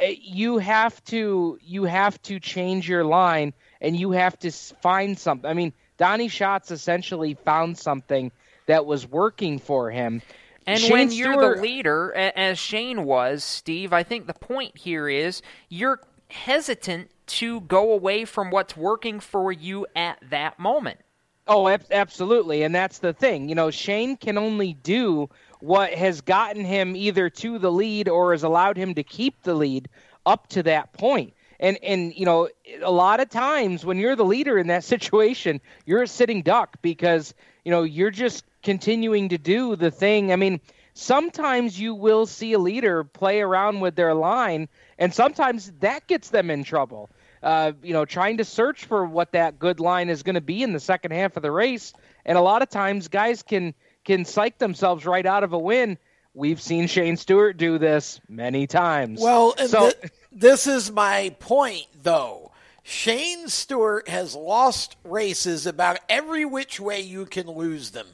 eh, 0.00 0.14
you 0.20 0.58
have 0.58 1.02
to 1.04 1.58
you 1.62 1.84
have 1.84 2.20
to 2.22 2.40
change 2.40 2.88
your 2.88 3.04
line 3.04 3.52
and 3.80 3.96
you 3.96 4.12
have 4.12 4.38
to 4.40 4.50
find 4.50 5.18
something. 5.18 5.48
I 5.48 5.54
mean, 5.54 5.72
Donny 5.96 6.28
Schatz 6.28 6.70
essentially 6.70 7.34
found 7.44 7.78
something 7.78 8.32
that 8.66 8.86
was 8.86 9.06
working 9.06 9.58
for 9.58 9.90
him. 9.90 10.22
And 10.66 10.78
Shane 10.78 10.92
when 10.92 11.12
you're 11.12 11.54
the 11.54 11.60
leader, 11.60 12.12
as 12.14 12.58
Shane 12.58 13.04
was, 13.04 13.42
Steve, 13.42 13.94
I 13.94 14.02
think 14.02 14.26
the 14.26 14.34
point 14.34 14.76
here 14.76 15.08
is 15.08 15.40
you're 15.70 16.00
hesitant 16.30 17.10
to 17.26 17.62
go 17.62 17.92
away 17.92 18.26
from 18.26 18.50
what's 18.50 18.76
working 18.76 19.18
for 19.18 19.50
you 19.50 19.86
at 19.96 20.18
that 20.30 20.58
moment. 20.58 21.00
Oh, 21.48 21.68
ab- 21.68 21.86
absolutely. 21.90 22.62
And 22.62 22.74
that's 22.74 22.98
the 22.98 23.12
thing. 23.14 23.48
You 23.48 23.54
know, 23.54 23.70
Shane 23.70 24.16
can 24.16 24.38
only 24.38 24.74
do 24.74 25.30
what 25.60 25.92
has 25.94 26.20
gotten 26.20 26.64
him 26.64 26.94
either 26.94 27.30
to 27.30 27.58
the 27.58 27.72
lead 27.72 28.08
or 28.08 28.32
has 28.32 28.44
allowed 28.44 28.76
him 28.76 28.94
to 28.94 29.02
keep 29.02 29.42
the 29.42 29.54
lead 29.54 29.88
up 30.26 30.48
to 30.50 30.62
that 30.64 30.92
point. 30.92 31.34
And 31.60 31.78
and 31.82 32.14
you 32.14 32.26
know, 32.26 32.48
a 32.82 32.90
lot 32.92 33.20
of 33.20 33.30
times 33.30 33.84
when 33.84 33.98
you're 33.98 34.16
the 34.16 34.24
leader 34.24 34.58
in 34.58 34.68
that 34.68 34.84
situation, 34.94 35.60
you're 35.86 36.02
a 36.02 36.08
sitting 36.08 36.42
duck 36.42 36.76
because, 36.82 37.34
you 37.64 37.70
know, 37.72 37.82
you're 37.82 38.10
just 38.12 38.44
continuing 38.62 39.30
to 39.30 39.38
do 39.38 39.74
the 39.76 39.90
thing. 39.90 40.32
I 40.32 40.36
mean, 40.36 40.60
sometimes 40.94 41.80
you 41.80 41.94
will 41.94 42.26
see 42.26 42.52
a 42.52 42.58
leader 42.58 43.04
play 43.04 43.40
around 43.40 43.80
with 43.80 43.96
their 43.96 44.14
line 44.14 44.68
and 44.98 45.14
sometimes 45.14 45.72
that 45.80 46.06
gets 46.06 46.30
them 46.30 46.50
in 46.50 46.64
trouble 46.64 47.10
uh, 47.42 47.72
you 47.82 47.92
know, 47.92 48.04
trying 48.04 48.38
to 48.38 48.44
search 48.44 48.84
for 48.84 49.04
what 49.04 49.32
that 49.32 49.58
good 49.58 49.80
line 49.80 50.08
is 50.08 50.22
going 50.22 50.34
to 50.34 50.40
be 50.40 50.62
in 50.62 50.72
the 50.72 50.80
second 50.80 51.12
half 51.12 51.36
of 51.36 51.42
the 51.42 51.50
race. 51.50 51.92
And 52.24 52.36
a 52.36 52.40
lot 52.40 52.62
of 52.62 52.68
times, 52.68 53.08
guys 53.08 53.42
can 53.42 53.74
can 54.04 54.24
psych 54.24 54.58
themselves 54.58 55.06
right 55.06 55.26
out 55.26 55.44
of 55.44 55.52
a 55.52 55.58
win. 55.58 55.98
We've 56.34 56.60
seen 56.60 56.86
Shane 56.86 57.16
Stewart 57.16 57.56
do 57.56 57.78
this 57.78 58.20
many 58.28 58.66
times. 58.66 59.20
Well, 59.20 59.54
and 59.58 59.68
so 59.68 59.90
thi- 59.90 60.08
this 60.30 60.66
is 60.66 60.90
my 60.90 61.34
point, 61.40 61.86
though. 62.02 62.52
Shane 62.82 63.48
Stewart 63.48 64.08
has 64.08 64.34
lost 64.34 64.96
races 65.04 65.66
about 65.66 65.98
every 66.08 66.44
which 66.44 66.80
way 66.80 67.00
you 67.00 67.26
can 67.26 67.46
lose 67.46 67.90
them. 67.90 68.06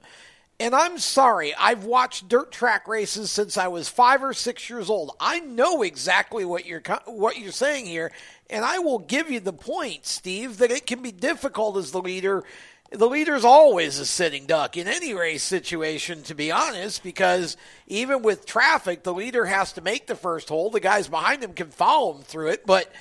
And 0.60 0.74
I'm 0.74 0.98
sorry, 0.98 1.52
I've 1.55 1.85
watched 1.85 2.28
dirt 2.28 2.52
track 2.52 2.86
races 2.86 3.32
since 3.32 3.59
I 3.59 3.66
was 3.68 3.89
five 3.89 4.22
or 4.22 4.32
six 4.32 4.70
years 4.70 4.89
old. 4.89 5.16
I 5.18 5.40
know 5.40 5.82
exactly 5.82 6.44
what 6.44 6.64
you're 6.64 6.82
what 7.06 7.39
you're 7.39 7.51
saying 7.51 7.86
here, 7.86 8.12
and 8.48 8.64
I 8.64 8.78
will 8.78 9.01
give 9.01 9.31
you 9.31 9.40
the 9.40 9.52
point, 9.52 10.06
Steve, 10.06 10.59
that 10.59 10.70
it 10.70 10.86
can 10.86 11.02
be 11.02 11.10
difficult 11.10 11.76
as 11.76 11.90
the 11.90 12.01
leader. 12.01 12.44
The 12.93 13.09
leader's 13.09 13.44
always 13.44 13.98
a 13.98 14.06
sitting 14.06 14.47
duck 14.47 14.76
in 14.76 14.86
any 14.86 15.12
race 15.12 15.43
situation, 15.43 16.22
to 16.24 16.35
be 16.36 16.52
honest, 16.52 17.02
because 17.02 17.56
even 17.89 18.22
with 18.22 18.47
traffic, 18.47 19.02
the 19.02 19.12
leader 19.12 19.47
has 19.47 19.72
to 19.72 19.81
make 19.81 20.06
the 20.06 20.14
first 20.14 20.48
hole. 20.48 20.70
The 20.70 20.78
guys 20.78 21.09
behind 21.09 21.43
him 21.43 21.55
can 21.55 21.70
follow 21.70 22.14
him 22.14 22.22
through 22.22 22.51
it, 22.51 22.64
but 22.64 22.93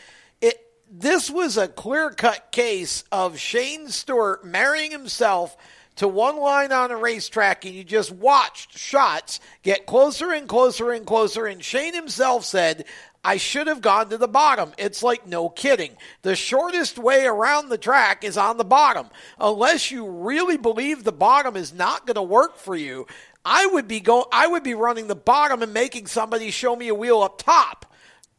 it 0.41 0.59
this 0.89 1.29
was 1.29 1.57
a 1.57 1.67
clear 1.67 2.09
cut 2.09 2.51
case 2.51 3.03
of 3.11 3.37
Shane 3.37 3.89
Stewart 3.89 4.43
marrying 4.43 4.89
himself 4.89 5.55
to 5.97 6.07
one 6.07 6.37
line 6.37 6.71
on 6.71 6.91
a 6.91 6.97
racetrack, 6.97 7.65
and 7.65 7.73
you 7.73 7.83
just 7.83 8.11
watched 8.11 8.77
Schatz 8.77 9.39
get 9.61 9.85
closer 9.85 10.31
and 10.31 10.47
closer 10.47 10.91
and 10.91 11.05
closer. 11.05 11.45
And 11.45 11.63
Shane 11.63 11.93
himself 11.93 12.45
said, 12.45 12.85
I 13.23 13.37
should 13.37 13.67
have 13.67 13.81
gone 13.81 14.09
to 14.09 14.17
the 14.17 14.27
bottom. 14.27 14.73
It's 14.77 15.01
like 15.01 15.25
no 15.25 15.47
kidding. 15.47 15.95
The 16.23 16.35
shortest 16.35 16.97
way 16.97 17.25
around 17.25 17.69
the 17.69 17.77
track 17.77 18.23
is 18.23 18.37
on 18.37 18.57
the 18.57 18.65
bottom. 18.65 19.07
Unless 19.39 19.91
you 19.91 20.05
really 20.05 20.57
believe 20.57 21.03
the 21.03 21.13
bottom 21.13 21.55
is 21.55 21.73
not 21.73 22.05
going 22.05 22.15
to 22.15 22.21
work 22.21 22.57
for 22.57 22.75
you, 22.75 23.07
I 23.45 23.65
would 23.67 23.87
be 23.87 23.99
go 24.01 24.27
I 24.31 24.47
would 24.47 24.63
be 24.63 24.73
running 24.73 25.07
the 25.07 25.15
bottom 25.15 25.61
and 25.61 25.73
making 25.73 26.07
somebody 26.07 26.51
show 26.51 26.75
me 26.75 26.89
a 26.89 26.95
wheel 26.95 27.21
up 27.21 27.41
top 27.41 27.93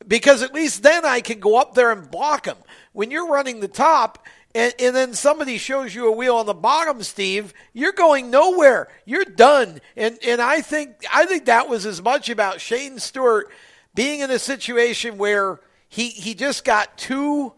because 0.06 0.42
at 0.42 0.54
least 0.54 0.82
then 0.82 1.04
I 1.04 1.20
can 1.20 1.40
go 1.40 1.58
up 1.58 1.74
there 1.74 1.90
and 1.90 2.10
block 2.10 2.44
them. 2.44 2.58
When 2.92 3.10
you're 3.10 3.30
running 3.30 3.60
the 3.60 3.68
top 3.68 4.26
and, 4.54 4.72
and 4.78 4.94
then 4.94 5.14
somebody 5.14 5.58
shows 5.58 5.94
you 5.94 6.06
a 6.06 6.12
wheel 6.12 6.36
on 6.36 6.46
the 6.46 6.54
bottom, 6.54 7.02
Steve, 7.02 7.52
you're 7.72 7.92
going 7.92 8.30
nowhere. 8.30 8.88
You're 9.04 9.24
done. 9.24 9.80
And 9.96 10.18
and 10.24 10.40
I 10.40 10.60
think 10.60 11.04
I 11.12 11.26
think 11.26 11.46
that 11.46 11.68
was 11.68 11.84
as 11.84 12.00
much 12.00 12.28
about 12.30 12.60
Shane 12.60 12.98
Stewart 12.98 13.50
being 13.94 14.20
in 14.20 14.30
a 14.30 14.38
situation 14.38 15.18
where 15.18 15.60
he 15.88 16.08
he 16.08 16.34
just 16.34 16.64
got 16.64 16.96
too 16.96 17.52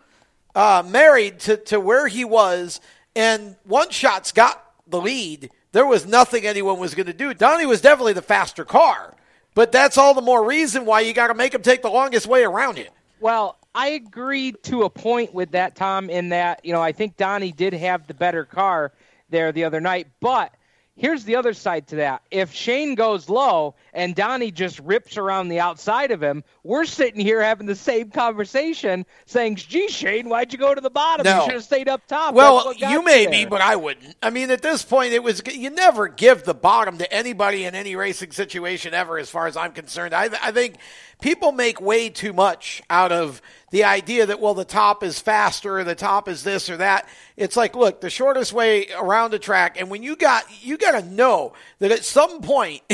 uh, 0.55 0.83
married 0.87 1.41
to, 1.41 1.59
to 1.59 1.79
where 1.79 2.09
he 2.09 2.25
was, 2.25 2.81
and 3.15 3.57
one 3.65 3.91
Schatz 3.91 4.33
got 4.33 4.65
the 4.87 5.01
lead. 5.01 5.51
There 5.73 5.87
was 5.87 6.07
nothing 6.07 6.47
anyone 6.47 6.79
was 6.79 6.95
going 6.95 7.07
to 7.07 7.13
do. 7.13 7.35
Donny 7.35 7.67
was 7.67 7.83
definitely 7.83 8.15
the 8.15 8.23
faster 8.23 8.65
car, 8.65 9.15
but 9.55 9.71
that's 9.71 9.99
all 9.99 10.15
the 10.15 10.23
more 10.23 10.47
reason 10.47 10.87
why 10.87 11.01
you 11.01 11.13
got 11.13 11.27
to 11.27 11.35
make 11.35 11.53
him 11.53 11.61
take 11.61 11.83
the 11.83 11.91
longest 11.91 12.27
way 12.27 12.43
around 12.43 12.79
it. 12.79 12.91
Well, 13.21 13.59
I 13.77 13.89
agree 13.89 14.53
to 14.53 14.85
a 14.85 14.91
point 14.91 15.35
with 15.35 15.51
that, 15.51 15.77
Tom, 15.77 16.09
in 16.09 16.31
that, 16.31 16.65
you 16.65 16.73
know, 16.73 16.81
I 16.83 16.93
think 16.93 17.19
Donny 17.19 17.53
did 17.53 17.75
have 17.75 18.07
the 18.07 18.15
better 18.15 18.47
car 18.47 18.93
there 19.29 19.53
the 19.53 19.65
other 19.65 19.81
night. 19.81 20.09
But 20.19 20.55
here's 20.97 21.25
the 21.25 21.37
other 21.37 21.53
side 21.53 21.87
to 21.89 21.97
that. 21.97 22.23
If 22.31 22.55
Shane 22.55 22.95
goes 22.95 23.29
low 23.29 23.75
and 23.93 24.15
Donny 24.15 24.51
just 24.51 24.79
rips 24.81 25.19
around 25.19 25.49
the 25.49 25.61
outside 25.61 26.11
of 26.11 26.23
him, 26.23 26.43
we're 26.65 26.87
sitting 26.87 27.21
here 27.21 27.43
having 27.43 27.67
the 27.67 27.75
same 27.75 28.11
conversation 28.11 29.05
saying, 29.27 29.57
gee, 29.57 29.89
Shane, 29.89 30.31
why'd 30.31 30.55
you 30.55 30.59
go 30.59 30.75
to 30.75 30.81
the 30.81 30.89
bottom? 30.89 31.25
No. 31.25 31.41
You 31.41 31.45
should 31.45 31.55
have 31.55 31.65
stayed 31.65 31.89
up 31.89 32.07
top. 32.07 32.35
Well, 32.35 32.73
you 32.73 33.05
may 33.05 33.25
there." 33.27 33.31
be, 33.31 33.45
but 33.45 33.61
I 33.61 33.77
wouldn't. 33.77 34.17
I 34.23 34.31
mean, 34.31 34.51
at 34.51 34.63
this 34.63 34.83
point, 34.83 35.13
it 35.13 35.23
was 35.23 35.43
you 35.53 35.69
never 35.69 36.09
give 36.09 36.45
the 36.45 36.55
bottom 36.55 36.97
to 36.97 37.13
anybody 37.13 37.65
in 37.65 37.75
any 37.75 37.95
racing 37.95 38.33
situation 38.33 38.95
ever, 38.95 39.19
as 39.19 39.29
far 39.29 39.47
as 39.47 39.57
I'm 39.57 39.73
concerned. 39.73 40.15
I, 40.15 40.31
I 40.43 40.51
think 40.51 40.77
people 41.21 41.53
make 41.53 41.81
way 41.81 42.09
too 42.09 42.33
much 42.33 42.83
out 42.91 43.13
of 43.13 43.41
the 43.71 43.85
idea 43.85 44.27
that 44.27 44.41
well, 44.41 44.55
the 44.55 44.65
top 44.65 45.03
is 45.03 45.19
faster, 45.19 45.79
or 45.79 45.85
the 45.85 45.95
top 45.95 46.29
is 46.29 46.45
this 46.45 46.71
or 46.71 46.77
that. 46.79 47.09
It's 47.37 47.57
like, 47.57 47.75
look, 47.75 48.01
the 48.01 48.11
shortest 48.11 48.53
way 48.53 48.89
around 48.97 49.33
the 49.33 49.39
track, 49.39 49.81
and 49.81 49.91
when 49.91 50.03
you 50.03 50.17
got 50.17 50.45
you 50.65 50.77
got 50.79 51.01
to 51.01 51.07
know 51.07 51.53
that 51.79 51.93
at 51.93 52.05
some 52.05 52.43
point. 52.43 52.83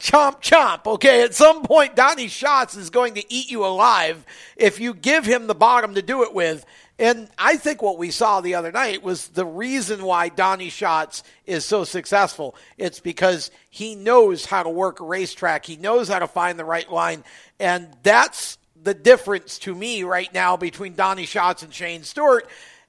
chomp 0.00 0.40
chomp. 0.42 0.86
Okay, 0.86 1.22
at 1.22 1.34
some 1.34 1.62
point, 1.62 1.94
Donny 1.94 2.28
Schatz 2.28 2.76
is 2.76 2.90
going 2.90 3.14
to 3.14 3.32
eat 3.32 3.50
you 3.50 3.64
alive 3.64 4.24
if 4.56 4.80
you 4.80 4.94
give 4.94 5.24
him 5.24 5.46
the 5.46 5.54
bottom 5.54 5.94
to 5.94 6.02
do 6.02 6.22
it 6.24 6.34
with. 6.34 6.64
And 7.00 7.30
I 7.38 7.56
think 7.56 7.80
what 7.80 7.96
we 7.96 8.10
saw 8.10 8.42
the 8.42 8.56
other 8.56 8.70
night 8.70 9.02
was 9.02 9.28
the 9.28 9.46
reason 9.46 10.04
why 10.04 10.28
Donny 10.28 10.68
Schatz 10.68 11.22
is 11.46 11.64
so 11.64 11.84
successful. 11.84 12.54
It's 12.76 13.00
because 13.00 13.50
he 13.70 13.94
knows 13.94 14.44
how 14.44 14.62
to 14.62 14.68
work 14.68 15.00
a 15.00 15.04
racetrack. 15.04 15.64
He 15.64 15.78
knows 15.78 16.08
how 16.08 16.18
to 16.18 16.26
find 16.26 16.58
the 16.58 16.64
right 16.66 16.92
line. 16.92 17.24
And 17.58 17.88
that's 18.02 18.58
the 18.82 18.92
difference 18.92 19.58
to 19.60 19.74
me 19.74 20.02
right 20.02 20.32
now 20.34 20.58
between 20.58 20.94
Donny 20.94 21.24
Schatz 21.24 21.62
and 21.62 21.72
Shane 21.72 22.02
Stewart. 22.02 22.46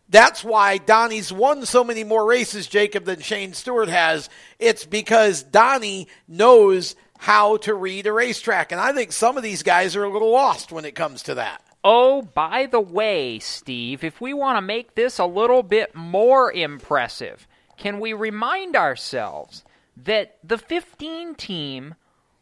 That's 0.09 0.43
why 0.43 0.77
Donny's 0.77 1.31
won 1.31 1.65
so 1.65 1.85
many 1.85 2.03
more 2.03 2.25
races, 2.25 2.67
Jacob, 2.67 3.05
than 3.05 3.21
Shane 3.21 3.53
Stewart 3.53 3.87
has. 3.87 4.29
It's 4.59 4.85
because 4.85 5.41
Donny 5.41 6.09
knows 6.27 6.97
how 7.17 7.55
to 7.57 7.73
read 7.73 8.07
a 8.07 8.11
racetrack. 8.11 8.73
And 8.73 8.81
I 8.81 8.91
think 8.91 9.13
some 9.13 9.37
of 9.37 9.43
these 9.43 9.63
guys 9.63 9.95
are 9.95 10.03
a 10.03 10.11
little 10.11 10.31
lost 10.31 10.73
when 10.73 10.83
it 10.83 10.95
comes 10.95 11.23
to 11.23 11.35
that. 11.35 11.63
Oh, 11.83 12.21
by 12.21 12.67
the 12.67 12.81
way, 12.81 13.39
Steve, 13.39 14.03
if 14.03 14.21
we 14.21 14.33
want 14.33 14.57
to 14.57 14.61
make 14.61 14.95
this 14.95 15.17
a 15.17 15.25
little 15.25 15.63
bit 15.63 15.95
more 15.95 16.51
impressive, 16.51 17.47
can 17.77 17.99
we 17.99 18.13
remind 18.13 18.75
ourselves 18.75 19.63
that 19.97 20.37
the 20.43 20.57
15 20.57 21.35
team 21.35 21.95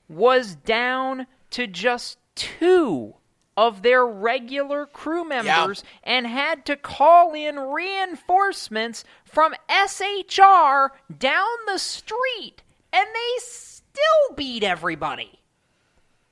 was 0.09 0.55
down 0.55 1.27
to 1.51 1.67
just 1.67 2.17
two 2.35 3.15
of 3.55 3.81
their 3.81 4.05
regular 4.05 4.85
crew 4.85 5.23
members 5.27 5.83
and 6.03 6.27
had 6.27 6.65
to 6.65 6.75
call 6.75 7.33
in 7.33 7.57
reinforcements 7.59 9.03
from 9.25 9.53
SHR 9.69 10.89
down 11.17 11.47
the 11.67 11.77
street, 11.77 12.61
and 12.91 13.07
they 13.07 13.39
still 13.39 14.35
beat 14.35 14.63
everybody. 14.63 15.39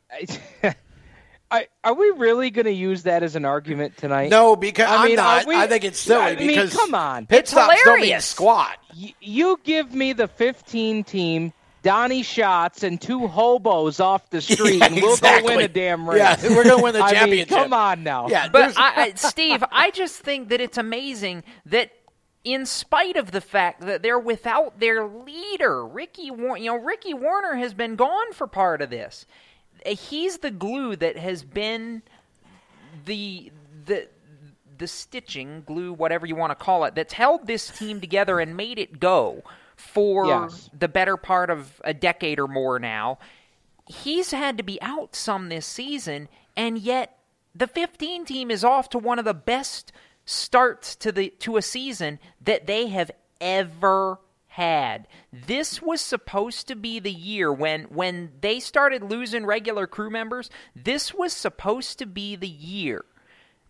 I, 1.49 1.67
are 1.83 1.93
we 1.93 2.09
really 2.11 2.49
going 2.49 2.65
to 2.65 2.71
use 2.73 3.03
that 3.03 3.23
as 3.23 3.35
an 3.37 3.45
argument 3.45 3.95
tonight? 3.97 4.29
No, 4.29 4.55
because 4.55 4.87
I 4.89 4.97
I'm 4.97 5.05
mean, 5.07 5.15
not. 5.15 5.45
we- 5.45 5.55
I 5.55 5.67
think 5.67 5.85
it's 5.85 5.99
silly 5.99 6.21
I 6.21 6.35
mean, 6.35 6.47
because 6.47 6.75
come 6.75 6.93
on, 6.93 7.25
pit 7.25 7.47
stops 7.47 7.81
don't 7.85 8.01
mean 8.01 8.19
squat. 8.19 8.77
Y- 8.99 9.13
you 9.21 9.57
give 9.63 9.93
me 9.93 10.11
the 10.13 10.27
15 10.27 11.05
team, 11.05 11.53
Donny 11.83 12.21
Schatz, 12.23 12.83
and 12.83 12.99
two 12.99 13.27
hobos 13.27 14.01
off 14.01 14.29
the 14.29 14.41
street, 14.41 14.79
Yeah, 14.79 14.85
and 14.87 14.95
we'll 14.95 15.13
exactly. 15.13 15.49
go 15.51 15.55
win 15.55 15.65
a 15.65 15.69
damn 15.69 16.09
race. 16.09 16.19
Yeah, 16.19 16.49
we're 16.55 16.65
gonna 16.65 16.83
win 16.83 16.93
the 16.93 16.99
I 17.03 17.11
mean, 17.11 17.15
championship. 17.15 17.49
come 17.57 17.71
on 17.73 18.03
now. 18.03 18.27
Yeah, 18.27 18.49
but 18.49 18.73
I, 18.77 19.03
I, 19.03 19.13
Steve, 19.15 19.63
I 19.71 19.91
just 19.91 20.19
think 20.19 20.49
that 20.49 20.59
it's 20.59 20.77
amazing 20.77 21.43
that, 21.67 21.91
in 22.43 22.65
spite 22.65 23.15
of 23.15 23.31
the 23.31 23.41
fact 23.41 23.81
that 23.81 24.03
they're 24.03 24.19
without 24.19 24.79
their 24.81 25.05
leader, 25.07 25.85
Ricky, 25.85 26.29
War- 26.31 26.57
you 26.57 26.65
know, 26.71 26.77
Ricky 26.77 27.13
Warner 27.13 27.55
has 27.55 27.73
been 27.73 27.95
gone 27.95 28.33
for 28.33 28.47
part 28.47 28.81
of 28.81 28.89
this. 28.89 29.25
He's 29.85 30.39
the 30.39 30.51
glue 30.51 30.95
that 30.95 31.17
has 31.17 31.43
been 31.43 32.01
the 33.05 33.51
the 33.85 34.07
the 34.77 34.87
stitching 34.87 35.63
glue, 35.65 35.91
whatever 35.93 36.25
you 36.25 36.35
want 36.35 36.51
to 36.51 36.55
call 36.63 36.83
it, 36.85 36.93
that's 36.95 37.13
held 37.13 37.47
this 37.47 37.69
team 37.69 37.99
together 37.99 38.39
and 38.39 38.55
made 38.55 38.77
it 38.77 38.99
go 38.99 39.43
for 39.75 40.27
Yes. 40.27 40.69
the 40.77 40.87
better 40.87 41.17
part 41.17 41.49
of 41.49 41.81
a 41.83 41.93
decade 41.93 42.39
or 42.39 42.47
more 42.47 42.79
now. 42.79 43.17
He's 43.87 44.31
had 44.31 44.57
to 44.57 44.63
be 44.63 44.81
out 44.81 45.15
some 45.15 45.49
this 45.49 45.65
season, 45.65 46.27
and 46.55 46.77
yet 46.77 47.17
the 47.55 47.67
15 47.67 48.25
team 48.25 48.51
is 48.51 48.63
off 48.63 48.89
to 48.89 48.97
one 48.97 49.17
of 49.17 49.25
the 49.25 49.33
best 49.33 49.91
starts 50.25 50.95
to 50.97 51.11
the 51.11 51.29
to 51.39 51.57
a 51.57 51.61
season 51.61 52.19
that 52.41 52.67
they 52.67 52.87
have 52.87 53.09
ever 53.39 54.19
had. 54.57 55.07
This 55.31 55.83
was 55.83 56.01
supposed 56.01 56.67
to 56.67 56.75
be 56.75 56.99
the 56.99 57.11
year 57.11 57.53
when 57.53 57.83
when 57.83 58.31
they 58.41 58.59
started 58.59 59.03
losing 59.03 59.45
regular 59.45 59.85
crew 59.85 60.09
members. 60.09 60.49
This 60.75 61.13
was 61.13 61.31
supposed 61.31 61.99
to 61.99 62.07
be 62.07 62.35
the 62.35 62.47
year 62.47 63.05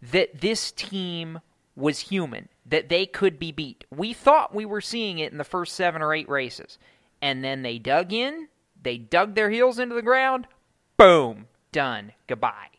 that 0.02 0.40
this 0.40 0.72
team 0.72 1.42
was 1.76 2.00
human, 2.00 2.48
that 2.66 2.88
they 2.88 3.06
could 3.06 3.38
be 3.38 3.52
beat. 3.52 3.84
We 3.94 4.14
thought 4.14 4.56
we 4.56 4.64
were 4.64 4.80
seeing 4.80 5.20
it 5.20 5.34
in 5.34 5.38
the 5.38 5.44
first 5.44 5.76
7 5.76 6.02
or 6.02 6.14
8 6.14 6.30
races. 6.30 6.78
And 7.22 7.44
then 7.44 7.64
they 7.64 7.80
dug 7.80 8.14
in, 8.14 8.48
they 8.82 8.98
dug 8.98 9.36
their 9.36 9.50
heels 9.50 9.80
into 9.80 9.94
the 9.94 10.02
ground. 10.02 10.48
Boom, 10.96 11.48
done. 11.74 12.14
Goodbye. 12.28 12.70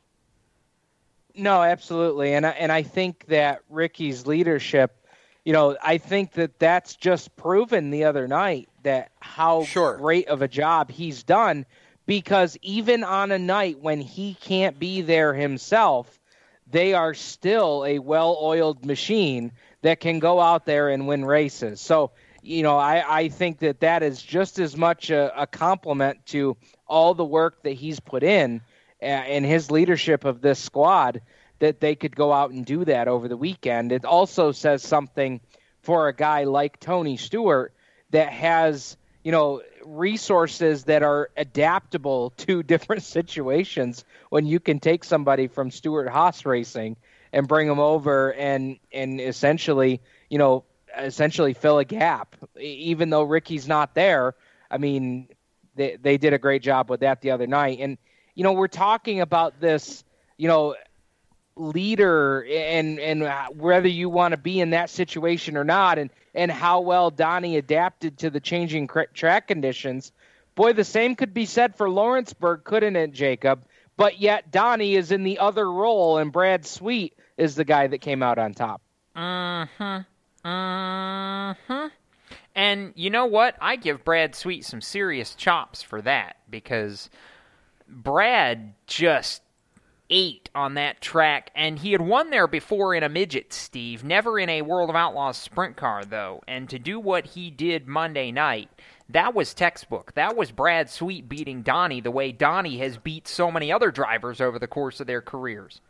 No, 1.35 1.63
absolutely, 1.63 2.33
and 2.33 2.47
I, 2.47 2.51
and 2.51 2.73
I 2.73 2.83
think 2.83 3.27
that 3.27 3.61
Ricky's 3.69 4.27
leadership, 4.27 4.97
you 5.49 5.55
know, 5.55 5.79
I 5.83 5.97
think 5.97 6.33
that 6.33 6.59
that's 6.59 6.95
just 6.95 7.35
proven 7.35 7.89
the 7.89 8.05
other 8.05 8.29
night 8.29 8.69
that 8.83 9.13
how 9.19 9.67
great 9.97 10.29
of 10.29 10.43
a 10.43 10.47
job 10.47 10.91
he's 10.91 11.23
done. 11.23 11.65
Because 12.05 12.59
even 12.61 13.03
on 13.03 13.33
a 13.33 13.39
night 13.39 13.81
when 13.81 14.03
he 14.03 14.35
can't 14.35 14.79
be 14.79 15.01
there 15.01 15.33
himself, 15.33 16.21
they 16.71 16.93
are 16.93 17.15
still 17.15 17.87
a 17.87 17.99
well-oiled 17.99 18.85
machine 18.85 19.53
that 19.81 20.01
can 20.01 20.19
go 20.19 20.39
out 20.39 20.67
there 20.67 20.91
and 20.91 21.09
win 21.09 21.25
races. 21.25 21.81
So, 21.81 22.11
you 22.43 22.63
know, 22.63 22.77
I, 22.77 23.21
I 23.21 23.29
think 23.31 23.61
that 23.61 23.81
that 23.81 24.03
is 24.03 24.21
just 24.21 24.59
as 24.59 24.77
much 24.77 25.09
a, 25.09 25.33
a 25.35 25.47
compliment 25.47 26.27
to 26.27 26.59
all 26.87 27.15
the 27.15 27.25
work 27.25 27.63
that 27.63 27.73
he's 27.73 28.01
put 28.01 28.23
in 28.23 28.61
and 29.01 29.47
his 29.47 29.71
leadership 29.71 30.27
of 30.27 30.43
this 30.43 30.59
squad 30.59 31.23
that 31.59 31.81
they 31.81 31.95
could 31.95 32.15
go 32.15 32.33
out 32.33 32.51
and 32.51 32.65
do 32.65 32.85
that 32.85 33.09
over 33.09 33.29
the 33.29 33.37
weekend. 33.37 33.93
It 33.93 34.05
also 34.05 34.53
says 34.53 34.83
something 34.83 35.41
for 35.83 36.09
a 36.09 36.15
guy 36.15 36.45
like 36.45 36.81
Tony 36.81 37.17
Stewart 37.17 37.73
that 38.11 38.31
has, 38.31 38.97
you 39.25 39.33
know, 39.33 39.63
resources 39.85 40.85
that 40.85 41.03
are 41.03 41.31
adaptable 41.37 42.31
to 42.37 42.63
different 42.63 43.03
situations 43.03 44.05
when 44.31 44.47
you 44.47 44.61
can 44.61 44.81
take 44.81 45.05
somebody 45.05 45.49
from 45.49 45.71
Stewart 45.71 46.09
Haas 46.09 46.45
Racing 46.45 46.97
and 47.33 47.47
bring 47.47 47.69
them 47.69 47.79
over 47.79 48.33
and 48.35 48.79
and 48.93 49.21
essentially, 49.21 50.01
you 50.31 50.39
know, 50.39 50.65
essentially 50.97 51.55
fill 51.55 51.79
a 51.79 51.85
gap 51.85 52.35
even 52.59 53.11
though 53.11 53.23
Ricky's 53.23 53.69
not 53.69 53.95
there. 53.95 54.35
I 54.71 54.79
mean, 54.79 55.29
they 55.75 55.97
they 56.01 56.19
did 56.19 56.33
a 56.33 56.39
great 56.39 56.63
job 56.63 56.91
with 56.91 57.01
that 57.01 57.21
the 57.21 57.31
other 57.31 57.47
night. 57.47 57.79
And 57.81 57.99
you 58.35 58.45
know, 58.45 58.53
we're 58.53 58.69
talking 58.69 59.21
about 59.21 59.61
this, 59.61 60.05
you 60.37 60.49
know, 60.49 60.77
leader 61.59 62.45
and 62.45 62.99
and 63.01 63.29
whether 63.59 63.89
you 63.89 64.09
want 64.09 64.33
to 64.33 64.39
be 64.39 64.61
in 64.61 64.71
that 64.71 64.91
situation 64.91 65.57
or 65.57 65.65
not 65.65 65.99
and 65.99 66.11
and 66.35 66.51
how 66.51 66.81
well 66.81 67.11
Donny 67.11 67.57
adapted 67.57 68.19
to 68.19 68.31
the 68.31 68.41
changing 68.41 68.89
track 69.15 69.49
conditions. 69.49 70.13
Boy, 70.55 70.73
the 70.73 70.85
same 70.85 71.17
could 71.17 71.35
be 71.35 71.47
said 71.47 71.77
for 71.77 71.89
Lawrenceburg, 71.89 72.65
couldn't 72.65 72.97
it, 72.97 73.13
Jacob? 73.13 73.65
But 73.97 74.21
yet 74.21 74.51
Donny 74.51 74.95
is 74.95 75.11
in 75.11 75.25
the 75.25 75.39
other 75.39 75.71
role 75.71 76.19
and 76.19 76.33
Brad 76.33 76.65
Sweet 76.65 77.15
is 77.37 77.55
the 77.55 77.65
guy 77.65 77.89
that 77.89 77.99
came 77.99 78.23
out 78.23 78.39
on 78.39 78.55
top. 78.55 78.81
Uh-huh. 79.15 80.03
Uh-huh. 80.45 81.89
And 82.55 82.93
you 82.97 83.11
know 83.11 83.27
what? 83.27 83.57
I 83.61 83.77
give 83.77 84.05
Brad 84.05 84.35
Sweet 84.35 84.65
some 84.65 84.81
serious 84.81 85.35
chops 85.35 85.83
for 85.83 86.01
that 86.03 86.37
because 86.51 87.11
Brad 87.89 88.75
just 88.87 89.43
ate 90.11 90.49
on 90.55 90.75
that 90.75 91.01
track 91.01 91.51
and 91.55 91.79
he 91.79 91.93
had 91.93 92.01
won 92.01 92.31
there 92.31 92.47
before 92.47 92.95
in 92.95 93.03
a 93.03 93.09
midget, 93.09 93.53
Steve, 93.53 94.05
never 94.05 94.39
in 94.39 94.49
a 94.49 94.63
World 94.63 94.91
of 94.91 94.97
Outlaws 94.97 95.37
sprint 95.37 95.77
car 95.77 96.05
though. 96.05 96.43
And 96.49 96.69
to 96.71 96.79
do 96.79 96.99
what 96.99 97.27
he 97.27 97.51
did 97.51 97.87
Monday 97.87 98.33
night, 98.33 98.71
that 99.11 99.35
was 99.35 99.55
textbook. 99.55 100.13
That 100.15 100.37
was 100.37 100.51
Brad 100.51 100.91
Sweet 100.91 101.29
beating 101.29 101.63
Donny 101.63 102.01
the 102.01 102.11
way 102.11 102.33
Donny 102.33 102.79
has 102.79 102.97
beat 102.97 103.27
so 103.29 103.51
many 103.51 103.73
other 103.73 103.91
drivers 103.91 104.41
over 104.41 104.59
the 104.59 104.67
course 104.67 105.01
of 105.01 105.07
their 105.07 105.23
careers. 105.23 105.81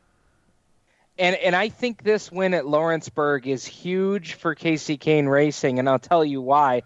And 1.19 1.35
and 1.37 1.57
I 1.57 1.69
think 1.69 2.03
this 2.03 2.31
win 2.31 2.55
at 2.55 2.67
Lawrenceburg 2.67 3.49
is 3.49 3.67
huge 3.67 4.35
for 4.35 4.55
Kasey 4.55 4.99
Kahne 4.99 5.29
Racing, 5.29 5.79
and 5.79 5.89
I'll 5.89 5.99
tell 5.99 6.25
you 6.25 6.41
why. 6.41 6.83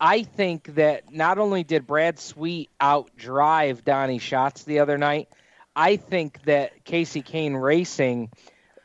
I 0.00 0.22
think 0.22 0.74
that 0.74 1.12
not 1.12 1.38
only 1.38 1.64
did 1.64 1.86
Brad 1.86 2.18
Sweet 2.18 2.70
outdrive 2.80 3.84
Donny 3.84 4.18
Schatz 4.18 4.64
the 4.64 4.80
other 4.80 4.98
night, 4.98 5.28
I 5.78 5.96
think 5.96 6.42
that 6.42 6.84
Kasey 6.84 7.24
Kahne 7.24 7.54
Racing 7.62 8.30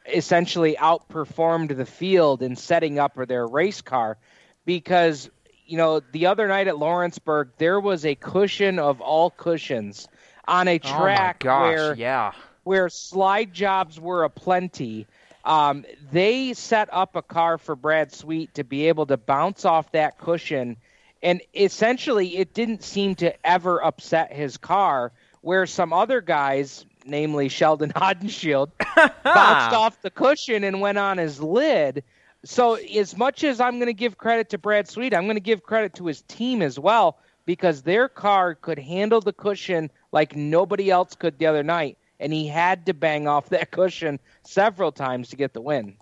essentially 0.06 0.76
outperformed 0.76 1.76
the 1.76 1.86
field 1.88 2.44
in 2.44 2.56
setting 2.56 3.00
up 3.00 3.16
their 3.16 3.48
race 3.48 3.82
car 3.82 4.18
because 4.66 5.30
you 5.66 5.78
know 5.78 6.02
the 6.12 6.28
other 6.28 6.48
night 6.48 6.68
at 6.68 6.78
Lawrenceburg 6.78 7.50
there 7.58 7.80
was 7.80 8.06
a 8.06 8.16
cushion 8.16 8.78
of 8.78 9.02
all 9.02 9.32
cushions 9.32 10.08
on 10.48 10.68
a 10.68 10.80
Oh 10.84 11.00
track 11.00 11.40
gosh, 11.40 11.62
where 11.62 11.96
yeah. 11.96 12.34
where 12.64 12.90
slide 12.90 13.54
jobs 13.54 14.00
were 14.00 14.24
aplenty. 14.24 15.08
Um, 15.44 15.86
they 16.12 16.54
set 16.54 16.90
up 16.92 17.16
a 17.16 17.24
car 17.24 17.58
for 17.58 17.76
Brad 17.76 18.14
Sweet 18.14 18.54
to 18.56 18.64
be 18.64 18.88
able 18.88 19.08
to 19.08 19.18
bounce 19.18 19.66
off 19.66 19.92
that 19.94 20.20
cushion, 20.20 20.78
and 21.24 21.42
essentially 21.56 22.38
it 22.38 22.54
didn't 22.54 22.84
seem 22.84 23.16
to 23.16 23.34
ever 23.46 23.84
upset 23.84 24.32
his 24.32 24.58
car. 24.58 25.12
Where 25.44 25.66
some 25.66 25.94
other 25.94 26.22
guys, 26.22 26.86
namely 27.06 27.50
Sheldon 27.50 27.92
Haudenschild, 27.96 28.72
bounced 29.24 29.76
off 29.76 30.02
the 30.02 30.10
cushion 30.10 30.64
and 30.64 30.82
went 30.82 30.98
on 30.98 31.18
his 31.18 31.42
lid. 31.42 32.04
So, 32.46 32.76
as 32.76 33.16
much 33.16 33.44
as 33.44 33.62
I'm 33.62 33.76
going 33.76 33.88
to 33.88 33.94
give 33.94 34.18
credit 34.18 34.50
to 34.50 34.58
Brad 34.58 34.88
Sweet, 34.90 35.14
I'm 35.14 35.26
going 35.26 35.36
to 35.36 35.42
give 35.42 35.64
credit 35.64 35.94
to 35.96 36.08
his 36.08 36.22
team 36.24 36.62
as 36.62 36.80
well 36.80 37.18
because 37.46 37.82
their 37.82 38.08
car 38.08 38.56
could 38.56 38.80
handle 38.80 39.22
the 39.22 39.34
cushion 39.34 39.92
like 40.12 40.36
nobody 40.36 40.90
else 40.90 41.16
could 41.16 41.38
the 41.38 41.46
other 41.46 41.64
night, 41.64 41.98
and 42.20 42.34
he 42.34 42.48
had 42.48 42.86
to 42.86 42.94
bang 42.94 43.28
off 43.28 43.50
that 43.50 43.72
cushion 43.72 44.20
several 44.44 44.92
times 44.92 45.30
to 45.30 45.36
get 45.36 45.54
the 45.54 45.62
win. 45.62 45.96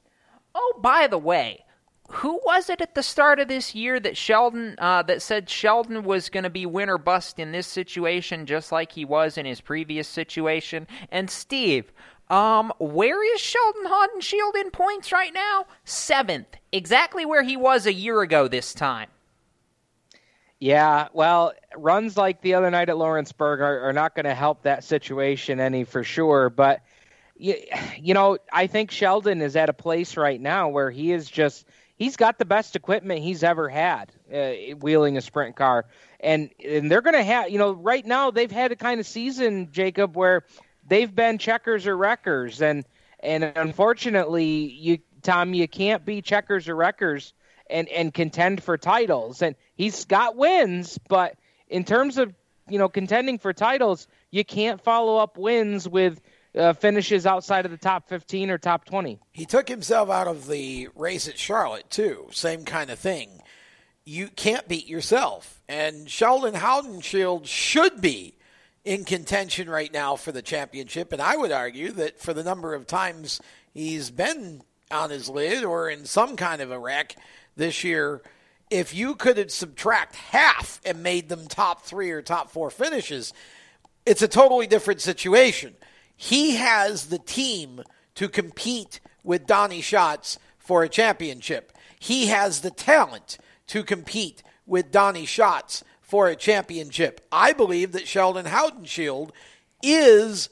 Oh, 0.53 0.80
by 0.81 1.07
the 1.07 1.18
way, 1.18 1.63
who 2.11 2.39
was 2.45 2.69
it 2.69 2.81
at 2.81 2.95
the 2.95 3.03
start 3.03 3.39
of 3.39 3.47
this 3.47 3.73
year 3.73 3.99
that 3.99 4.17
Sheldon 4.17 4.75
uh, 4.77 5.01
that 5.03 5.21
said 5.21 5.49
Sheldon 5.49 6.03
was 6.03 6.29
going 6.29 6.43
to 6.43 6.49
be 6.49 6.65
win 6.65 6.89
or 6.89 6.97
bust 6.97 7.39
in 7.39 7.51
this 7.51 7.67
situation, 7.67 8.45
just 8.45 8.71
like 8.71 8.91
he 8.91 9.05
was 9.05 9.38
in 9.38 9.45
his 9.45 9.61
previous 9.61 10.07
situation? 10.07 10.88
And 11.11 11.29
Steve, 11.29 11.91
um, 12.29 12.71
where 12.79 13.23
is 13.33 13.41
Sheldon 13.41 13.85
Haudenschild 13.85 14.55
in 14.55 14.71
points 14.71 15.11
right 15.11 15.33
now? 15.33 15.65
Seventh, 15.85 16.57
exactly 16.71 17.25
where 17.25 17.43
he 17.43 17.57
was 17.57 17.85
a 17.85 17.93
year 17.93 18.21
ago 18.21 18.47
this 18.47 18.73
time. 18.73 19.09
Yeah, 20.59 21.07
well, 21.13 21.53
runs 21.75 22.17
like 22.17 22.41
the 22.41 22.53
other 22.53 22.69
night 22.69 22.89
at 22.89 22.97
Lawrenceburg 22.97 23.61
are, 23.61 23.79
are 23.89 23.93
not 23.93 24.13
going 24.13 24.25
to 24.25 24.35
help 24.35 24.61
that 24.61 24.83
situation 24.83 25.59
any 25.59 25.83
for 25.85 26.03
sure. 26.03 26.51
But, 26.51 26.81
you, 27.35 27.55
you 27.99 28.13
know, 28.13 28.38
I 28.53 28.67
think 28.67 28.91
Sheldon 28.91 29.41
is 29.41 29.55
at 29.55 29.69
a 29.69 29.73
place 29.73 30.17
right 30.17 30.39
now 30.39 30.69
where 30.69 30.91
he 30.91 31.11
is 31.13 31.27
just, 31.29 31.65
he's 32.01 32.15
got 32.15 32.39
the 32.39 32.45
best 32.45 32.75
equipment 32.75 33.21
he's 33.21 33.43
ever 33.43 33.69
had 33.69 34.11
uh, 34.33 34.53
wheeling 34.79 35.17
a 35.17 35.21
sprint 35.21 35.55
car. 35.55 35.85
And, 36.19 36.49
and 36.65 36.89
they're 36.89 37.03
going 37.03 37.13
to 37.13 37.23
have, 37.23 37.51
you 37.51 37.59
know, 37.59 37.73
right 37.73 38.03
now 38.03 38.31
they've 38.31 38.49
had 38.49 38.71
a 38.71 38.75
kind 38.75 38.99
of 38.99 39.05
season, 39.05 39.69
Jacob, 39.71 40.17
where 40.17 40.43
they've 40.87 41.13
been 41.13 41.37
checkers 41.37 41.85
or 41.85 41.95
wreckers. 41.95 42.59
And, 42.59 42.85
and 43.19 43.43
unfortunately, 43.43 44.47
you, 44.71 44.97
Tom, 45.21 45.53
you 45.53 45.67
can't 45.67 46.03
be 46.03 46.23
checkers 46.23 46.67
or 46.67 46.75
wreckers 46.75 47.33
and 47.69 47.87
and 47.89 48.11
contend 48.11 48.63
for 48.63 48.79
titles. 48.79 49.43
And 49.43 49.55
he's 49.75 50.05
got 50.05 50.35
wins, 50.35 50.97
but 51.07 51.35
in 51.69 51.83
terms 51.83 52.17
of 52.17 52.33
you 52.67 52.79
know 52.79 52.89
contending 52.89 53.37
for 53.37 53.53
titles, 53.53 54.07
you 54.31 54.43
can't 54.43 54.81
follow 54.81 55.17
up 55.17 55.37
wins 55.37 55.87
with 55.87 56.19
uh, 56.57 56.73
finishes 56.73 57.25
outside 57.25 57.65
of 57.65 57.71
the 57.71 57.77
top 57.77 58.07
15 58.09 58.49
or 58.49 58.57
top 58.57 58.85
20. 58.85 59.19
He 59.31 59.45
took 59.45 59.67
himself 59.67 60.09
out 60.09 60.27
of 60.27 60.47
the 60.47 60.89
race 60.95 61.27
at 61.27 61.37
Charlotte, 61.37 61.89
too. 61.89 62.27
Same 62.31 62.65
kind 62.65 62.89
of 62.89 62.99
thing. 62.99 63.41
You 64.03 64.27
can't 64.27 64.67
beat 64.67 64.87
yourself. 64.87 65.61
And 65.69 66.09
Sheldon 66.09 66.55
Haudenschild 66.55 67.45
should 67.45 68.01
be 68.01 68.35
in 68.83 69.05
contention 69.05 69.69
right 69.69 69.93
now 69.93 70.15
for 70.15 70.31
the 70.31 70.41
championship. 70.41 71.13
And 71.13 71.21
I 71.21 71.37
would 71.37 71.51
argue 71.51 71.91
that 71.91 72.19
for 72.19 72.33
the 72.33 72.43
number 72.43 72.73
of 72.73 72.87
times 72.87 73.39
he's 73.73 74.09
been 74.09 74.63
on 74.89 75.09
his 75.09 75.29
lid 75.29 75.63
or 75.63 75.89
in 75.89 76.05
some 76.05 76.35
kind 76.35 76.61
of 76.61 76.71
a 76.71 76.79
wreck 76.79 77.15
this 77.55 77.83
year, 77.83 78.21
if 78.69 78.93
you 78.93 79.15
could 79.15 79.37
have 79.37 79.51
subtract 79.51 80.15
half 80.15 80.81
and 80.85 81.03
made 81.03 81.29
them 81.29 81.47
top 81.47 81.83
three 81.83 82.09
or 82.11 82.21
top 82.21 82.49
four 82.49 82.69
finishes, 82.71 83.33
it's 84.05 84.21
a 84.21 84.27
totally 84.27 84.65
different 84.65 85.01
situation. 85.01 85.75
He 86.23 86.57
has 86.57 87.07
the 87.07 87.18
team 87.18 87.81
to 88.14 88.30
compete 88.30 88.99
with 89.23 89.48
Donny 89.48 89.81
Schatz 89.81 90.38
for 90.60 90.84
a 90.84 90.88
championship. 90.88 91.76
He 91.99 92.27
has 92.27 92.61
the 92.61 92.69
talent 92.69 93.39
to 93.65 93.84
compete 93.84 94.43
with 94.68 94.91
Donny 94.91 95.26
Schatz 95.26 95.84
for 95.99 96.27
a 96.27 96.35
championship. 96.35 97.26
I 97.31 97.53
believe 97.53 97.91
that 97.93 98.07
Sheldon 98.07 98.45
Haudenschild 98.45 99.31
is 99.81 100.49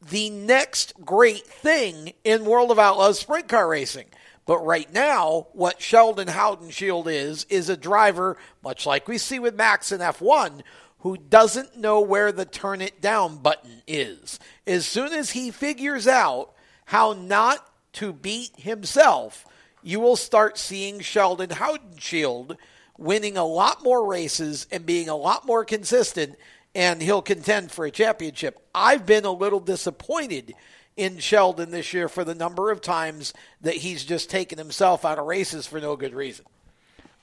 the 0.00 0.30
next 0.30 0.94
great 1.04 1.46
thing 1.46 2.14
in 2.24 2.46
World 2.46 2.70
of 2.70 2.78
Outlaws 2.78 3.18
sprint 3.18 3.48
car 3.48 3.68
racing. 3.68 4.06
But 4.46 4.64
right 4.64 4.90
now, 4.94 5.48
what 5.52 5.82
Sheldon 5.82 6.28
Haudenschild 6.28 7.06
is, 7.06 7.44
is 7.50 7.68
a 7.68 7.76
driver, 7.76 8.38
much 8.64 8.86
like 8.86 9.06
we 9.06 9.18
see 9.18 9.38
with 9.38 9.56
Max 9.56 9.92
in 9.92 10.00
F1, 10.00 10.62
who 11.02 11.16
doesn't 11.16 11.76
know 11.76 12.00
where 12.00 12.30
the 12.30 12.44
turn 12.44 12.80
it 12.80 13.00
down 13.00 13.36
button 13.36 13.82
is. 13.86 14.38
As 14.66 14.86
soon 14.86 15.12
as 15.12 15.30
he 15.30 15.50
figures 15.50 16.06
out 16.06 16.54
how 16.86 17.12
not 17.12 17.68
to 17.94 18.12
beat 18.12 18.52
himself, 18.56 19.44
you 19.82 19.98
will 19.98 20.16
start 20.16 20.56
seeing 20.56 21.00
Sheldon 21.00 21.50
Haudenschild 21.50 22.56
winning 22.96 23.36
a 23.36 23.44
lot 23.44 23.82
more 23.82 24.06
races 24.06 24.68
and 24.70 24.86
being 24.86 25.08
a 25.08 25.16
lot 25.16 25.44
more 25.44 25.64
consistent, 25.64 26.36
and 26.72 27.02
he'll 27.02 27.20
contend 27.20 27.72
for 27.72 27.84
a 27.84 27.90
championship. 27.90 28.64
I've 28.72 29.04
been 29.04 29.24
a 29.24 29.32
little 29.32 29.60
disappointed 29.60 30.54
in 30.96 31.18
Sheldon 31.18 31.72
this 31.72 31.92
year 31.92 32.08
for 32.08 32.22
the 32.22 32.34
number 32.34 32.70
of 32.70 32.80
times 32.80 33.32
that 33.60 33.74
he's 33.74 34.04
just 34.04 34.30
taken 34.30 34.56
himself 34.56 35.04
out 35.04 35.18
of 35.18 35.26
races 35.26 35.66
for 35.66 35.80
no 35.80 35.96
good 35.96 36.14
reason. 36.14 36.44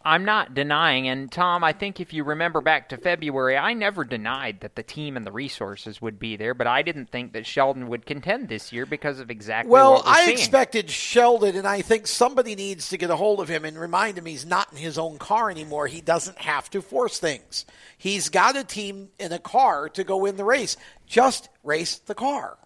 I'm 0.02 0.24
not 0.24 0.54
denying, 0.54 1.10
and 1.10 1.30
Tom, 1.30 1.62
I 1.62 1.74
think 1.74 2.00
if 2.00 2.14
you 2.14 2.24
remember 2.24 2.62
back 2.62 2.88
to 2.90 2.98
February, 2.98 3.58
I 3.58 3.74
never 3.74 4.06
denied 4.06 4.62
that 4.62 4.76
the 4.76 4.84
team 4.84 5.18
and 5.18 5.26
the 5.26 5.32
resources 5.32 6.02
would 6.02 6.18
be 6.18 6.38
there, 6.38 6.54
but 6.54 6.68
I 6.68 6.84
didn't 6.84 7.12
think 7.12 7.34
that 7.34 7.46
Sheldon 7.46 7.90
would 7.90 8.06
contend 8.06 8.48
this 8.48 8.72
year 8.72 8.86
because 8.86 9.20
of 9.20 9.30
exactly 9.30 9.70
well, 9.70 10.02
I 10.06 10.24
seeing. 10.24 10.38
expected 10.38 10.90
Sheldon, 10.90 11.58
and 11.58 11.68
I 11.68 11.82
think 11.82 12.08
somebody 12.08 12.56
needs 12.56 12.88
to 12.90 12.98
get 12.98 13.10
a 13.10 13.18
hold 13.18 13.42
of 13.42 13.50
him 13.50 13.66
and 13.66 13.78
remind 13.78 14.18
him 14.18 14.26
he's 14.26 14.46
not 14.46 14.72
in 14.72 14.78
his 14.78 14.98
own 14.98 15.18
car 15.18 15.52
anymore. 15.52 15.88
He 15.88 16.00
doesn't 16.00 16.38
have 16.38 16.70
to 16.70 16.82
force 16.82 17.20
things. 17.20 17.66
He's 17.98 18.30
got 18.30 18.56
a 18.56 18.64
team 18.64 19.10
in 19.20 19.34
a 19.34 19.40
car 19.40 19.90
to 19.90 20.06
go 20.06 20.16
win 20.16 20.38
the 20.38 20.46
race. 20.46 20.78
Just 21.08 21.50
race 21.62 21.98
the 21.98 22.16
car. 22.16 22.58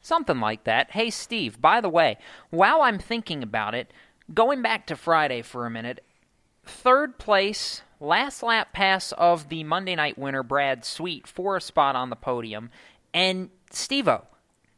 Something 0.00 0.40
like 0.40 0.64
that. 0.64 0.92
Hey, 0.92 1.10
Steve, 1.10 1.60
by 1.60 1.82
the 1.82 1.90
way, 1.90 2.16
while 2.48 2.80
I'm 2.80 2.98
thinking 2.98 3.42
about 3.42 3.74
it, 3.74 3.92
going 4.32 4.62
back 4.62 4.86
to 4.86 4.96
Friday 4.96 5.42
for 5.42 5.66
a 5.66 5.70
minute, 5.70 6.02
third 6.64 7.18
place, 7.18 7.82
last 8.00 8.42
lap 8.42 8.72
pass 8.72 9.12
of 9.12 9.48
the 9.48 9.64
Monday 9.64 9.94
night 9.94 10.18
winner, 10.18 10.42
Brad 10.42 10.84
Sweet, 10.84 11.26
for 11.26 11.56
a 11.56 11.60
spot 11.60 11.96
on 11.96 12.10
the 12.10 12.16
podium. 12.16 12.70
And 13.12 13.50
Stevo, 13.72 14.24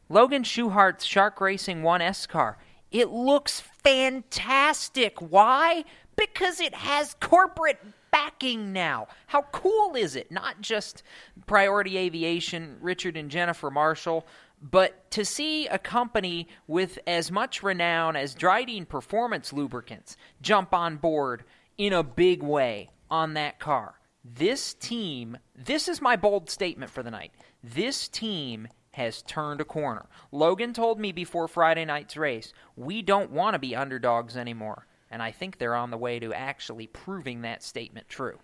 Logan 0.09 0.43
Schuchart's 0.43 1.05
Shark 1.05 1.39
Racing 1.41 1.81
1S 1.81 2.27
car. 2.27 2.57
It 2.91 3.09
looks 3.09 3.59
fantastic. 3.59 5.19
Why? 5.19 5.83
Because 6.15 6.59
it 6.59 6.75
has 6.75 7.15
corporate 7.19 7.79
backing 8.11 8.71
now. 8.71 9.07
How 9.27 9.41
cool 9.51 9.95
is 9.95 10.15
it? 10.15 10.31
Not 10.31 10.61
just 10.61 11.01
Priority 11.47 11.97
Aviation, 11.97 12.77
Richard 12.79 13.17
and 13.17 13.31
Jennifer 13.31 13.71
Marshall, 13.71 14.27
but 14.61 15.09
to 15.11 15.25
see 15.25 15.67
a 15.67 15.79
company 15.79 16.47
with 16.67 16.99
as 17.07 17.31
much 17.31 17.63
renown 17.63 18.15
as 18.15 18.35
Dryden 18.35 18.85
Performance 18.85 19.51
Lubricants 19.51 20.15
jump 20.41 20.73
on 20.73 20.97
board 20.97 21.43
in 21.77 21.93
a 21.93 22.03
big 22.03 22.43
way 22.43 22.89
on 23.09 23.33
that 23.33 23.59
car. 23.59 23.95
This 24.23 24.73
team, 24.73 25.37
this 25.55 25.87
is 25.87 26.01
my 26.01 26.15
bold 26.15 26.49
statement 26.49 26.91
for 26.91 27.03
the 27.03 27.11
night. 27.11 27.31
This 27.63 28.07
team 28.07 28.67
has 28.91 29.21
turned 29.23 29.59
a 29.59 29.65
corner. 29.65 30.05
Logan 30.31 30.73
told 30.73 30.99
me 30.99 31.11
before 31.11 31.47
Friday 31.47 31.83
night's 31.83 32.15
race, 32.15 32.53
we 32.75 33.01
don't 33.01 33.31
want 33.31 33.55
to 33.55 33.59
be 33.59 33.75
underdogs 33.75 34.37
anymore. 34.37 34.87
And 35.09 35.21
I 35.21 35.31
think 35.31 35.57
they're 35.57 35.75
on 35.75 35.91
the 35.91 35.97
way 35.97 36.19
to 36.19 36.33
actually 36.33 36.87
proving 36.87 37.41
that 37.41 37.63
statement 37.63 38.07
true. 38.07 38.39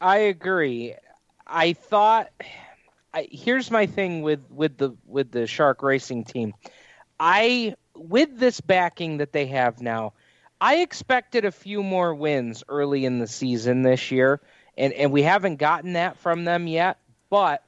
I 0.00 0.18
agree. 0.18 0.94
I 1.46 1.72
thought 1.72 2.30
I, 3.12 3.28
here's 3.30 3.70
my 3.70 3.86
thing 3.86 4.22
with 4.22 4.40
with 4.50 4.76
the 4.76 4.94
with 5.06 5.30
the 5.30 5.46
Shark 5.46 5.82
Racing 5.82 6.24
team. 6.24 6.54
I 7.18 7.74
with 7.94 8.38
this 8.38 8.60
backing 8.60 9.18
that 9.18 9.32
they 9.32 9.46
have 9.46 9.80
now, 9.80 10.12
I 10.60 10.76
expected 10.76 11.44
a 11.44 11.52
few 11.52 11.82
more 11.82 12.14
wins 12.14 12.64
early 12.68 13.04
in 13.04 13.18
the 13.18 13.26
season 13.26 13.82
this 13.82 14.10
year, 14.10 14.40
and 14.76 14.92
and 14.92 15.12
we 15.12 15.22
haven't 15.22 15.56
gotten 15.56 15.92
that 15.94 16.18
from 16.18 16.44
them 16.44 16.66
yet. 16.66 16.98
But 17.30 17.62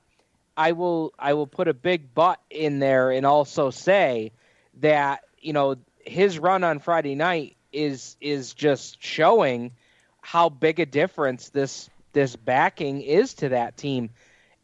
I 0.56 0.72
will 0.72 1.12
I 1.18 1.34
will 1.34 1.46
put 1.46 1.68
a 1.68 1.74
big 1.74 2.14
but 2.14 2.40
in 2.50 2.78
there 2.80 3.10
and 3.10 3.24
also 3.24 3.70
say 3.70 4.32
that 4.80 5.22
you 5.38 5.52
know 5.52 5.76
his 6.04 6.38
run 6.38 6.64
on 6.64 6.80
Friday 6.80 7.14
night 7.14 7.56
is 7.72 8.16
is 8.20 8.54
just 8.54 9.02
showing 9.02 9.72
how 10.20 10.48
big 10.48 10.80
a 10.80 10.86
difference 10.86 11.50
this 11.50 11.88
this 12.12 12.34
backing 12.36 13.02
is 13.02 13.34
to 13.34 13.50
that 13.50 13.76
team. 13.76 14.10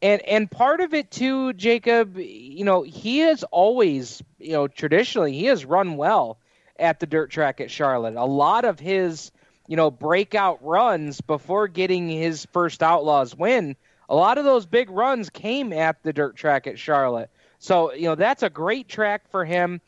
And 0.03 0.20
and 0.23 0.51
part 0.51 0.81
of 0.81 0.94
it 0.94 1.11
too, 1.11 1.53
Jacob, 1.53 2.19
you 2.19 2.65
know, 2.65 2.82
he 2.82 3.20
has 3.20 3.44
always, 3.44 4.23
you 4.39 4.53
know, 4.53 4.69
traditionally 4.69 5.32
he 5.32 5.47
has 5.47 5.65
run 5.65 5.97
well 5.97 6.39
at 6.78 7.01
the 7.01 7.07
dirt 7.07 7.31
track 7.31 7.61
at 7.61 7.70
Charlotte. 7.70 8.15
A 8.15 8.27
lot 8.27 8.65
of 8.65 8.78
his, 8.78 9.31
you 9.66 9.77
know, 9.77 9.90
breakout 9.90 10.65
runs 10.65 11.20
before 11.20 11.69
getting 11.69 12.09
his 12.09 12.47
first 12.47 12.82
Outlaws 12.82 13.35
win, 13.35 13.77
a 14.09 14.15
lot 14.15 14.39
of 14.39 14.44
those 14.44 14.66
big 14.66 14.90
runs 14.90 15.31
came 15.31 15.73
at 15.73 16.03
the 16.03 16.12
dirt 16.12 16.36
track 16.36 16.66
at 16.66 16.78
Charlotte. 16.78 17.31
So, 17.59 17.93
you 17.93 18.05
know, 18.05 18.15
that's 18.15 18.43
a 18.43 18.51
great 18.51 18.89
track 18.89 19.28
for 19.31 19.44
him. 19.44 19.81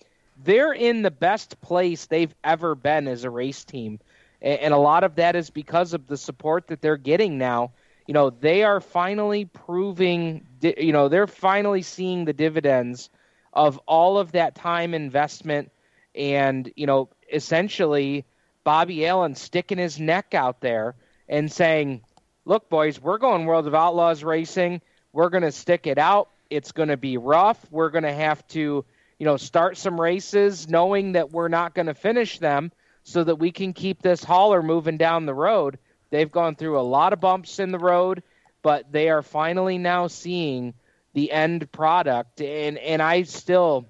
They're 0.43 0.73
in 0.73 1.03
the 1.03 1.11
best 1.11 1.61
place 1.61 2.07
they've 2.07 2.35
ever 2.43 2.75
been 2.75 3.09
as 3.09 3.25
a 3.25 3.31
race 3.31 3.65
team. 3.65 4.01
And 4.41 4.73
a 4.73 4.79
lot 4.79 5.03
of 5.03 5.17
that 5.17 5.35
is 5.35 5.51
because 5.51 5.95
of 5.95 6.07
the 6.07 6.17
support 6.17 6.69
that 6.69 6.81
they're 6.81 6.97
getting 6.97 7.39
now. 7.39 7.73
You 8.07 8.15
know, 8.15 8.31
they 8.31 8.63
are 8.63 8.81
finally 8.81 9.45
proving, 9.45 10.47
you 10.63 10.93
know, 10.93 11.09
they're 11.09 11.27
finally 11.27 11.83
seeing 11.83 12.25
the 12.25 12.33
dividends 12.33 13.11
of 13.53 13.79
all 13.87 14.19
of 14.19 14.33
that 14.33 14.55
time 14.55 14.95
investment 14.95 15.73
and, 16.19 16.71
you 16.77 16.87
know, 16.87 17.09
essentially 17.33 18.25
Bobby 18.65 19.07
Allen 19.07 19.37
sticking 19.37 19.79
his 19.79 19.99
neck 19.99 20.35
out 20.35 20.61
there 20.61 20.97
and 21.29 21.51
saying, 21.51 22.03
look, 22.45 22.69
boys, 22.69 23.01
we're 23.01 23.19
going 23.19 23.47
World 23.47 23.67
of 23.67 23.75
Outlaws 23.75 24.25
racing. 24.25 24.83
We're 25.13 25.31
going 25.31 25.45
to 25.45 25.53
stick 25.53 25.87
it 25.87 25.97
out. 25.97 26.29
It's 26.51 26.73
going 26.73 26.89
to 26.89 26.97
be 26.97 27.17
rough. 27.17 27.65
We're 27.71 27.91
going 27.91 28.05
to 28.05 28.13
have 28.13 28.47
to, 28.49 28.85
you 29.19 29.25
know, 29.25 29.37
start 29.37 29.77
some 29.77 30.01
races 30.01 30.69
knowing 30.69 31.13
that 31.13 31.31
we're 31.31 31.49
not 31.49 31.75
going 31.75 31.87
to 31.87 31.95
finish 31.95 32.39
them 32.39 32.73
so 33.05 33.25
that 33.25 33.37
we 33.37 33.53
can 33.53 33.73
keep 33.73 34.03
this 34.03 34.25
hauler 34.25 34.63
moving 34.63 34.99
down 34.99 35.25
the 35.25 35.35
road. 35.35 35.79
They've 36.11 36.31
gone 36.31 36.57
through 36.57 36.79
a 36.79 36.83
lot 36.83 37.13
of 37.13 37.21
bumps 37.21 37.59
in 37.59 37.71
the 37.71 37.79
road, 37.79 38.23
but 38.63 38.91
they 38.91 39.09
are 39.09 39.23
finally 39.23 39.79
now 39.79 40.09
seeing 40.09 40.75
the 41.15 41.31
end 41.31 41.71
product. 41.71 42.41
And 42.41 42.77
and 42.79 43.01
I 43.01 43.23
still, 43.23 43.87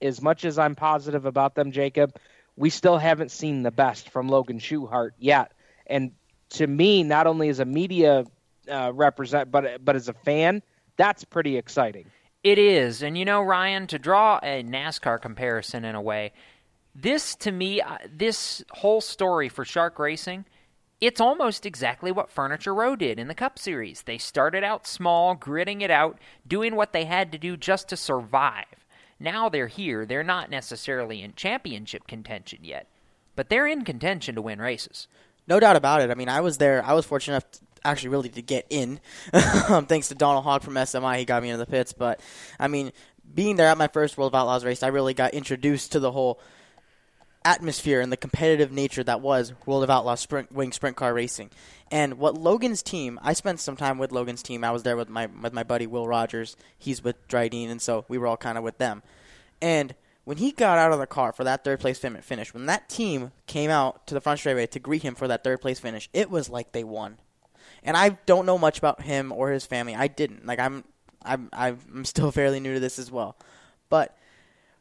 as 0.00 0.22
much 0.22 0.44
as 0.44 0.58
I'm 0.58 0.74
positive 0.74 1.26
about 1.26 1.54
them, 1.54 1.72
Jacob, 1.72 2.16
we 2.56 2.70
still 2.70 2.98
haven't 2.98 3.30
seen 3.30 3.62
the 3.62 3.70
best 3.70 4.10
from 4.10 4.28
Logan 4.28 4.58
Schuchart 4.58 5.10
yet. 5.18 5.52
And 5.86 6.12
to 6.50 6.66
me, 6.66 7.02
not 7.02 7.26
only 7.26 7.48
as 7.48 7.60
a 7.60 7.64
media 7.64 8.24
uh, 8.70 8.92
represent, 8.94 9.50
but 9.50 9.84
but 9.84 9.96
as 9.96 10.08
a 10.08 10.12
fan, 10.12 10.62
that's 10.96 11.24
pretty 11.24 11.56
exciting. 11.56 12.06
It 12.44 12.58
is, 12.58 13.02
and 13.02 13.18
you 13.18 13.24
know, 13.24 13.42
Ryan, 13.42 13.86
to 13.88 13.98
draw 13.98 14.38
a 14.42 14.62
NASCAR 14.62 15.20
comparison 15.20 15.84
in 15.84 15.94
a 15.94 16.00
way, 16.02 16.32
this 16.94 17.34
to 17.36 17.52
me, 17.52 17.80
uh, 17.80 17.98
this 18.12 18.64
whole 18.70 19.00
story 19.00 19.48
for 19.48 19.64
Shark 19.64 19.98
Racing, 19.98 20.44
it's 21.00 21.20
almost 21.20 21.66
exactly 21.66 22.10
what 22.10 22.30
Furniture 22.30 22.74
Row 22.74 22.96
did 22.96 23.18
in 23.18 23.28
the 23.28 23.34
Cup 23.34 23.58
Series. 23.58 24.02
They 24.02 24.18
started 24.18 24.64
out 24.64 24.86
small, 24.86 25.34
gritting 25.34 25.80
it 25.80 25.90
out, 25.90 26.18
doing 26.46 26.74
what 26.74 26.92
they 26.92 27.04
had 27.04 27.32
to 27.32 27.38
do 27.38 27.56
just 27.56 27.88
to 27.88 27.96
survive. 27.96 28.66
Now 29.20 29.48
they're 29.48 29.66
here. 29.66 30.06
They're 30.06 30.22
not 30.22 30.50
necessarily 30.50 31.22
in 31.22 31.34
championship 31.34 32.06
contention 32.06 32.60
yet, 32.62 32.88
but 33.36 33.48
they're 33.48 33.66
in 33.66 33.84
contention 33.84 34.34
to 34.36 34.42
win 34.42 34.60
races. 34.60 35.08
No 35.46 35.58
doubt 35.58 35.76
about 35.76 36.02
it. 36.02 36.10
I 36.10 36.14
mean, 36.14 36.28
I 36.28 36.40
was 36.40 36.58
there. 36.58 36.84
I 36.84 36.92
was 36.92 37.06
fortunate 37.06 37.34
enough, 37.34 37.50
to, 37.52 37.60
actually, 37.84 38.10
really 38.10 38.28
to 38.28 38.42
get 38.42 38.66
in, 38.70 39.00
um, 39.68 39.86
thanks 39.86 40.08
to 40.08 40.14
Donald 40.14 40.44
Hogg 40.44 40.62
from 40.62 40.74
SMI. 40.74 41.18
He 41.18 41.24
got 41.24 41.42
me 41.42 41.48
into 41.48 41.58
the 41.58 41.70
pits. 41.70 41.92
But 41.92 42.20
I 42.60 42.68
mean, 42.68 42.92
being 43.34 43.56
there 43.56 43.68
at 43.68 43.78
my 43.78 43.88
first 43.88 44.16
World 44.18 44.32
of 44.32 44.38
Outlaws 44.38 44.64
race, 44.64 44.82
I 44.82 44.88
really 44.88 45.14
got 45.14 45.34
introduced 45.34 45.92
to 45.92 46.00
the 46.00 46.12
whole 46.12 46.40
atmosphere 47.48 48.00
and 48.00 48.12
the 48.12 48.16
competitive 48.16 48.70
nature 48.70 49.02
that 49.02 49.22
was 49.22 49.54
World 49.64 49.82
of 49.82 49.88
Outlaws 49.88 50.20
sprint, 50.20 50.52
wing 50.52 50.70
sprint 50.72 50.96
car 50.96 51.14
racing. 51.14 51.50
And 51.90 52.18
what 52.18 52.36
Logan's 52.36 52.82
team, 52.82 53.18
I 53.22 53.32
spent 53.32 53.58
some 53.58 53.76
time 53.76 53.96
with 53.96 54.12
Logan's 54.12 54.42
team. 54.42 54.62
I 54.62 54.70
was 54.70 54.82
there 54.82 54.96
with 54.96 55.08
my 55.08 55.26
with 55.26 55.54
my 55.54 55.62
buddy 55.62 55.86
Will 55.86 56.06
Rogers. 56.06 56.56
He's 56.78 57.02
with 57.02 57.26
Dryden, 57.26 57.70
and 57.70 57.80
so 57.80 58.04
we 58.06 58.18
were 58.18 58.26
all 58.26 58.36
kind 58.36 58.58
of 58.58 58.64
with 58.64 58.76
them. 58.76 59.02
And 59.62 59.94
when 60.24 60.36
he 60.36 60.52
got 60.52 60.76
out 60.76 60.92
of 60.92 60.98
the 60.98 61.06
car 61.06 61.32
for 61.32 61.44
that 61.44 61.64
third 61.64 61.80
place 61.80 61.98
finish, 61.98 62.52
when 62.52 62.66
that 62.66 62.90
team 62.90 63.32
came 63.46 63.70
out 63.70 64.06
to 64.08 64.14
the 64.14 64.20
front 64.20 64.38
straightaway 64.38 64.66
to 64.66 64.78
greet 64.78 65.02
him 65.02 65.14
for 65.14 65.26
that 65.26 65.42
third 65.42 65.62
place 65.62 65.80
finish, 65.80 66.10
it 66.12 66.30
was 66.30 66.50
like 66.50 66.72
they 66.72 66.84
won. 66.84 67.16
And 67.82 67.96
I 67.96 68.10
don't 68.26 68.44
know 68.44 68.58
much 68.58 68.76
about 68.76 69.02
him 69.02 69.32
or 69.32 69.50
his 69.50 69.64
family. 69.64 69.94
I 69.94 70.08
didn't. 70.08 70.44
Like 70.44 70.58
I'm 70.58 70.84
I'm 71.24 71.48
I'm 71.54 72.04
still 72.04 72.30
fairly 72.40 72.60
new 72.60 72.74
to 72.74 72.80
this 72.80 72.98
as 72.98 73.10
well, 73.10 73.38
but 73.88 74.14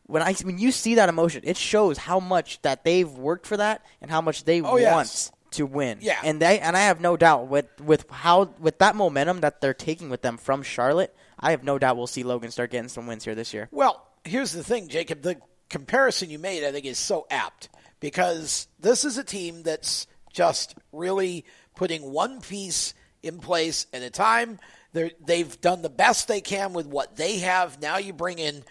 when 0.07 0.21
I 0.23 0.33
when 0.43 0.57
you 0.57 0.71
see 0.71 0.95
that 0.95 1.09
emotion, 1.09 1.41
it 1.45 1.57
shows 1.57 1.97
how 1.97 2.19
much 2.19 2.61
that 2.63 2.83
they've 2.83 3.09
worked 3.09 3.45
for 3.45 3.57
that 3.57 3.85
and 4.01 4.09
how 4.09 4.21
much 4.21 4.43
they 4.45 4.61
Oh, 4.61 4.71
want 4.71 4.81
yes. 4.81 5.31
to 5.51 5.65
win. 5.65 5.99
Yeah. 6.01 6.19
and 6.23 6.41
they 6.41 6.59
and 6.59 6.75
I 6.75 6.81
have 6.81 6.99
no 6.99 7.15
doubt 7.17 7.47
with 7.47 7.65
with 7.79 8.09
how 8.09 8.53
with 8.59 8.79
that 8.79 8.95
momentum 8.95 9.41
that 9.41 9.61
they're 9.61 9.73
taking 9.73 10.09
with 10.09 10.21
them 10.21 10.37
from 10.37 10.63
Charlotte, 10.63 11.15
I 11.39 11.51
have 11.51 11.63
no 11.63 11.77
doubt 11.77 11.97
we'll 11.97 12.07
see 12.07 12.23
Logan 12.23 12.51
start 12.51 12.71
getting 12.71 12.89
some 12.89 13.05
wins 13.07 13.23
here 13.23 13.35
this 13.35 13.53
year. 13.53 13.67
Well, 13.71 14.05
here's 14.23 14.51
the 14.51 14.63
thing, 14.63 14.87
Jacob. 14.87 15.21
The 15.21 15.37
comparison 15.69 16.29
you 16.29 16.39
made, 16.39 16.63
I 16.63 16.71
think, 16.71 16.85
is 16.85 16.97
so 16.97 17.27
apt 17.29 17.69
because 17.99 18.67
this 18.79 19.03
is 19.05 19.17
a 19.17 19.23
team 19.23 19.63
that's 19.63 20.07
just 20.33 20.75
really 20.91 21.45
putting 21.75 22.01
one 22.13 22.41
piece 22.41 22.93
in 23.23 23.39
place 23.39 23.87
at 23.93 24.01
a 24.03 24.09
time. 24.09 24.59
They're, 24.93 25.11
they've 25.23 25.59
done 25.61 25.81
the 25.81 25.89
best 25.89 26.27
they 26.27 26.41
can 26.41 26.73
with 26.73 26.87
what 26.87 27.17
they 27.17 27.39
have. 27.39 27.81
Now 27.81 27.97
you 27.97 28.13
bring 28.13 28.39
in 28.39 28.63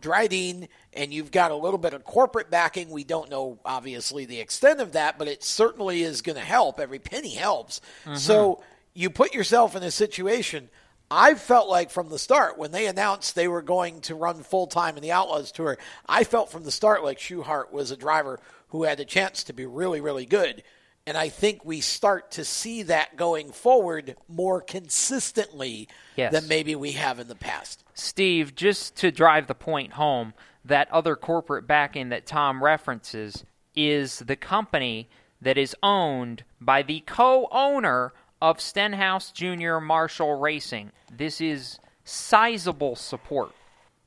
Dryden, 0.00 0.68
and 0.92 1.12
you've 1.12 1.30
got 1.30 1.50
a 1.50 1.56
little 1.56 1.78
bit 1.78 1.94
of 1.94 2.04
corporate 2.04 2.50
backing. 2.50 2.90
We 2.90 3.04
don't 3.04 3.30
know, 3.30 3.58
obviously, 3.64 4.24
the 4.24 4.40
extent 4.40 4.80
of 4.80 4.92
that, 4.92 5.18
but 5.18 5.28
it 5.28 5.42
certainly 5.42 6.02
is 6.02 6.22
going 6.22 6.36
to 6.36 6.44
help. 6.44 6.80
Every 6.80 6.98
penny 6.98 7.34
helps. 7.34 7.80
Mm-hmm. 8.04 8.16
So 8.16 8.62
you 8.94 9.10
put 9.10 9.34
yourself 9.34 9.76
in 9.76 9.82
a 9.82 9.90
situation. 9.90 10.70
I 11.10 11.34
felt 11.34 11.68
like 11.68 11.90
from 11.90 12.10
the 12.10 12.18
start 12.18 12.58
when 12.58 12.70
they 12.70 12.86
announced 12.86 13.34
they 13.34 13.48
were 13.48 13.62
going 13.62 14.02
to 14.02 14.14
run 14.14 14.42
full 14.42 14.66
time 14.66 14.96
in 14.96 15.02
the 15.02 15.12
Outlaws 15.12 15.52
Tour, 15.52 15.78
I 16.06 16.24
felt 16.24 16.50
from 16.50 16.64
the 16.64 16.70
start 16.70 17.02
like 17.02 17.18
Schuchart 17.18 17.72
was 17.72 17.90
a 17.90 17.96
driver 17.96 18.40
who 18.68 18.82
had 18.82 19.00
a 19.00 19.04
chance 19.06 19.44
to 19.44 19.54
be 19.54 19.64
really, 19.64 20.00
really 20.00 20.26
good. 20.26 20.62
And 21.08 21.16
I 21.16 21.30
think 21.30 21.64
we 21.64 21.80
start 21.80 22.32
to 22.32 22.44
see 22.44 22.82
that 22.82 23.16
going 23.16 23.50
forward 23.50 24.14
more 24.28 24.60
consistently 24.60 25.88
Yes. 26.16 26.34
than 26.34 26.46
maybe 26.48 26.74
we 26.76 26.92
have 26.92 27.18
in 27.18 27.28
the 27.28 27.34
past. 27.34 27.82
Steve, 27.94 28.54
just 28.54 28.94
to 28.96 29.10
drive 29.10 29.46
the 29.46 29.54
point 29.54 29.94
home, 29.94 30.34
that 30.66 30.86
other 30.92 31.16
corporate 31.16 31.66
backing 31.66 32.10
that 32.10 32.26
Tom 32.26 32.62
references 32.62 33.42
is 33.74 34.18
the 34.18 34.36
company 34.36 35.08
that 35.40 35.56
is 35.56 35.74
owned 35.82 36.44
by 36.60 36.82
the 36.82 37.00
co 37.00 37.48
owner 37.52 38.12
of 38.42 38.60
Stenhouse 38.60 39.32
Jr. 39.32 39.78
Marshall 39.78 40.34
Racing. 40.38 40.92
This 41.10 41.40
is 41.40 41.78
sizable 42.04 42.96
support. 42.96 43.52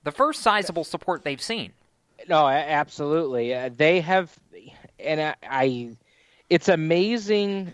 The 0.04 0.12
first 0.12 0.44
sizable 0.44 0.84
support 0.84 1.24
they've 1.24 1.42
seen. 1.42 1.74
No, 2.30 2.48
absolutely. 2.48 3.56
Uh, 3.56 3.72
they 3.76 4.02
have, 4.02 4.38
and 5.00 5.20
I, 5.20 5.36
I, 5.42 5.98
it's 6.52 6.68
amazing 6.68 7.74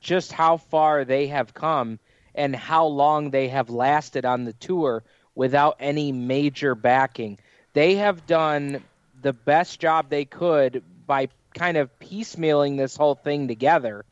just 0.00 0.32
how 0.32 0.56
far 0.56 1.04
they 1.04 1.26
have 1.26 1.52
come 1.52 1.98
and 2.34 2.56
how 2.56 2.86
long 2.86 3.30
they 3.30 3.48
have 3.48 3.68
lasted 3.68 4.24
on 4.24 4.44
the 4.44 4.54
tour 4.54 5.04
without 5.34 5.76
any 5.78 6.10
major 6.10 6.74
backing. 6.74 7.38
They 7.74 7.96
have 7.96 8.26
done 8.26 8.82
the 9.20 9.34
best 9.34 9.78
job 9.78 10.08
they 10.08 10.24
could 10.24 10.82
by 11.06 11.28
kind 11.54 11.76
of 11.76 11.90
piecemealing 11.98 12.78
this 12.78 12.96
whole 12.96 13.14
thing 13.14 13.46
together 13.46 14.06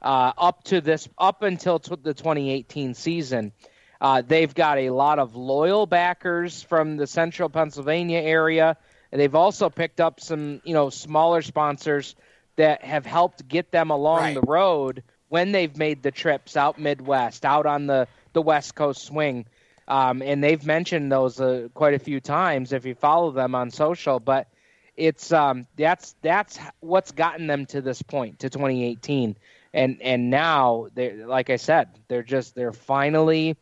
uh, 0.00 0.32
up 0.38 0.64
to 0.64 0.80
this 0.80 1.06
up 1.18 1.42
until 1.42 1.78
t- 1.78 1.94
the 2.02 2.14
2018 2.14 2.94
season. 2.94 3.52
Uh, 4.00 4.22
they've 4.26 4.54
got 4.54 4.78
a 4.78 4.88
lot 4.88 5.18
of 5.18 5.36
loyal 5.36 5.84
backers 5.84 6.62
from 6.62 6.96
the 6.96 7.06
central 7.06 7.50
Pennsylvania 7.50 8.20
area. 8.20 8.78
And 9.12 9.20
they've 9.20 9.34
also 9.34 9.68
picked 9.68 10.00
up 10.00 10.20
some, 10.20 10.62
you 10.64 10.72
know, 10.72 10.88
smaller 10.88 11.42
sponsors 11.42 12.14
that 12.58 12.82
have 12.84 13.06
helped 13.06 13.46
get 13.46 13.70
them 13.70 13.90
along 13.90 14.34
the 14.34 14.40
road 14.42 15.04
when 15.28 15.52
they've 15.52 15.76
made 15.76 16.02
the 16.02 16.10
trips 16.10 16.56
out 16.56 16.76
Midwest, 16.78 17.44
out 17.44 17.66
on 17.66 17.86
the, 17.86 18.08
the 18.32 18.42
West 18.42 18.74
Coast 18.74 19.04
swing. 19.04 19.46
Um, 19.86 20.22
and 20.22 20.42
they've 20.42 20.64
mentioned 20.66 21.10
those 21.10 21.40
uh, 21.40 21.68
quite 21.72 21.94
a 21.94 22.00
few 22.00 22.20
times 22.20 22.72
if 22.72 22.84
you 22.84 22.96
follow 22.96 23.30
them 23.30 23.54
on 23.54 23.70
social. 23.70 24.18
But 24.18 24.48
it's 24.96 25.32
um, 25.32 25.66
that's 25.76 26.16
that's 26.20 26.58
what's 26.80 27.12
gotten 27.12 27.46
them 27.46 27.64
to 27.66 27.80
this 27.80 28.02
point 28.02 28.40
to 28.40 28.50
2018, 28.50 29.36
and 29.72 30.02
and 30.02 30.28
now 30.28 30.88
they 30.94 31.12
like 31.12 31.50
I 31.50 31.56
said, 31.56 31.88
they're 32.08 32.24
just 32.24 32.54
they're 32.54 32.72
finally 32.72 33.56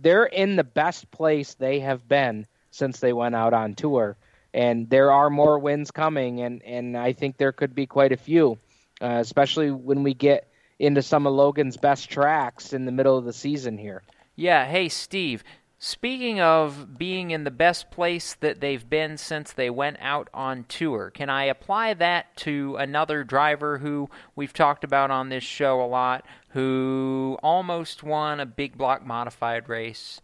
they're 0.00 0.26
in 0.26 0.56
the 0.56 0.64
best 0.64 1.10
place 1.10 1.54
they 1.54 1.80
have 1.80 2.06
been 2.06 2.46
since 2.70 3.00
they 3.00 3.12
went 3.12 3.34
out 3.34 3.54
on 3.54 3.74
tour, 3.74 4.16
and 4.54 4.88
there 4.88 5.10
are 5.10 5.28
more 5.28 5.58
wins 5.58 5.90
coming, 5.90 6.40
and 6.40 6.62
and 6.62 6.96
I 6.96 7.12
think 7.12 7.36
there 7.36 7.52
could 7.52 7.74
be 7.74 7.86
quite 7.86 8.12
a 8.12 8.16
few, 8.16 8.58
uh, 9.02 9.18
especially 9.20 9.70
when 9.70 10.02
we 10.02 10.14
get 10.14 10.48
into 10.78 11.02
some 11.02 11.26
of 11.26 11.34
Logan's 11.34 11.76
best 11.76 12.08
tracks 12.08 12.72
in 12.72 12.86
the 12.86 12.92
middle 12.92 13.18
of 13.18 13.24
the 13.24 13.32
season 13.32 13.76
here. 13.76 14.02
Yeah, 14.36 14.64
hey, 14.64 14.88
Steve. 14.88 15.44
Speaking 15.78 16.40
of 16.40 16.96
being 16.96 17.30
in 17.30 17.44
the 17.44 17.50
best 17.50 17.90
place 17.90 18.34
that 18.40 18.60
they've 18.60 18.88
been 18.88 19.18
since 19.18 19.52
they 19.52 19.68
went 19.68 19.98
out 20.00 20.30
on 20.32 20.64
tour, 20.64 21.10
can 21.10 21.28
I 21.28 21.44
apply 21.44 21.94
that 21.94 22.34
to 22.38 22.76
another 22.76 23.22
driver 23.22 23.78
who 23.78 24.08
we've 24.34 24.52
talked 24.52 24.84
about 24.84 25.10
on 25.10 25.28
this 25.28 25.44
show 25.44 25.82
a 25.82 25.86
lot, 25.86 26.24
who 26.50 27.36
almost 27.42 28.02
won 28.02 28.40
a 28.40 28.46
big 28.46 28.78
block 28.78 29.04
modified 29.04 29.68
race? 29.68 30.22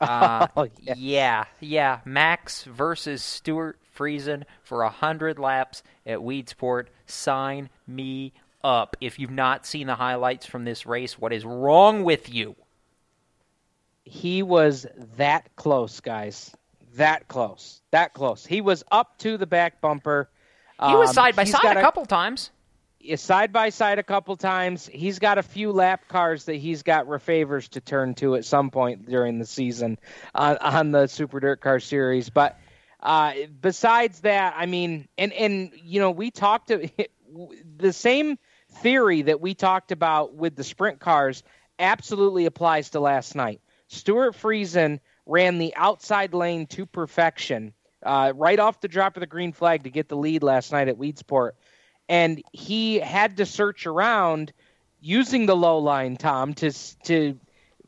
Uh, 0.00 0.46
Oh, 0.56 0.68
yeah. 0.82 1.44
yeah, 1.60 2.00
Max 2.04 2.64
versus 2.64 3.22
Stewart 3.22 3.78
Friesen 3.96 4.44
for 4.62 4.82
a 4.82 4.90
hundred 4.90 5.38
laps 5.38 5.82
at 6.04 6.18
Weedsport. 6.18 6.86
Sign 7.06 7.70
me 7.86 8.32
up. 8.62 8.96
If 9.00 9.18
you've 9.18 9.30
not 9.30 9.64
seen 9.66 9.86
the 9.86 9.94
highlights 9.94 10.44
from 10.46 10.64
this 10.64 10.84
race, 10.86 11.18
what 11.18 11.32
is 11.32 11.44
wrong 11.44 12.04
with 12.04 12.32
you? 12.32 12.56
he 14.08 14.40
was 14.42 14.86
that 15.16 15.48
close, 15.56 15.98
guys. 16.00 16.54
That 16.94 17.26
close. 17.26 17.80
That 17.90 18.14
close. 18.14 18.46
He 18.46 18.60
was 18.60 18.84
up 18.92 19.18
to 19.18 19.36
the 19.36 19.46
back 19.46 19.80
bumper. 19.80 20.30
He 20.86 20.94
was 20.94 21.08
Um, 21.10 21.14
side 21.14 21.34
by 21.36 21.42
side 21.44 21.76
a 21.76 21.80
couple 21.80 22.06
times. 22.06 22.50
Side 23.14 23.52
by 23.52 23.68
side 23.70 23.98
a 23.98 24.02
couple 24.02 24.36
times. 24.36 24.86
He's 24.86 25.18
got 25.18 25.38
a 25.38 25.42
few 25.42 25.72
lap 25.72 26.08
cars 26.08 26.44
that 26.44 26.56
he's 26.56 26.82
got 26.82 27.06
refavors 27.06 27.68
to 27.70 27.80
turn 27.80 28.14
to 28.16 28.34
at 28.34 28.44
some 28.44 28.70
point 28.70 29.06
during 29.08 29.38
the 29.38 29.46
season 29.46 29.98
on, 30.34 30.56
on 30.58 30.90
the 30.92 31.06
Super 31.06 31.38
Dirt 31.38 31.60
Car 31.60 31.78
Series. 31.78 32.30
But 32.30 32.58
uh, 33.00 33.34
besides 33.60 34.20
that, 34.20 34.54
I 34.56 34.66
mean, 34.66 35.08
and 35.16 35.32
and 35.32 35.70
you 35.82 36.00
know, 36.00 36.10
we 36.10 36.30
talked 36.30 36.68
to 36.68 36.90
the 37.76 37.92
same 37.92 38.38
theory 38.68 39.22
that 39.22 39.40
we 39.40 39.54
talked 39.54 39.92
about 39.92 40.34
with 40.34 40.56
the 40.56 40.64
sprint 40.64 40.98
cars 40.98 41.42
absolutely 41.78 42.46
applies 42.46 42.90
to 42.90 43.00
last 43.00 43.34
night. 43.34 43.60
Stewart 43.88 44.34
Friesen 44.34 45.00
ran 45.26 45.58
the 45.58 45.74
outside 45.76 46.34
lane 46.34 46.66
to 46.66 46.86
perfection 46.86 47.72
uh, 48.02 48.32
right 48.36 48.58
off 48.58 48.80
the 48.80 48.88
drop 48.88 49.16
of 49.16 49.20
the 49.20 49.26
green 49.26 49.52
flag 49.52 49.82
to 49.82 49.90
get 49.90 50.08
the 50.08 50.16
lead 50.16 50.42
last 50.42 50.72
night 50.72 50.88
at 50.88 50.96
Weedsport 50.96 51.52
and 52.08 52.42
he 52.52 52.98
had 52.98 53.38
to 53.38 53.46
search 53.46 53.86
around 53.86 54.52
using 55.00 55.46
the 55.46 55.56
low 55.56 55.78
line, 55.78 56.16
Tom, 56.16 56.54
to 56.54 56.72
to 57.04 57.38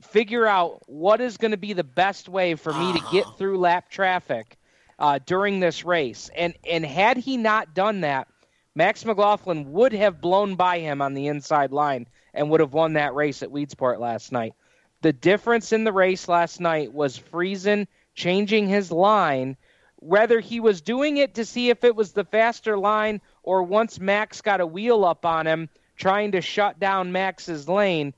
figure 0.01 0.47
out 0.47 0.83
what 0.87 1.21
is 1.21 1.37
going 1.37 1.51
to 1.51 1.57
be 1.57 1.73
the 1.73 1.85
best 1.85 2.29
way 2.29 2.55
for 2.55 2.73
me 2.73 2.93
to 2.93 3.03
get 3.11 3.27
through 3.39 3.59
lap 3.59 3.91
traffic 3.91 4.57
uh, 4.99 5.19
during 5.27 5.61
this 5.61 5.85
race. 5.85 6.31
And 6.37 6.55
and 6.69 6.85
had 6.85 7.17
he 7.17 7.37
not 7.37 7.75
done 7.75 8.03
that, 8.03 8.29
Max 8.75 9.05
McLaughlin 9.05 9.73
would 9.73 9.93
have 9.93 10.21
blown 10.21 10.55
by 10.55 10.79
him 10.79 11.03
on 11.03 11.15
the 11.15 11.27
inside 11.27 11.73
line 11.73 12.07
and 12.35 12.51
would 12.51 12.61
have 12.61 12.73
won 12.73 12.95
that 12.95 13.15
race 13.15 13.43
at 13.43 13.51
Weedsport 13.51 13.99
last 13.99 14.33
night. 14.33 14.55
The 15.01 15.13
difference 15.13 15.73
in 15.73 15.85
the 15.85 15.93
race 15.93 16.29
last 16.29 16.61
night 16.61 16.93
was 16.93 17.19
Friesen 17.19 17.87
changing 18.15 18.69
his 18.69 18.91
line 18.91 19.57
whether 20.01 20.41
he 20.41 20.61
was 20.61 20.81
doing 20.81 21.17
it 21.17 21.35
to 21.35 21.45
see 21.45 21.71
if 21.71 21.83
it 21.85 21.97
was 21.97 22.13
the 22.13 22.25
faster 22.25 22.79
line 22.79 23.21
or 23.43 23.63
once 23.63 23.99
Max 23.99 24.41
got 24.41 24.61
a 24.61 24.67
wheel 24.67 25.05
up 25.05 25.27
on 25.27 25.47
him 25.47 25.69
trying 25.97 26.33
to 26.33 26.41
shut 26.41 26.79
down 26.79 27.11
Max's 27.11 27.69
lane, 27.69 28.15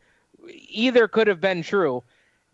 either 0.47 1.09
could 1.09 1.27
have 1.27 1.41
been 1.41 1.63
true. 1.63 2.03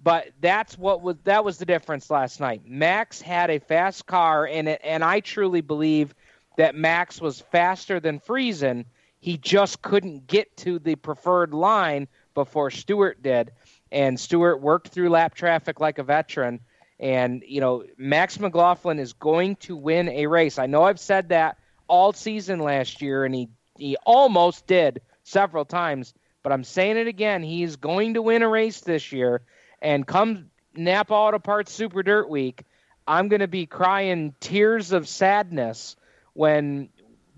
But 0.02 0.28
that's 0.40 0.78
what 0.78 1.02
was 1.02 1.16
that 1.24 1.44
was 1.44 1.58
the 1.58 1.64
difference 1.64 2.10
last 2.10 2.38
night. 2.38 2.62
Max 2.64 3.20
had 3.20 3.50
a 3.50 3.58
fast 3.58 4.06
car 4.06 4.46
and 4.46 4.68
it, 4.68 4.80
and 4.84 5.02
I 5.02 5.20
truly 5.20 5.62
believe 5.62 6.14
that 6.56 6.74
Max 6.74 7.20
was 7.20 7.40
faster 7.40 7.98
than 7.98 8.20
Friesen. 8.20 8.84
He 9.18 9.36
just 9.36 9.82
couldn't 9.82 10.28
get 10.28 10.56
to 10.58 10.78
the 10.78 10.94
preferred 10.94 11.52
line 11.52 12.06
before 12.34 12.70
Stewart 12.70 13.22
did. 13.22 13.50
And 13.90 14.20
Stewart 14.20 14.60
worked 14.60 14.88
through 14.88 15.08
lap 15.08 15.34
traffic 15.34 15.80
like 15.80 15.98
a 15.98 16.04
veteran. 16.04 16.60
And, 16.98 17.42
you 17.46 17.60
know, 17.60 17.84
Max 17.98 18.40
McLaughlin 18.40 18.98
is 18.98 19.12
going 19.12 19.56
to 19.56 19.76
win 19.76 20.08
a 20.08 20.26
race. 20.26 20.58
I 20.58 20.66
know 20.66 20.84
I've 20.84 21.00
said 21.00 21.28
that 21.28 21.58
all 21.88 22.12
season 22.12 22.60
last 22.60 23.02
year, 23.02 23.24
and 23.24 23.34
he, 23.34 23.48
he 23.76 23.96
almost 24.04 24.66
did 24.66 25.02
several 25.22 25.64
times, 25.64 26.14
but 26.42 26.52
I'm 26.52 26.64
saying 26.64 26.96
it 26.96 27.06
again. 27.06 27.42
He's 27.42 27.76
going 27.76 28.14
to 28.14 28.22
win 28.22 28.42
a 28.42 28.48
race 28.48 28.80
this 28.80 29.12
year. 29.12 29.42
And 29.82 30.06
come 30.06 30.50
Napa 30.74 31.12
Auto 31.12 31.38
Parts 31.38 31.72
Super 31.72 32.02
Dirt 32.02 32.30
Week, 32.30 32.64
I'm 33.06 33.28
going 33.28 33.40
to 33.40 33.48
be 33.48 33.66
crying 33.66 34.34
tears 34.40 34.92
of 34.92 35.06
sadness 35.06 35.96
when 36.32 36.88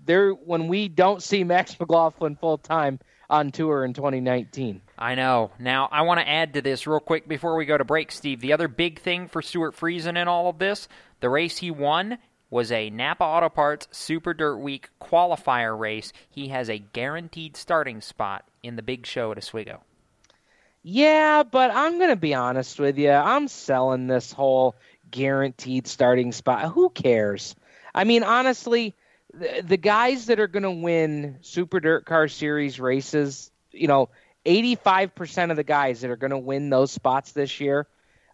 there 0.05 0.31
when 0.31 0.67
we 0.67 0.87
don't 0.87 1.21
see 1.21 1.43
Max 1.43 1.79
McLaughlin 1.79 2.35
full 2.35 2.57
time 2.57 2.99
on 3.29 3.51
tour 3.51 3.85
in 3.85 3.93
2019. 3.93 4.81
I 4.97 5.15
know. 5.15 5.51
Now, 5.59 5.87
I 5.91 6.01
want 6.01 6.19
to 6.19 6.27
add 6.27 6.53
to 6.53 6.61
this 6.61 6.87
real 6.87 6.99
quick 6.99 7.27
before 7.27 7.55
we 7.55 7.65
go 7.65 7.77
to 7.77 7.85
break, 7.85 8.11
Steve. 8.11 8.41
The 8.41 8.53
other 8.53 8.67
big 8.67 8.99
thing 8.99 9.27
for 9.27 9.41
Stewart 9.41 9.75
Friesen 9.75 10.19
in 10.19 10.27
all 10.27 10.49
of 10.49 10.59
this, 10.59 10.87
the 11.19 11.29
race 11.29 11.57
he 11.57 11.71
won 11.71 12.17
was 12.49 12.71
a 12.71 12.89
Napa 12.89 13.23
Auto 13.23 13.49
Parts 13.49 13.87
Super 13.91 14.33
Dirt 14.33 14.57
Week 14.57 14.89
qualifier 14.99 15.77
race. 15.77 16.11
He 16.29 16.47
has 16.47 16.69
a 16.69 16.79
guaranteed 16.79 17.55
starting 17.55 18.01
spot 18.01 18.45
in 18.63 18.75
the 18.75 18.81
big 18.81 19.05
show 19.05 19.31
at 19.31 19.37
Oswego. 19.37 19.81
Yeah, 20.81 21.43
but 21.43 21.71
I'm 21.71 21.97
going 21.97 22.09
to 22.09 22.15
be 22.15 22.33
honest 22.33 22.79
with 22.79 22.97
you. 22.97 23.11
I'm 23.11 23.47
selling 23.47 24.07
this 24.07 24.31
whole 24.31 24.75
guaranteed 25.11 25.87
starting 25.87 26.31
spot. 26.31 26.71
Who 26.71 26.89
cares? 26.89 27.55
I 27.93 28.05
mean, 28.05 28.23
honestly, 28.23 28.95
the, 29.33 29.77
guys 29.77 30.27
that 30.27 30.39
are 30.39 30.47
going 30.47 30.63
to 30.63 30.71
win 30.71 31.37
Super 31.41 31.79
Dirt 31.79 32.05
Car 32.05 32.27
Series 32.27 32.79
races, 32.79 33.51
you 33.71 33.87
know, 33.87 34.09
85% 34.45 35.51
of 35.51 35.57
the 35.57 35.63
guys 35.63 36.01
that 36.01 36.09
are 36.09 36.15
going 36.15 36.31
to 36.31 36.37
win 36.37 36.69
those 36.69 36.91
spots 36.91 37.33
this 37.33 37.59
year 37.59 37.87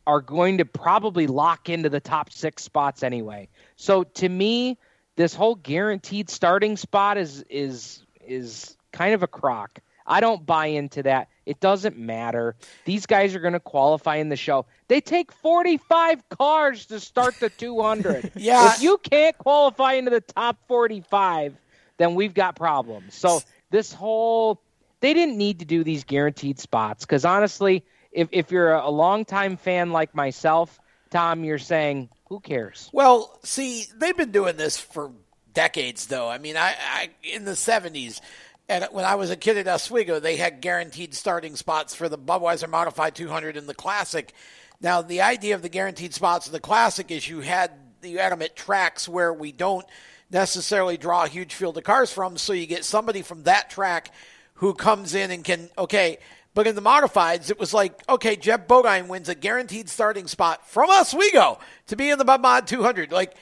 are 0.08 0.22
going 0.22 0.60
to 0.60 0.66
probably 0.66 1.28
lock 1.28 1.70
into 1.70 1.90
the 1.90 2.00
top 2.00 2.32
six 2.32 2.64
spots 2.64 3.04
anyway. 3.04 3.50
So 3.76 4.04
to 4.04 4.30
me, 4.30 4.78
this 5.16 5.34
whole 5.34 5.56
guaranteed 5.56 6.30
starting 6.30 6.78
spot 6.78 7.18
is 7.18 7.44
is 7.50 8.04
is 8.26 8.78
kind 8.92 9.14
of 9.14 9.24
a 9.24 9.28
crock. 9.28 9.80
I 10.06 10.20
don't 10.20 10.46
buy 10.46 10.68
into 10.68 11.04
that. 11.04 11.30
It 11.46 11.60
doesn't 11.60 11.98
matter. 11.98 12.56
These 12.86 13.06
guys 13.06 13.36
are 13.36 13.40
going 13.40 13.54
to 13.54 13.60
qualify 13.60 14.16
in 14.16 14.30
the 14.30 14.36
show. 14.36 14.66
They 14.88 15.02
take 15.02 15.32
45 15.32 16.28
cars 16.30 16.88
to 16.88 17.00
start 17.00 17.36
the 17.40 17.50
200. 17.50 18.32
Yeah. 18.36 18.74
If 18.74 18.82
you 18.82 18.98
can't 18.98 19.38
qualify 19.38 19.94
into 19.94 20.12
the 20.12 20.22
top 20.22 20.58
45, 20.68 21.56
then 21.98 22.16
we've 22.16 22.34
got 22.34 22.56
problems. 22.56 23.16
So 23.16 23.42
this 23.72 23.94
whole 23.94 24.62
they 25.00 25.14
didn't 25.14 25.38
need 25.38 25.60
to 25.60 25.66
do 25.66 25.84
these 25.84 26.04
guaranteed 26.04 26.60
spots 26.60 27.06
because 27.06 27.26
honestly, 27.26 27.86
if 28.12 28.28
if 28.32 28.52
you're 28.52 28.74
a 28.74 28.90
longtime 28.90 29.58
fan 29.58 29.92
like 29.92 30.16
myself, 30.16 30.80
Tom, 31.12 31.44
you're 31.44 31.58
saying 31.60 32.10
who 32.28 32.40
cares? 32.40 32.90
Well, 32.94 33.40
see, 33.44 33.86
they've 33.98 34.18
been 34.18 34.32
doing 34.32 34.58
this 34.58 34.78
for 34.78 35.12
decades, 35.54 36.08
though. 36.08 36.28
I 36.28 36.38
mean, 36.38 36.58
I, 36.58 36.76
I 36.80 37.10
in 37.24 37.46
the 37.46 37.52
'70s, 37.52 38.22
and 38.68 38.88
when 38.92 39.06
I 39.06 39.16
was 39.16 39.30
a 39.30 39.36
kid 39.36 39.58
at 39.58 39.68
Oswego, 39.68 40.20
they 40.20 40.38
had 40.38 40.62
guaranteed 40.62 41.14
starting 41.14 41.56
spots 41.56 41.94
for 41.94 42.10
the 42.10 42.18
Budweiser 42.18 42.70
Modified 42.70 43.16
200 43.16 43.58
and 43.58 43.68
the 43.68 43.76
Classic. 43.76 44.34
Now, 44.82 45.02
the 45.02 45.22
idea 45.22 45.56
of 45.56 45.62
the 45.62 45.70
guaranteed 45.70 46.14
spots 46.14 46.48
in 46.48 46.54
the 46.54 46.60
Classic 46.60 47.10
is 47.12 47.30
you 47.30 47.42
had 47.42 47.72
you 48.02 48.20
had 48.20 48.32
them 48.32 48.42
at 48.42 48.56
tracks 48.56 49.08
where 49.08 49.34
we 49.34 49.52
don't 49.52 49.86
necessarily 50.32 50.98
draw 50.98 51.24
a 51.24 51.30
huge 51.30 51.54
field 51.54 51.78
of 51.78 51.84
cars 51.84 52.12
from, 52.12 52.38
so 52.38 52.54
you 52.54 52.66
get 52.66 52.86
somebody 52.86 53.22
from 53.22 53.44
that 53.44 53.70
track 53.70 54.12
who 54.56 54.74
comes 54.74 55.16
in 55.16 55.32
and 55.32 55.44
can 55.44 55.70
okay. 55.78 56.18
But 56.56 56.68
in 56.68 56.76
the 56.76 56.82
modifieds, 56.82 57.52
it 57.52 57.60
was 57.60 57.74
like, 57.74 58.02
okay, 58.08 58.38
Geoff 58.38 58.66
Bodine 58.66 59.10
wins 59.10 59.28
a 59.28 59.36
guaranteed 59.36 59.90
starting 59.90 60.26
spot 60.26 60.66
from 60.70 60.90
Oswego 60.90 61.60
to 61.88 61.98
be 61.98 62.10
in 62.10 62.18
the 62.18 62.24
Bud 62.24 62.42
Mod 62.42 62.66
200. 62.66 63.12
Like, 63.12 63.36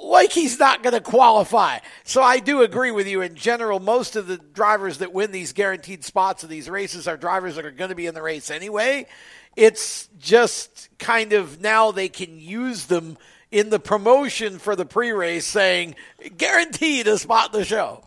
like 0.00 0.32
he's 0.32 0.58
not 0.58 0.82
going 0.82 0.94
to 0.94 1.00
qualify. 1.00 1.78
So 2.04 2.22
I 2.22 2.38
do 2.38 2.62
agree 2.62 2.90
with 2.90 3.06
you. 3.06 3.20
In 3.20 3.34
general, 3.34 3.80
most 3.80 4.16
of 4.16 4.26
the 4.26 4.38
drivers 4.38 4.98
that 4.98 5.12
win 5.12 5.32
these 5.32 5.52
guaranteed 5.52 6.04
spots 6.04 6.44
in 6.44 6.50
these 6.50 6.68
races 6.70 7.08
are 7.08 7.16
drivers 7.16 7.56
that 7.56 7.64
are 7.64 7.70
going 7.70 7.90
to 7.90 7.96
be 7.96 8.06
in 8.06 8.14
the 8.14 8.22
race 8.22 8.50
anyway. 8.50 9.06
It's 9.56 10.08
just 10.18 10.88
kind 10.98 11.32
of 11.32 11.60
now 11.60 11.90
they 11.90 12.08
can 12.08 12.38
use 12.38 12.86
them 12.86 13.18
in 13.50 13.68
the 13.68 13.78
promotion 13.78 14.58
for 14.58 14.74
the 14.74 14.86
pre-race, 14.86 15.44
saying 15.44 15.94
guaranteed 16.38 17.06
a 17.06 17.18
spot 17.18 17.52
in 17.54 17.60
the 17.60 17.66
show. 17.66 18.02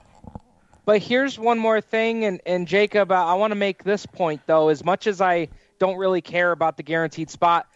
But 0.86 1.02
here's 1.02 1.38
one 1.38 1.60
more 1.60 1.82
thing, 1.82 2.26
and, 2.26 2.42
and 2.46 2.68
Jacob, 2.68 3.12
I 3.12 3.34
want 3.36 3.52
to 3.52 3.56
make 3.56 3.84
this 3.84 4.06
point 4.06 4.42
though. 4.48 4.70
As 4.70 4.84
much 4.84 5.08
as 5.08 5.22
I 5.22 5.50
don't 5.80 5.98
really 5.98 6.22
care 6.22 6.52
about 6.52 6.78
the 6.78 6.84
guaranteed 6.84 7.30
spot, 7.30 7.68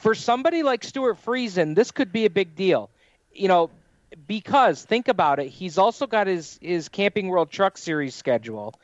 for 0.00 0.14
somebody 0.14 0.62
like 0.62 0.82
Stewart 0.82 1.18
Friesen, 1.24 1.74
this 1.74 1.90
could 1.90 2.12
be 2.12 2.24
a 2.24 2.30
big 2.30 2.56
deal. 2.56 2.90
You 3.34 3.48
know, 3.48 3.70
because 4.26 4.84
think 4.84 5.08
about 5.08 5.38
it, 5.38 5.48
he's 5.48 5.78
also 5.78 6.06
got 6.06 6.26
his 6.26 6.58
his 6.60 6.88
Camping 6.88 7.28
World 7.28 7.50
Truck 7.50 7.78
Series 7.78 8.14
schedule. 8.14 8.74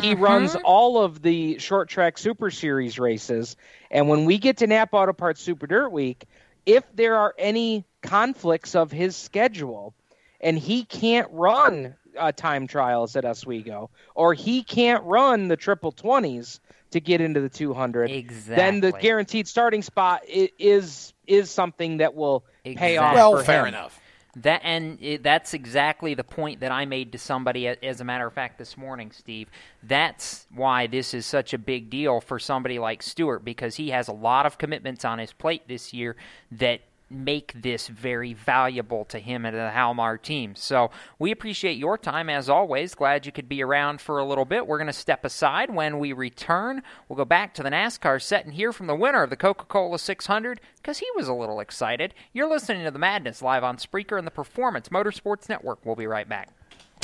He 0.00 0.14
runs 0.14 0.56
all 0.56 1.02
of 1.02 1.22
the 1.22 1.58
short 1.58 1.88
track 1.88 2.18
Super 2.18 2.50
Series 2.50 2.98
races, 2.98 3.56
and 3.90 4.08
when 4.08 4.24
we 4.24 4.38
get 4.38 4.58
to 4.58 4.66
Napa 4.66 4.96
Auto 4.96 5.12
Parts 5.12 5.40
Super 5.40 5.66
Dirt 5.66 5.90
Week, 5.90 6.24
if 6.66 6.84
there 6.94 7.16
are 7.16 7.34
any 7.38 7.84
conflicts 8.02 8.74
of 8.74 8.90
his 8.90 9.16
schedule, 9.16 9.94
and 10.40 10.58
he 10.58 10.84
can't 10.84 11.28
run 11.32 11.94
uh, 12.18 12.32
time 12.32 12.66
trials 12.66 13.16
at 13.16 13.24
Oswego, 13.24 13.90
or 14.14 14.34
he 14.34 14.62
can't 14.62 15.04
run 15.04 15.48
the 15.48 15.56
triple 15.56 15.92
twenties 15.92 16.60
to 16.92 17.00
get 17.00 17.20
into 17.20 17.40
the 17.40 17.48
200, 17.48 18.10
Exactly. 18.10 18.56
then 18.56 18.80
the 18.80 18.92
guaranteed 18.92 19.46
starting 19.48 19.82
spot 19.82 20.22
is 20.26 21.12
is 21.26 21.50
something 21.50 21.98
that 21.98 22.14
will 22.14 22.44
pay 22.64 22.96
off. 22.96 23.14
Well, 23.14 23.36
for 23.38 23.44
fair 23.44 23.62
him. 23.62 23.68
enough. 23.74 24.00
That 24.36 24.60
and 24.62 24.98
it, 25.02 25.22
that's 25.22 25.52
exactly 25.52 26.14
the 26.14 26.22
point 26.24 26.60
that 26.60 26.70
I 26.70 26.84
made 26.84 27.12
to 27.12 27.18
somebody. 27.18 27.66
As 27.66 28.00
a 28.00 28.04
matter 28.04 28.26
of 28.26 28.32
fact, 28.32 28.58
this 28.58 28.76
morning, 28.76 29.10
Steve. 29.10 29.48
That's 29.82 30.46
why 30.54 30.86
this 30.86 31.12
is 31.12 31.26
such 31.26 31.54
a 31.54 31.58
big 31.58 31.90
deal 31.90 32.20
for 32.20 32.38
somebody 32.38 32.78
like 32.78 33.02
Stewart 33.02 33.44
because 33.44 33.74
he 33.76 33.90
has 33.90 34.06
a 34.08 34.12
lot 34.12 34.46
of 34.46 34.56
commitments 34.58 35.04
on 35.04 35.18
his 35.18 35.32
plate 35.32 35.62
this 35.66 35.92
year 35.92 36.14
that 36.52 36.80
make 37.10 37.52
this 37.54 37.88
very 37.88 38.32
valuable 38.34 39.04
to 39.06 39.18
him 39.18 39.44
and 39.44 39.56
the 39.56 39.72
Halmar 39.74 40.20
team. 40.20 40.54
So 40.54 40.90
we 41.18 41.30
appreciate 41.30 41.76
your 41.76 41.96
time 41.96 42.28
as 42.28 42.48
always. 42.48 42.94
Glad 42.94 43.26
you 43.26 43.32
could 43.32 43.48
be 43.48 43.62
around 43.62 44.00
for 44.00 44.18
a 44.18 44.24
little 44.24 44.44
bit. 44.44 44.66
We're 44.66 44.78
going 44.78 44.88
to 44.88 44.92
step 44.92 45.24
aside 45.24 45.74
when 45.74 45.98
we 45.98 46.12
return. 46.12 46.82
We'll 47.08 47.16
go 47.16 47.24
back 47.24 47.54
to 47.54 47.62
the 47.62 47.70
NASCAR 47.70 48.20
set 48.20 48.44
and 48.44 48.54
hear 48.54 48.72
from 48.72 48.86
the 48.86 48.94
winner 48.94 49.22
of 49.22 49.30
the 49.30 49.36
Coca-Cola 49.36 49.98
600 49.98 50.60
because 50.76 50.98
he 50.98 51.06
was 51.16 51.28
a 51.28 51.34
little 51.34 51.60
excited. 51.60 52.14
You're 52.32 52.50
listening 52.50 52.84
to 52.84 52.90
the 52.90 52.98
Madness 52.98 53.42
live 53.42 53.64
on 53.64 53.76
Spreaker 53.76 54.18
and 54.18 54.26
the 54.26 54.32
Performance 54.32 54.88
Motorsports 54.88 55.48
Network. 55.48 55.84
We'll 55.84 55.96
be 55.96 56.06
right 56.06 56.28
back. 56.28 56.57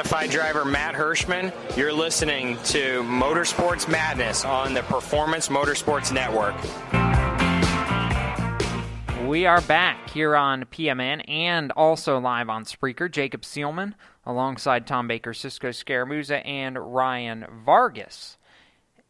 Modified 0.00 0.30
driver 0.30 0.64
Matt 0.64 0.94
Hirschman. 0.94 1.52
You're 1.76 1.92
listening 1.92 2.56
to 2.64 3.02
Motorsports 3.02 3.86
Madness 3.86 4.46
on 4.46 4.72
the 4.72 4.80
Performance 4.84 5.48
Motorsports 5.48 6.10
Network. 6.10 6.54
We 9.28 9.44
are 9.44 9.60
back 9.60 10.08
here 10.08 10.34
on 10.34 10.64
PMN 10.64 11.28
and 11.28 11.70
also 11.72 12.18
live 12.18 12.48
on 12.48 12.64
Spreaker. 12.64 13.10
Jacob 13.10 13.42
Seelman 13.42 13.92
alongside 14.24 14.86
Tom 14.86 15.06
Baker, 15.06 15.34
Cisco 15.34 15.68
Scaramuza, 15.68 16.40
and 16.46 16.78
Ryan 16.78 17.44
Vargas 17.66 18.38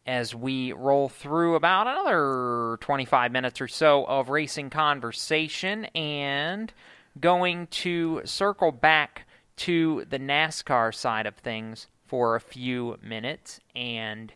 as 0.05 0.35
we 0.35 0.73
roll 0.73 1.07
through 1.07 1.55
about 1.55 1.87
another 1.87 2.77
25 2.81 3.31
minutes 3.31 3.61
or 3.61 3.69
so 3.69 4.03
of 4.07 4.27
racing 4.27 4.69
conversation 4.69 5.85
and 5.95 6.73
going 7.17 7.67
to 7.67 8.21
circle 8.25 8.73
back 8.73 9.25
to 9.61 10.05
the 10.09 10.17
NASCAR 10.17 10.93
side 10.93 11.27
of 11.27 11.35
things 11.35 11.85
for 12.07 12.35
a 12.35 12.41
few 12.41 12.97
minutes. 13.03 13.59
And 13.75 14.33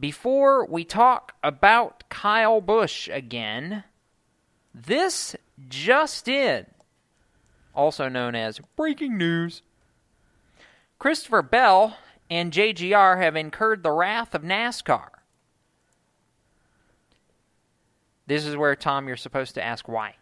before 0.00 0.64
we 0.64 0.82
talk 0.82 1.34
about 1.44 2.08
Kyle 2.08 2.62
Busch 2.62 3.06
again, 3.08 3.84
this 4.74 5.36
just 5.68 6.26
in, 6.26 6.64
also 7.74 8.08
known 8.08 8.34
as 8.34 8.60
breaking 8.76 9.18
news. 9.18 9.60
Christopher 10.98 11.42
Bell 11.42 11.98
and 12.30 12.50
JGR 12.50 13.20
have 13.20 13.36
incurred 13.36 13.82
the 13.82 13.92
wrath 13.92 14.34
of 14.34 14.40
NASCAR. 14.40 15.08
This 18.26 18.46
is 18.46 18.56
where, 18.56 18.74
Tom, 18.74 19.06
you're 19.06 19.18
supposed 19.18 19.54
to 19.56 19.62
ask 19.62 19.86
why. 19.86 20.16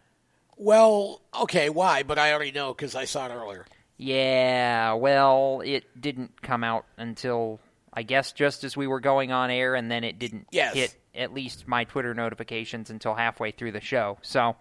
Well, 0.57 1.21
okay, 1.41 1.69
why? 1.69 2.03
But 2.03 2.19
I 2.19 2.33
already 2.33 2.51
know 2.51 2.73
because 2.73 2.95
I 2.95 3.05
saw 3.05 3.27
it 3.27 3.33
earlier. 3.33 3.65
Yeah, 3.97 4.93
well, 4.93 5.61
it 5.63 5.85
didn't 5.99 6.41
come 6.41 6.63
out 6.63 6.85
until, 6.97 7.59
I 7.93 8.03
guess, 8.03 8.33
just 8.33 8.63
as 8.63 8.75
we 8.75 8.87
were 8.87 8.99
going 8.99 9.31
on 9.31 9.49
air, 9.49 9.75
and 9.75 9.89
then 9.89 10.03
it 10.03 10.19
didn't 10.19 10.47
Yes. 10.51 10.73
hit 10.73 10.95
at 11.15 11.33
least 11.33 11.67
my 11.67 11.85
Twitter 11.85 12.13
notifications 12.13 12.89
until 12.89 13.15
halfway 13.15 13.51
through 13.51 13.71
the 13.71 13.79
show. 13.79 14.17
So, 14.21 14.57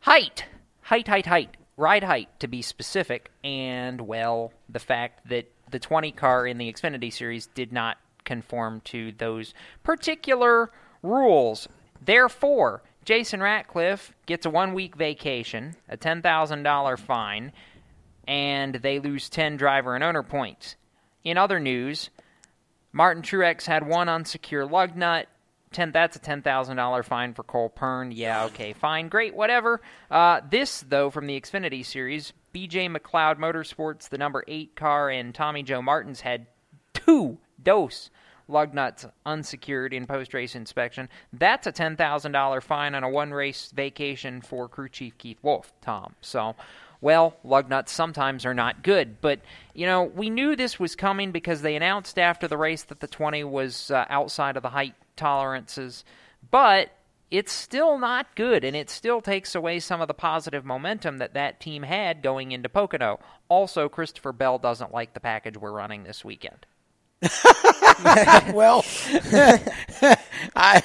height, 0.00 0.46
height, 0.80 1.08
height, 1.08 1.26
height, 1.26 1.56
ride 1.76 2.04
height 2.04 2.28
to 2.40 2.48
be 2.48 2.62
specific, 2.62 3.30
and, 3.44 4.00
well, 4.02 4.52
the 4.68 4.78
fact 4.78 5.28
that 5.28 5.50
the 5.70 5.78
20 5.78 6.12
car 6.12 6.46
in 6.46 6.58
the 6.58 6.72
Xfinity 6.72 7.12
Series 7.12 7.46
did 7.48 7.72
not 7.72 7.98
conform 8.24 8.80
to 8.82 9.12
those 9.12 9.52
particular 9.82 10.70
rules. 11.02 11.68
Therefore, 12.00 12.82
Jason 13.04 13.40
Ratcliff 13.40 14.12
gets 14.26 14.46
a 14.46 14.50
one 14.50 14.74
week 14.74 14.94
vacation, 14.96 15.74
a 15.88 15.96
$10,000 15.96 16.98
fine, 17.00 17.52
and 18.26 18.74
they 18.76 18.98
lose 18.98 19.28
10 19.28 19.56
driver 19.56 19.94
and 19.94 20.04
owner 20.04 20.22
points. 20.22 20.76
In 21.24 21.38
other 21.38 21.60
news, 21.60 22.10
Martin 22.92 23.22
Truex 23.22 23.66
had 23.66 23.86
one 23.86 24.08
unsecure 24.08 24.70
lug 24.70 24.96
nut. 24.96 25.28
Ten, 25.72 25.90
that's 25.90 26.16
a 26.16 26.20
$10,000 26.20 27.04
fine 27.04 27.32
for 27.32 27.42
Cole 27.44 27.70
Pearn. 27.70 28.12
Yeah, 28.12 28.44
okay, 28.44 28.74
fine, 28.74 29.08
great, 29.08 29.34
whatever. 29.34 29.80
Uh, 30.10 30.42
this, 30.50 30.84
though, 30.86 31.08
from 31.08 31.26
the 31.26 31.40
Xfinity 31.40 31.84
Series, 31.84 32.34
BJ 32.54 32.94
McLeod 32.94 33.38
Motorsports, 33.38 34.10
the 34.10 34.18
number 34.18 34.44
8 34.46 34.76
car, 34.76 35.08
and 35.08 35.34
Tommy 35.34 35.62
Joe 35.62 35.80
Martins 35.80 36.20
had 36.20 36.46
two 36.92 37.38
dose 37.62 38.10
lug 38.48 38.74
nuts 38.74 39.06
unsecured 39.24 39.94
in 39.94 40.06
post 40.06 40.34
race 40.34 40.54
inspection. 40.54 41.08
That's 41.32 41.66
a 41.66 41.72
$10,000 41.72 42.62
fine 42.62 42.94
on 42.94 43.04
a 43.04 43.08
one 43.08 43.32
race 43.32 43.72
vacation 43.74 44.42
for 44.42 44.68
crew 44.68 44.88
chief 44.88 45.16
Keith 45.16 45.38
Wolf, 45.42 45.72
Tom. 45.80 46.14
So, 46.20 46.54
well, 47.02 47.36
lug 47.44 47.68
nuts 47.68 47.92
sometimes 47.92 48.46
are 48.46 48.54
not 48.54 48.82
good. 48.82 49.20
But, 49.20 49.40
you 49.74 49.84
know, 49.84 50.04
we 50.04 50.30
knew 50.30 50.56
this 50.56 50.80
was 50.80 50.94
coming 50.96 51.32
because 51.32 51.60
they 51.60 51.76
announced 51.76 52.18
after 52.18 52.48
the 52.48 52.56
race 52.56 52.84
that 52.84 53.00
the 53.00 53.08
20 53.08 53.44
was 53.44 53.90
uh, 53.90 54.06
outside 54.08 54.56
of 54.56 54.62
the 54.62 54.70
height 54.70 54.94
tolerances. 55.16 56.04
But 56.50 56.92
it's 57.30 57.52
still 57.52 57.98
not 57.98 58.36
good, 58.36 58.62
and 58.62 58.76
it 58.76 58.88
still 58.88 59.20
takes 59.20 59.54
away 59.54 59.80
some 59.80 60.00
of 60.00 60.08
the 60.08 60.14
positive 60.14 60.64
momentum 60.64 61.18
that 61.18 61.34
that 61.34 61.60
team 61.60 61.82
had 61.82 62.22
going 62.22 62.52
into 62.52 62.68
Pocono. 62.68 63.18
Also, 63.48 63.88
Christopher 63.88 64.32
Bell 64.32 64.58
doesn't 64.58 64.92
like 64.92 65.12
the 65.12 65.20
package 65.20 65.56
we're 65.56 65.72
running 65.72 66.04
this 66.04 66.24
weekend. 66.24 66.66
well, 68.52 68.84
I, 70.56 70.82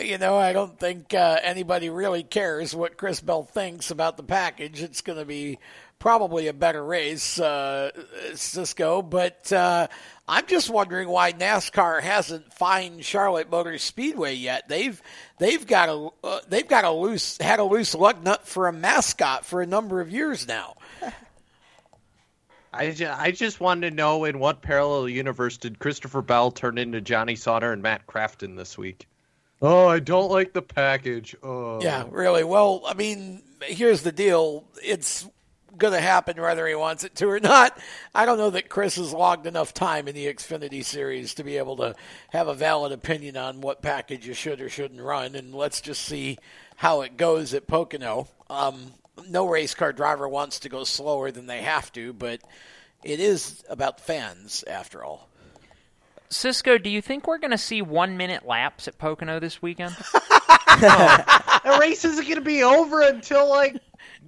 you 0.00 0.18
know, 0.18 0.36
I 0.36 0.52
don't 0.52 0.78
think 0.78 1.12
uh, 1.14 1.38
anybody 1.42 1.90
really 1.90 2.22
cares 2.22 2.74
what 2.74 2.96
Chris 2.96 3.20
Bell 3.20 3.42
thinks 3.42 3.90
about 3.90 4.16
the 4.16 4.22
package. 4.22 4.82
It's 4.82 5.00
going 5.00 5.18
to 5.18 5.24
be 5.24 5.58
probably 5.98 6.46
a 6.46 6.52
better 6.52 6.84
race, 6.84 7.40
uh, 7.40 7.90
Cisco. 8.34 9.02
But 9.02 9.52
uh, 9.52 9.88
I'm 10.28 10.46
just 10.46 10.70
wondering 10.70 11.08
why 11.08 11.32
NASCAR 11.32 12.00
hasn't 12.02 12.52
fined 12.54 13.04
Charlotte 13.04 13.50
Motor 13.50 13.78
Speedway 13.78 14.34
yet. 14.34 14.68
They've 14.68 15.00
they've 15.38 15.66
got 15.66 15.88
a 15.88 16.08
uh, 16.24 16.40
they've 16.48 16.68
got 16.68 16.84
a 16.84 16.90
loose 16.90 17.36
had 17.38 17.58
a 17.58 17.64
loose 17.64 17.94
lug 17.94 18.22
nut 18.22 18.46
for 18.46 18.68
a 18.68 18.72
mascot 18.72 19.44
for 19.44 19.60
a 19.60 19.66
number 19.66 20.00
of 20.00 20.10
years 20.10 20.46
now. 20.46 20.74
I 22.72 22.90
just, 22.92 23.20
I 23.20 23.30
just 23.32 23.60
wanted 23.60 23.90
to 23.90 23.96
know 23.96 24.24
in 24.24 24.38
what 24.38 24.62
parallel 24.62 25.08
universe 25.08 25.56
did 25.56 25.78
Christopher 25.78 26.22
Bell 26.22 26.50
turn 26.50 26.78
into 26.78 27.00
Johnny 27.00 27.34
Sauter 27.34 27.72
and 27.72 27.82
Matt 27.82 28.06
Crafton 28.06 28.56
this 28.56 28.78
week? 28.78 29.08
Oh, 29.62 29.88
I 29.88 29.98
don't 29.98 30.30
like 30.30 30.52
the 30.52 30.62
package. 30.62 31.34
Oh. 31.42 31.82
Yeah, 31.82 32.04
really. 32.10 32.44
Well, 32.44 32.82
I 32.86 32.94
mean, 32.94 33.42
here's 33.62 34.02
the 34.02 34.12
deal. 34.12 34.64
It's 34.82 35.28
going 35.76 35.92
to 35.92 36.00
happen 36.00 36.40
whether 36.40 36.66
he 36.66 36.74
wants 36.74 37.04
it 37.04 37.14
to 37.16 37.26
or 37.26 37.40
not. 37.40 37.76
I 38.14 38.24
don't 38.24 38.38
know 38.38 38.50
that 38.50 38.68
Chris 38.68 38.96
has 38.96 39.12
logged 39.12 39.46
enough 39.46 39.74
time 39.74 40.08
in 40.08 40.14
the 40.14 40.26
Xfinity 40.26 40.84
series 40.84 41.34
to 41.34 41.44
be 41.44 41.58
able 41.58 41.76
to 41.78 41.94
have 42.30 42.48
a 42.48 42.54
valid 42.54 42.92
opinion 42.92 43.36
on 43.36 43.60
what 43.60 43.82
package 43.82 44.26
you 44.26 44.34
should 44.34 44.60
or 44.60 44.68
shouldn't 44.68 45.00
run. 45.00 45.34
And 45.34 45.54
let's 45.54 45.80
just 45.80 46.02
see 46.02 46.38
how 46.76 47.02
it 47.02 47.16
goes 47.16 47.52
at 47.52 47.66
Pocono. 47.66 48.28
Um, 48.48 48.92
no 49.28 49.46
race 49.46 49.74
car 49.74 49.92
driver 49.92 50.28
wants 50.28 50.60
to 50.60 50.68
go 50.68 50.84
slower 50.84 51.30
than 51.30 51.46
they 51.46 51.62
have 51.62 51.92
to, 51.92 52.12
but 52.12 52.40
it 53.02 53.20
is 53.20 53.64
about 53.68 54.00
fans 54.00 54.64
after 54.66 55.04
all. 55.04 55.28
Cisco, 56.28 56.78
do 56.78 56.88
you 56.88 57.02
think 57.02 57.26
we're 57.26 57.38
going 57.38 57.50
to 57.50 57.58
see 57.58 57.82
one 57.82 58.16
minute 58.16 58.46
laps 58.46 58.86
at 58.86 58.98
Pocono 58.98 59.40
this 59.40 59.60
weekend? 59.60 59.96
the 60.80 61.76
race 61.80 62.04
isn't 62.04 62.24
going 62.24 62.36
to 62.36 62.40
be 62.40 62.62
over 62.62 63.02
until 63.02 63.48
like 63.48 63.76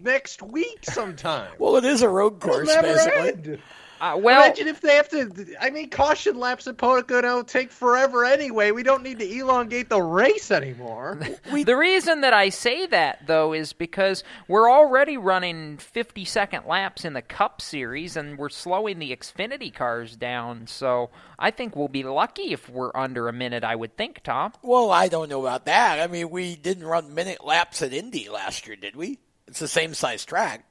next 0.03 0.43
week 0.43 0.81
sometime. 0.83 1.53
Well, 1.59 1.77
it 1.77 1.85
is 1.85 2.03
a 2.03 2.09
road 2.09 2.41
course, 2.41 2.69
basically. 2.75 3.29
end. 3.29 3.63
Uh, 4.03 4.17
well, 4.17 4.43
imagine 4.43 4.67
if 4.67 4.81
they 4.81 4.97
have 4.97 5.09
to. 5.09 5.55
I 5.61 5.71
mean, 5.71 5.89
caution 5.89 6.37
laps 6.37 6.67
at 6.67 6.77
Pocono 6.77 7.45
take 7.45 7.71
forever 7.71 8.25
anyway. 8.25 8.73
We 8.73 8.83
don't 8.83 9.05
need 9.05 9.21
to 9.21 9.33
elongate 9.33 9.89
the 9.89 10.03
race 10.03 10.51
anymore. 10.51 11.21
the 11.65 11.77
reason 11.77 12.23
that 12.23 12.35
I 12.35 12.49
say 12.49 12.85
that 12.87 13.29
though 13.29 13.53
is 13.53 13.73
because 13.73 14.25
we're 14.49 14.69
already 14.69 15.17
running 15.17 15.79
50 15.79 16.25
second 16.25 16.67
laps 16.67 17.05
in 17.05 17.13
the 17.13 17.23
Cup 17.23 17.63
Series, 17.63 18.17
and 18.17 18.37
we're 18.37 18.49
slowing 18.49 18.99
the 18.99 19.15
Xfinity 19.17 19.73
cars 19.73 20.17
down. 20.17 20.67
So 20.67 21.11
I 21.39 21.53
think 21.53 21.77
we'll 21.77 21.87
be 21.87 22.03
lucky 22.03 22.53
if 22.53 22.69
we're 22.69 22.91
under 22.97 23.29
a 23.29 23.33
minute. 23.33 23.63
I 23.63 23.77
would 23.77 23.97
think, 23.97 24.25
Tom. 24.25 24.53
Well, 24.63 24.91
I 24.91 25.07
don't 25.07 25.29
know 25.29 25.43
about 25.43 25.67
that. 25.67 26.01
I 26.01 26.09
mean, 26.09 26.29
we 26.29 26.57
didn't 26.57 26.87
run 26.87 27.15
minute 27.15 27.45
laps 27.45 27.83
at 27.83 27.93
Indy 27.93 28.29
last 28.29 28.67
year, 28.67 28.75
did 28.75 28.97
we? 28.97 29.21
It's 29.47 29.61
the 29.61 29.69
same 29.69 29.95
size 29.95 30.25
track. 30.25 30.65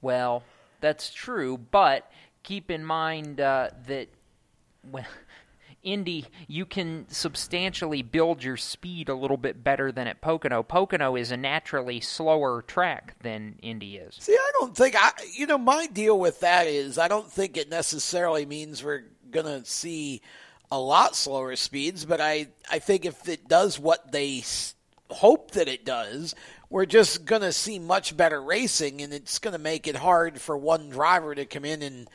Well, 0.00 0.44
that's 0.80 1.12
true, 1.12 1.58
but 1.58 2.10
keep 2.42 2.70
in 2.70 2.84
mind 2.84 3.40
uh, 3.40 3.70
that 3.86 4.08
well, 4.90 5.04
Indy, 5.82 6.26
you 6.48 6.66
can 6.66 7.06
substantially 7.08 8.02
build 8.02 8.42
your 8.42 8.56
speed 8.56 9.08
a 9.08 9.14
little 9.14 9.36
bit 9.36 9.62
better 9.62 9.92
than 9.92 10.08
at 10.08 10.20
Pocono. 10.20 10.64
Pocono 10.64 11.14
is 11.14 11.30
a 11.30 11.36
naturally 11.36 12.00
slower 12.00 12.62
track 12.62 13.14
than 13.22 13.56
Indy 13.62 13.96
is. 13.96 14.16
See, 14.18 14.34
I 14.34 14.50
don't 14.58 14.76
think 14.76 14.96
I. 14.98 15.12
You 15.32 15.46
know, 15.46 15.58
my 15.58 15.86
deal 15.86 16.18
with 16.18 16.40
that 16.40 16.66
is 16.66 16.98
I 16.98 17.08
don't 17.08 17.30
think 17.30 17.56
it 17.56 17.70
necessarily 17.70 18.46
means 18.46 18.82
we're 18.82 19.04
gonna 19.30 19.64
see 19.64 20.22
a 20.70 20.78
lot 20.78 21.14
slower 21.14 21.54
speeds, 21.56 22.04
but 22.04 22.20
I 22.20 22.48
I 22.70 22.80
think 22.80 23.04
if 23.04 23.28
it 23.28 23.48
does 23.48 23.78
what 23.78 24.10
they 24.10 24.42
hope 25.10 25.52
that 25.52 25.68
it 25.68 25.84
does, 25.84 26.34
we're 26.68 26.86
just 26.86 27.24
going 27.24 27.42
to 27.42 27.52
see 27.52 27.78
much 27.78 28.16
better 28.16 28.40
racing, 28.40 29.02
and 29.02 29.12
it's 29.12 29.38
going 29.38 29.52
to 29.52 29.58
make 29.58 29.86
it 29.86 29.96
hard 29.96 30.40
for 30.40 30.56
one 30.56 30.90
driver 30.90 31.34
to 31.34 31.44
come 31.44 31.64
in 31.64 31.82
and 31.82 32.08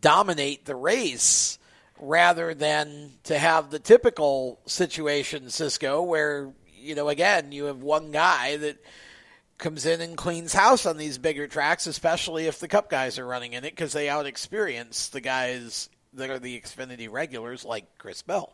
dominate 0.00 0.64
the 0.64 0.74
race 0.74 1.58
rather 2.00 2.54
than 2.54 3.12
to 3.24 3.38
have 3.38 3.70
the 3.70 3.78
typical 3.78 4.60
situation, 4.66 5.48
Cisco, 5.50 6.02
where, 6.02 6.52
you 6.76 6.94
know, 6.94 7.08
again, 7.08 7.52
you 7.52 7.64
have 7.64 7.82
one 7.82 8.10
guy 8.10 8.56
that 8.56 8.76
comes 9.58 9.86
in 9.86 10.00
and 10.00 10.16
cleans 10.16 10.52
house 10.52 10.86
on 10.86 10.96
these 10.96 11.18
bigger 11.18 11.46
tracks, 11.46 11.86
especially 11.86 12.46
if 12.46 12.58
the 12.58 12.68
Cup 12.68 12.90
guys 12.90 13.18
are 13.18 13.26
running 13.26 13.52
in 13.52 13.64
it 13.64 13.70
because 13.70 13.92
they 13.92 14.08
out 14.08 14.26
experience 14.26 15.08
the 15.08 15.20
guys 15.20 15.88
that 16.14 16.30
are 16.30 16.38
the 16.38 16.60
Xfinity 16.60 17.10
regulars 17.10 17.64
like 17.64 17.98
Chris 17.98 18.22
Bell. 18.22 18.52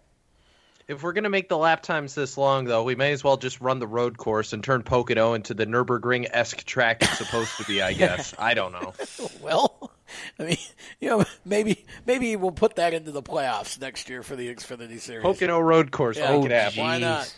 If 0.90 1.04
we're 1.04 1.12
going 1.12 1.22
to 1.22 1.30
make 1.30 1.48
the 1.48 1.56
lap 1.56 1.82
times 1.82 2.16
this 2.16 2.36
long, 2.36 2.64
though, 2.64 2.82
we 2.82 2.96
may 2.96 3.12
as 3.12 3.22
well 3.22 3.36
just 3.36 3.60
run 3.60 3.78
the 3.78 3.86
road 3.86 4.18
course 4.18 4.52
and 4.52 4.64
turn 4.64 4.82
Pocono 4.82 5.34
into 5.34 5.54
the 5.54 5.64
Nürburgring 5.64 6.28
esque 6.28 6.64
track 6.64 7.00
it's 7.00 7.16
supposed 7.16 7.56
to 7.58 7.64
be, 7.64 7.80
I 7.80 7.92
guess. 7.92 8.34
I 8.40 8.54
don't 8.54 8.72
know. 8.72 8.92
well, 9.40 9.92
I 10.40 10.42
mean, 10.42 10.56
you 10.98 11.10
know, 11.10 11.24
maybe 11.44 11.84
maybe 12.06 12.34
we'll 12.34 12.50
put 12.50 12.74
that 12.74 12.92
into 12.92 13.12
the 13.12 13.22
playoffs 13.22 13.80
next 13.80 14.08
year 14.08 14.24
for 14.24 14.34
the 14.34 14.52
Xfinity 14.52 14.98
Series. 14.98 15.22
Pocono 15.22 15.60
road 15.60 15.92
course, 15.92 16.18
yeah, 16.18 16.36
make 16.36 16.50
it. 16.50 16.76
Why 16.76 16.98
not? 16.98 17.32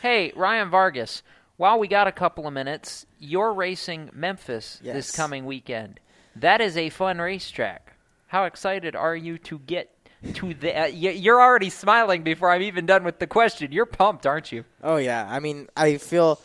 Hey, 0.00 0.32
Ryan 0.34 0.70
Vargas, 0.70 1.22
while 1.58 1.78
we 1.78 1.88
got 1.88 2.06
a 2.08 2.12
couple 2.12 2.46
of 2.46 2.54
minutes, 2.54 3.04
you're 3.18 3.52
racing 3.52 4.08
Memphis 4.14 4.80
Yes. 4.82 4.94
this 4.94 5.10
coming 5.14 5.44
weekend. 5.44 6.00
That 6.36 6.62
is 6.62 6.78
a 6.78 6.88
fun 6.88 7.18
racetrack. 7.18 7.96
How 8.28 8.44
excited 8.44 8.96
are 8.96 9.14
you 9.14 9.36
to 9.36 9.58
get 9.58 9.90
to 10.34 10.54
the? 10.54 10.82
Uh, 10.82 10.86
you're 10.86 11.40
already 11.40 11.70
smiling 11.70 12.22
before 12.22 12.50
I'm 12.50 12.62
even 12.62 12.86
done 12.86 13.04
with 13.04 13.18
the 13.18 13.26
question. 13.26 13.72
You're 13.72 13.86
pumped, 13.86 14.26
aren't 14.26 14.52
you? 14.52 14.64
Oh 14.82 14.96
yeah, 14.96 15.26
I 15.28 15.40
mean, 15.40 15.68
I 15.76 15.96
feel 15.96 16.40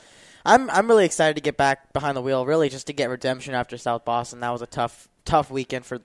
I'm 0.45 0.69
I'm 0.69 0.87
really 0.87 1.05
excited 1.05 1.35
to 1.35 1.41
get 1.41 1.57
back 1.57 1.93
behind 1.93 2.15
the 2.15 2.21
wheel, 2.21 2.45
really 2.45 2.69
just 2.69 2.87
to 2.87 2.93
get 2.93 3.09
redemption 3.09 3.53
after 3.53 3.77
South 3.77 4.05
Boston. 4.05 4.39
That 4.39 4.51
was 4.51 4.61
a 4.61 4.67
tough 4.67 5.07
tough 5.25 5.51
weekend 5.51 5.85
for 5.85 5.99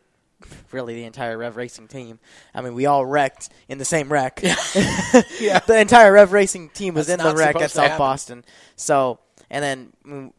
really 0.72 0.94
the 0.94 1.04
entire 1.04 1.38
Rev 1.38 1.56
Racing 1.56 1.88
team. 1.88 2.18
I 2.54 2.60
mean, 2.60 2.74
we 2.74 2.86
all 2.86 3.06
wrecked 3.06 3.48
in 3.68 3.78
the 3.78 3.84
same 3.84 4.10
wreck. 4.12 4.42
Yeah. 5.40 5.58
the 5.66 5.78
entire 5.78 6.12
Rev 6.12 6.32
Racing 6.32 6.70
team 6.70 6.94
was 6.94 7.06
That's 7.06 7.22
in 7.22 7.28
the 7.28 7.34
wreck 7.36 7.56
at 7.56 7.70
South 7.70 7.84
happen. 7.84 7.98
Boston. 7.98 8.44
So, 8.76 9.18
and 9.50 9.62
then 9.62 9.92
mm, 10.06 10.32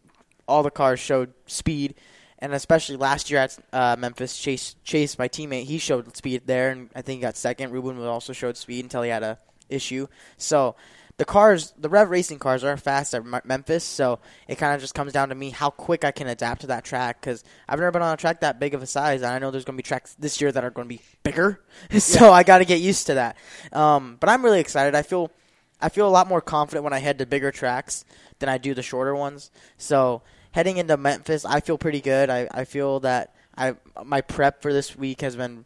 all 0.47 0.63
the 0.63 0.71
cars 0.71 0.99
showed 0.99 1.33
speed. 1.45 1.95
And 2.43 2.53
especially 2.53 2.97
last 2.97 3.31
year 3.31 3.39
at 3.39 3.57
uh, 3.71 3.95
Memphis, 3.97 4.37
Chase, 4.37 4.75
Chase, 4.83 5.17
my 5.17 5.29
teammate, 5.29 5.63
he 5.63 5.77
showed 5.77 6.13
speed 6.17 6.41
there, 6.45 6.71
and 6.71 6.89
I 6.93 7.01
think 7.01 7.19
he 7.19 7.21
got 7.21 7.37
second. 7.37 7.71
Ruben 7.71 7.97
also 8.03 8.33
showed 8.33 8.57
speed 8.57 8.83
until 8.83 9.01
he 9.01 9.09
had 9.09 9.23
a 9.23 9.39
issue. 9.69 10.07
So 10.35 10.75
the 11.15 11.23
cars, 11.23 11.73
the 11.77 11.87
Rev 11.87 12.09
Racing 12.09 12.39
cars, 12.39 12.65
are 12.65 12.75
fast 12.75 13.13
at 13.13 13.21
M- 13.21 13.39
Memphis. 13.45 13.85
So 13.85 14.19
it 14.49 14.57
kind 14.57 14.75
of 14.75 14.81
just 14.81 14.93
comes 14.93 15.13
down 15.13 15.29
to 15.29 15.35
me 15.35 15.51
how 15.51 15.69
quick 15.69 16.03
I 16.03 16.11
can 16.11 16.27
adapt 16.27 16.59
to 16.61 16.67
that 16.67 16.83
track 16.83 17.21
because 17.21 17.45
I've 17.69 17.79
never 17.79 17.91
been 17.91 18.01
on 18.01 18.13
a 18.13 18.17
track 18.17 18.41
that 18.41 18.59
big 18.59 18.73
of 18.73 18.83
a 18.83 18.87
size, 18.87 19.21
and 19.21 19.31
I 19.31 19.39
know 19.39 19.49
there's 19.49 19.63
going 19.63 19.77
to 19.77 19.81
be 19.81 19.87
tracks 19.87 20.13
this 20.19 20.41
year 20.41 20.51
that 20.51 20.65
are 20.65 20.69
going 20.69 20.89
to 20.89 20.93
be 20.93 21.01
bigger. 21.23 21.61
so 21.97 22.33
I 22.33 22.43
got 22.43 22.57
to 22.57 22.65
get 22.65 22.81
used 22.81 23.07
to 23.07 23.13
that. 23.13 23.37
Um, 23.71 24.17
but 24.19 24.27
I'm 24.27 24.43
really 24.43 24.59
excited. 24.59 24.95
I 24.95 25.03
feel, 25.03 25.31
I 25.79 25.87
feel 25.87 26.09
a 26.09 26.11
lot 26.11 26.27
more 26.27 26.41
confident 26.41 26.83
when 26.83 26.91
I 26.91 26.99
head 26.99 27.19
to 27.19 27.25
bigger 27.25 27.51
tracks 27.51 28.03
than 28.39 28.49
I 28.49 28.57
do 28.57 28.73
the 28.73 28.83
shorter 28.83 29.15
ones. 29.15 29.49
So 29.77 30.23
heading 30.53 30.77
into 30.77 30.95
Memphis, 30.95 31.43
I 31.43 31.59
feel 31.59 31.77
pretty 31.77 31.99
good. 31.99 32.29
I, 32.29 32.47
I 32.49 32.63
feel 32.63 33.01
that 33.01 33.35
I 33.57 33.75
my 34.05 34.21
prep 34.21 34.61
for 34.61 34.71
this 34.71 34.95
week 34.95 35.19
has 35.21 35.35
been 35.35 35.65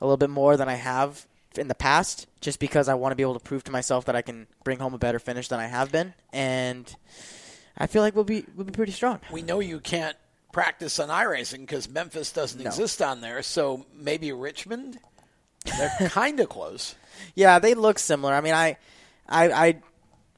a 0.00 0.04
little 0.06 0.16
bit 0.16 0.30
more 0.30 0.56
than 0.56 0.68
I 0.68 0.74
have 0.74 1.26
in 1.56 1.68
the 1.68 1.74
past, 1.74 2.26
just 2.40 2.58
because 2.60 2.88
I 2.88 2.94
want 2.94 3.12
to 3.12 3.16
be 3.16 3.22
able 3.22 3.34
to 3.34 3.40
prove 3.40 3.64
to 3.64 3.72
myself 3.72 4.06
that 4.06 4.16
I 4.16 4.22
can 4.22 4.46
bring 4.64 4.78
home 4.78 4.94
a 4.94 4.98
better 4.98 5.18
finish 5.18 5.48
than 5.48 5.60
I 5.60 5.66
have 5.66 5.92
been, 5.92 6.14
and 6.32 6.94
I 7.76 7.86
feel 7.86 8.02
like 8.02 8.14
we'll 8.14 8.24
be 8.24 8.44
we'll 8.56 8.64
be 8.66 8.72
pretty 8.72 8.92
strong. 8.92 9.20
We 9.30 9.42
know 9.42 9.60
you 9.60 9.80
can't 9.80 10.16
practice 10.52 10.98
on 10.98 11.08
iRacing 11.10 11.60
because 11.60 11.88
Memphis 11.90 12.32
doesn't 12.32 12.60
No. 12.62 12.68
exist 12.68 13.02
on 13.02 13.20
there. 13.20 13.42
So 13.42 13.84
maybe 13.94 14.32
Richmond. 14.32 14.98
They're 15.76 16.08
kind 16.08 16.40
of 16.40 16.48
close. 16.48 16.94
Yeah, 17.34 17.58
they 17.58 17.74
look 17.74 17.98
similar. 17.98 18.32
I 18.32 18.40
mean, 18.40 18.54
I, 18.54 18.76
I, 19.28 19.50
I 19.50 19.76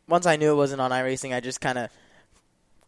once 0.08 0.26
I 0.26 0.36
knew 0.36 0.50
it 0.52 0.56
wasn't 0.56 0.80
on 0.80 0.90
iRacing, 0.90 1.34
I 1.34 1.40
just 1.40 1.60
kind 1.60 1.78
of 1.78 1.90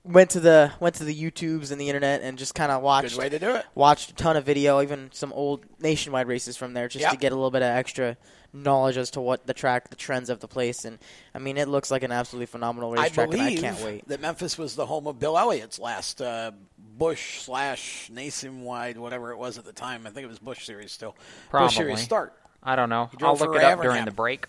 went 0.05 0.31
to 0.31 0.41
the 0.41 0.73
went 0.81 0.97
to 0.97 1.05
the 1.05 1.15
YouTubes 1.15 1.71
and 1.71 1.81
the 1.81 1.89
internet 1.89 2.23
and 2.23 2.37
just 2.37 2.55
kind 2.55 2.73
of 2.73 2.83
watched. 2.83 3.11
Good 3.11 3.19
way 3.19 3.29
to 3.29 3.39
do 3.39 3.55
it. 3.55 3.65
Watched 3.75 4.11
a 4.11 4.15
ton 4.15 4.37
of 4.37 4.45
video, 4.45 4.83
even 4.83 5.11
some 5.13 5.33
old 5.33 5.65
nationwide 5.81 6.27
races 6.27 6.57
from 6.57 6.75
there, 6.75 6.89
just 6.89 7.09
to 7.11 7.17
get 7.17 7.33
a 7.33 7.35
little 7.35 7.51
bit 7.51 7.63
of 7.63 7.69
extra 7.69 8.17
knowledge 8.53 8.97
as 8.97 9.11
to 9.13 9.21
what 9.21 9.47
the 9.47 9.55
track, 9.55 9.89
the 9.89 9.97
trends 9.97 10.29
of 10.29 10.41
the 10.41 10.49
place, 10.49 10.85
and 10.85 10.99
I 11.35 11.39
mean, 11.39 11.57
it 11.57 11.69
looks 11.69 11.91
like 11.91 12.03
an 12.03 12.13
absolutely 12.13 12.47
phenomenal 12.47 12.93
I 12.99 13.05
racetrack, 13.05 13.33
and 13.33 13.41
I 13.41 13.45
believe 13.45 13.61
can't 13.61 13.81
wait. 13.81 14.09
that 14.09 14.21
Memphis 14.21 14.59
was 14.59 14.75
the 14.77 14.85
home 14.85 15.07
of 15.07 15.19
Bill 15.19 15.39
Elliott's 15.39 15.79
last 15.79 16.21
uh, 16.21 16.51
Busch 16.99 17.41
slash 17.41 18.11
nationwide, 18.11 18.99
whatever 18.99 19.33
it 19.33 19.39
was 19.39 19.57
at 19.57 19.65
the 19.65 19.73
time. 19.73 20.07
I 20.07 20.11
think 20.11 20.25
it 20.25 20.29
was 20.29 20.39
Busch 20.39 20.67
Series 20.67 20.93
still. 20.93 21.17
Probably. 21.49 21.69
Busch 21.69 21.77
Series 21.77 22.01
start. 22.01 22.35
I 22.63 22.77
don't 22.77 22.91
know. 22.91 23.11
I'll 23.23 23.37
look 23.37 23.57
it 23.57 23.65
up 23.65 23.81
during 23.81 24.05
the 24.05 24.11
break. 24.11 24.47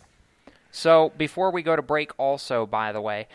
So 0.71 1.13
before 1.17 1.51
we 1.51 1.61
go 1.61 1.75
to 1.75 1.81
break, 1.81 2.11
also 2.17 2.65
by 2.65 2.91
the 2.91 3.01
way, 3.01 3.27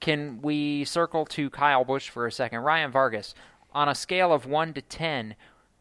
can 0.00 0.40
we 0.42 0.84
circle 0.84 1.24
to 1.26 1.50
Kyle 1.50 1.84
Busch 1.84 2.08
for 2.08 2.26
a 2.26 2.32
second? 2.32 2.60
Ryan 2.60 2.90
Vargas, 2.90 3.34
on 3.72 3.88
a 3.88 3.94
scale 3.94 4.32
of 4.32 4.46
one 4.46 4.72
to 4.74 4.82
ten, 4.82 5.34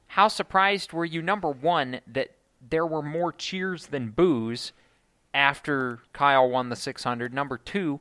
how 0.07 0.27
surprised 0.27 0.93
were 0.93 1.05
you? 1.05 1.21
Number 1.21 1.49
one, 1.49 2.01
that 2.07 2.31
there 2.67 2.85
were 2.85 3.01
more 3.01 3.31
cheers 3.31 3.87
than 3.87 4.09
boos 4.09 4.71
after 5.33 5.99
Kyle 6.13 6.49
won 6.49 6.69
the 6.69 6.75
600. 6.75 7.33
Number 7.33 7.57
two, 7.57 7.99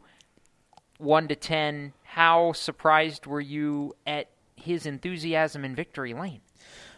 one 0.99 1.29
to 1.29 1.35
ten, 1.35 1.93
how 2.03 2.53
surprised 2.53 3.27
were 3.27 3.41
you 3.41 3.95
at 4.07 4.29
his 4.55 4.87
enthusiasm 4.87 5.65
in 5.65 5.75
victory 5.75 6.15
lane? 6.15 6.41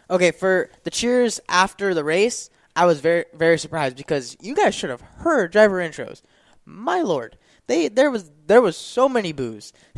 Okay, 0.09 0.31
for 0.31 0.69
the 0.83 0.91
cheers 0.91 1.39
after 1.49 1.93
the 1.93 2.03
race, 2.03 2.49
I 2.75 2.85
was 2.85 3.01
very 3.01 3.25
very 3.33 3.57
surprised 3.57 3.97
because 3.97 4.37
you 4.39 4.55
guys 4.55 4.75
should 4.75 4.91
have 4.91 5.01
heard 5.01 5.51
driver 5.51 5.77
intros. 5.77 6.21
My 6.65 7.01
lord, 7.01 7.37
they 7.67 7.89
there 7.89 8.09
was 8.09 8.29
there 8.47 8.61
was 8.61 8.75
so 8.75 9.07
many 9.07 9.33
boos. 9.33 9.73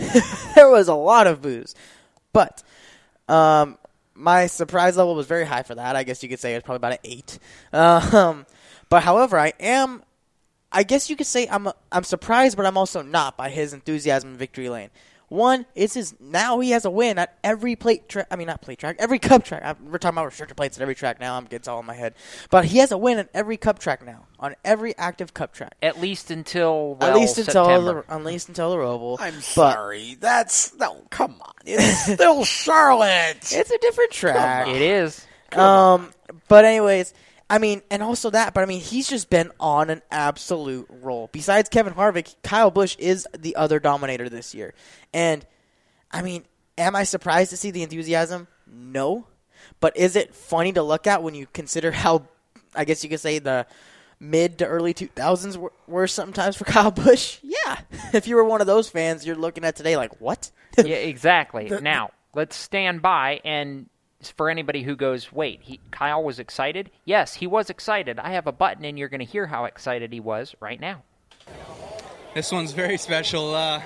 there 0.55 0.69
was 0.69 0.87
a 0.87 0.93
lot 0.93 1.27
of 1.27 1.41
boos, 1.41 1.75
but 2.33 2.63
um, 3.27 3.77
my 4.15 4.47
surprise 4.47 4.97
level 4.97 5.15
was 5.15 5.27
very 5.27 5.45
high 5.45 5.63
for 5.63 5.75
that. 5.75 5.95
I 5.95 6.03
guess 6.03 6.21
you 6.21 6.29
could 6.29 6.39
say 6.39 6.53
it 6.53 6.57
was 6.57 6.63
probably 6.63 6.77
about 6.77 6.91
an 6.93 6.99
eight. 7.03 7.39
Um, 7.71 8.45
but 8.89 9.03
however, 9.03 9.39
I 9.39 9.53
am. 9.59 10.03
I 10.71 10.83
guess 10.83 11.09
you 11.09 11.15
could 11.15 11.27
say 11.27 11.47
I'm 11.47 11.69
I'm 11.91 12.03
surprised, 12.03 12.57
but 12.57 12.65
I'm 12.65 12.77
also 12.77 13.01
not 13.01 13.37
by 13.37 13.49
his 13.49 13.73
enthusiasm 13.73 14.31
in 14.31 14.37
victory 14.37 14.69
lane. 14.69 14.89
One, 15.30 15.65
it's 15.76 15.93
his 15.93 16.15
now 16.19 16.60
he 16.60 16.72
has 16.72 16.85
a 16.85 16.89
win 16.89 17.19
at 17.19 17.38
every 17.43 17.76
plate 17.76 18.10
track. 18.10 18.27
I 18.31 18.35
mean, 18.35 18.47
not 18.47 18.61
plate 18.61 18.80
track, 18.80 18.95
every 18.99 19.19
cup 19.19 19.43
track. 19.43 19.61
I'm, 19.64 19.91
we're 19.91 19.99
talking 19.99 20.18
about 20.18 20.31
restrictor 20.31 20.56
plates 20.56 20.77
at 20.77 20.81
every 20.81 20.95
track 20.95 21.19
now. 21.19 21.38
I'm 21.38 21.47
it's 21.51 21.68
all 21.68 21.80
in 21.80 21.85
my 21.85 21.93
head, 21.93 22.15
but 22.49 22.65
he 22.65 22.80
has 22.80 22.91
a 22.91 22.97
win 22.97 23.19
at 23.19 23.30
every 23.34 23.56
cup 23.57 23.77
track 23.80 24.03
now 24.06 24.26
on 24.39 24.56
every 24.65 24.97
active 24.97 25.34
cup 25.34 25.53
track. 25.53 25.76
At 25.81 26.01
least 26.01 26.31
until 26.31 26.95
well, 26.95 27.11
at 27.11 27.15
least 27.15 27.38
until 27.38 27.65
September. 27.65 28.06
the, 28.07 28.14
at 28.14 28.23
least 28.23 28.49
until 28.49 28.72
the 28.72 28.77
Roval. 28.77 29.18
I'm 29.19 29.35
But 29.35 29.43
sorry. 29.43 30.18
That's 30.19 30.76
no. 30.76 31.03
Come 31.11 31.35
on. 31.41 31.53
It's 31.65 32.14
still 32.14 32.43
Charlotte. 32.43 33.38
It's 33.51 33.72
a 33.72 33.77
different 33.77 34.11
track. 34.11 34.68
It 34.68 34.81
is. 34.81 35.26
Um, 35.51 36.11
but 36.47 36.65
anyways, 36.65 37.14
I 37.49 37.57
mean, 37.57 37.81
and 37.89 38.03
also 38.03 38.30
that, 38.30 38.53
but 38.53 38.61
I 38.61 38.65
mean, 38.67 38.81
he's 38.81 39.09
just 39.09 39.30
been 39.30 39.51
on 39.59 39.89
an 39.89 40.01
absolute 40.11 40.88
roll. 41.01 41.30
Besides 41.31 41.69
Kevin 41.69 41.93
Harvick, 41.93 42.35
Kyle 42.43 42.69
Busch 42.69 42.95
is 42.99 43.27
the 43.38 43.55
other 43.55 43.80
dominator 43.80 44.30
this 44.30 44.53
year, 44.53 44.73
and 45.13 45.45
I 46.11 46.21
mean, 46.21 46.43
am 46.77 46.95
I 46.95 47.03
surprised 47.03 47.51
to 47.51 47.57
see 47.57 47.71
the 47.71 47.84
enthusiasm? 47.84 48.47
No, 48.71 49.26
But 49.80 49.97
is 49.97 50.15
it 50.15 50.34
funny 50.35 50.73
to 50.73 50.84
look 50.84 51.07
at 51.07 51.23
when 51.23 51.34
you 51.34 51.47
consider 51.53 51.91
how, 51.91 52.27
I 52.76 52.85
guess 52.85 53.03
you 53.03 53.09
could 53.09 53.19
say 53.19 53.39
the 53.39 53.65
mid 54.19 54.59
to 54.59 54.65
early 54.65 54.93
2000s 54.93 55.57
were, 55.57 55.73
were 55.88 56.07
sometimes 56.07 56.55
for 56.55 56.65
Kyle 56.65 56.91
Busch? 56.91 57.39
Yeah. 57.41 57.80
if 58.13 58.27
you 58.27 58.35
were 58.35 58.43
one 58.43 58.61
of 58.61 58.67
those 58.67 58.89
fans, 58.89 59.26
you're 59.26 59.35
looking 59.35 59.65
at 59.65 59.76
today 59.76 59.97
like, 59.97 60.19
what? 60.21 60.51
yeah, 60.77 60.95
exactly. 60.97 61.69
now, 61.81 62.11
let's 62.35 62.55
stand 62.55 63.01
by 63.01 63.41
and 63.43 63.89
for 64.21 64.49
anybody 64.49 64.83
who 64.83 64.95
goes, 64.95 65.31
wait, 65.31 65.61
he, 65.63 65.79
Kyle 65.91 66.23
was 66.23 66.39
excited? 66.39 66.91
Yes, 67.05 67.33
he 67.35 67.47
was 67.47 67.69
excited. 67.69 68.19
I 68.19 68.31
have 68.31 68.47
a 68.47 68.51
button, 68.51 68.83
and 68.83 68.99
you're 68.99 69.07
going 69.07 69.19
to 69.19 69.25
hear 69.25 69.47
how 69.47 69.65
excited 69.65 70.11
he 70.11 70.19
was 70.19 70.55
right 70.59 70.79
now. 70.79 71.03
This 72.33 72.51
one's 72.51 72.73
very 72.73 72.97
special. 72.97 73.55
Uh, 73.55 73.81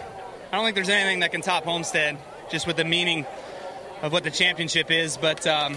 I 0.52 0.56
don't 0.56 0.66
think 0.66 0.76
there's 0.76 0.90
anything 0.90 1.20
that 1.20 1.32
can 1.32 1.42
top 1.42 1.66
Homestead, 1.66 2.18
just 2.50 2.66
with 2.66 2.78
the 2.78 2.84
meaning 2.84 3.26
of 4.02 4.12
what 4.12 4.24
the 4.24 4.32
championship 4.32 4.90
is. 4.90 5.18
But 5.18 5.46
um, 5.46 5.76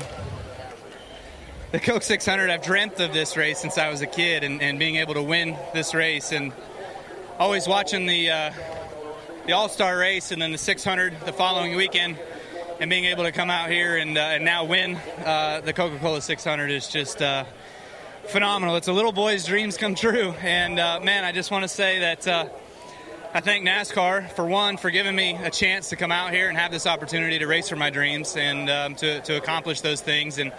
the 1.73 1.79
Coke 1.79 2.03
600, 2.03 2.49
I've 2.49 2.63
dreamt 2.63 2.99
of 2.99 3.13
this 3.13 3.37
race 3.37 3.59
since 3.59 3.77
I 3.77 3.91
was 3.91 4.01
a 4.01 4.07
kid, 4.07 4.43
and, 4.43 4.63
and 4.63 4.79
being 4.79 4.97
able 4.97 5.15
to 5.15 5.23
win 5.23 5.57
this 5.75 5.95
race, 5.95 6.33
and 6.33 6.51
always 7.39 7.69
watching 7.69 8.07
the 8.07 8.31
uh, 8.31 8.53
the 9.47 9.53
All 9.53 9.69
Star 9.69 9.99
race, 9.99 10.33
and 10.33 10.41
then 10.41 10.51
the 10.51 10.59
600 10.59 11.21
the 11.27 11.33
following 11.33 11.77
weekend 11.77 12.19
and 12.79 12.91
being 12.91 13.07
able 13.07 13.25
to 13.25 13.33
come 13.33 13.49
out 13.49 13.71
here 13.71 13.97
and, 13.97 14.19
uh, 14.19 14.21
and 14.21 14.45
now 14.45 14.65
win 14.65 14.97
uh, 15.25 15.61
the 15.61 15.73
Coca 15.73 15.99
Cola 15.99 16.21
600 16.21 16.71
is 16.71 16.89
just 16.89 17.23
uh, 17.23 17.45
phenomenal. 18.29 18.77
It's 18.77 18.89
a 18.89 18.93
little 18.93 19.13
boy's 19.13 19.47
dreams 19.47 19.77
come 19.77 19.95
true. 19.95 20.35
And 20.43 20.79
uh, 20.79 21.01
man, 21.03 21.25
I 21.25 21.33
just 21.33 21.51
want 21.51 21.63
to 21.63 21.69
say 21.69 22.01
that 22.01 22.29
uh, 22.29 22.49
I 23.33 23.41
thank 23.41 23.67
NASCAR, 23.67 24.31
for 24.33 24.47
one, 24.47 24.77
for 24.77 24.91
giving 24.91 25.17
me 25.17 25.39
a 25.43 25.51
chance 25.51 25.89
to 25.91 25.97
come 25.97 26.13
out 26.13 26.33
here 26.33 26.49
and 26.49 26.59
have 26.59 26.71
this 26.71 26.87
opportunity 26.87 27.39
to 27.39 27.47
race 27.47 27.69
for 27.69 27.77
my 27.77 27.91
dreams 27.91 28.37
and 28.37 28.69
um, 28.69 28.95
to, 28.97 29.21
to 29.23 29.37
accomplish 29.37 29.81
those 29.81 30.03
things. 30.03 30.39
And 30.39 30.53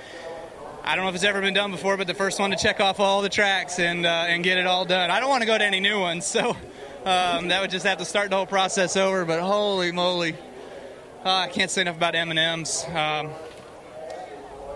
I 0.83 0.95
don't 0.95 1.03
know 1.03 1.09
if 1.09 1.15
it's 1.15 1.23
ever 1.23 1.41
been 1.41 1.53
done 1.53 1.71
before, 1.71 1.97
but 1.97 2.07
the 2.07 2.13
first 2.13 2.39
one 2.39 2.49
to 2.49 2.57
check 2.57 2.79
off 2.79 2.99
all 2.99 3.21
the 3.21 3.29
tracks 3.29 3.77
and, 3.77 4.05
uh, 4.05 4.25
and 4.27 4.43
get 4.43 4.57
it 4.57 4.65
all 4.65 4.85
done. 4.85 5.11
I 5.11 5.19
don't 5.19 5.29
want 5.29 5.41
to 5.41 5.47
go 5.47 5.57
to 5.57 5.65
any 5.65 5.79
new 5.79 5.99
ones, 5.99 6.25
so 6.25 6.49
um, 7.05 7.49
that 7.49 7.61
would 7.61 7.69
just 7.69 7.85
have 7.85 7.99
to 7.99 8.05
start 8.05 8.31
the 8.31 8.37
whole 8.37 8.45
process 8.45 8.97
over. 8.97 9.23
But 9.23 9.39
holy 9.41 9.91
moly, 9.91 10.35
uh, 11.25 11.29
I 11.29 11.47
can't 11.47 11.71
say 11.71 11.81
enough 11.81 11.97
about 11.97 12.15
M&M's. 12.15 12.85
Um, 12.93 13.29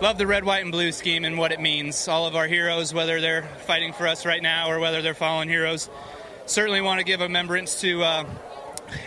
love 0.01 0.17
the 0.17 0.27
red, 0.27 0.43
white, 0.43 0.63
and 0.63 0.71
blue 0.71 0.91
scheme 0.91 1.23
and 1.23 1.37
what 1.37 1.51
it 1.51 1.59
means. 1.59 2.07
All 2.07 2.25
of 2.25 2.35
our 2.35 2.47
heroes, 2.47 2.93
whether 2.93 3.21
they're 3.21 3.43
fighting 3.65 3.93
for 3.93 4.07
us 4.07 4.25
right 4.25 4.41
now 4.41 4.69
or 4.69 4.79
whether 4.79 5.01
they're 5.01 5.13
fallen 5.13 5.47
heroes, 5.47 5.89
certainly 6.45 6.81
want 6.81 6.99
to 6.99 7.05
give 7.05 7.21
a 7.21 7.25
remembrance 7.25 7.79
to 7.81 8.03
uh, 8.03 8.25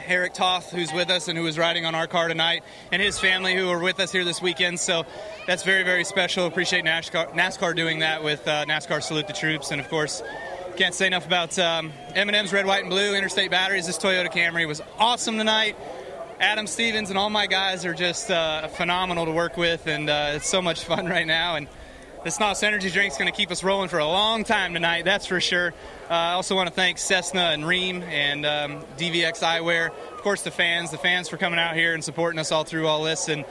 Eric 0.06 0.34
Toth, 0.34 0.70
who's 0.70 0.92
with 0.92 1.10
us 1.10 1.28
and 1.28 1.36
who 1.36 1.44
was 1.44 1.58
riding 1.58 1.84
on 1.84 1.94
our 1.94 2.06
car 2.06 2.28
tonight, 2.28 2.62
and 2.92 3.02
his 3.02 3.18
family 3.18 3.54
who 3.54 3.68
are 3.68 3.80
with 3.80 4.00
us 4.00 4.12
here 4.12 4.24
this 4.24 4.40
weekend. 4.40 4.78
So 4.78 5.04
that's 5.46 5.64
very, 5.64 5.82
very 5.82 6.04
special. 6.04 6.46
Appreciate 6.46 6.84
NASCAR, 6.84 7.32
NASCAR 7.32 7.74
doing 7.74 7.98
that 7.98 8.22
with 8.22 8.46
uh, 8.46 8.64
NASCAR 8.64 9.02
Salute 9.02 9.26
the 9.26 9.32
Troops, 9.32 9.70
and 9.70 9.80
of 9.80 9.88
course. 9.88 10.22
Can't 10.76 10.92
say 10.92 11.06
enough 11.06 11.24
about 11.24 11.56
um, 11.56 11.92
M&M's 12.16 12.52
Red, 12.52 12.66
White, 12.66 12.80
and 12.80 12.90
Blue 12.90 13.14
Interstate 13.14 13.48
Batteries. 13.48 13.86
This 13.86 13.96
Toyota 13.96 14.28
Camry 14.28 14.66
was 14.66 14.82
awesome 14.98 15.38
tonight. 15.38 15.76
Adam 16.40 16.66
Stevens 16.66 17.10
and 17.10 17.18
all 17.18 17.30
my 17.30 17.46
guys 17.46 17.84
are 17.84 17.94
just 17.94 18.30
uh, 18.30 18.66
phenomenal 18.68 19.24
to 19.24 19.30
work 19.30 19.56
with, 19.56 19.86
and 19.86 20.10
uh, 20.10 20.32
it's 20.34 20.48
so 20.48 20.60
much 20.60 20.84
fun 20.84 21.06
right 21.10 21.26
now. 21.26 21.56
And 21.56 21.68
this 22.24 22.40
NOS 22.40 22.62
Energy 22.62 22.90
drink 22.90 23.12
is 23.12 23.18
going 23.18 23.30
to 23.30 23.36
keep 23.36 23.50
us 23.50 23.62
rolling 23.62 23.88
for 23.88 23.98
a 23.98 24.06
long 24.06 24.44
time 24.44 24.74
tonight, 24.74 25.04
that's 25.04 25.26
for 25.26 25.40
sure. 25.40 25.74
Uh, 26.10 26.14
I 26.14 26.32
also 26.32 26.56
want 26.56 26.68
to 26.68 26.74
thank 26.74 26.98
Cessna 26.98 27.50
and 27.52 27.64
Rheem 27.64 28.02
and 28.02 28.44
um, 28.46 28.84
DVX 28.96 29.42
Eyewear, 29.42 29.90
of 29.90 30.22
course, 30.22 30.42
the 30.42 30.50
fans, 30.50 30.90
the 30.90 30.98
fans 30.98 31.28
for 31.28 31.36
coming 31.36 31.58
out 31.58 31.76
here 31.76 31.94
and 31.94 32.02
supporting 32.02 32.40
us 32.40 32.50
all 32.50 32.64
through 32.64 32.88
all 32.88 33.04
this. 33.04 33.28
And 33.28 33.44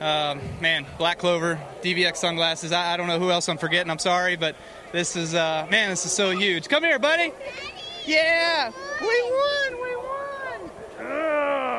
um, 0.00 0.40
man, 0.60 0.86
Black 0.98 1.18
Clover, 1.18 1.60
DVX 1.82 2.16
sunglasses. 2.16 2.72
I, 2.72 2.94
I, 2.94 2.96
don't 2.96 3.06
know 3.06 3.18
who 3.18 3.30
else 3.30 3.48
I'm 3.48 3.58
forgetting. 3.58 3.90
I'm 3.90 3.98
sorry, 3.98 4.36
but 4.36 4.56
this 4.92 5.16
is 5.16 5.34
uh, 5.34 5.66
man, 5.70 5.90
this 5.90 6.06
is 6.06 6.12
so 6.12 6.30
huge. 6.30 6.68
Come 6.68 6.84
here, 6.84 6.98
buddy. 6.98 7.32
Yeah, 8.06 8.70
we 9.00 9.06
won. 9.06 9.82
We 9.82 9.96
won. 9.96 11.69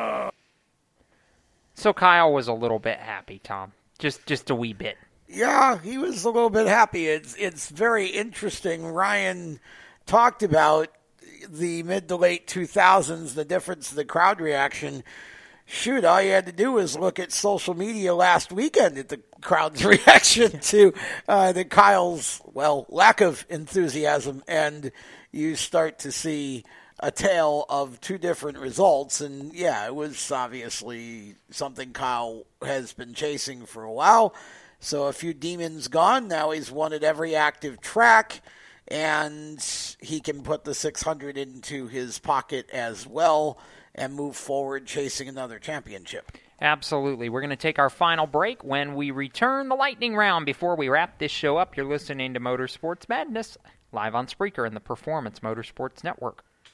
So 1.82 1.92
Kyle 1.92 2.32
was 2.32 2.46
a 2.46 2.52
little 2.52 2.78
bit 2.78 3.00
happy, 3.00 3.40
Tom. 3.42 3.72
Just 3.98 4.24
just 4.24 4.50
a 4.50 4.54
wee 4.54 4.72
bit. 4.72 4.96
Yeah, 5.26 5.80
he 5.80 5.98
was 5.98 6.22
a 6.22 6.30
little 6.30 6.48
bit 6.48 6.68
happy. 6.68 7.08
It's 7.08 7.34
it's 7.34 7.70
very 7.70 8.06
interesting. 8.06 8.86
Ryan 8.86 9.58
talked 10.06 10.44
about 10.44 10.90
the 11.48 11.82
mid 11.82 12.06
to 12.06 12.14
late 12.14 12.46
2000s, 12.46 13.34
the 13.34 13.44
difference 13.44 13.90
in 13.90 13.96
the 13.96 14.04
crowd 14.04 14.40
reaction. 14.40 15.02
Shoot, 15.66 16.04
all 16.04 16.22
you 16.22 16.30
had 16.30 16.46
to 16.46 16.52
do 16.52 16.70
was 16.70 16.96
look 16.96 17.18
at 17.18 17.32
social 17.32 17.74
media 17.74 18.14
last 18.14 18.52
weekend 18.52 18.96
at 18.96 19.08
the 19.08 19.20
crowd's 19.40 19.84
reaction 19.84 20.60
to 20.60 20.94
uh, 21.26 21.50
the 21.50 21.64
Kyle's 21.64 22.40
well 22.44 22.86
lack 22.90 23.20
of 23.20 23.44
enthusiasm, 23.48 24.44
and 24.46 24.92
you 25.32 25.56
start 25.56 25.98
to 26.00 26.12
see 26.12 26.62
a 27.02 27.10
tale 27.10 27.66
of 27.68 28.00
two 28.00 28.16
different 28.16 28.56
results. 28.58 29.20
And 29.20 29.52
yeah, 29.52 29.84
it 29.86 29.94
was 29.94 30.30
obviously 30.30 31.34
something 31.50 31.92
Kyle 31.92 32.44
has 32.64 32.92
been 32.92 33.12
chasing 33.12 33.66
for 33.66 33.82
a 33.82 33.92
while. 33.92 34.34
So 34.78 35.04
a 35.04 35.12
few 35.12 35.34
demons 35.34 35.88
gone. 35.88 36.28
Now 36.28 36.52
he's 36.52 36.72
at 36.72 37.04
every 37.04 37.36
active 37.36 37.80
track, 37.80 38.40
and 38.88 39.62
he 40.00 40.20
can 40.20 40.42
put 40.42 40.64
the 40.64 40.74
600 40.74 41.36
into 41.36 41.88
his 41.88 42.18
pocket 42.18 42.70
as 42.72 43.06
well 43.06 43.58
and 43.94 44.14
move 44.14 44.36
forward 44.36 44.86
chasing 44.86 45.28
another 45.28 45.58
championship. 45.58 46.32
Absolutely. 46.60 47.28
We're 47.28 47.40
going 47.40 47.50
to 47.50 47.56
take 47.56 47.78
our 47.78 47.90
final 47.90 48.26
break. 48.26 48.62
When 48.64 48.94
we 48.94 49.10
return 49.10 49.68
the 49.68 49.74
lightning 49.74 50.14
round, 50.14 50.46
before 50.46 50.76
we 50.76 50.88
wrap 50.88 51.18
this 51.18 51.32
show 51.32 51.56
up, 51.56 51.76
you're 51.76 51.86
listening 51.86 52.34
to 52.34 52.40
Motorsports 52.40 53.08
Madness 53.08 53.58
live 53.92 54.14
on 54.14 54.26
Spreaker 54.26 54.66
and 54.66 54.74
the 54.74 54.80
Performance 54.80 55.40
Motorsports 55.40 56.02
Network. 56.02 56.44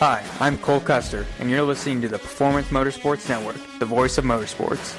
Hi, 0.00 0.24
I'm 0.38 0.58
Cole 0.58 0.78
Custer, 0.78 1.26
and 1.40 1.50
you're 1.50 1.62
listening 1.62 2.00
to 2.02 2.08
the 2.08 2.20
Performance 2.20 2.68
Motorsports 2.68 3.28
Network, 3.28 3.56
the 3.80 3.84
voice 3.84 4.16
of 4.16 4.24
motorsports. 4.24 4.94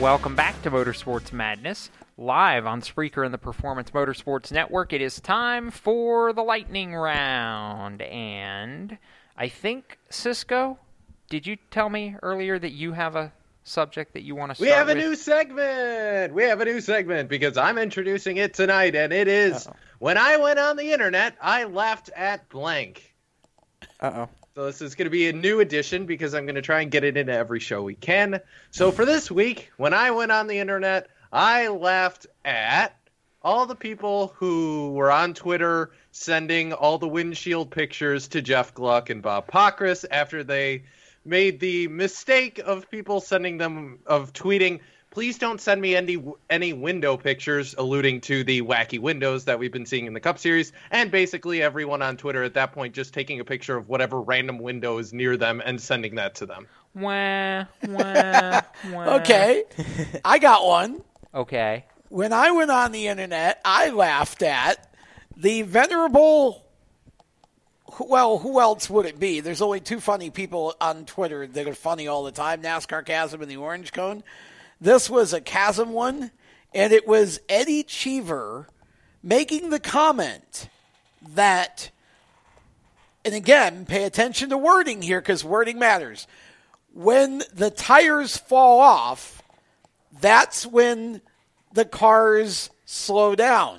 Welcome 0.00 0.34
back 0.34 0.62
to 0.62 0.70
Motorsports 0.70 1.30
Madness, 1.30 1.90
live 2.16 2.64
on 2.64 2.80
Spreaker 2.80 3.22
and 3.22 3.34
the 3.34 3.38
Performance 3.38 3.90
Motorsports 3.90 4.50
Network. 4.50 4.94
It 4.94 5.02
is 5.02 5.20
time 5.20 5.70
for 5.70 6.32
the 6.32 6.40
lightning 6.42 6.94
round, 6.94 8.00
and 8.00 8.96
I 9.36 9.48
think 9.48 9.98
Cisco, 10.08 10.78
did 11.28 11.46
you 11.46 11.58
tell 11.70 11.90
me 11.90 12.16
earlier 12.22 12.58
that 12.58 12.72
you 12.72 12.92
have 12.92 13.14
a 13.14 13.30
subject 13.64 14.12
that 14.12 14.22
you 14.22 14.34
want 14.34 14.54
to 14.54 14.62
We 14.62 14.68
have 14.68 14.88
a 14.88 14.94
with? 14.94 15.02
new 15.02 15.14
segment. 15.16 16.32
We 16.34 16.44
have 16.44 16.60
a 16.60 16.64
new 16.64 16.80
segment 16.80 17.28
because 17.28 17.56
I'm 17.56 17.78
introducing 17.78 18.36
it 18.36 18.54
tonight, 18.54 18.94
and 18.94 19.12
it 19.12 19.26
is 19.26 19.66
when 19.98 20.16
I 20.18 20.36
went 20.36 20.58
on 20.58 20.76
the 20.76 20.92
internet, 20.92 21.36
I 21.40 21.64
laughed 21.64 22.10
at 22.14 22.48
blank. 22.48 23.14
Uh 24.00 24.12
oh. 24.14 24.28
So 24.54 24.66
this 24.66 24.80
is 24.80 24.94
going 24.94 25.06
to 25.06 25.10
be 25.10 25.28
a 25.28 25.32
new 25.32 25.58
edition 25.58 26.06
because 26.06 26.32
I'm 26.32 26.44
going 26.44 26.54
to 26.54 26.62
try 26.62 26.80
and 26.82 26.90
get 26.90 27.02
it 27.02 27.16
into 27.16 27.32
every 27.32 27.58
show 27.58 27.82
we 27.82 27.96
can. 27.96 28.40
So 28.70 28.92
for 28.92 29.04
this 29.04 29.28
week, 29.28 29.72
when 29.78 29.92
I 29.92 30.12
went 30.12 30.30
on 30.30 30.46
the 30.46 30.58
internet, 30.60 31.08
I 31.32 31.66
laughed 31.68 32.28
at 32.44 32.96
all 33.42 33.66
the 33.66 33.74
people 33.74 34.32
who 34.36 34.92
were 34.92 35.10
on 35.10 35.34
Twitter 35.34 35.90
sending 36.12 36.72
all 36.72 36.98
the 36.98 37.08
windshield 37.08 37.72
pictures 37.72 38.28
to 38.28 38.40
Jeff 38.42 38.72
Gluck 38.74 39.10
and 39.10 39.22
Bob 39.22 39.48
Pockrass 39.48 40.04
after 40.08 40.44
they 40.44 40.84
made 41.24 41.60
the 41.60 41.88
mistake 41.88 42.60
of 42.64 42.90
people 42.90 43.20
sending 43.20 43.58
them 43.58 43.98
of 44.06 44.32
tweeting 44.32 44.80
please 45.10 45.38
don't 45.38 45.60
send 45.60 45.80
me 45.80 45.94
any 45.94 46.22
any 46.50 46.72
window 46.72 47.16
pictures 47.16 47.74
alluding 47.78 48.20
to 48.20 48.42
the 48.42 48.62
wacky 48.62 48.98
windows 48.98 49.44
that 49.44 49.58
we've 49.58 49.72
been 49.72 49.86
seeing 49.86 50.06
in 50.06 50.12
the 50.12 50.20
cup 50.20 50.38
series 50.38 50.72
and 50.90 51.10
basically 51.10 51.62
everyone 51.62 52.02
on 52.02 52.16
twitter 52.16 52.42
at 52.42 52.54
that 52.54 52.72
point 52.72 52.94
just 52.94 53.14
taking 53.14 53.38
a 53.38 53.44
picture 53.44 53.76
of 53.76 53.88
whatever 53.88 54.20
random 54.20 54.58
window 54.58 54.98
is 54.98 55.12
near 55.12 55.36
them 55.36 55.62
and 55.64 55.80
sending 55.80 56.16
that 56.16 56.34
to 56.34 56.46
them 56.46 56.66
Wah, 56.94 57.64
wah, 57.88 58.60
wah. 58.92 59.16
Okay, 59.16 59.64
I 60.24 60.38
got 60.38 60.64
one. 60.64 61.02
Okay. 61.34 61.86
When 62.08 62.32
I 62.32 62.52
went 62.52 62.70
on 62.70 62.92
the 62.92 63.08
internet, 63.08 63.60
I 63.64 63.90
laughed 63.90 64.42
at 64.44 64.94
the 65.36 65.62
venerable. 65.62 66.63
Well, 68.00 68.38
who 68.38 68.60
else 68.60 68.90
would 68.90 69.06
it 69.06 69.20
be? 69.20 69.40
There's 69.40 69.62
only 69.62 69.80
two 69.80 70.00
funny 70.00 70.30
people 70.30 70.74
on 70.80 71.04
Twitter 71.04 71.46
that 71.46 71.68
are 71.68 71.74
funny 71.74 72.08
all 72.08 72.24
the 72.24 72.32
time 72.32 72.62
NASCAR 72.62 73.04
Chasm 73.04 73.40
and 73.40 73.50
the 73.50 73.56
Orange 73.56 73.92
Cone. 73.92 74.24
This 74.80 75.08
was 75.08 75.32
a 75.32 75.40
Chasm 75.40 75.92
one, 75.92 76.32
and 76.72 76.92
it 76.92 77.06
was 77.06 77.40
Eddie 77.48 77.84
Cheever 77.84 78.68
making 79.22 79.70
the 79.70 79.78
comment 79.78 80.68
that, 81.34 81.90
and 83.24 83.34
again, 83.34 83.86
pay 83.86 84.04
attention 84.04 84.50
to 84.50 84.58
wording 84.58 85.00
here 85.00 85.20
because 85.20 85.44
wording 85.44 85.78
matters. 85.78 86.26
When 86.92 87.42
the 87.52 87.70
tires 87.70 88.36
fall 88.36 88.80
off, 88.80 89.42
that's 90.20 90.66
when 90.66 91.20
the 91.72 91.84
cars 91.84 92.70
slow 92.84 93.34
down. 93.34 93.78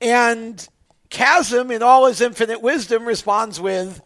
And 0.00 0.66
Chasm, 1.14 1.70
in 1.70 1.80
all 1.80 2.06
his 2.06 2.20
infinite 2.20 2.60
wisdom, 2.60 3.06
responds 3.06 3.60
with 3.60 4.02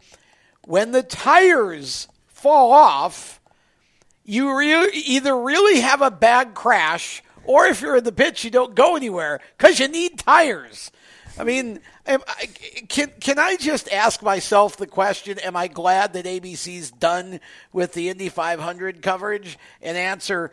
when 0.67 0.93
the 0.93 1.03
tires 1.03 2.07
fall 2.27 2.71
off, 2.71 3.41
you 4.27 4.55
re- 4.55 4.91
either 4.93 5.35
really 5.35 5.81
have 5.81 6.03
a 6.03 6.11
bad 6.11 6.53
crash, 6.53 7.23
or 7.45 7.65
if 7.65 7.81
you're 7.81 7.97
in 7.97 8.05
the 8.05 8.13
pits, 8.13 8.45
you 8.45 8.51
don't 8.51 8.75
go 8.75 8.95
anywhere 8.95 9.41
because 9.57 9.81
you 9.81 9.89
need 9.89 10.19
tires. 10.19 10.93
I 11.39 11.45
mean, 11.45 11.81
am 12.07 12.21
can 12.91 13.11
can 13.21 13.39
I 13.39 13.57
just 13.57 13.91
ask 13.91 14.23
myself 14.23 14.77
the 14.77 14.87
question? 14.87 15.39
Am 15.39 15.57
I 15.57 15.67
glad 15.67 16.13
that 16.13 16.27
ABC's 16.27 16.91
done 16.91 17.41
with 17.73 17.95
the 17.95 18.11
Indy 18.11 18.29
500 18.29 19.01
coverage? 19.01 19.59
And 19.81 19.97
answer, 19.97 20.53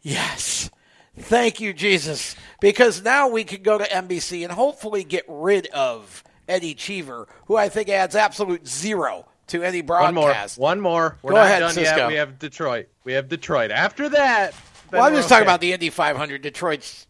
yes. 0.00 0.70
Thank 1.18 1.60
you, 1.60 1.72
Jesus, 1.72 2.36
because 2.60 3.02
now 3.02 3.28
we 3.28 3.44
can 3.44 3.62
go 3.62 3.78
to 3.78 3.84
NBC 3.84 4.42
and 4.44 4.52
hopefully 4.52 5.04
get 5.04 5.24
rid 5.28 5.66
of 5.68 6.22
Eddie 6.48 6.74
Cheever, 6.74 7.26
who 7.46 7.56
I 7.56 7.68
think 7.68 7.88
adds 7.88 8.14
absolute 8.16 8.66
zero 8.66 9.26
to 9.48 9.62
any 9.62 9.80
broadcast. 9.80 10.58
one 10.58 10.78
more 10.80 11.10
one 11.10 11.12
more 11.12 11.18
we're 11.22 11.30
Go 11.32 11.36
not 11.38 11.46
ahead, 11.46 11.60
done 11.60 11.72
Cisco. 11.72 11.96
yet 11.96 12.08
we 12.08 12.14
have 12.16 12.38
detroit 12.38 12.88
we 13.04 13.14
have 13.14 13.28
detroit 13.30 13.70
after 13.70 14.10
that 14.10 14.52
Well, 14.92 15.02
I'm 15.04 15.12
we're 15.12 15.20
just 15.20 15.30
talking 15.30 15.44
about 15.44 15.62
the 15.62 15.72
Indy 15.72 15.88
500. 15.88 16.42
Detroit's 16.42 17.06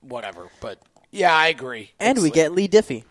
whatever, 0.00 0.48
but 0.60 0.80
yeah, 1.12 1.32
I 1.34 1.46
agree. 1.48 1.92
And 2.00 2.20
we 2.20 2.30
get 2.30 2.52
Leigh 2.52 2.68
Diffey. 2.68 3.04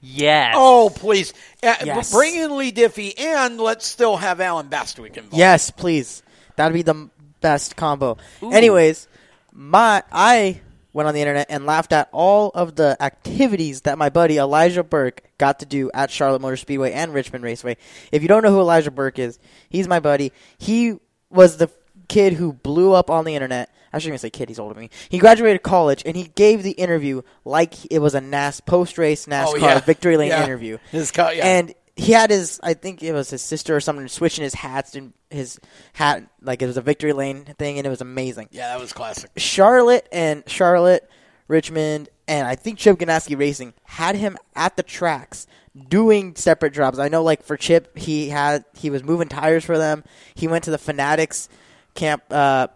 Yes. 0.00 0.54
Oh, 0.56 0.90
please. 0.94 1.32
Uh, 1.62 1.74
Yes. 1.84 2.12
Bring 2.12 2.36
in 2.36 2.56
Leigh 2.56 2.72
Diffey, 2.72 3.18
and 3.18 3.58
let's 3.58 3.86
still 3.86 4.16
have 4.16 4.40
Allen 4.40 4.68
Bestwick 4.68 5.16
involved. 5.16 5.34
Yes, 5.36 5.70
please. 5.70 6.22
That'd 6.56 6.74
be 6.74 6.82
the 6.82 7.08
best 7.40 7.74
combo. 7.76 8.16
Ooh. 8.42 8.52
Anyways, 8.52 9.08
my 9.54 10.02
I 10.12 10.60
went 10.92 11.08
on 11.08 11.14
the 11.14 11.20
internet 11.20 11.46
and 11.48 11.64
laughed 11.66 11.92
at 11.92 12.08
all 12.12 12.50
of 12.54 12.74
the 12.76 12.96
activities 13.00 13.82
that 13.82 13.98
my 13.98 14.08
buddy 14.10 14.36
Elijah 14.38 14.84
Burke 14.84 15.22
got 15.38 15.60
to 15.60 15.66
do 15.66 15.90
at 15.94 16.10
Charlotte 16.10 16.40
Motor 16.42 16.56
Speedway 16.56 16.92
and 16.92 17.12
Richmond 17.14 17.42
Raceway. 17.44 17.76
If 18.12 18.22
you 18.22 18.28
don't 18.28 18.42
know 18.42 18.50
who 18.52 18.60
Elijah 18.60 18.90
Burke 18.90 19.18
is, 19.18 19.38
he's 19.68 19.88
my 19.88 19.98
buddy. 20.00 20.32
He 20.58 20.98
was 21.30 21.56
the 21.56 21.70
kid 22.08 22.34
who 22.34 22.52
blew 22.52 22.92
up 22.92 23.10
on 23.10 23.24
the 23.24 23.34
internet. 23.34 23.70
I 23.92 23.98
shouldn't 23.98 24.10
even 24.14 24.18
say 24.18 24.30
kid, 24.30 24.48
he's 24.48 24.58
older 24.58 24.74
than 24.74 24.82
me. 24.82 24.90
He 25.08 25.18
graduated 25.18 25.62
college 25.62 26.02
and 26.04 26.16
he 26.16 26.24
gave 26.34 26.62
the 26.64 26.72
interview 26.72 27.22
like 27.44 27.74
it 27.92 28.00
was 28.00 28.14
a 28.14 28.20
NAS 28.20 28.60
post 28.60 28.98
race 28.98 29.26
NASCAR 29.26 29.46
Oh, 29.54 29.56
yeah. 29.56 29.78
victory 29.80 30.16
lane 30.16 30.28
Yeah. 30.30 30.44
interview. 30.44 30.78
His 30.90 31.10
co- 31.12 31.30
yeah. 31.30 31.46
And 31.46 31.74
he 31.96 32.12
had 32.12 32.30
his 32.30 32.58
I 32.62 32.74
think 32.74 33.02
it 33.02 33.12
was 33.12 33.30
his 33.30 33.42
sister 33.42 33.76
or 33.76 33.80
something 33.80 34.06
switching 34.08 34.42
his 34.42 34.54
hats 34.54 34.94
and 34.94 35.12
his 35.30 35.58
hat 35.92 36.24
like 36.42 36.62
it 36.62 36.66
was 36.66 36.76
a 36.76 36.82
victory 36.82 37.12
lane 37.12 37.44
thing 37.58 37.78
and 37.78 37.86
it 37.86 37.90
was 37.90 38.00
amazing. 38.00 38.48
Yeah, 38.50 38.68
that 38.68 38.80
was 38.80 38.92
classic. 38.92 39.30
Charlotte 39.36 40.08
and 40.12 40.42
Charlotte, 40.48 41.08
Richmond, 41.48 42.08
and 42.26 42.46
I 42.46 42.54
think 42.56 42.78
Chip 42.78 42.98
Ganassi 42.98 43.38
Racing 43.38 43.74
had 43.84 44.16
him 44.16 44.36
at 44.56 44.76
the 44.76 44.82
tracks 44.82 45.46
doing 45.88 46.34
separate 46.36 46.72
jobs. 46.72 46.98
I 46.98 47.08
know 47.08 47.22
like 47.22 47.42
for 47.42 47.56
Chip 47.56 47.96
he 47.98 48.28
had 48.28 48.64
he 48.74 48.90
was 48.90 49.02
moving 49.02 49.28
tires 49.28 49.64
for 49.64 49.78
them. 49.78 50.04
He 50.34 50.48
went 50.48 50.64
to 50.64 50.70
the 50.70 50.78
Fanatics 50.78 51.48
camp 51.94 52.22
uh, 52.30 52.68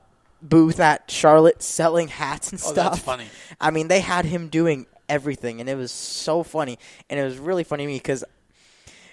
booth 0.43 0.79
at 0.81 1.11
Charlotte 1.11 1.63
selling 1.63 2.09
hats 2.09 2.53
and 2.53 2.61
Oh, 2.65 2.73
stuff. 2.73 2.93
that's 2.93 3.03
funny. 3.05 3.27
I 3.61 3.71
mean, 3.73 3.89
they 3.89 4.01
had 4.01 4.25
him 4.25 4.49
doing 4.49 4.87
everything, 5.09 5.61
and 5.61 5.69
it 5.69 5.77
was 5.77 5.91
so 5.91 6.43
funny. 6.45 6.79
And 7.11 7.19
it 7.19 7.25
was 7.25 7.39
really 7.39 7.65
funny 7.65 7.85
to 7.85 7.89
me 7.89 7.97
because 7.97 8.23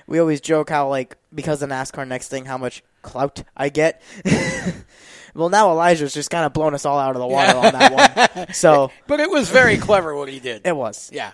we 0.07 0.19
always 0.19 0.41
joke 0.41 0.69
how, 0.69 0.90
like, 0.90 1.18
because 1.34 1.61
of 1.61 1.69
NASCAR 1.69 2.07
next 2.07 2.27
thing, 2.30 2.45
how 2.45 2.57
much 2.57 2.84
clout 3.02 3.44
I 3.56 3.69
get. 3.69 4.02
well, 5.34 5.49
now 5.49 5.72
Elijah's 5.72 6.14
just 6.14 6.30
kind 6.30 6.45
of 6.45 6.53
blown 6.53 6.73
us 6.73 6.86
all 6.86 6.99
out 6.99 7.15
of 7.15 7.22
the 7.22 7.27
water 7.27 7.57
on 7.57 7.73
that 7.73 8.36
one. 8.36 8.48
So, 8.53 8.91
But 9.07 9.19
it 9.19 9.30
was 9.30 9.49
very 9.49 9.77
clever 9.77 10.15
what 10.15 10.30
he 10.30 10.40
did. 10.40 10.61
It 10.65 10.76
was. 10.76 11.10
Yeah. 11.14 11.32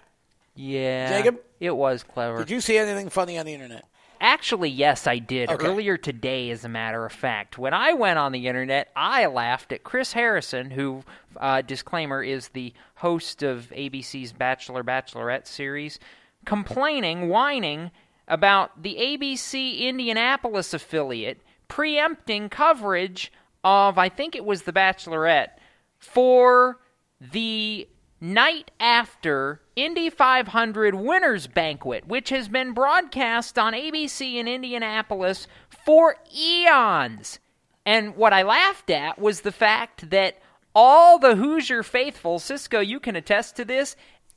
Yeah. 0.56 1.18
Jacob? 1.18 1.40
It 1.60 1.76
was 1.76 2.04
clever. 2.04 2.40
Did 2.40 2.50
you 2.50 2.62
see 2.62 2.78
anything 2.78 3.10
funny 3.10 3.38
on 3.38 3.46
the 3.46 3.54
internet? 3.54 3.86
Actually, 4.20 4.70
yes, 4.70 5.08
I 5.08 5.18
did. 5.18 5.50
Okay. 5.50 5.66
Earlier 5.66 5.98
today, 5.98 6.52
as 6.52 6.64
a 6.64 6.70
matter 6.70 7.04
of 7.06 7.12
fact. 7.12 7.58
When 7.58 7.74
I 7.74 7.94
went 7.94 8.20
on 8.20 8.32
the 8.32 8.48
internet, 8.48 8.90
I 8.96 9.26
laughed 9.26 9.72
at 9.72 9.84
Chris 9.84 10.14
Harrison, 10.14 10.70
who, 10.70 11.04
uh, 11.38 11.62
disclaimer, 11.64 12.22
is 12.22 12.50
the 12.50 12.72
host 12.96 13.42
of 13.42 13.72
ABC's 13.76 14.32
Bachelor 14.32 14.84
Bachelorette 14.84 15.48
series, 15.48 15.98
complaining, 16.46 17.30
whining 17.30 17.90
about 18.32 18.82
the 18.82 18.96
ABC 18.96 19.80
Indianapolis 19.82 20.74
affiliate 20.74 21.42
preempting 21.68 22.50
coverage 22.50 23.32
of, 23.64 23.98
I 23.98 24.10
think 24.10 24.36
it 24.36 24.46
was 24.46 24.64
The 24.64 24.74
Bachelorette, 24.74 25.52
for 26.00 26.80
the 27.20 27.88
night 28.20 28.72
after 28.80 29.62
Indy 29.76 30.10
500 30.10 30.96
Winners 30.96 31.48
Banquet, 31.48 32.08
which 32.08 32.30
has 32.30 32.48
been 32.48 32.74
broadcast 32.74 33.60
on 33.60 33.74
ABC 33.74 34.36
in 34.36 34.48
Indianapolis 34.48 35.48
for 35.70 36.16
eons. 36.36 37.40
And 37.86 38.16
what 38.16 38.34
I 38.34 38.44
laughed 38.44 38.90
at 38.90 39.20
was 39.20 39.42
the 39.42 39.52
fact 39.52 40.10
that 40.10 40.40
all 40.74 41.20
the 41.20 41.36
Hoosier 41.36 41.84
faithful, 41.84 42.40
Cisco, 42.40 42.80
you 42.80 43.00
can 43.00 43.16
attest 43.16 43.56
to 43.58 43.66
this, 43.66 43.96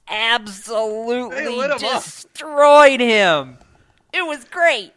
absolutely 0.08 1.46
lit 1.46 1.70
him 1.70 1.72
up. 1.72 1.80
destroyed 1.80 3.00
him. 3.00 3.58
It 4.14 4.24
was 4.24 4.44
great. 4.44 4.92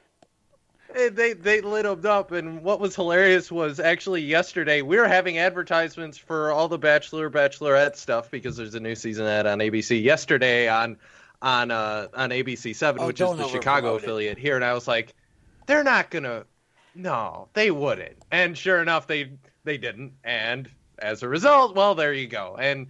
They, 0.94 1.10
they 1.10 1.34
they 1.34 1.62
lit 1.62 1.86
him 1.86 2.06
up, 2.06 2.32
and 2.32 2.62
what 2.62 2.80
was 2.80 2.96
hilarious 2.96 3.52
was 3.52 3.80
actually 3.80 4.22
yesterday 4.22 4.84
we 4.84 4.98
were 4.98 5.08
having 5.08 5.40
advertisements 5.40 6.20
for 6.20 6.52
all 6.52 6.68
the 6.68 6.78
Bachelor 6.78 7.30
Bachelorette 7.32 7.96
stuff 7.96 8.30
because 8.30 8.56
there's 8.56 8.76
a 8.76 8.80
new 8.80 8.94
season 8.94 9.26
ad 9.26 9.48
on 9.48 9.58
ABC 9.58 10.02
yesterday 10.02 10.70
on 10.70 10.98
on 11.42 11.72
uh 11.72 12.08
on 12.14 12.30
ABC 12.30 12.76
Seven, 12.76 13.02
Oh, 13.02 13.08
which 13.08 13.20
is 13.20 13.36
the 13.36 13.48
Chicago 13.48 13.96
affiliate 13.96 14.38
here, 14.38 14.56
and 14.56 14.64
I 14.64 14.74
was 14.74 14.88
like, 14.88 15.16
they're 15.66 15.84
not 15.84 16.12
gonna, 16.12 16.46
no, 16.94 17.50
they 17.54 17.72
wouldn't, 17.72 18.18
and 18.32 18.56
sure 18.56 18.82
enough, 18.82 19.08
they 19.08 19.32
they 19.64 19.80
didn't, 19.80 20.14
and 20.24 20.70
as 21.00 21.24
a 21.24 21.28
result, 21.28 21.76
well, 21.76 21.96
there 21.96 22.14
you 22.14 22.28
go, 22.28 22.56
and 22.58 22.88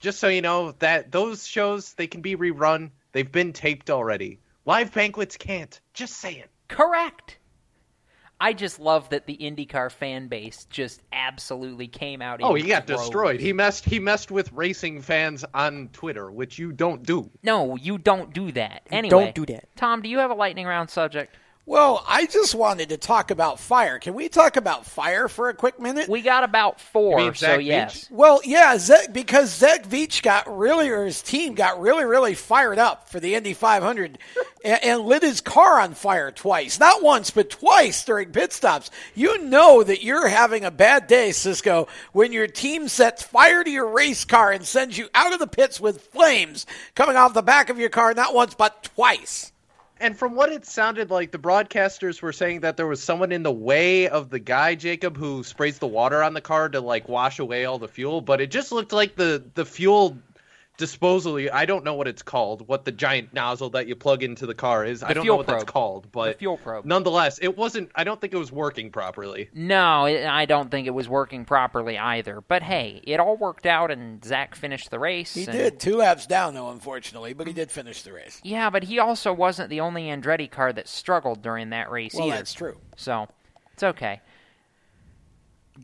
just 0.00 0.18
so 0.18 0.26
you 0.26 0.42
know 0.42 0.72
that 0.80 1.12
those 1.12 1.46
shows 1.46 1.94
they 1.94 2.08
can 2.08 2.22
be 2.22 2.36
rerun, 2.36 2.90
they've 3.12 3.30
been 3.30 3.52
taped 3.52 3.88
already. 3.88 4.40
Live 4.68 4.92
banquets 4.92 5.38
can't. 5.38 5.80
Just 5.94 6.18
saying. 6.18 6.44
Correct. 6.68 7.38
I 8.38 8.52
just 8.52 8.78
love 8.78 9.08
that 9.08 9.24
the 9.24 9.34
IndyCar 9.34 9.90
fan 9.90 10.28
base 10.28 10.66
just 10.66 11.02
absolutely 11.10 11.88
came 11.88 12.20
out. 12.20 12.40
Oh, 12.42 12.52
he 12.52 12.64
got 12.64 12.86
droves. 12.86 13.04
destroyed. 13.04 13.40
He 13.40 13.54
messed. 13.54 13.86
He 13.86 13.98
messed 13.98 14.30
with 14.30 14.52
racing 14.52 15.00
fans 15.00 15.42
on 15.54 15.88
Twitter, 15.94 16.30
which 16.30 16.58
you 16.58 16.72
don't 16.72 17.02
do. 17.02 17.30
No, 17.42 17.76
you 17.76 17.96
don't 17.96 18.34
do 18.34 18.52
that. 18.52 18.82
Anyway, 18.90 19.08
don't 19.08 19.34
do 19.34 19.46
that. 19.46 19.74
Tom, 19.74 20.02
do 20.02 20.10
you 20.10 20.18
have 20.18 20.30
a 20.30 20.34
lightning 20.34 20.66
round 20.66 20.90
subject? 20.90 21.34
Well, 21.68 22.02
I 22.08 22.24
just 22.24 22.54
wanted 22.54 22.88
to 22.88 22.96
talk 22.96 23.30
about 23.30 23.60
fire. 23.60 23.98
Can 23.98 24.14
we 24.14 24.30
talk 24.30 24.56
about 24.56 24.86
fire 24.86 25.28
for 25.28 25.50
a 25.50 25.54
quick 25.54 25.78
minute? 25.78 26.08
We 26.08 26.22
got 26.22 26.42
about 26.42 26.80
four, 26.80 27.18
mean 27.18 27.34
so 27.34 27.44
Zach 27.44 27.62
yes. 27.62 28.08
Well, 28.10 28.40
yeah, 28.42 28.78
Zach, 28.78 29.12
because 29.12 29.54
Zach 29.54 29.86
Veach 29.86 30.22
got 30.22 30.48
really, 30.56 30.88
or 30.88 31.04
his 31.04 31.20
team 31.20 31.52
got 31.52 31.78
really, 31.78 32.06
really 32.06 32.34
fired 32.34 32.78
up 32.78 33.10
for 33.10 33.20
the 33.20 33.34
Indy 33.34 33.52
500 33.52 34.16
and, 34.64 34.82
and 34.82 35.02
lit 35.02 35.22
his 35.22 35.42
car 35.42 35.78
on 35.78 35.92
fire 35.92 36.30
twice. 36.30 36.80
Not 36.80 37.02
once, 37.02 37.32
but 37.32 37.50
twice 37.50 38.02
during 38.02 38.32
pit 38.32 38.54
stops. 38.54 38.90
You 39.14 39.36
know 39.44 39.82
that 39.82 40.02
you're 40.02 40.26
having 40.26 40.64
a 40.64 40.70
bad 40.70 41.06
day, 41.06 41.32
Cisco, 41.32 41.86
when 42.12 42.32
your 42.32 42.46
team 42.46 42.88
sets 42.88 43.22
fire 43.22 43.62
to 43.62 43.70
your 43.70 43.88
race 43.88 44.24
car 44.24 44.52
and 44.52 44.64
sends 44.64 44.96
you 44.96 45.10
out 45.14 45.34
of 45.34 45.38
the 45.38 45.46
pits 45.46 45.78
with 45.78 46.00
flames 46.00 46.64
coming 46.94 47.16
off 47.16 47.34
the 47.34 47.42
back 47.42 47.68
of 47.68 47.78
your 47.78 47.90
car, 47.90 48.14
not 48.14 48.32
once, 48.32 48.54
but 48.54 48.84
twice. 48.84 49.52
And 50.00 50.16
from 50.16 50.34
what 50.34 50.52
it 50.52 50.64
sounded 50.64 51.10
like, 51.10 51.32
the 51.32 51.38
broadcasters 51.38 52.22
were 52.22 52.32
saying 52.32 52.60
that 52.60 52.76
there 52.76 52.86
was 52.86 53.02
someone 53.02 53.32
in 53.32 53.42
the 53.42 53.52
way 53.52 54.08
of 54.08 54.30
the 54.30 54.38
guy 54.38 54.74
Jacob 54.76 55.16
who 55.16 55.42
sprays 55.42 55.78
the 55.78 55.88
water 55.88 56.22
on 56.22 56.34
the 56.34 56.40
car 56.40 56.68
to 56.68 56.80
like 56.80 57.08
wash 57.08 57.38
away 57.38 57.64
all 57.64 57.78
the 57.78 57.88
fuel. 57.88 58.20
But 58.20 58.40
it 58.40 58.50
just 58.50 58.70
looked 58.70 58.92
like 58.92 59.16
the 59.16 59.42
the 59.54 59.64
fuel 59.64 60.16
disposal. 60.78 61.38
I 61.52 61.66
don't 61.66 61.84
know 61.84 61.92
what 61.94 62.08
it's 62.08 62.22
called. 62.22 62.66
What 62.66 62.86
the 62.86 62.92
giant 62.92 63.34
nozzle 63.34 63.68
that 63.70 63.86
you 63.86 63.94
plug 63.94 64.22
into 64.22 64.46
the 64.46 64.54
car 64.54 64.86
is. 64.86 65.02
I 65.02 65.12
don't 65.12 65.26
know 65.26 65.36
what 65.36 65.46
probe. 65.46 65.58
that's 65.60 65.70
called. 65.70 66.10
But 66.10 66.32
The 66.32 66.38
fuel 66.38 66.56
probe. 66.56 66.86
Nonetheless, 66.86 67.38
it 67.42 67.56
wasn't. 67.58 67.90
I 67.94 68.04
don't 68.04 68.18
think 68.18 68.32
it 68.32 68.38
was 68.38 68.50
working 68.50 68.90
properly. 68.90 69.50
No, 69.52 70.06
I 70.06 70.46
don't 70.46 70.70
think 70.70 70.86
it 70.86 70.92
was 70.94 71.08
working 71.08 71.44
properly 71.44 71.98
either. 71.98 72.40
But 72.40 72.62
hey, 72.62 73.02
it 73.04 73.20
all 73.20 73.36
worked 73.36 73.66
out, 73.66 73.90
and 73.90 74.24
Zach 74.24 74.54
finished 74.54 74.90
the 74.90 74.98
race. 74.98 75.34
He 75.34 75.42
and- 75.44 75.52
did. 75.52 75.80
Two 75.80 75.96
laps 75.96 76.26
down, 76.26 76.54
though, 76.54 76.70
unfortunately, 76.70 77.34
but 77.34 77.46
he 77.46 77.52
did 77.52 77.70
finish 77.70 78.02
the 78.02 78.12
race. 78.14 78.40
Yeah, 78.42 78.70
but 78.70 78.84
he 78.84 78.98
also 78.98 79.32
wasn't 79.34 79.68
the 79.68 79.80
only 79.80 80.04
Andretti 80.04 80.50
car 80.50 80.72
that 80.72 80.88
struggled 80.88 81.42
during 81.42 81.70
that 81.70 81.90
race 81.90 82.14
Well, 82.14 82.28
either. 82.28 82.36
that's 82.36 82.54
true. 82.54 82.78
So, 82.96 83.28
it's 83.74 83.82
okay. 83.82 84.22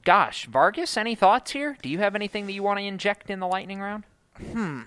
Gosh, 0.05 0.47
Vargas, 0.47 0.97
any 0.97 1.15
thoughts 1.15 1.53
here? 1.53 1.77
Do 1.83 1.89
you 1.89 1.99
have 1.99 2.15
anything 2.15 2.47
that 2.47 2.53
you 2.53 2.63
want 2.63 2.79
to 2.81 2.85
inject 2.85 3.31
in 3.31 3.39
the 3.41 3.47
lightning 3.47 3.81
round? 3.81 4.05
Hmm. 4.53 4.81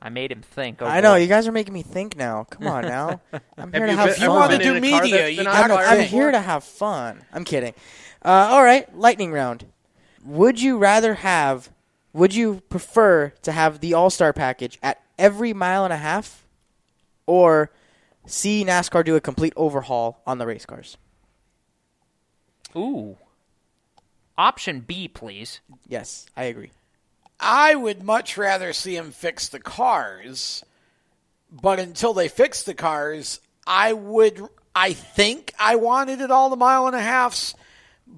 I 0.00 0.10
made 0.10 0.30
him 0.30 0.42
think. 0.42 0.80
Oh, 0.80 0.86
I 0.86 1.00
know 1.00 1.12
boy. 1.14 1.18
you 1.18 1.26
guys 1.26 1.48
are 1.48 1.52
making 1.52 1.74
me 1.74 1.82
think 1.82 2.16
now. 2.16 2.44
Come 2.50 2.68
on 2.68 2.82
now. 2.84 3.20
I'm 3.58 3.72
here 3.72 3.86
to 3.86 3.92
have 3.92 4.06
been- 4.06 4.14
fun. 4.14 4.22
you 4.22 4.30
wanna 4.30 4.58
do 4.58 4.74
in 4.74 4.84
a 4.84 4.90
car 4.90 5.02
media, 5.02 5.28
you 5.28 5.36
been 5.38 5.44
gotta 5.46 5.74
on 5.74 5.78
I'm, 5.80 5.86
fire 5.86 5.98
I'm 6.00 6.06
here 6.06 6.30
to 6.30 6.40
have 6.40 6.62
fun. 6.64 7.24
I'm 7.32 7.44
kidding. 7.44 7.74
Uh, 8.24 8.48
all 8.50 8.62
right, 8.62 8.96
lightning 8.96 9.32
round. 9.32 9.66
Would 10.24 10.60
you 10.60 10.78
rather 10.78 11.14
have? 11.14 11.70
Would 12.12 12.34
you 12.34 12.62
prefer 12.68 13.30
to 13.42 13.52
have 13.52 13.80
the 13.80 13.94
All 13.94 14.10
Star 14.10 14.32
package 14.32 14.78
at 14.82 15.00
every 15.18 15.52
mile 15.52 15.84
and 15.84 15.92
a 15.92 15.96
half, 15.98 16.46
or 17.26 17.70
see 18.26 18.64
NASCAR 18.64 19.04
do 19.04 19.16
a 19.16 19.20
complete 19.20 19.52
overhaul 19.56 20.22
on 20.26 20.38
the 20.38 20.46
race 20.46 20.64
cars? 20.66 20.96
Ooh. 22.76 23.16
Option 24.36 24.80
B, 24.80 25.08
please. 25.08 25.60
Yes, 25.88 26.26
I 26.36 26.44
agree. 26.44 26.70
I 27.40 27.74
would 27.74 28.02
much 28.02 28.36
rather 28.36 28.72
see 28.72 28.96
him 28.96 29.12
fix 29.12 29.48
the 29.48 29.60
cars, 29.60 30.64
but 31.50 31.78
until 31.78 32.12
they 32.14 32.28
fix 32.28 32.62
the 32.62 32.74
cars, 32.74 33.40
I 33.66 33.92
would. 33.92 34.42
I 34.74 34.92
think 34.92 35.52
I 35.58 35.76
wanted 35.76 36.20
it 36.20 36.30
all 36.30 36.50
the 36.50 36.56
mile 36.56 36.86
and 36.86 36.96
a 36.96 37.00
halfs, 37.00 37.54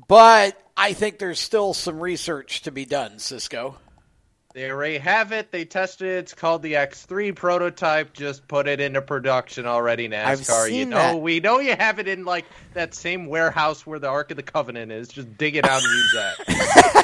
but 0.09 0.61
I 0.77 0.93
think 0.93 1.19
there's 1.19 1.41
still 1.41 1.75
some 1.75 2.01
research 2.01 2.63
to 2.63 2.71
be 2.71 2.85
done. 2.85 3.19
Cisco. 3.19 3.77
They 4.53 4.69
already 4.69 4.99
have 4.99 5.31
it. 5.31 5.53
They 5.53 5.65
tested 5.65 6.09
it. 6.09 6.19
It's 6.19 6.35
called 6.35 6.63
the 6.63 6.73
X3 6.73 7.37
prototype. 7.37 8.13
Just 8.13 8.49
put 8.49 8.67
it 8.67 8.81
into 8.81 9.01
production 9.01 9.65
already, 9.65 10.09
NASCAR. 10.09 10.65
I've 10.65 10.73
you 10.73 10.87
know, 10.87 10.97
that. 10.97 11.21
we 11.21 11.39
know 11.39 11.61
you 11.61 11.77
have 11.77 12.01
it 12.01 12.09
in 12.09 12.25
like 12.25 12.47
that 12.75 12.93
same 12.93 13.27
warehouse 13.27 13.87
where 13.87 14.01
the 14.01 14.09
Ark 14.09 14.33
of 14.33 14.37
the 14.37 14.43
Covenant 14.43 14.91
is. 14.91 15.07
Just 15.07 15.39
dig 15.39 15.55
it 15.55 15.65
out 15.65 15.81
and 15.81 15.93
use 15.93 16.13
that. 16.15 16.97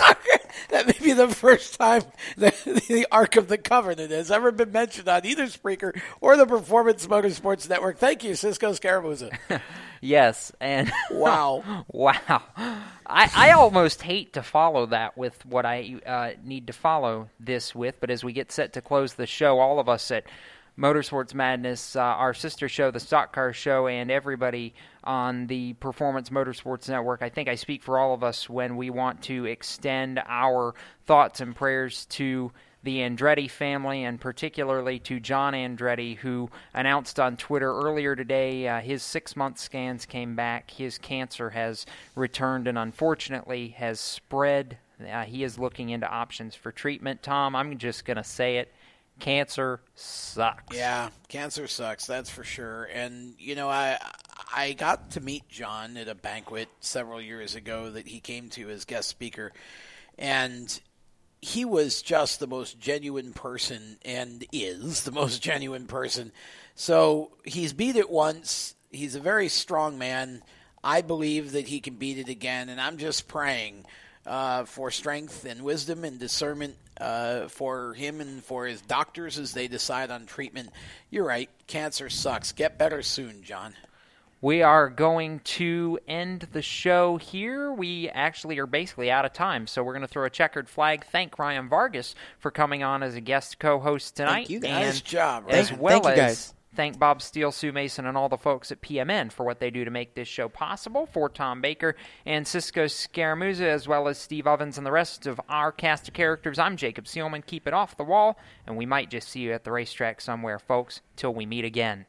That 0.71 0.87
may 0.87 0.97
be 1.01 1.13
the 1.13 1.29
first 1.29 1.79
time 1.79 2.03
that 2.39 2.55
the 2.65 3.07
Ark 3.13 3.37
of 3.37 3.49
the 3.49 3.57
Covenant 3.59 4.11
has 4.11 4.31
ever 4.31 4.51
been 4.51 4.73
mentioned 4.73 5.09
on 5.09 5.25
either 5.25 5.45
Spreaker 5.47 5.99
or 6.21 6.37
the 6.37 6.47
Performance 6.47 7.07
Motorsports 7.07 7.69
Network. 7.69 7.99
Thank 7.99 8.25
you, 8.25 8.35
Cisco 8.35 8.73
Scaramuza. 8.73 9.37
Yes, 10.03 10.53
and 10.61 10.93
Wow. 11.11 11.85
wow. 11.89 12.43
I, 13.07 13.31
I 13.35 13.51
almost 13.53 14.03
hate 14.03 14.35
to 14.35 14.43
follow 14.43 14.87
that 14.87 15.17
with 15.17 15.45
what 15.47 15.65
I 15.65 15.97
uh, 16.05 16.31
need 16.45 16.67
to 16.67 16.75
follow 16.75 17.31
this 17.41 17.75
with, 17.75 17.99
but 17.99 18.11
as 18.11 18.23
we 18.23 18.33
get 18.35 18.53
set 18.53 18.75
to 18.75 18.83
close 18.83 19.15
the 19.15 19.27
show, 19.27 19.59
all 19.59 19.81
of 19.81 19.89
us 19.89 20.11
at 20.11 20.25
Motorsports 20.79 21.33
Madness, 21.33 21.97
uh, 21.97 22.01
our 22.01 22.35
sister 22.35 22.69
show, 22.69 22.91
the 22.91 23.01
Stock 23.01 23.33
Car 23.33 23.55
Show, 23.55 23.87
and 23.87 24.11
everybody 24.11 24.75
on 25.05 25.47
the 25.47 25.73
Performance 25.75 26.29
Motorsports 26.29 26.89
Network, 26.89 27.23
I 27.23 27.31
think 27.31 27.49
I 27.49 27.55
speak 27.55 27.83
for 27.83 27.99
all 27.99 28.13
of 28.13 28.23
us 28.23 28.51
when 28.51 28.77
we 28.77 28.91
want 28.91 29.23
to 29.23 29.47
extend 29.47 30.21
our 30.27 30.75
thoughts 31.07 31.41
and 31.41 31.57
prayers 31.57 32.05
to 32.07 32.53
the 32.83 32.99
Andretti 32.99 33.51
family, 33.51 34.05
and 34.05 34.21
particularly 34.21 34.99
to 35.01 35.19
John 35.19 35.55
Andretti, 35.55 36.19
who 36.19 36.51
announced 36.75 37.19
on 37.19 37.39
Twitter 37.39 37.73
earlier 37.73 38.15
today 38.15 38.69
uh, 38.69 38.81
his 38.81 39.03
six 39.03 39.35
month 39.35 39.59
scans 39.59 40.05
came 40.05 40.37
back. 40.37 40.71
His 40.71 40.99
cancer 40.99 41.51
has 41.51 41.87
returned 42.15 42.69
and 42.69 42.77
unfortunately 42.77 43.69
has 43.79 43.99
spread. 43.99 44.77
Uh, 45.01 45.25
he 45.25 45.43
is 45.43 45.59
looking 45.59 45.89
into 45.89 46.09
options 46.09 46.55
for 46.55 46.71
treatment. 46.71 47.23
Tom, 47.23 47.57
I'm 47.57 47.77
just 47.79 48.05
going 48.05 48.19
to 48.19 48.25
say 48.25 48.59
it 48.59 48.73
cancer 49.19 49.81
sucks. 49.95 50.77
Yeah, 50.77 51.11
cancer 51.29 51.67
sucks. 51.67 52.07
That's 52.07 52.31
for 52.31 52.45
sure. 52.45 52.85
And 52.85 53.35
you 53.39 53.55
know, 53.55 53.69
I 53.69 53.99
I 54.55 54.73
got 54.73 55.13
to 55.13 55.21
meet 55.21 55.49
John 55.49 55.97
at 55.97 56.09
a 56.09 56.15
banquet 56.15 56.69
several 56.81 57.21
years 57.21 57.55
ago 57.55 57.91
that 57.91 58.07
he 58.07 58.21
came 58.21 58.49
to 58.51 58.69
as 58.71 58.85
guest 58.85 59.09
speaker, 59.09 59.53
and 60.19 60.81
he 61.41 61.65
was 61.65 62.03
just 62.03 62.41
the 62.41 62.47
most 62.47 62.79
genuine 62.79 63.33
person 63.33 63.99
and 64.05 64.45
is 64.53 65.03
the 65.05 65.13
most 65.13 65.43
genuine 65.43 65.87
person. 65.87 66.33
So 66.75 67.33
he's 67.45 67.73
beat 67.73 67.97
it 67.97 68.11
once. 68.11 68.75
He's 68.91 69.15
a 69.15 69.21
very 69.21 69.49
strong 69.49 69.99
man. 69.99 70.43
I 70.83 71.03
believe 71.03 71.53
that 71.53 71.69
he 71.69 71.81
can 71.81 71.97
beat 71.97 72.19
it 72.19 72.29
again, 72.29 72.69
and 72.69 72.81
I'm 72.81 72.97
just 72.97 73.27
praying 73.27 73.85
uh, 74.25 74.65
for 74.65 74.91
strength 74.91 75.45
and 75.45 75.63
wisdom 75.63 76.05
and 76.05 76.19
discernment 76.19 76.77
uh, 77.01 77.49
for 77.49 77.95
him 77.95 78.21
and 78.21 78.43
for 78.43 78.67
his 78.67 78.81
doctors 78.81 79.39
as 79.39 79.53
they 79.53 79.69
decide 79.69 80.11
on 80.11 80.27
treatment. 80.27 80.71
You're 81.11 81.27
right. 81.27 81.51
Cancer 81.67 82.09
sucks. 82.09 82.53
Get 82.53 82.79
better 82.79 83.03
soon, 83.03 83.43
John. 83.43 83.75
We 84.43 84.63
are 84.63 84.91
going 84.91 85.41
to 85.41 85.99
end 86.07 86.49
the 86.53 86.61
show 86.61 87.17
here. 87.17 87.73
We 87.73 88.11
actually 88.11 88.59
are 88.59 88.67
basically 88.67 89.11
out 89.11 89.25
of 89.25 89.33
time, 89.33 89.67
so 89.67 89.83
we're 89.83 89.95
going 89.95 90.03
to 90.03 90.09
throw 90.09 90.27
a 90.27 90.31
checkered 90.31 90.69
flag. 90.69 91.07
Thank 91.07 91.39
Ryan 91.39 91.69
Vargas 91.69 92.15
for 92.39 92.51
coming 92.51 92.83
on 92.83 93.03
as 93.03 93.15
a 93.15 93.21
guest 93.21 93.59
co-host 93.59 94.15
tonight. 94.17 94.47
Thank 94.47 94.51
you, 94.51 94.61
guys. 94.61 94.71
Nice 94.87 95.01
job, 95.01 95.45
As 95.49 95.71
Ryan. 95.71 95.81
well 95.83 96.03
Thank 96.03 96.17
you, 96.17 96.23
as 96.23 96.29
guys. 96.29 96.55
Thank 96.77 96.99
Bob 96.99 97.23
Steele, 97.23 97.51
Sue 97.51 97.73
Mason, 97.73 98.07
and 98.07 98.17
all 98.17 98.29
the 98.29 98.37
folks 98.37 98.71
at 98.71 98.81
PMN 98.81 99.33
for 99.33 99.45
what 99.45 99.59
they 99.59 99.71
do 99.71 99.85
to 99.85 99.91
make 99.91 100.15
this 100.15 100.29
show 100.29 100.49
possible. 100.49 101.07
For 101.07 101.29
Tom 101.29 101.61
Baker 101.61 101.97
and 102.25 102.47
Cisco 102.47 102.85
Scaramuzza, 102.85 103.63
as 103.63 103.89
well 103.89 104.07
as 104.09 104.19
Steve 104.19 104.47
Ovens 104.47 104.79
and 104.79 104.87
the 104.87 104.93
rest 104.93 105.27
of 105.27 105.41
our 105.49 105.73
cast 105.73 106.09
of 106.09 106.15
characters, 106.15 106.59
I'm 106.59 106.77
Jacob 106.77 107.07
Seelman. 107.07 107.45
Keep 107.45 107.67
it 107.67 107.75
off 107.75 107.97
the 107.97 108.05
wall, 108.05 108.39
and 108.67 108.77
we 108.77 108.87
might 108.87 109.11
just 109.11 109.29
see 109.29 109.41
you 109.41 109.53
at 109.53 109.65
the 109.65 109.73
racetrack 109.73 110.21
somewhere, 110.21 110.59
folks, 110.59 111.01
till 111.17 111.35
we 111.35 111.47
meet 111.47 111.65
again. 111.65 112.07